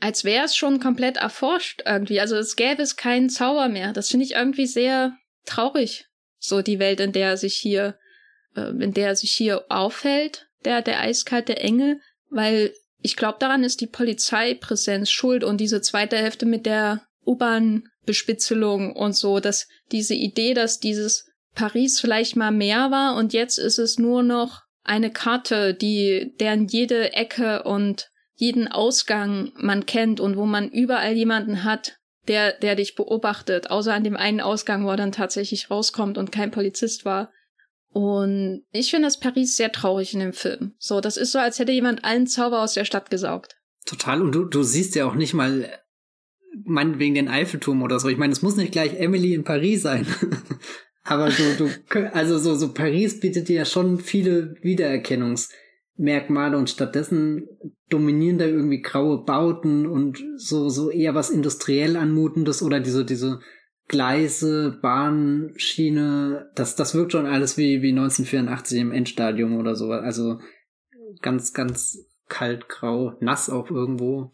als 0.00 0.24
wäre 0.24 0.46
es 0.46 0.56
schon 0.56 0.80
komplett 0.80 1.18
erforscht 1.18 1.82
irgendwie. 1.84 2.20
Also 2.20 2.36
es 2.36 2.56
gäbe 2.56 2.82
es 2.82 2.96
keinen 2.96 3.28
Zauber 3.28 3.68
mehr. 3.68 3.92
Das 3.92 4.08
finde 4.08 4.24
ich 4.24 4.32
irgendwie 4.32 4.66
sehr 4.66 5.16
traurig. 5.44 6.06
So 6.38 6.62
die 6.62 6.78
Welt, 6.78 7.00
in 7.00 7.12
der 7.12 7.28
er 7.28 7.36
sich 7.36 7.54
hier 7.54 7.98
in 8.54 8.92
der 8.92 9.08
er 9.08 9.16
sich 9.16 9.32
hier 9.32 9.64
aufhält, 9.68 10.48
der, 10.64 10.82
der 10.82 11.00
eiskalte 11.00 11.56
Engel, 11.56 12.00
weil 12.28 12.72
ich 13.02 13.16
glaube, 13.16 13.38
daran 13.40 13.64
ist 13.64 13.80
die 13.80 13.86
Polizeipräsenz 13.86 15.10
schuld 15.10 15.42
und 15.44 15.58
diese 15.58 15.80
zweite 15.80 16.16
Hälfte 16.16 16.46
mit 16.46 16.66
der 16.66 17.02
U-Bahn-Bespitzelung 17.26 18.94
und 18.94 19.14
so, 19.14 19.40
dass 19.40 19.68
diese 19.90 20.14
Idee, 20.14 20.54
dass 20.54 20.80
dieses 20.80 21.26
Paris 21.54 22.00
vielleicht 22.00 22.36
mal 22.36 22.50
mehr 22.50 22.90
war 22.90 23.16
und 23.16 23.32
jetzt 23.32 23.58
ist 23.58 23.78
es 23.78 23.98
nur 23.98 24.22
noch 24.22 24.62
eine 24.82 25.10
Karte, 25.10 25.74
die, 25.74 26.34
deren 26.40 26.66
jede 26.66 27.12
Ecke 27.12 27.62
und 27.62 28.10
jeden 28.34 28.68
Ausgang 28.68 29.52
man 29.56 29.86
kennt 29.86 30.18
und 30.20 30.36
wo 30.36 30.46
man 30.46 30.70
überall 30.70 31.12
jemanden 31.12 31.64
hat, 31.64 31.98
der, 32.28 32.52
der 32.52 32.76
dich 32.76 32.94
beobachtet, 32.94 33.70
außer 33.70 33.92
an 33.92 34.04
dem 34.04 34.16
einen 34.16 34.40
Ausgang, 34.40 34.84
wo 34.84 34.90
er 34.90 34.96
dann 34.96 35.12
tatsächlich 35.12 35.70
rauskommt 35.70 36.16
und 36.16 36.32
kein 36.32 36.50
Polizist 36.50 37.04
war. 37.04 37.30
Und 37.92 38.62
ich 38.70 38.90
finde 38.90 39.06
das 39.06 39.18
Paris 39.18 39.56
sehr 39.56 39.72
traurig 39.72 40.14
in 40.14 40.20
dem 40.20 40.32
Film. 40.32 40.74
So, 40.78 41.00
das 41.00 41.16
ist 41.16 41.32
so, 41.32 41.38
als 41.38 41.58
hätte 41.58 41.72
jemand 41.72 42.04
allen 42.04 42.26
Zauber 42.26 42.62
aus 42.62 42.74
der 42.74 42.84
Stadt 42.84 43.10
gesaugt. 43.10 43.56
Total. 43.84 44.22
Und 44.22 44.32
du, 44.32 44.44
du 44.44 44.62
siehst 44.62 44.94
ja 44.94 45.06
auch 45.06 45.16
nicht 45.16 45.34
mal, 45.34 45.68
meinetwegen 46.64 47.14
den 47.14 47.28
Eiffelturm 47.28 47.82
oder 47.82 47.98
so. 47.98 48.08
Ich 48.08 48.18
meine, 48.18 48.32
es 48.32 48.42
muss 48.42 48.56
nicht 48.56 48.72
gleich 48.72 48.94
Emily 48.94 49.34
in 49.34 49.44
Paris 49.44 49.82
sein. 49.82 50.06
Aber 51.02 51.30
du, 51.30 51.56
du, 51.56 52.14
also 52.14 52.38
so, 52.38 52.54
so 52.54 52.72
Paris 52.72 53.18
bietet 53.18 53.48
dir 53.48 53.56
ja 53.56 53.64
schon 53.64 53.98
viele 53.98 54.54
Wiedererkennungsmerkmale 54.62 56.56
und 56.56 56.70
stattdessen 56.70 57.48
dominieren 57.88 58.38
da 58.38 58.44
irgendwie 58.44 58.82
graue 58.82 59.24
Bauten 59.24 59.86
und 59.86 60.22
so, 60.36 60.68
so 60.68 60.90
eher 60.90 61.16
was 61.16 61.30
industriell 61.30 61.96
anmutendes 61.96 62.62
oder 62.62 62.78
diese, 62.78 63.04
diese 63.04 63.40
Gleise, 63.90 64.78
Bahnschiene, 64.80 66.48
das, 66.54 66.76
das 66.76 66.94
wirkt 66.94 67.10
schon 67.10 67.26
alles 67.26 67.56
wie, 67.56 67.82
wie 67.82 67.90
1984 67.90 68.78
im 68.78 68.92
Endstadium 68.92 69.56
oder 69.56 69.74
so. 69.74 69.90
Also 69.90 70.38
ganz, 71.22 71.52
ganz 71.52 71.98
kalt, 72.28 72.68
grau, 72.68 73.16
nass 73.18 73.50
auch 73.50 73.68
irgendwo. 73.68 74.30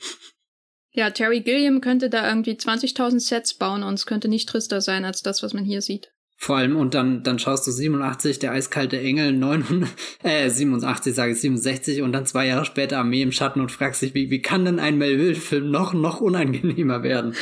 Ja, 0.90 1.08
Terry 1.08 1.40
Gilliam 1.40 1.80
könnte 1.80 2.10
da 2.10 2.28
irgendwie 2.28 2.52
20.000 2.52 3.18
Sets 3.18 3.54
bauen 3.54 3.82
und 3.82 3.94
es 3.94 4.04
könnte 4.04 4.28
nicht 4.28 4.46
trister 4.46 4.82
sein 4.82 5.06
als 5.06 5.22
das, 5.22 5.42
was 5.42 5.54
man 5.54 5.64
hier 5.64 5.80
sieht. 5.80 6.12
Vor 6.36 6.58
allem, 6.58 6.76
und 6.76 6.92
dann, 6.92 7.22
dann 7.22 7.38
schaust 7.38 7.66
du 7.66 7.70
87, 7.70 8.38
der 8.38 8.52
eiskalte 8.52 9.00
Engel, 9.00 9.32
900, 9.32 9.88
äh, 10.22 10.50
87, 10.50 11.14
sage 11.14 11.32
ich 11.32 11.40
67, 11.40 12.02
und 12.02 12.12
dann 12.12 12.26
zwei 12.26 12.46
Jahre 12.46 12.66
später 12.66 12.98
Armee 12.98 13.22
im 13.22 13.32
Schatten 13.32 13.62
und 13.62 13.72
fragst 13.72 14.02
dich, 14.02 14.12
wie, 14.12 14.30
wie 14.30 14.42
kann 14.42 14.66
denn 14.66 14.78
ein 14.78 14.98
Melville-Film 14.98 15.70
noch, 15.70 15.94
noch 15.94 16.20
unangenehmer 16.20 17.02
werden? 17.02 17.34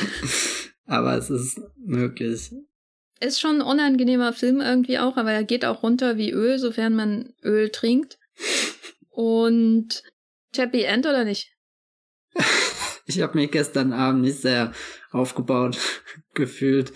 Aber 0.85 1.17
es 1.17 1.29
ist 1.29 1.59
möglich. 1.77 2.51
Ist 3.19 3.39
schon 3.39 3.57
ein 3.57 3.61
unangenehmer 3.61 4.33
Film 4.33 4.59
irgendwie 4.61 4.99
auch, 4.99 5.17
aber 5.17 5.31
er 5.31 5.43
geht 5.43 5.65
auch 5.65 5.83
runter 5.83 6.17
wie 6.17 6.31
Öl, 6.31 6.59
sofern 6.59 6.95
man 6.95 7.33
Öl 7.43 7.69
trinkt. 7.69 8.19
Und 9.09 10.03
Happy 10.55 10.83
End 10.83 11.05
oder 11.05 11.23
nicht? 11.23 11.53
ich 13.05 13.21
habe 13.21 13.37
mich 13.37 13.51
gestern 13.51 13.93
Abend 13.93 14.21
nicht 14.21 14.41
sehr 14.41 14.73
aufgebaut 15.11 15.77
gefühlt, 16.33 16.91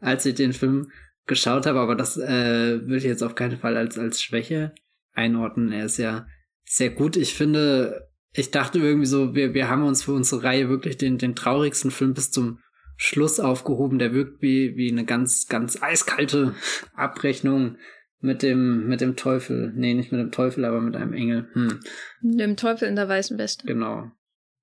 als 0.00 0.26
ich 0.26 0.34
den 0.34 0.52
Film 0.52 0.90
geschaut 1.26 1.66
habe, 1.66 1.80
aber 1.80 1.94
das 1.94 2.18
äh, 2.18 2.80
würde 2.82 2.96
ich 2.96 3.04
jetzt 3.04 3.22
auf 3.22 3.34
keinen 3.34 3.58
Fall 3.58 3.76
als, 3.76 3.96
als 3.96 4.20
Schwäche 4.20 4.74
einordnen. 5.12 5.72
Er 5.72 5.86
ist 5.86 5.96
ja 5.96 6.26
sehr 6.64 6.90
gut. 6.90 7.16
Ich 7.16 7.34
finde, 7.34 8.08
ich 8.32 8.50
dachte 8.50 8.78
irgendwie 8.78 9.06
so, 9.06 9.34
wir, 9.34 9.54
wir 9.54 9.68
haben 9.68 9.84
uns 9.84 10.02
für 10.02 10.12
unsere 10.12 10.42
Reihe 10.42 10.68
wirklich 10.68 10.96
den, 10.96 11.18
den 11.18 11.34
traurigsten 11.34 11.90
Film 11.90 12.12
bis 12.12 12.30
zum 12.30 12.58
Schluss 13.02 13.40
aufgehoben, 13.40 13.98
der 13.98 14.14
wirkt 14.14 14.42
wie, 14.42 14.76
wie 14.76 14.88
eine 14.88 15.04
ganz, 15.04 15.48
ganz 15.48 15.82
eiskalte 15.82 16.54
Abrechnung 16.94 17.76
mit 18.20 18.44
dem, 18.44 18.86
mit 18.86 19.00
dem 19.00 19.16
Teufel. 19.16 19.72
Nee, 19.74 19.94
nicht 19.94 20.12
mit 20.12 20.20
dem 20.20 20.30
Teufel, 20.30 20.64
aber 20.64 20.80
mit 20.80 20.94
einem 20.94 21.12
Engel. 21.12 21.48
Hm. 21.52 21.80
Dem 22.20 22.56
Teufel 22.56 22.86
in 22.86 22.94
der 22.94 23.08
weißen 23.08 23.38
Weste. 23.38 23.66
Genau. 23.66 24.12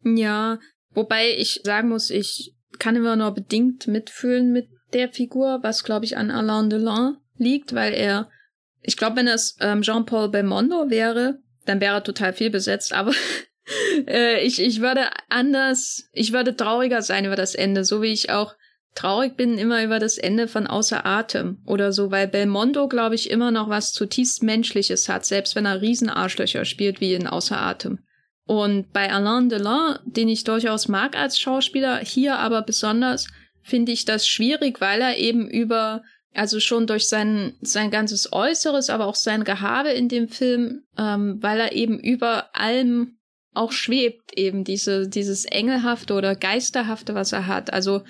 Ja, 0.03 0.57
wobei 0.91 1.35
ich 1.37 1.59
sagen 1.65 1.89
muss, 1.89 2.09
ich 2.09 2.55
kann 2.79 2.95
immer 2.95 3.17
nur 3.17 3.31
bedingt 3.31 3.87
mitfühlen 3.87 4.53
mit 4.53 4.69
der 4.93 5.09
Figur, 5.09 5.59
was 5.61 5.83
glaube 5.83 6.05
ich 6.05 6.15
an 6.15 6.31
Alain 6.31 6.69
Delon 6.69 7.17
liegt, 7.35 7.75
weil 7.75 7.93
er 7.93 8.29
Ich 8.81 8.95
glaube, 8.95 9.17
wenn 9.17 9.27
es 9.27 9.57
ähm, 9.59 9.81
Jean-Paul 9.81 10.29
Belmondo 10.29 10.89
wäre, 10.89 11.39
dann 11.65 11.81
wäre 11.81 12.03
total 12.03 12.31
viel 12.31 12.51
besetzt, 12.51 12.93
aber 12.93 13.11
äh, 14.07 14.45
ich, 14.45 14.61
ich 14.61 14.81
würde 14.81 15.05
anders, 15.29 16.09
ich 16.13 16.33
würde 16.33 16.55
trauriger 16.55 17.01
sein 17.01 17.25
über 17.25 17.35
das 17.35 17.55
Ende, 17.55 17.83
so 17.83 18.01
wie 18.01 18.13
ich 18.13 18.29
auch 18.29 18.55
traurig 18.95 19.37
bin 19.37 19.57
immer 19.57 19.83
über 19.83 19.99
das 19.99 20.17
Ende 20.17 20.47
von 20.47 20.67
Außer 20.67 21.05
Atem 21.05 21.59
oder 21.65 21.93
so, 21.93 22.11
weil 22.11 22.27
Belmondo, 22.27 22.87
glaube 22.87 23.15
ich, 23.15 23.29
immer 23.29 23.51
noch 23.51 23.69
was 23.69 23.93
zutiefst 23.93 24.43
Menschliches 24.43 25.07
hat, 25.07 25.25
selbst 25.25 25.55
wenn 25.55 25.65
er 25.65 25.81
Riesenarschlöcher 25.81 26.65
spielt 26.65 26.99
wie 26.99 27.13
in 27.13 27.27
Außer 27.27 27.59
Atem. 27.59 27.99
Und 28.45 28.91
bei 28.93 29.11
Alain 29.11 29.47
Delon, 29.47 29.99
den 30.05 30.27
ich 30.27 30.43
durchaus 30.43 30.87
mag 30.87 31.15
als 31.15 31.39
Schauspieler, 31.39 31.99
hier 31.99 32.39
aber 32.39 32.63
besonders, 32.63 33.27
finde 33.61 33.91
ich 33.91 34.05
das 34.05 34.27
schwierig, 34.27 34.81
weil 34.81 35.01
er 35.01 35.17
eben 35.17 35.47
über, 35.47 36.01
also 36.33 36.59
schon 36.59 36.87
durch 36.87 37.07
sein, 37.07 37.53
sein 37.61 37.91
ganzes 37.91 38.33
Äußeres, 38.33 38.89
aber 38.89 39.05
auch 39.05 39.15
sein 39.15 39.43
Gehabe 39.43 39.89
in 39.89 40.09
dem 40.09 40.27
Film, 40.27 40.81
ähm, 40.97 41.37
weil 41.41 41.59
er 41.59 41.73
eben 41.73 41.99
über 41.99 42.55
allem 42.55 43.18
auch 43.53 43.71
schwebt, 43.71 44.37
eben 44.37 44.63
diese, 44.63 45.07
dieses 45.07 45.45
Engelhafte 45.45 46.13
oder 46.13 46.35
Geisterhafte, 46.35 47.15
was 47.15 47.31
er 47.31 47.47
hat. 47.47 47.73
Also 47.73 48.03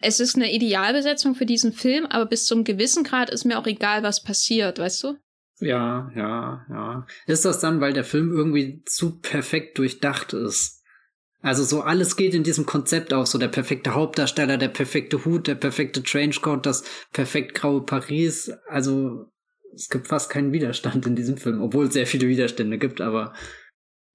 es 0.00 0.20
ist 0.20 0.36
eine 0.36 0.52
Idealbesetzung 0.52 1.34
für 1.34 1.46
diesen 1.46 1.72
Film, 1.72 2.06
aber 2.06 2.26
bis 2.26 2.46
zum 2.46 2.64
gewissen 2.64 3.04
Grad 3.04 3.30
ist 3.30 3.44
mir 3.44 3.58
auch 3.58 3.66
egal, 3.66 4.02
was 4.02 4.22
passiert, 4.22 4.78
weißt 4.78 5.04
du? 5.04 5.16
Ja, 5.60 6.10
ja, 6.16 6.64
ja. 6.70 7.06
Ist 7.26 7.44
das 7.44 7.60
dann, 7.60 7.80
weil 7.82 7.92
der 7.92 8.04
Film 8.04 8.32
irgendwie 8.32 8.82
zu 8.86 9.20
perfekt 9.20 9.78
durchdacht 9.78 10.32
ist? 10.32 10.82
Also 11.42 11.64
so 11.64 11.82
alles 11.82 12.16
geht 12.16 12.34
in 12.34 12.42
diesem 12.42 12.66
Konzept 12.66 13.12
auf, 13.14 13.26
so 13.26 13.38
der 13.38 13.48
perfekte 13.48 13.94
Hauptdarsteller, 13.94 14.58
der 14.58 14.68
perfekte 14.68 15.24
Hut, 15.24 15.46
der 15.46 15.54
perfekte 15.54 16.02
Trenchcoat, 16.02 16.66
das 16.66 16.84
perfekt 17.12 17.54
graue 17.54 17.82
Paris. 17.82 18.52
Also 18.68 19.26
es 19.74 19.88
gibt 19.88 20.08
fast 20.08 20.30
keinen 20.30 20.52
Widerstand 20.52 21.06
in 21.06 21.16
diesem 21.16 21.36
Film, 21.36 21.62
obwohl 21.62 21.86
es 21.86 21.94
sehr 21.94 22.06
viele 22.06 22.28
Widerstände 22.28 22.78
gibt, 22.78 23.00
aber. 23.00 23.34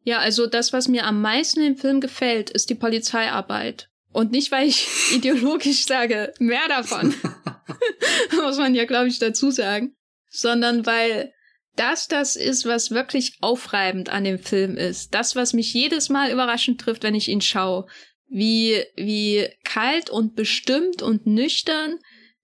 Ja, 0.06 0.20
also 0.20 0.48
das, 0.48 0.72
was 0.72 0.88
mir 0.88 1.06
am 1.06 1.22
meisten 1.22 1.62
im 1.62 1.76
Film 1.76 2.00
gefällt, 2.00 2.52
ist 2.52 2.70
die 2.70 2.76
Polizeiarbeit. 2.76 3.90
Und 4.14 4.32
nicht, 4.32 4.52
weil 4.52 4.68
ich 4.68 4.88
ideologisch 5.14 5.86
sage, 5.86 6.34
mehr 6.40 6.68
davon. 6.70 7.14
Muss 8.42 8.58
man 8.58 8.76
ja, 8.76 8.86
glaube 8.86 9.08
ich, 9.08 9.20
dazu 9.20 9.52
sagen. 9.52 9.96
Sondern 10.30 10.86
weil 10.86 11.34
das 11.76 12.08
das 12.08 12.36
ist, 12.36 12.66
was 12.66 12.92
wirklich 12.92 13.38
aufreibend 13.42 14.10
an 14.10 14.24
dem 14.24 14.40
Film 14.40 14.78
ist. 14.78 15.14
Das, 15.14 15.36
was 15.36 15.54
mich 15.54 15.74
jedes 15.74 16.10
Mal 16.10 16.32
überraschend 16.32 16.80
trifft, 16.80 17.04
wenn 17.04 17.16
ich 17.16 17.28
ihn 17.28 17.42
schaue. 17.42 17.88
Wie, 18.28 18.84
wie 18.96 19.50
kalt 19.64 20.10
und 20.10 20.36
bestimmt 20.36 21.02
und 21.02 21.26
nüchtern 21.26 22.00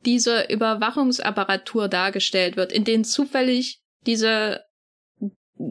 diese 0.06 0.48
Überwachungsapparatur 0.50 1.88
dargestellt 1.88 2.56
wird, 2.58 2.72
in 2.72 2.84
den 2.84 3.04
zufällig 3.04 3.82
dieser 4.06 4.62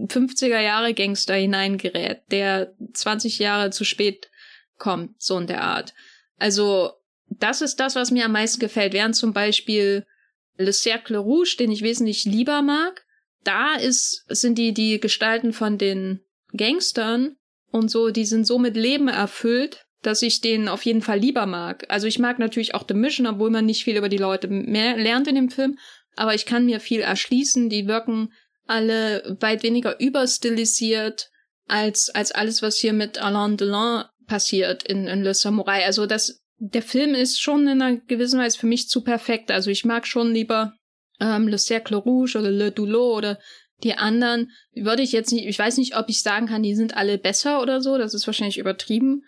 50er 0.06 0.60
Jahre 0.60 0.94
Gangster 0.94 1.34
hineingerät, 1.34 2.22
der 2.30 2.74
20 2.92 3.38
Jahre 3.38 3.70
zu 3.70 3.84
spät 3.84 4.30
kommt, 4.78 5.20
so 5.20 5.38
in 5.38 5.46
der 5.46 5.62
Art. 5.62 5.94
Also, 6.38 6.92
das 7.28 7.60
ist 7.60 7.76
das, 7.76 7.94
was 7.94 8.10
mir 8.10 8.24
am 8.24 8.32
meisten 8.32 8.60
gefällt. 8.60 8.92
Während 8.92 9.14
zum 9.14 9.32
Beispiel 9.32 10.06
Le 10.56 10.72
Cercle 10.72 11.18
Rouge, 11.18 11.56
den 11.58 11.70
ich 11.70 11.82
wesentlich 11.82 12.24
lieber 12.24 12.62
mag, 12.62 13.04
da 13.44 13.74
ist, 13.74 14.24
sind 14.28 14.58
die, 14.58 14.74
die 14.74 15.00
Gestalten 15.00 15.52
von 15.52 15.78
den 15.78 16.20
Gangstern 16.56 17.36
und 17.70 17.90
so, 17.90 18.10
die 18.10 18.24
sind 18.24 18.46
so 18.46 18.58
mit 18.58 18.76
Leben 18.76 19.08
erfüllt, 19.08 19.86
dass 20.02 20.22
ich 20.22 20.40
den 20.40 20.68
auf 20.68 20.84
jeden 20.84 21.02
Fall 21.02 21.18
lieber 21.18 21.46
mag. 21.46 21.84
Also 21.88 22.06
ich 22.06 22.18
mag 22.18 22.38
natürlich 22.38 22.74
auch 22.74 22.84
The 22.86 22.94
Mission, 22.94 23.26
obwohl 23.26 23.50
man 23.50 23.66
nicht 23.66 23.84
viel 23.84 23.96
über 23.96 24.08
die 24.08 24.18
Leute 24.18 24.48
mehr 24.48 24.96
lernt 24.96 25.28
in 25.28 25.34
dem 25.34 25.50
Film, 25.50 25.78
aber 26.16 26.34
ich 26.34 26.46
kann 26.46 26.66
mir 26.66 26.80
viel 26.80 27.00
erschließen. 27.00 27.68
Die 27.68 27.86
wirken 27.86 28.32
alle 28.70 29.36
weit 29.40 29.62
weniger 29.62 30.00
überstilisiert 30.00 31.30
als, 31.66 32.08
als 32.10 32.32
alles, 32.32 32.62
was 32.62 32.78
hier 32.78 32.92
mit 32.92 33.18
Alain 33.18 33.56
Delon 33.56 34.04
passiert 34.26 34.84
in, 34.84 35.06
in 35.06 35.22
Le 35.22 35.34
Samurai. 35.34 35.84
Also 35.84 36.06
das, 36.06 36.40
der 36.58 36.82
Film 36.82 37.14
ist 37.14 37.40
schon 37.40 37.66
in 37.66 37.82
einer 37.82 37.96
gewissen 37.96 38.38
Weise 38.38 38.58
für 38.58 38.66
mich 38.66 38.88
zu 38.88 39.02
perfekt. 39.02 39.50
Also 39.50 39.70
ich 39.70 39.84
mag 39.84 40.06
schon 40.06 40.32
lieber 40.32 40.74
ähm, 41.20 41.48
Le 41.48 41.58
Cercle 41.58 41.96
Rouge 41.96 42.38
oder 42.38 42.50
Le 42.50 42.70
Doulot 42.70 43.18
oder 43.18 43.38
die 43.82 43.94
anderen 43.94 44.50
würde 44.74 45.02
ich 45.02 45.12
jetzt 45.12 45.32
nicht, 45.32 45.46
ich 45.46 45.58
weiß 45.58 45.78
nicht, 45.78 45.96
ob 45.96 46.08
ich 46.08 46.22
sagen 46.22 46.46
kann, 46.46 46.62
die 46.62 46.74
sind 46.74 46.96
alle 46.96 47.18
besser 47.18 47.62
oder 47.62 47.80
so, 47.80 47.98
das 47.98 48.14
ist 48.14 48.26
wahrscheinlich 48.26 48.58
übertrieben. 48.58 49.24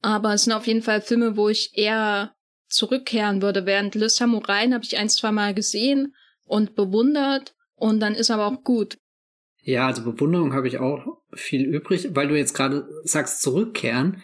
Aber 0.00 0.34
es 0.34 0.44
sind 0.44 0.52
auf 0.52 0.66
jeden 0.66 0.82
Fall 0.82 1.00
Filme, 1.00 1.36
wo 1.36 1.48
ich 1.48 1.76
eher 1.76 2.34
zurückkehren 2.68 3.40
würde. 3.40 3.66
Während 3.66 3.94
Le 3.94 4.08
Samurai 4.08 4.68
habe 4.68 4.84
ich 4.84 4.96
ein, 4.96 5.08
zwei 5.08 5.32
Mal 5.32 5.54
gesehen 5.54 6.14
und 6.44 6.74
bewundert 6.74 7.54
und 7.84 8.00
dann 8.00 8.14
ist 8.14 8.30
aber 8.30 8.46
auch 8.46 8.64
gut. 8.64 8.96
Ja, 9.60 9.86
also 9.86 10.02
Bewunderung 10.10 10.54
habe 10.54 10.68
ich 10.68 10.78
auch 10.78 11.18
viel 11.34 11.66
übrig, 11.66 12.08
weil 12.14 12.28
du 12.28 12.36
jetzt 12.36 12.54
gerade 12.54 12.88
sagst, 13.04 13.42
zurückkehren. 13.42 14.22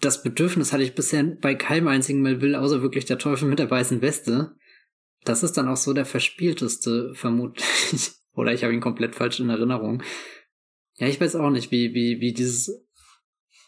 Das 0.00 0.24
Bedürfnis 0.24 0.72
hatte 0.72 0.82
ich 0.82 0.96
bisher 0.96 1.22
bei 1.22 1.54
keinem 1.54 1.86
einzigen 1.86 2.22
Melville, 2.22 2.60
außer 2.60 2.82
wirklich 2.82 3.04
der 3.04 3.18
Teufel 3.18 3.48
mit 3.48 3.60
der 3.60 3.70
weißen 3.70 4.02
Weste. 4.02 4.56
Das 5.24 5.44
ist 5.44 5.52
dann 5.52 5.68
auch 5.68 5.76
so 5.76 5.92
der 5.92 6.04
verspielteste, 6.04 7.14
vermutlich. 7.14 8.10
Oder 8.34 8.52
ich 8.52 8.64
habe 8.64 8.74
ihn 8.74 8.80
komplett 8.80 9.14
falsch 9.14 9.38
in 9.38 9.48
Erinnerung. 9.48 10.02
Ja, 10.96 11.06
ich 11.06 11.20
weiß 11.20 11.36
auch 11.36 11.50
nicht, 11.50 11.70
wie, 11.70 11.94
wie, 11.94 12.20
wie 12.20 12.32
dieses. 12.32 12.84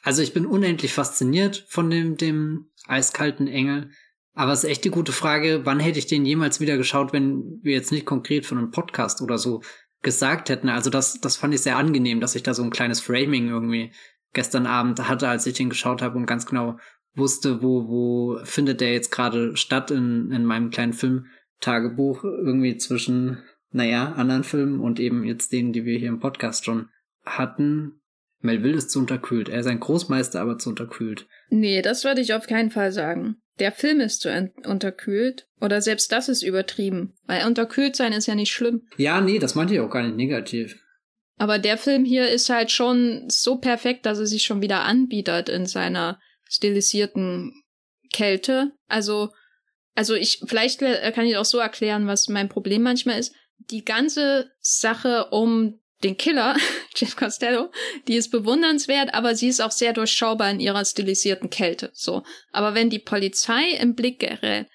Also 0.02 0.22
ich 0.22 0.32
bin 0.32 0.44
unendlich 0.44 0.92
fasziniert 0.92 1.64
von 1.68 1.88
dem, 1.88 2.16
dem 2.16 2.72
eiskalten 2.88 3.46
Engel. 3.46 3.90
Aber 4.34 4.52
es 4.52 4.64
ist 4.64 4.70
echt 4.70 4.84
die 4.84 4.90
gute 4.90 5.12
Frage, 5.12 5.60
wann 5.64 5.80
hätte 5.80 5.98
ich 5.98 6.06
den 6.06 6.26
jemals 6.26 6.60
wieder 6.60 6.76
geschaut, 6.76 7.12
wenn 7.12 7.60
wir 7.62 7.72
jetzt 7.72 7.92
nicht 7.92 8.04
konkret 8.04 8.46
von 8.46 8.58
einem 8.58 8.72
Podcast 8.72 9.22
oder 9.22 9.38
so 9.38 9.62
gesagt 10.02 10.48
hätten. 10.48 10.68
Also 10.68 10.90
das, 10.90 11.20
das 11.20 11.36
fand 11.36 11.54
ich 11.54 11.62
sehr 11.62 11.76
angenehm, 11.76 12.20
dass 12.20 12.34
ich 12.34 12.42
da 12.42 12.52
so 12.52 12.62
ein 12.62 12.70
kleines 12.70 13.00
Framing 13.00 13.48
irgendwie 13.48 13.92
gestern 14.32 14.66
Abend 14.66 15.08
hatte, 15.08 15.28
als 15.28 15.46
ich 15.46 15.54
den 15.54 15.70
geschaut 15.70 16.02
habe 16.02 16.18
und 16.18 16.26
ganz 16.26 16.46
genau 16.46 16.78
wusste, 17.14 17.62
wo, 17.62 17.88
wo 17.88 18.44
findet 18.44 18.80
der 18.80 18.92
jetzt 18.92 19.10
gerade 19.10 19.56
statt 19.56 19.92
in, 19.92 20.32
in 20.32 20.44
meinem 20.44 20.70
kleinen 20.70 20.92
Filmtagebuch 20.92 22.24
irgendwie 22.24 22.76
zwischen, 22.76 23.38
naja, 23.70 24.12
anderen 24.12 24.42
Filmen 24.42 24.80
und 24.80 24.98
eben 24.98 25.24
jetzt 25.24 25.52
denen, 25.52 25.72
die 25.72 25.84
wir 25.84 25.98
hier 25.98 26.08
im 26.08 26.20
Podcast 26.20 26.64
schon 26.64 26.88
hatten. 27.24 28.00
Melville 28.40 28.76
ist 28.76 28.90
zu 28.90 28.98
unterkühlt. 28.98 29.48
Er 29.48 29.60
ist 29.60 29.66
ein 29.66 29.80
Großmeister, 29.80 30.40
aber 30.40 30.58
zu 30.58 30.70
unterkühlt. 30.70 31.26
Nee, 31.48 31.80
das 31.80 32.04
würde 32.04 32.20
ich 32.20 32.34
auf 32.34 32.46
keinen 32.46 32.70
Fall 32.70 32.92
sagen. 32.92 33.36
Der 33.58 33.72
Film 33.72 34.00
ist 34.00 34.20
zu 34.20 34.52
unterkühlt. 34.64 35.46
Oder 35.60 35.80
selbst 35.80 36.10
das 36.12 36.28
ist 36.28 36.42
übertrieben. 36.42 37.14
Weil 37.26 37.46
unterkühlt 37.46 37.96
sein 37.96 38.12
ist 38.12 38.26
ja 38.26 38.34
nicht 38.34 38.52
schlimm. 38.52 38.86
Ja, 38.96 39.20
nee, 39.20 39.38
das 39.38 39.54
meinte 39.54 39.74
ich 39.74 39.80
auch 39.80 39.90
gar 39.90 40.02
nicht 40.02 40.16
negativ. 40.16 40.76
Aber 41.36 41.58
der 41.58 41.78
Film 41.78 42.04
hier 42.04 42.28
ist 42.28 42.48
halt 42.50 42.70
schon 42.70 43.24
so 43.28 43.56
perfekt, 43.56 44.06
dass 44.06 44.18
er 44.18 44.26
sich 44.26 44.44
schon 44.44 44.62
wieder 44.62 44.82
anbietet 44.82 45.48
in 45.48 45.66
seiner 45.66 46.20
stilisierten 46.48 47.62
Kälte. 48.12 48.72
Also, 48.86 49.30
also 49.94 50.14
ich, 50.14 50.40
vielleicht 50.46 50.80
kann 50.80 51.26
ich 51.26 51.36
auch 51.36 51.44
so 51.44 51.58
erklären, 51.58 52.06
was 52.06 52.28
mein 52.28 52.48
Problem 52.48 52.82
manchmal 52.82 53.18
ist. 53.18 53.34
Die 53.70 53.84
ganze 53.84 54.50
Sache 54.60 55.28
um 55.30 55.80
den 56.04 56.16
Killer, 56.16 56.56
Jeff 56.94 57.16
Costello, 57.16 57.70
die 58.06 58.16
ist 58.16 58.30
bewundernswert, 58.30 59.14
aber 59.14 59.34
sie 59.34 59.48
ist 59.48 59.60
auch 59.60 59.72
sehr 59.72 59.92
durchschaubar 59.92 60.50
in 60.50 60.60
ihrer 60.60 60.84
stilisierten 60.84 61.50
Kälte. 61.50 61.90
So. 61.92 62.22
Aber 62.52 62.74
wenn 62.74 62.90
die 62.90 62.98
Polizei 62.98 63.70
im 63.80 63.94
Blick 63.94 64.20
gerät, 64.20 64.66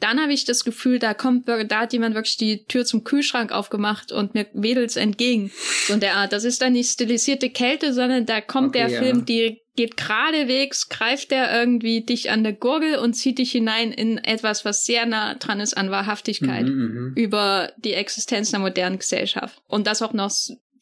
dann 0.00 0.20
habe 0.20 0.32
ich 0.32 0.44
das 0.44 0.64
Gefühl, 0.64 0.98
da 0.98 1.12
kommt, 1.12 1.48
da 1.48 1.80
hat 1.80 1.92
jemand 1.92 2.14
wirklich 2.14 2.36
die 2.36 2.64
Tür 2.64 2.84
zum 2.84 3.02
Kühlschrank 3.02 3.50
aufgemacht 3.50 4.12
und 4.12 4.34
mir 4.34 4.46
wedelt's 4.52 4.96
entgegen. 4.96 5.50
So 5.86 5.94
in 5.94 6.00
der 6.00 6.16
Art. 6.16 6.32
Das 6.32 6.44
ist 6.44 6.62
dann 6.62 6.74
nicht 6.74 6.90
stilisierte 6.90 7.50
Kälte, 7.50 7.92
sondern 7.92 8.24
da 8.24 8.40
kommt 8.40 8.68
okay, 8.68 8.78
der 8.78 8.88
ja. 8.90 9.02
Film, 9.02 9.24
die 9.24 9.60
geht 9.74 9.96
geradewegs, 9.96 10.88
greift 10.88 11.30
der 11.30 11.52
irgendwie 11.52 12.00
dich 12.00 12.30
an 12.30 12.42
der 12.42 12.52
Gurgel 12.52 12.96
und 12.98 13.14
zieht 13.14 13.38
dich 13.38 13.52
hinein 13.52 13.92
in 13.92 14.18
etwas, 14.18 14.64
was 14.64 14.84
sehr 14.84 15.06
nah 15.06 15.34
dran 15.34 15.60
ist 15.60 15.76
an 15.76 15.90
Wahrhaftigkeit 15.90 16.66
mhm, 16.66 16.72
mhm. 16.72 17.12
über 17.14 17.72
die 17.76 17.92
Existenz 17.92 18.52
einer 18.52 18.62
modernen 18.62 18.98
Gesellschaft. 18.98 19.62
Und 19.68 19.86
das 19.86 20.02
auch 20.02 20.12
noch 20.12 20.32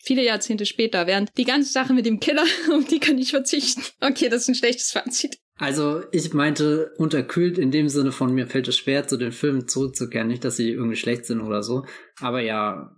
viele 0.07 0.25
Jahrzehnte 0.25 0.65
später, 0.65 1.07
während 1.07 1.37
die 1.37 1.45
ganze 1.45 1.73
Sache 1.73 1.93
mit 1.93 2.07
dem 2.07 2.21
Killer, 2.21 2.45
um 2.73 2.87
die 2.87 3.01
kann 3.01 3.19
ich 3.19 3.31
verzichten. 3.31 3.83
Okay, 4.01 4.29
das 4.29 4.43
ist 4.43 4.49
ein 4.49 4.55
schlechtes 4.55 4.93
Fazit. 4.93 5.39
Also 5.59 6.03
ich 6.13 6.33
meinte 6.35 6.93
unterkühlt 6.99 7.59
in 7.59 7.71
dem 7.71 7.89
Sinne 7.89 8.13
von 8.13 8.33
mir 8.33 8.47
fällt 8.47 8.69
es 8.69 8.77
schwer, 8.77 9.09
zu 9.09 9.17
den 9.17 9.33
Filmen 9.33 9.67
zurückzukehren. 9.67 10.29
Nicht, 10.29 10.45
dass 10.45 10.57
sie 10.57 10.71
irgendwie 10.71 10.97
schlecht 10.97 11.25
sind 11.25 11.41
oder 11.41 11.63
so. 11.63 11.87
Aber 12.21 12.41
ja, 12.41 12.95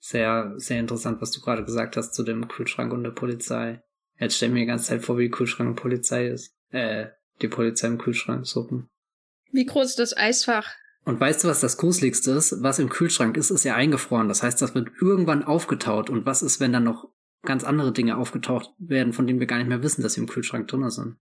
sehr, 0.00 0.52
sehr 0.56 0.80
interessant, 0.80 1.20
was 1.20 1.30
du 1.30 1.40
gerade 1.40 1.64
gesagt 1.64 1.96
hast 1.96 2.12
zu 2.12 2.24
dem 2.24 2.48
Kühlschrank 2.48 2.92
und 2.92 3.04
der 3.04 3.12
Polizei. 3.12 3.82
Jetzt 4.18 4.36
stell 4.36 4.48
mir 4.48 4.60
die 4.60 4.66
ganze 4.66 4.86
Zeit 4.86 5.02
vor, 5.02 5.16
wie 5.16 5.30
Kühlschrank 5.30 5.70
und 5.70 5.76
Polizei 5.76 6.26
ist. 6.26 6.56
Äh, 6.70 7.06
die 7.40 7.48
Polizei 7.48 7.86
im 7.86 7.98
Kühlschrank 7.98 8.46
suppen. 8.46 8.88
Wie 9.52 9.64
groß 9.64 9.90
ist 9.90 9.98
das 9.98 10.16
Eisfach? 10.16 10.74
Und 11.04 11.20
weißt 11.20 11.42
du, 11.42 11.48
was 11.48 11.60
das 11.60 11.78
Gruseligste 11.78 12.30
ist? 12.32 12.62
Was 12.62 12.78
im 12.78 12.88
Kühlschrank 12.88 13.36
ist, 13.36 13.50
ist 13.50 13.64
ja 13.64 13.74
eingefroren. 13.74 14.28
Das 14.28 14.42
heißt, 14.42 14.62
das 14.62 14.74
wird 14.74 14.90
irgendwann 15.00 15.42
aufgetaut. 15.42 16.10
Und 16.10 16.26
was 16.26 16.42
ist, 16.42 16.60
wenn 16.60 16.72
dann 16.72 16.84
noch 16.84 17.08
ganz 17.42 17.64
andere 17.64 17.92
Dinge 17.92 18.16
aufgetaucht 18.16 18.70
werden, 18.78 19.12
von 19.12 19.26
denen 19.26 19.40
wir 19.40 19.48
gar 19.48 19.58
nicht 19.58 19.68
mehr 19.68 19.82
wissen, 19.82 20.02
dass 20.02 20.14
sie 20.14 20.20
im 20.20 20.28
Kühlschrank 20.28 20.68
drin 20.68 20.88
sind? 20.90 21.16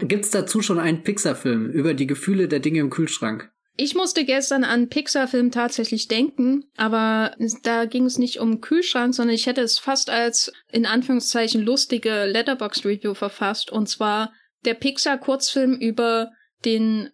Gibt 0.00 0.24
es 0.24 0.30
dazu 0.30 0.62
schon 0.62 0.78
einen 0.78 1.02
Pixar-Film 1.02 1.70
über 1.70 1.94
die 1.94 2.06
Gefühle 2.06 2.48
der 2.48 2.60
Dinge 2.60 2.80
im 2.80 2.90
Kühlschrank? 2.90 3.50
Ich 3.76 3.94
musste 3.94 4.24
gestern 4.26 4.64
an 4.64 4.88
Pixar-Film 4.88 5.50
tatsächlich 5.50 6.06
denken, 6.08 6.64
aber 6.76 7.34
da 7.62 7.86
ging 7.86 8.04
es 8.04 8.18
nicht 8.18 8.40
um 8.40 8.60
Kühlschrank, 8.60 9.14
sondern 9.14 9.34
ich 9.34 9.46
hätte 9.46 9.62
es 9.62 9.78
fast 9.78 10.10
als 10.10 10.52
in 10.70 10.84
Anführungszeichen 10.84 11.62
lustige 11.62 12.26
Letterbox-Review 12.26 13.14
verfasst. 13.14 13.72
Und 13.72 13.88
zwar 13.88 14.32
der 14.66 14.74
Pixar-Kurzfilm 14.74 15.74
über 15.76 16.30
den 16.66 17.10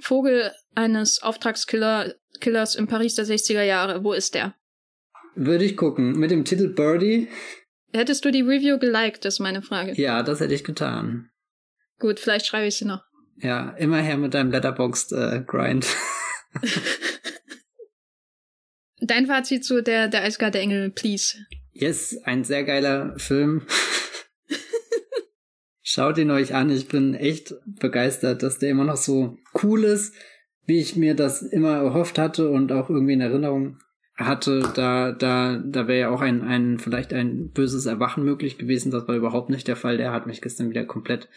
Vogel 0.00 0.50
eines 0.78 1.22
Auftragskillers 1.22 2.74
in 2.76 2.86
Paris 2.86 3.16
der 3.16 3.26
60er 3.26 3.62
Jahre. 3.62 4.04
Wo 4.04 4.12
ist 4.12 4.34
der? 4.34 4.54
Würde 5.34 5.64
ich 5.64 5.76
gucken. 5.76 6.12
Mit 6.18 6.30
dem 6.30 6.44
Titel 6.44 6.68
Birdie. 6.68 7.28
Hättest 7.92 8.24
du 8.24 8.30
die 8.30 8.42
Review 8.42 8.78
geliked, 8.78 9.24
ist 9.24 9.40
meine 9.40 9.60
Frage. 9.62 9.92
Ja, 10.00 10.22
das 10.22 10.40
hätte 10.40 10.54
ich 10.54 10.64
getan. 10.64 11.30
Gut, 11.98 12.20
vielleicht 12.20 12.46
schreibe 12.46 12.66
ich 12.66 12.76
sie 12.76 12.84
noch. 12.84 13.02
Ja, 13.36 13.70
immer 13.70 13.98
her 13.98 14.16
mit 14.18 14.34
deinem 14.34 14.52
Letterboxd-Grind. 14.52 15.86
Äh, 16.62 16.68
Dein 19.00 19.26
Fazit 19.26 19.64
zu 19.64 19.82
der, 19.82 20.08
der 20.08 20.22
Eiskarte 20.22 20.58
Engel, 20.58 20.90
please. 20.90 21.38
Yes, 21.72 22.16
ein 22.24 22.44
sehr 22.44 22.64
geiler 22.64 23.18
Film. 23.18 23.62
Schaut 25.82 26.18
ihn 26.18 26.30
euch 26.30 26.54
an, 26.54 26.70
ich 26.70 26.88
bin 26.88 27.14
echt 27.14 27.54
begeistert, 27.66 28.42
dass 28.42 28.58
der 28.58 28.70
immer 28.70 28.84
noch 28.84 28.96
so 28.96 29.38
cool 29.62 29.84
ist, 29.84 30.14
wie 30.68 30.80
ich 30.80 30.96
mir 30.96 31.14
das 31.14 31.40
immer 31.40 31.76
erhofft 31.76 32.18
hatte 32.18 32.50
und 32.50 32.70
auch 32.72 32.90
irgendwie 32.90 33.14
in 33.14 33.22
Erinnerung 33.22 33.78
hatte. 34.16 34.70
Da, 34.74 35.12
da, 35.12 35.56
da 35.56 35.88
wäre 35.88 35.98
ja 35.98 36.10
auch 36.10 36.20
ein, 36.20 36.42
ein, 36.42 36.78
vielleicht 36.78 37.14
ein 37.14 37.50
böses 37.52 37.86
Erwachen 37.86 38.22
möglich 38.22 38.58
gewesen. 38.58 38.92
Das 38.92 39.08
war 39.08 39.16
überhaupt 39.16 39.48
nicht 39.48 39.66
der 39.66 39.76
Fall. 39.76 39.96
Der 39.96 40.12
hat 40.12 40.26
mich 40.26 40.42
gestern 40.42 40.68
wieder 40.68 40.84
komplett 40.84 41.30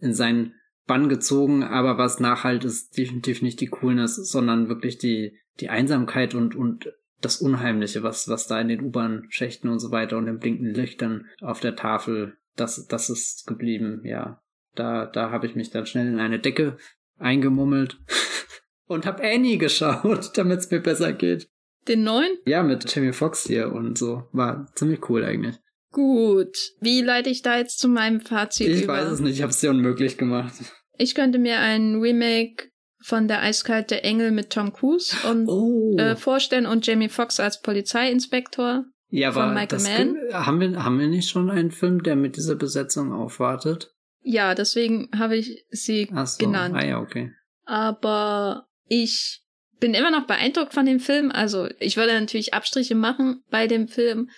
in 0.00 0.14
seinen 0.14 0.54
Bann 0.86 1.10
gezogen, 1.10 1.62
aber 1.62 1.98
was 1.98 2.20
nachhalt 2.20 2.64
ist 2.64 2.96
definitiv 2.96 3.42
nicht 3.42 3.60
die 3.60 3.66
Coolness, 3.68 4.16
sondern 4.16 4.70
wirklich 4.70 4.96
die, 4.96 5.38
die 5.60 5.68
Einsamkeit 5.68 6.34
und, 6.34 6.56
und 6.56 6.90
das 7.20 7.36
Unheimliche, 7.36 8.02
was, 8.02 8.28
was 8.28 8.46
da 8.46 8.58
in 8.58 8.68
den 8.68 8.80
U-Bahn-Schächten 8.82 9.68
und 9.68 9.78
so 9.78 9.90
weiter 9.90 10.16
und 10.16 10.24
den 10.24 10.38
blinkenden 10.38 10.74
Lichtern 10.74 11.26
auf 11.42 11.60
der 11.60 11.76
Tafel, 11.76 12.38
das, 12.56 12.86
das 12.86 13.10
ist 13.10 13.46
geblieben, 13.46 14.00
ja. 14.04 14.42
Da, 14.74 15.04
da 15.04 15.30
habe 15.30 15.46
ich 15.46 15.54
mich 15.54 15.70
dann 15.70 15.84
schnell 15.84 16.06
in 16.06 16.18
eine 16.18 16.38
Decke 16.38 16.78
eingemummelt 17.18 18.00
und 18.90 19.06
hab 19.06 19.20
Annie 19.22 19.56
geschaut, 19.56 20.32
damit 20.36 20.58
es 20.58 20.70
mir 20.70 20.80
besser 20.80 21.12
geht. 21.12 21.48
Den 21.88 22.02
neuen? 22.02 22.30
Ja, 22.44 22.62
mit 22.62 22.92
Jamie 22.94 23.12
Foxx 23.12 23.46
hier 23.46 23.72
und 23.72 23.96
so. 23.96 24.24
War 24.32 24.66
ziemlich 24.74 25.08
cool 25.08 25.24
eigentlich. 25.24 25.56
Gut. 25.92 26.56
Wie 26.80 27.00
leite 27.00 27.30
ich 27.30 27.42
da 27.42 27.56
jetzt 27.56 27.78
zu 27.78 27.88
meinem 27.88 28.20
Fazit 28.20 28.68
ich 28.68 28.82
über? 28.82 28.94
Ich 28.94 29.00
weiß 29.00 29.12
es 29.12 29.20
nicht, 29.20 29.36
ich 29.36 29.42
habe 29.42 29.50
es 29.50 29.60
dir 29.60 29.70
unmöglich 29.70 30.18
gemacht. 30.18 30.52
Ich 30.98 31.14
könnte 31.14 31.38
mir 31.38 31.58
ein 31.60 32.00
Remake 32.00 32.70
von 33.02 33.28
Der 33.28 33.42
eiskalte 33.42 34.02
Engel 34.02 34.32
mit 34.32 34.50
Tom 34.50 34.72
Cruise 34.72 35.16
und, 35.28 35.48
oh. 35.48 35.96
äh, 35.96 36.16
vorstellen 36.16 36.66
und 36.66 36.86
Jamie 36.86 37.08
Foxx 37.08 37.40
als 37.40 37.62
Polizeiinspektor. 37.62 38.84
Ja, 39.08 39.32
von 39.32 39.54
Michael 39.54 39.68
das 39.68 39.88
Mann. 39.88 40.16
haben 40.32 40.60
wir 40.60 40.84
haben 40.84 40.98
wir 40.98 41.08
nicht 41.08 41.30
schon 41.30 41.50
einen 41.50 41.70
Film, 41.70 42.02
der 42.02 42.14
mit 42.14 42.36
dieser 42.36 42.56
Besetzung 42.56 43.12
aufwartet? 43.12 43.94
Ja, 44.22 44.54
deswegen 44.54 45.08
habe 45.16 45.36
ich 45.36 45.64
sie 45.70 46.10
so. 46.24 46.44
genannt. 46.44 46.76
Ah 46.76 46.84
ja, 46.84 47.00
okay. 47.00 47.32
Aber 47.64 48.68
ich 48.90 49.42
bin 49.78 49.94
immer 49.94 50.10
noch 50.10 50.26
beeindruckt 50.26 50.74
von 50.74 50.84
dem 50.84 51.00
Film. 51.00 51.30
Also 51.30 51.68
ich 51.78 51.96
würde 51.96 52.12
natürlich 52.12 52.52
Abstriche 52.52 52.96
machen 52.96 53.42
bei 53.48 53.66
dem 53.68 53.86
Film, 53.88 54.28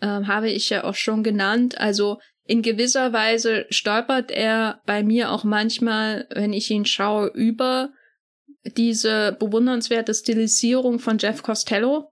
ähm, 0.00 0.26
habe 0.26 0.50
ich 0.50 0.70
ja 0.70 0.84
auch 0.84 0.94
schon 0.94 1.22
genannt. 1.22 1.78
Also 1.78 2.18
in 2.44 2.62
gewisser 2.62 3.12
Weise 3.12 3.66
stolpert 3.68 4.30
er 4.30 4.80
bei 4.86 5.02
mir 5.02 5.30
auch 5.30 5.44
manchmal, 5.44 6.26
wenn 6.30 6.54
ich 6.54 6.70
ihn 6.70 6.86
schaue, 6.86 7.28
über 7.28 7.92
diese 8.64 9.36
bewundernswerte 9.38 10.14
Stilisierung 10.14 10.98
von 10.98 11.18
Jeff 11.18 11.42
Costello, 11.42 12.10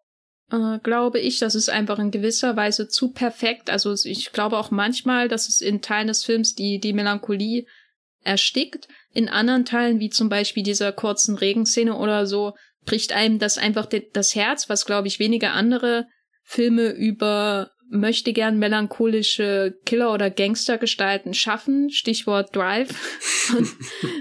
äh, 0.52 0.78
glaube 0.82 1.18
ich. 1.18 1.38
Das 1.38 1.54
ist 1.54 1.70
einfach 1.70 1.98
in 1.98 2.10
gewisser 2.10 2.56
Weise 2.56 2.88
zu 2.88 3.12
perfekt. 3.12 3.70
Also 3.70 3.94
ich 4.04 4.32
glaube 4.32 4.58
auch 4.58 4.70
manchmal, 4.70 5.28
dass 5.28 5.48
es 5.48 5.62
in 5.62 5.80
Teilen 5.80 6.08
des 6.08 6.24
Films 6.24 6.54
die, 6.54 6.78
die 6.78 6.92
Melancholie 6.92 7.66
erstickt. 8.26 8.88
In 9.12 9.28
anderen 9.28 9.64
Teilen, 9.64 10.00
wie 10.00 10.10
zum 10.10 10.28
Beispiel 10.28 10.62
dieser 10.62 10.92
kurzen 10.92 11.36
Regenszene 11.36 11.96
oder 11.96 12.26
so, 12.26 12.54
bricht 12.84 13.12
einem 13.12 13.38
das 13.38 13.58
einfach 13.58 13.88
das 14.12 14.34
Herz, 14.34 14.68
was 14.68 14.86
glaube 14.86 15.08
ich 15.08 15.18
weniger 15.18 15.52
andere 15.52 16.06
Filme 16.42 16.90
über 16.90 17.70
möchte 17.88 18.32
gern 18.32 18.58
melancholische 18.58 19.78
Killer- 19.84 20.12
oder 20.12 20.30
Gangstergestalten 20.30 21.34
schaffen. 21.34 21.90
Stichwort 21.90 22.54
Drive 22.54 22.90
von 23.20 23.68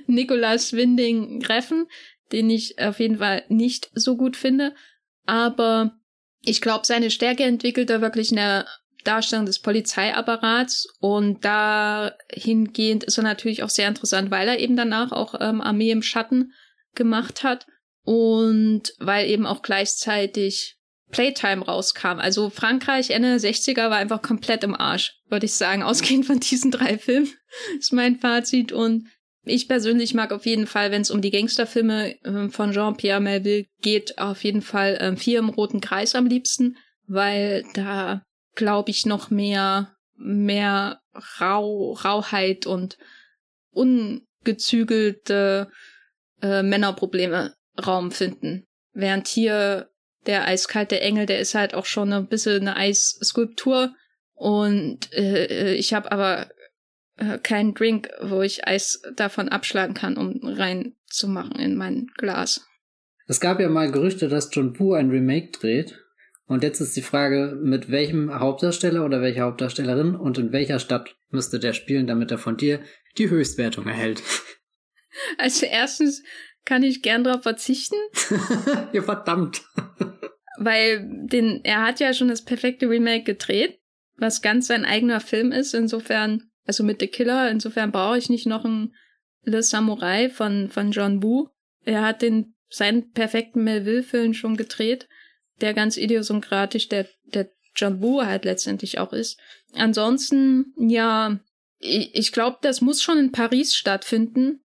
Nicolas 0.07 0.73
Winding 0.73 1.43
Reffen, 1.45 1.87
den 2.31 2.49
ich 2.49 2.79
auf 2.79 2.99
jeden 2.99 3.17
Fall 3.17 3.43
nicht 3.49 3.89
so 3.93 4.17
gut 4.17 4.37
finde. 4.37 4.75
Aber 5.25 5.97
ich 6.41 6.61
glaube, 6.61 6.85
seine 6.85 7.09
Stärke 7.09 7.43
entwickelt 7.43 7.89
er 7.89 8.01
wirklich 8.01 8.29
in 8.29 8.37
der 8.37 8.67
Darstellung 9.05 9.45
des 9.45 9.59
Polizeiapparats 9.59 10.87
und 10.99 11.45
dahingehend 11.45 13.03
ist 13.03 13.17
er 13.17 13.23
natürlich 13.23 13.63
auch 13.63 13.69
sehr 13.69 13.87
interessant, 13.87 14.31
weil 14.31 14.47
er 14.47 14.59
eben 14.59 14.75
danach 14.75 15.11
auch 15.11 15.35
ähm, 15.39 15.61
Armee 15.61 15.91
im 15.91 16.01
Schatten 16.01 16.51
gemacht 16.95 17.43
hat 17.43 17.65
und 18.03 18.93
weil 18.99 19.29
eben 19.29 19.45
auch 19.45 19.61
gleichzeitig 19.61 20.77
Playtime 21.11 21.63
rauskam. 21.63 22.19
Also 22.19 22.49
Frankreich 22.49 23.11
Ende 23.11 23.37
der 23.37 23.51
60er 23.51 23.89
war 23.89 23.97
einfach 23.97 24.21
komplett 24.21 24.63
im 24.63 24.75
Arsch, 24.75 25.13
würde 25.29 25.45
ich 25.45 25.53
sagen. 25.53 25.83
Ausgehend 25.83 26.25
von 26.25 26.39
diesen 26.39 26.71
drei 26.71 26.97
Filmen 26.97 27.31
ist 27.79 27.93
mein 27.93 28.17
Fazit. 28.17 28.71
Und 28.71 29.07
ich 29.45 29.67
persönlich 29.67 30.13
mag 30.13 30.31
auf 30.31 30.45
jeden 30.45 30.67
Fall, 30.67 30.91
wenn 30.91 31.01
es 31.01 31.11
um 31.11 31.21
die 31.21 31.31
Gangsterfilme 31.31 32.15
äh, 32.23 32.49
von 32.49 32.71
Jean-Pierre 32.71 33.21
Melville 33.21 33.65
geht, 33.81 34.17
auf 34.17 34.43
jeden 34.43 34.61
Fall 34.61 34.95
äh, 34.95 35.15
Vier 35.15 35.39
im 35.39 35.49
Roten 35.49 35.81
Kreis 35.81 36.15
am 36.15 36.25
liebsten, 36.25 36.77
weil 37.07 37.63
da, 37.73 38.23
glaube 38.55 38.91
ich, 38.91 39.05
noch 39.05 39.29
mehr, 39.29 39.95
mehr 40.15 41.01
Rau, 41.39 41.93
Rauheit 41.93 42.65
und 42.65 42.97
ungezügelte 43.71 45.69
äh, 46.41 46.63
Männerprobleme 46.63 47.53
Raum 47.85 48.11
finden. 48.11 48.65
Während 48.93 49.27
hier 49.27 49.89
der 50.25 50.47
eiskalte 50.47 50.99
Engel, 51.01 51.25
der 51.25 51.39
ist 51.39 51.55
halt 51.55 51.73
auch 51.73 51.85
schon 51.85 52.11
ein 52.13 52.27
bisschen 52.27 52.61
eine 52.61 52.77
Eisskulptur. 52.77 53.93
Und 54.33 55.13
äh, 55.13 55.75
ich 55.75 55.93
habe 55.93 56.11
aber 56.11 56.49
äh, 57.17 57.37
keinen 57.37 57.73
Drink, 57.73 58.09
wo 58.21 58.41
ich 58.41 58.67
Eis 58.67 59.01
davon 59.15 59.49
abschlagen 59.49 59.93
kann, 59.93 60.17
um 60.17 60.39
reinzumachen 60.43 61.59
in 61.59 61.75
mein 61.75 62.07
Glas. 62.17 62.65
Es 63.27 63.39
gab 63.39 63.59
ja 63.59 63.69
mal 63.69 63.91
Gerüchte, 63.91 64.27
dass 64.27 64.49
John 64.51 64.73
Boo 64.73 64.93
ein 64.93 65.09
Remake 65.09 65.51
dreht. 65.51 66.04
Und 66.47 66.63
jetzt 66.63 66.79
ist 66.79 66.95
die 66.95 67.01
Frage, 67.01 67.57
mit 67.59 67.89
welchem 67.89 68.39
Hauptdarsteller 68.39 69.03
oder 69.03 69.21
welcher 69.21 69.43
Hauptdarstellerin 69.43 70.15
und 70.15 70.37
in 70.37 70.51
welcher 70.51 70.79
Stadt 70.79 71.15
müsste 71.29 71.59
der 71.59 71.73
spielen, 71.73 72.05
damit 72.05 72.31
er 72.31 72.37
von 72.37 72.57
dir 72.57 72.81
die 73.17 73.29
Höchstwertung 73.29 73.87
erhält. 73.87 74.21
Also 75.37 75.65
erstens 75.65 76.23
kann 76.65 76.83
ich 76.83 77.01
gern 77.01 77.23
darauf 77.23 77.43
verzichten. 77.43 77.95
ja, 78.91 79.01
verdammt. 79.01 79.63
Weil 80.57 81.07
den, 81.07 81.61
er 81.63 81.83
hat 81.83 82.01
ja 82.01 82.13
schon 82.13 82.27
das 82.27 82.43
perfekte 82.43 82.89
Remake 82.89 83.23
gedreht, 83.23 83.79
was 84.17 84.41
ganz 84.41 84.67
sein 84.67 84.83
eigener 84.83 85.21
Film 85.21 85.53
ist. 85.53 85.73
Insofern, 85.73 86.49
also 86.65 86.83
mit 86.83 86.99
The 86.99 87.07
Killer, 87.07 87.49
insofern 87.49 87.93
brauche 87.93 88.17
ich 88.17 88.29
nicht 88.29 88.45
noch 88.45 88.65
ein 88.65 88.93
Le 89.43 89.63
Samurai 89.63 90.29
von, 90.29 90.69
von 90.69 90.91
John 90.91 91.23
Woo. 91.23 91.47
Er 91.85 92.01
hat 92.01 92.21
den, 92.21 92.55
seinen 92.67 93.11
perfekten 93.13 93.63
Melville-Film 93.63 94.33
schon 94.33 94.57
gedreht, 94.57 95.07
der 95.61 95.73
ganz 95.73 95.97
idiosynkratisch 95.97 96.89
der, 96.89 97.07
der 97.25 97.49
John 97.75 98.01
Woo 98.01 98.23
halt 98.23 98.45
letztendlich 98.45 98.99
auch 98.99 99.13
ist. 99.13 99.39
Ansonsten, 99.73 100.73
ja, 100.77 101.39
ich, 101.79 102.15
ich 102.15 102.31
glaube, 102.31 102.57
das 102.61 102.81
muss 102.81 103.01
schon 103.01 103.17
in 103.17 103.31
Paris 103.31 103.75
stattfinden. 103.75 104.61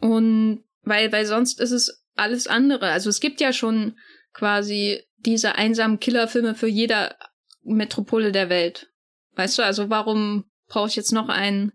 Und 0.00 0.64
weil, 0.82 1.12
weil 1.12 1.26
sonst 1.26 1.60
ist 1.60 1.72
es 1.72 2.04
alles 2.16 2.46
andere. 2.46 2.90
Also 2.90 3.10
es 3.10 3.20
gibt 3.20 3.40
ja 3.40 3.52
schon 3.52 3.98
quasi 4.32 5.02
diese 5.18 5.56
einsamen 5.56 6.00
Killerfilme 6.00 6.54
für 6.54 6.68
jeder 6.68 7.16
Metropole 7.62 8.32
der 8.32 8.48
Welt. 8.48 8.88
Weißt 9.34 9.58
du, 9.58 9.62
also 9.62 9.90
warum 9.90 10.44
brauche 10.68 10.88
ich 10.88 10.96
jetzt 10.96 11.12
noch 11.12 11.28
einen 11.28 11.72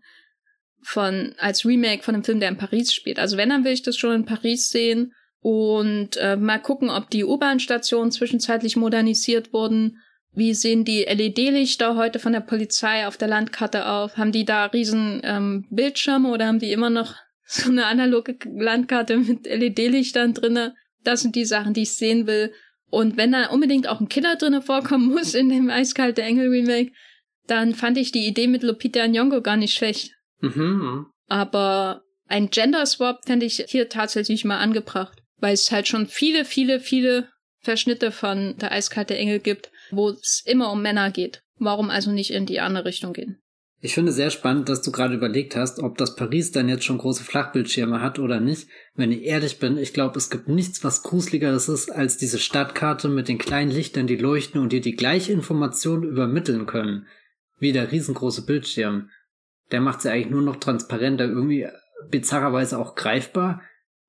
von 0.81 1.35
als 1.37 1.65
Remake 1.65 2.03
von 2.03 2.15
einem 2.15 2.23
Film, 2.23 2.39
der 2.39 2.49
in 2.49 2.57
Paris 2.57 2.93
spielt? 2.93 3.19
Also 3.19 3.37
wenn, 3.37 3.49
dann 3.49 3.63
will 3.63 3.73
ich 3.73 3.83
das 3.83 3.97
schon 3.97 4.13
in 4.13 4.25
Paris 4.25 4.69
sehen 4.69 5.13
und 5.45 6.17
äh, 6.17 6.37
mal 6.37 6.57
gucken, 6.57 6.89
ob 6.89 7.11
die 7.11 7.23
U-Bahn-Stationen 7.23 8.09
zwischenzeitlich 8.11 8.77
modernisiert 8.77 9.53
wurden. 9.53 9.99
Wie 10.33 10.55
sehen 10.55 10.85
die 10.85 11.03
LED-Lichter 11.03 11.95
heute 11.95 12.17
von 12.17 12.33
der 12.33 12.39
Polizei 12.39 13.05
auf 13.05 13.15
der 13.17 13.27
Landkarte 13.27 13.87
auf? 13.87 14.17
Haben 14.17 14.31
die 14.31 14.43
da 14.43 14.65
riesen 14.65 15.21
ähm, 15.23 15.67
Bildschirme 15.69 16.29
oder 16.31 16.47
haben 16.47 16.57
die 16.57 16.71
immer 16.71 16.89
noch 16.89 17.13
so 17.45 17.69
eine 17.69 17.85
analoge 17.85 18.39
Landkarte 18.43 19.17
mit 19.17 19.45
LED-Lichtern 19.45 20.33
drinne. 20.33 20.73
Das 21.03 21.21
sind 21.21 21.35
die 21.35 21.45
Sachen, 21.45 21.75
die 21.75 21.83
ich 21.83 21.93
sehen 21.93 22.25
will. 22.25 22.51
Und 22.89 23.15
wenn 23.15 23.31
da 23.31 23.49
unbedingt 23.49 23.87
auch 23.87 23.99
ein 23.99 24.09
Killer 24.09 24.37
drinne 24.37 24.63
vorkommen 24.63 25.09
muss 25.13 25.35
in 25.35 25.49
dem 25.49 25.69
Eiskalte 25.69 26.23
Engel 26.23 26.49
Remake, 26.49 26.91
dann 27.45 27.75
fand 27.75 27.99
ich 27.99 28.11
die 28.11 28.25
Idee 28.25 28.47
mit 28.47 28.63
Lupita 28.63 29.01
Nyong'o 29.01 29.41
gar 29.41 29.57
nicht 29.57 29.75
schlecht. 29.75 30.09
Mhm. 30.41 31.05
Aber 31.27 32.01
ein 32.25 32.49
Gender 32.49 32.87
Swap 32.87 33.23
fände 33.27 33.45
ich 33.45 33.63
hier 33.67 33.89
tatsächlich 33.89 34.43
mal 34.43 34.57
angebracht. 34.57 35.21
Weil 35.37 35.53
es 35.53 35.71
halt 35.71 35.87
schon 35.87 36.07
viele, 36.07 36.45
viele, 36.45 36.79
viele 36.79 37.29
Verschnitte 37.59 38.11
von 38.11 38.55
Der 38.57 38.71
eiskalte 38.71 39.17
Engel 39.17 39.39
gibt, 39.39 39.71
wo 39.91 40.09
es 40.09 40.43
immer 40.45 40.71
um 40.71 40.81
Männer 40.81 41.11
geht. 41.11 41.41
Warum 41.57 41.89
also 41.89 42.11
nicht 42.11 42.31
in 42.31 42.45
die 42.45 42.59
andere 42.59 42.85
Richtung 42.85 43.13
gehen? 43.13 43.41
Ich 43.81 43.93
finde 43.93 44.11
sehr 44.11 44.31
spannend, 44.31 44.67
dass 44.67 44.81
du 44.81 44.91
gerade 44.91 45.13
überlegt 45.13 45.55
hast, 45.55 45.79
ob 45.79 45.97
das 45.97 46.15
Paris 46.15 46.51
dann 46.51 46.69
jetzt 46.69 46.85
schon 46.85 46.97
große 46.97 47.23
Flachbildschirme 47.23 48.01
hat 48.01 48.17
oder 48.17 48.39
nicht. 48.39 48.67
Wenn 48.95 49.11
ich 49.11 49.23
ehrlich 49.23 49.59
bin, 49.59 49.77
ich 49.77 49.93
glaube, 49.93 50.17
es 50.17 50.29
gibt 50.29 50.47
nichts, 50.47 50.83
was 50.83 51.03
gruseligeres 51.03 51.69
ist, 51.69 51.91
als 51.91 52.17
diese 52.17 52.39
Stadtkarte 52.39 53.09
mit 53.09 53.27
den 53.27 53.37
kleinen 53.37 53.69
Lichtern, 53.69 54.07
die 54.07 54.15
leuchten 54.15 54.59
und 54.59 54.71
dir 54.71 54.81
die 54.81 54.95
gleiche 54.95 55.33
Information 55.33 56.03
übermitteln 56.03 56.65
können. 56.65 57.05
Wie 57.59 57.73
der 57.73 57.91
riesengroße 57.91 58.45
Bildschirm. 58.45 59.11
Der 59.71 59.81
macht 59.81 60.01
sie 60.01 60.09
eigentlich 60.09 60.31
nur 60.31 60.41
noch 60.41 60.55
transparenter, 60.55 61.25
irgendwie 61.25 61.67
bizarrerweise 62.09 62.79
auch 62.79 62.95
greifbar. 62.95 63.61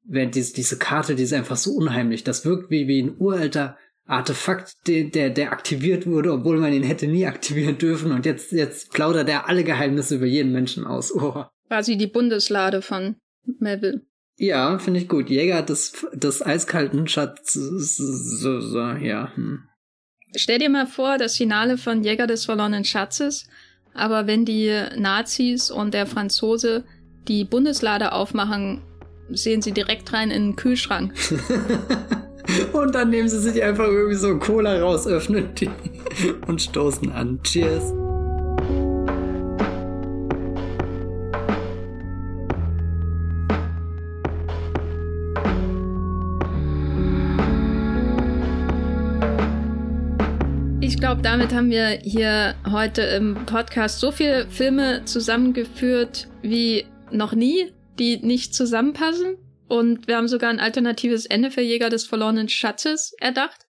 Während 0.08 0.34
diese, 0.34 0.54
diese 0.54 0.78
Karte, 0.78 1.14
die 1.14 1.24
ist 1.24 1.32
einfach 1.32 1.56
so 1.56 1.72
unheimlich. 1.72 2.24
Das 2.24 2.44
wirkt 2.44 2.70
wie, 2.70 2.86
wie 2.86 3.02
ein 3.02 3.16
uralter 3.18 3.76
Artefakt, 4.06 4.86
der, 4.86 5.04
der, 5.04 5.30
der 5.30 5.52
aktiviert 5.52 6.06
wurde, 6.06 6.32
obwohl 6.32 6.58
man 6.58 6.72
ihn 6.72 6.84
hätte 6.84 7.08
nie 7.08 7.26
aktivieren 7.26 7.78
dürfen. 7.78 8.12
Und 8.12 8.24
jetzt, 8.24 8.52
jetzt 8.52 8.92
plaudert 8.92 9.28
er 9.28 9.48
alle 9.48 9.64
Geheimnisse 9.64 10.16
über 10.16 10.26
jeden 10.26 10.52
Menschen 10.52 10.86
aus. 10.86 11.12
Oh. 11.12 11.44
Quasi 11.68 11.96
die 11.96 12.06
Bundeslade 12.06 12.82
von 12.82 13.16
Melville. 13.58 14.02
Ja, 14.38 14.78
finde 14.78 15.00
ich 15.00 15.08
gut. 15.08 15.30
Jäger 15.30 15.62
des, 15.62 16.06
des 16.12 16.44
eiskalten 16.44 17.08
Schatzes. 17.08 17.96
So, 17.96 18.60
so, 18.60 18.78
ja. 18.78 19.34
Hm. 19.34 19.64
Stell 20.36 20.58
dir 20.58 20.68
mal 20.68 20.86
vor, 20.86 21.18
das 21.18 21.36
Finale 21.36 21.78
von 21.78 22.04
Jäger 22.04 22.26
des 22.26 22.44
verlorenen 22.44 22.84
Schatzes, 22.84 23.48
aber 23.94 24.26
wenn 24.26 24.44
die 24.44 24.70
Nazis 24.96 25.70
und 25.70 25.94
der 25.94 26.06
Franzose 26.06 26.84
die 27.26 27.44
Bundeslade 27.44 28.12
aufmachen, 28.12 28.82
sehen 29.30 29.62
sie 29.62 29.72
direkt 29.72 30.12
rein 30.12 30.30
in 30.30 30.50
den 30.50 30.56
Kühlschrank. 30.56 31.12
Und 32.72 32.94
dann 32.94 33.10
nehmen 33.10 33.28
sie 33.28 33.40
sich 33.40 33.62
einfach 33.62 33.86
irgendwie 33.86 34.14
so 34.14 34.38
Cola 34.38 34.78
raus, 34.78 35.06
öffnen 35.06 35.48
die 35.54 35.70
und 36.46 36.62
stoßen 36.62 37.10
an. 37.12 37.40
Cheers. 37.42 37.92
Ich 50.80 50.98
glaube, 50.98 51.20
damit 51.22 51.52
haben 51.52 51.70
wir 51.70 51.88
hier 52.02 52.54
heute 52.70 53.02
im 53.02 53.34
Podcast 53.46 54.00
so 54.00 54.12
viele 54.12 54.46
Filme 54.48 55.04
zusammengeführt 55.04 56.28
wie 56.42 56.86
noch 57.10 57.32
nie, 57.32 57.72
die 57.98 58.18
nicht 58.18 58.54
zusammenpassen. 58.54 59.36
Und 59.68 60.06
wir 60.06 60.16
haben 60.16 60.28
sogar 60.28 60.50
ein 60.50 60.60
alternatives 60.60 61.26
Ende 61.26 61.50
für 61.50 61.60
Jäger 61.60 61.90
des 61.90 62.06
verlorenen 62.06 62.48
Schatzes 62.48 63.14
erdacht. 63.18 63.66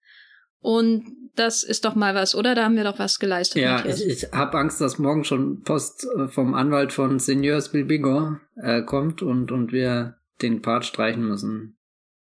Und 0.60 1.04
das 1.34 1.62
ist 1.62 1.84
doch 1.84 1.94
mal 1.94 2.14
was, 2.14 2.34
oder? 2.34 2.54
Da 2.54 2.64
haben 2.64 2.76
wir 2.76 2.84
doch 2.84 2.98
was 2.98 3.18
geleistet. 3.18 3.62
Ja, 3.62 3.84
ich, 3.84 4.04
ich 4.04 4.32
habe 4.32 4.58
Angst, 4.58 4.80
dass 4.80 4.98
morgen 4.98 5.24
schon 5.24 5.62
Post 5.62 6.06
äh, 6.16 6.28
vom 6.28 6.54
Anwalt 6.54 6.92
von 6.92 7.18
Senior 7.18 7.60
Spielbergo 7.60 8.36
äh, 8.56 8.82
kommt 8.82 9.22
und, 9.22 9.52
und 9.52 9.72
wir 9.72 10.16
den 10.42 10.62
Part 10.62 10.84
streichen 10.84 11.24
müssen. 11.26 11.76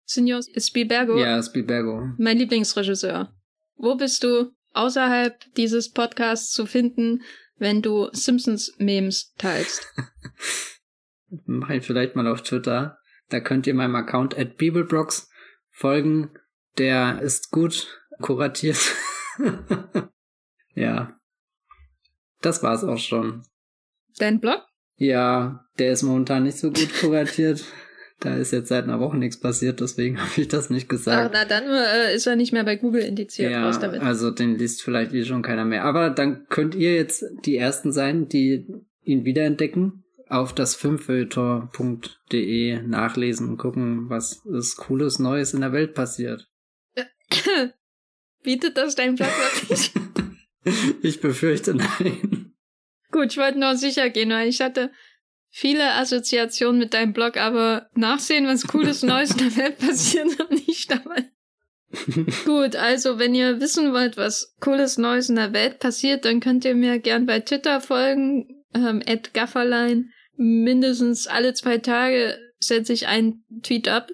Senior 0.06 0.42
Spielbergo? 0.58 1.18
Ja, 1.18 1.42
Spielbergo. 1.42 2.10
Mein 2.18 2.38
Lieblingsregisseur. 2.38 3.34
Wo 3.76 3.96
bist 3.96 4.24
du 4.24 4.52
außerhalb 4.74 5.54
dieses 5.56 5.92
Podcasts 5.92 6.52
zu 6.52 6.66
finden, 6.66 7.22
wenn 7.58 7.82
du 7.82 8.10
Simpsons-Memes 8.12 9.34
teilst? 9.38 9.88
Mach 11.46 11.70
ich 11.70 11.86
vielleicht 11.86 12.16
mal 12.16 12.28
auf 12.28 12.42
Twitter. 12.42 12.98
Da 13.30 13.40
könnt 13.40 13.68
ihr 13.68 13.74
meinem 13.74 13.96
Account 13.96 14.38
at 14.38 14.58
Bibelbrox 14.58 15.30
folgen. 15.70 16.32
Der 16.78 17.22
ist 17.22 17.52
gut 17.52 17.88
kuratiert. 18.22 18.80
ja. 20.76 21.20
Das 22.42 22.62
war's 22.62 22.84
auch 22.84 22.98
schon. 22.98 23.44
Dein 24.18 24.40
Blog? 24.40 24.62
Ja, 24.98 25.66
der 25.80 25.92
ist 25.92 26.04
momentan 26.04 26.44
nicht 26.44 26.58
so 26.58 26.72
gut 26.72 26.90
kuratiert. 27.00 27.64
da 28.20 28.36
ist 28.36 28.52
jetzt 28.52 28.70
seit 28.70 28.84
einer 28.84 29.00
Woche 29.00 29.18
nichts 29.18 29.40
passiert, 29.40 29.82
deswegen 29.82 30.20
habe 30.22 30.42
ich 30.42 30.48
das 30.48 30.70
nicht 30.70 30.88
gesagt. 30.88 31.32
Ach, 31.34 31.40
na 31.42 31.46
dann 31.46 31.64
äh, 31.66 32.14
ist 32.14 32.28
er 32.28 32.36
nicht 32.36 32.54
mehr 32.54 32.64
bei 32.64 32.76
Google 32.76 33.02
indiziert. 33.02 33.52
Ja, 33.52 33.68
also 33.68 34.32
den 34.32 34.58
liest 34.58 34.84
vielleicht 34.84 35.12
wie 35.12 35.26
schon 35.26 35.42
keiner 35.42 35.66
mehr. 35.66 35.84
Aber 35.84 36.10
dann 36.10 36.48
könnt 36.50 36.76
ihr 36.76 36.96
jetzt 36.96 37.26
die 37.46 37.58
Ersten 37.58 37.92
sein, 37.92 38.28
die 38.30 38.68
ihn 39.04 39.26
wiederentdecken 39.26 40.03
auf 40.34 40.54
das 40.54 40.76
fünffilter.de 40.76 42.82
nachlesen 42.82 43.50
und 43.50 43.58
gucken, 43.58 44.10
was 44.10 44.44
ist 44.46 44.78
Cooles 44.78 45.20
Neues 45.20 45.54
in 45.54 45.62
der 45.62 45.72
Welt 45.72 45.94
passiert. 45.94 46.50
Bietet 48.44 48.78
das 48.78 48.96
dein 48.96 49.16
Blog 49.16 49.30
wirklich? 49.30 49.92
ich 51.02 51.22
befürchte 51.22 51.76
nein. 51.76 52.54
Gut, 53.12 53.32
ich 53.32 53.38
wollte 53.38 53.60
nur 53.60 53.76
sicher 53.76 54.10
gehen, 54.10 54.32
weil 54.32 54.50
ich 54.50 54.60
hatte 54.60 54.92
viele 55.50 55.94
Assoziationen 55.94 56.80
mit 56.80 56.94
deinem 56.94 57.14
Blog, 57.14 57.38
aber 57.38 57.90
nachsehen, 57.94 58.48
was 58.48 58.68
Cooles 58.68 59.04
Neues 59.04 59.32
in 59.32 59.38
der 59.38 59.56
Welt 59.56 59.78
passiert, 59.78 60.40
noch 60.40 60.50
nicht 60.50 60.92
dabei. 60.92 61.30
Gut, 62.46 62.76
also 62.76 63.20
wenn 63.20 63.36
ihr 63.36 63.62
wissen 63.62 63.94
wollt, 63.94 64.18
was 64.18 64.56
Cooles 64.60 64.98
Neues 64.98 65.30
in 65.30 65.36
der 65.36 65.54
Welt 65.54 65.80
passiert, 65.80 66.26
dann 66.26 66.40
könnt 66.40 66.66
ihr 66.66 66.74
mir 66.74 66.98
gern 66.98 67.28
bei 67.28 67.40
Twitter 67.40 67.82
folgen, 67.82 68.64
ähm, 68.74 69.04
Gafferlein 69.34 70.10
mindestens 70.36 71.28
alle 71.28 71.54
zwei 71.54 71.78
Tage 71.78 72.38
setze 72.60 72.94
ich 72.94 73.08
einen 73.08 73.44
Tweet 73.62 73.88
ab 73.88 74.10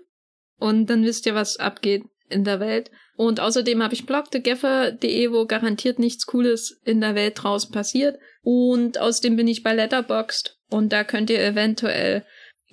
und 0.58 0.90
dann 0.90 1.04
wisst 1.04 1.26
ihr, 1.26 1.36
was 1.36 1.58
abgeht 1.58 2.04
in 2.30 2.44
der 2.44 2.60
Welt. 2.60 2.92
Und 3.16 3.40
außerdem 3.40 3.84
habe 3.84 3.94
ich 3.94 4.06
Blog 4.06 4.32
thegaffer.de, 4.32 5.32
wo 5.32 5.46
garantiert 5.46 6.00
nichts 6.00 6.26
Cooles 6.26 6.80
in 6.86 7.02
der 7.02 7.16
Welt 7.16 7.44
draußen 7.44 7.72
passiert. 7.72 8.18
Und 8.44 8.98
außerdem 8.98 9.36
bin 9.36 9.48
ich 9.48 9.64
bei 9.64 9.74
Letterboxd 9.74 10.58
und 10.70 10.94
da 10.94 11.04
könnt 11.04 11.30
ihr 11.30 11.44
eventuell 11.44 12.26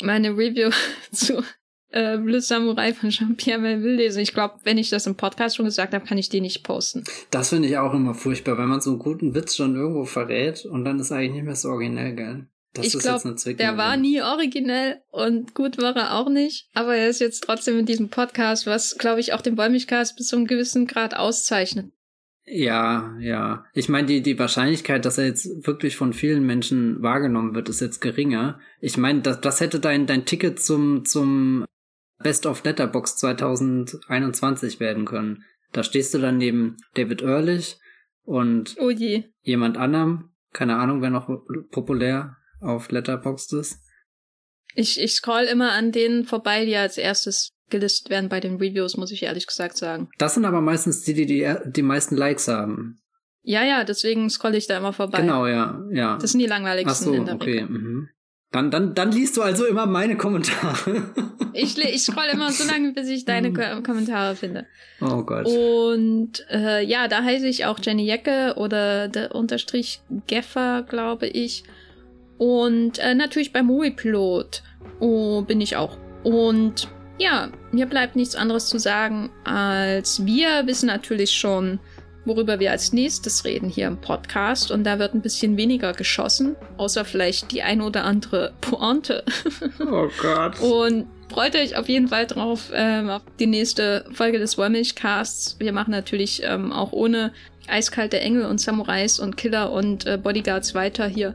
meine 0.02 0.30
Review 0.30 0.70
zu 1.12 1.42
äh, 1.90 2.18
Blue 2.18 2.40
Samurai 2.40 2.92
von 2.92 3.10
Jean-Pierre 3.10 3.58
Melville 3.58 3.96
lesen. 3.96 4.20
Ich 4.20 4.34
glaube, 4.34 4.56
wenn 4.64 4.78
ich 4.78 4.90
das 4.90 5.06
im 5.06 5.16
Podcast 5.16 5.56
schon 5.56 5.64
gesagt 5.64 5.94
habe, 5.94 6.04
kann 6.04 6.18
ich 6.18 6.28
die 6.28 6.40
nicht 6.40 6.62
posten. 6.62 7.04
Das 7.30 7.48
finde 7.48 7.68
ich 7.68 7.78
auch 7.78 7.94
immer 7.94 8.14
furchtbar, 8.14 8.58
wenn 8.58 8.68
man 8.68 8.80
so 8.80 8.90
einen 8.90 8.98
guten 8.98 9.34
Witz 9.34 9.56
schon 9.56 9.74
irgendwo 9.74 10.04
verrät 10.04 10.64
und 10.64 10.84
dann 10.84 11.00
ist 11.00 11.12
eigentlich 11.12 11.32
nicht 11.32 11.44
mehr 11.44 11.56
so 11.56 11.70
originell, 11.70 12.14
gell? 12.14 12.46
Das 12.76 12.86
ich 12.86 12.98
glaube, 12.98 13.34
der 13.54 13.76
war 13.76 13.96
nie 13.96 14.20
originell 14.22 15.00
und 15.10 15.54
gut 15.54 15.78
war 15.78 15.96
er 15.96 16.14
auch 16.14 16.28
nicht. 16.28 16.68
Aber 16.74 16.94
er 16.94 17.08
ist 17.08 17.20
jetzt 17.20 17.40
trotzdem 17.44 17.78
in 17.78 17.86
diesem 17.86 18.08
Podcast, 18.08 18.66
was, 18.66 18.96
glaube 18.98 19.20
ich, 19.20 19.32
auch 19.32 19.40
den 19.40 19.56
Bäumigcast 19.56 20.16
bis 20.16 20.28
zu 20.28 20.36
einem 20.36 20.46
gewissen 20.46 20.86
Grad 20.86 21.16
auszeichnet. 21.16 21.90
Ja, 22.44 23.16
ja. 23.18 23.64
Ich 23.74 23.88
meine, 23.88 24.06
die, 24.06 24.22
die 24.22 24.38
Wahrscheinlichkeit, 24.38 25.04
dass 25.04 25.18
er 25.18 25.26
jetzt 25.26 25.66
wirklich 25.66 25.96
von 25.96 26.12
vielen 26.12 26.46
Menschen 26.46 27.02
wahrgenommen 27.02 27.54
wird, 27.54 27.68
ist 27.68 27.80
jetzt 27.80 28.00
geringer. 28.00 28.60
Ich 28.80 28.96
meine, 28.96 29.20
das, 29.22 29.40
das 29.40 29.60
hätte 29.60 29.80
dein, 29.80 30.06
dein 30.06 30.26
Ticket 30.26 30.60
zum, 30.60 31.04
zum 31.04 31.64
Best 32.18 32.46
of 32.46 32.62
Letterbox 32.64 33.16
2021 33.16 34.78
werden 34.78 35.04
können. 35.06 35.42
Da 35.72 35.82
stehst 35.82 36.14
du 36.14 36.18
dann 36.18 36.38
neben 36.38 36.76
David 36.94 37.22
Ehrlich 37.22 37.78
und 38.22 38.76
oh 38.78 38.90
jemand 39.42 39.76
anderem. 39.76 40.30
Keine 40.52 40.76
Ahnung, 40.76 41.02
wer 41.02 41.10
noch 41.10 41.28
populär 41.70 42.36
auf 42.66 42.90
Letterboxd 42.90 43.54
ist? 43.54 43.78
Ich, 44.74 45.00
ich 45.00 45.12
scroll 45.14 45.44
immer 45.44 45.72
an 45.72 45.92
denen 45.92 46.24
vorbei, 46.24 46.66
die 46.66 46.76
als 46.76 46.98
erstes 46.98 47.52
gelistet 47.70 48.10
werden 48.10 48.28
bei 48.28 48.40
den 48.40 48.56
Reviews, 48.56 48.96
muss 48.96 49.10
ich 49.10 49.22
ehrlich 49.22 49.46
gesagt 49.46 49.76
sagen. 49.76 50.08
Das 50.18 50.34
sind 50.34 50.44
aber 50.44 50.60
meistens 50.60 51.02
die, 51.02 51.14
die 51.14 51.26
die, 51.26 51.54
die 51.66 51.82
meisten 51.82 52.16
Likes 52.16 52.48
haben. 52.48 53.00
Ja, 53.42 53.64
ja, 53.64 53.84
deswegen 53.84 54.28
scroll 54.28 54.54
ich 54.54 54.66
da 54.66 54.76
immer 54.76 54.92
vorbei. 54.92 55.20
Genau, 55.20 55.46
ja, 55.46 55.80
ja. 55.92 56.18
Das 56.18 56.32
sind 56.32 56.40
die 56.40 56.46
langweiligsten 56.46 56.90
Ach 56.90 56.96
so, 56.96 57.14
in 57.14 57.24
der 57.24 57.34
okay. 57.36 57.62
Mhm. 57.62 58.08
Dann, 58.52 58.70
dann, 58.70 58.94
dann 58.94 59.12
liest 59.12 59.36
du 59.36 59.42
also 59.42 59.66
immer 59.66 59.86
meine 59.86 60.16
Kommentare. 60.16 61.12
ich, 61.52 61.76
ich 61.78 62.02
scroll 62.02 62.26
immer 62.32 62.50
so 62.52 62.66
lange, 62.66 62.92
bis 62.92 63.08
ich 63.08 63.24
deine 63.24 63.52
Ko 63.52 63.82
Kommentare 63.82 64.36
finde. 64.36 64.66
Oh 65.00 65.22
Gott. 65.22 65.46
Und 65.46 66.44
äh, 66.50 66.84
ja, 66.84 67.08
da 67.08 67.22
heiße 67.22 67.46
ich 67.46 67.66
auch 67.66 67.78
Jenny 67.82 68.04
Jecke 68.04 68.54
oder 68.56 69.08
der 69.08 69.34
Unterstrich 69.34 70.00
Geffer, 70.26 70.84
glaube 70.88 71.26
ich. 71.26 71.64
Und 72.38 72.98
äh, 72.98 73.14
natürlich 73.14 73.52
beim 73.52 73.66
Moviepilot 73.66 74.62
oh, 75.00 75.42
bin 75.42 75.60
ich 75.60 75.76
auch. 75.76 75.96
Und 76.22 76.88
ja, 77.18 77.48
mir 77.72 77.86
bleibt 77.86 78.16
nichts 78.16 78.36
anderes 78.36 78.66
zu 78.66 78.78
sagen, 78.78 79.30
als 79.44 80.24
wir 80.26 80.66
wissen 80.66 80.86
natürlich 80.86 81.30
schon, 81.32 81.78
worüber 82.24 82.58
wir 82.58 82.72
als 82.72 82.92
nächstes 82.92 83.44
reden 83.44 83.70
hier 83.70 83.86
im 83.86 84.00
Podcast. 84.00 84.70
Und 84.70 84.84
da 84.84 84.98
wird 84.98 85.14
ein 85.14 85.22
bisschen 85.22 85.56
weniger 85.56 85.92
geschossen, 85.92 86.56
außer 86.76 87.04
vielleicht 87.04 87.52
die 87.52 87.62
ein 87.62 87.80
oder 87.80 88.04
andere 88.04 88.52
Pointe. 88.60 89.24
Oh 89.80 90.08
Gott. 90.20 90.60
Und 90.60 91.06
freut 91.30 91.54
euch 91.54 91.76
auf 91.76 91.88
jeden 91.88 92.08
Fall 92.08 92.26
drauf, 92.26 92.70
ähm, 92.74 93.08
auf 93.08 93.22
die 93.38 93.46
nächste 93.46 94.04
Folge 94.12 94.38
des 94.38 94.58
Wollmilchcasts. 94.58 95.56
Wir 95.58 95.72
machen 95.72 95.92
natürlich 95.92 96.42
ähm, 96.44 96.72
auch 96.72 96.92
ohne 96.92 97.32
eiskalte 97.68 98.20
Engel 98.20 98.46
und 98.46 98.60
Samurais 98.60 99.18
und 99.20 99.36
Killer 99.36 99.70
und 99.70 100.06
äh, 100.06 100.18
Bodyguards 100.18 100.74
weiter 100.74 101.06
hier 101.06 101.34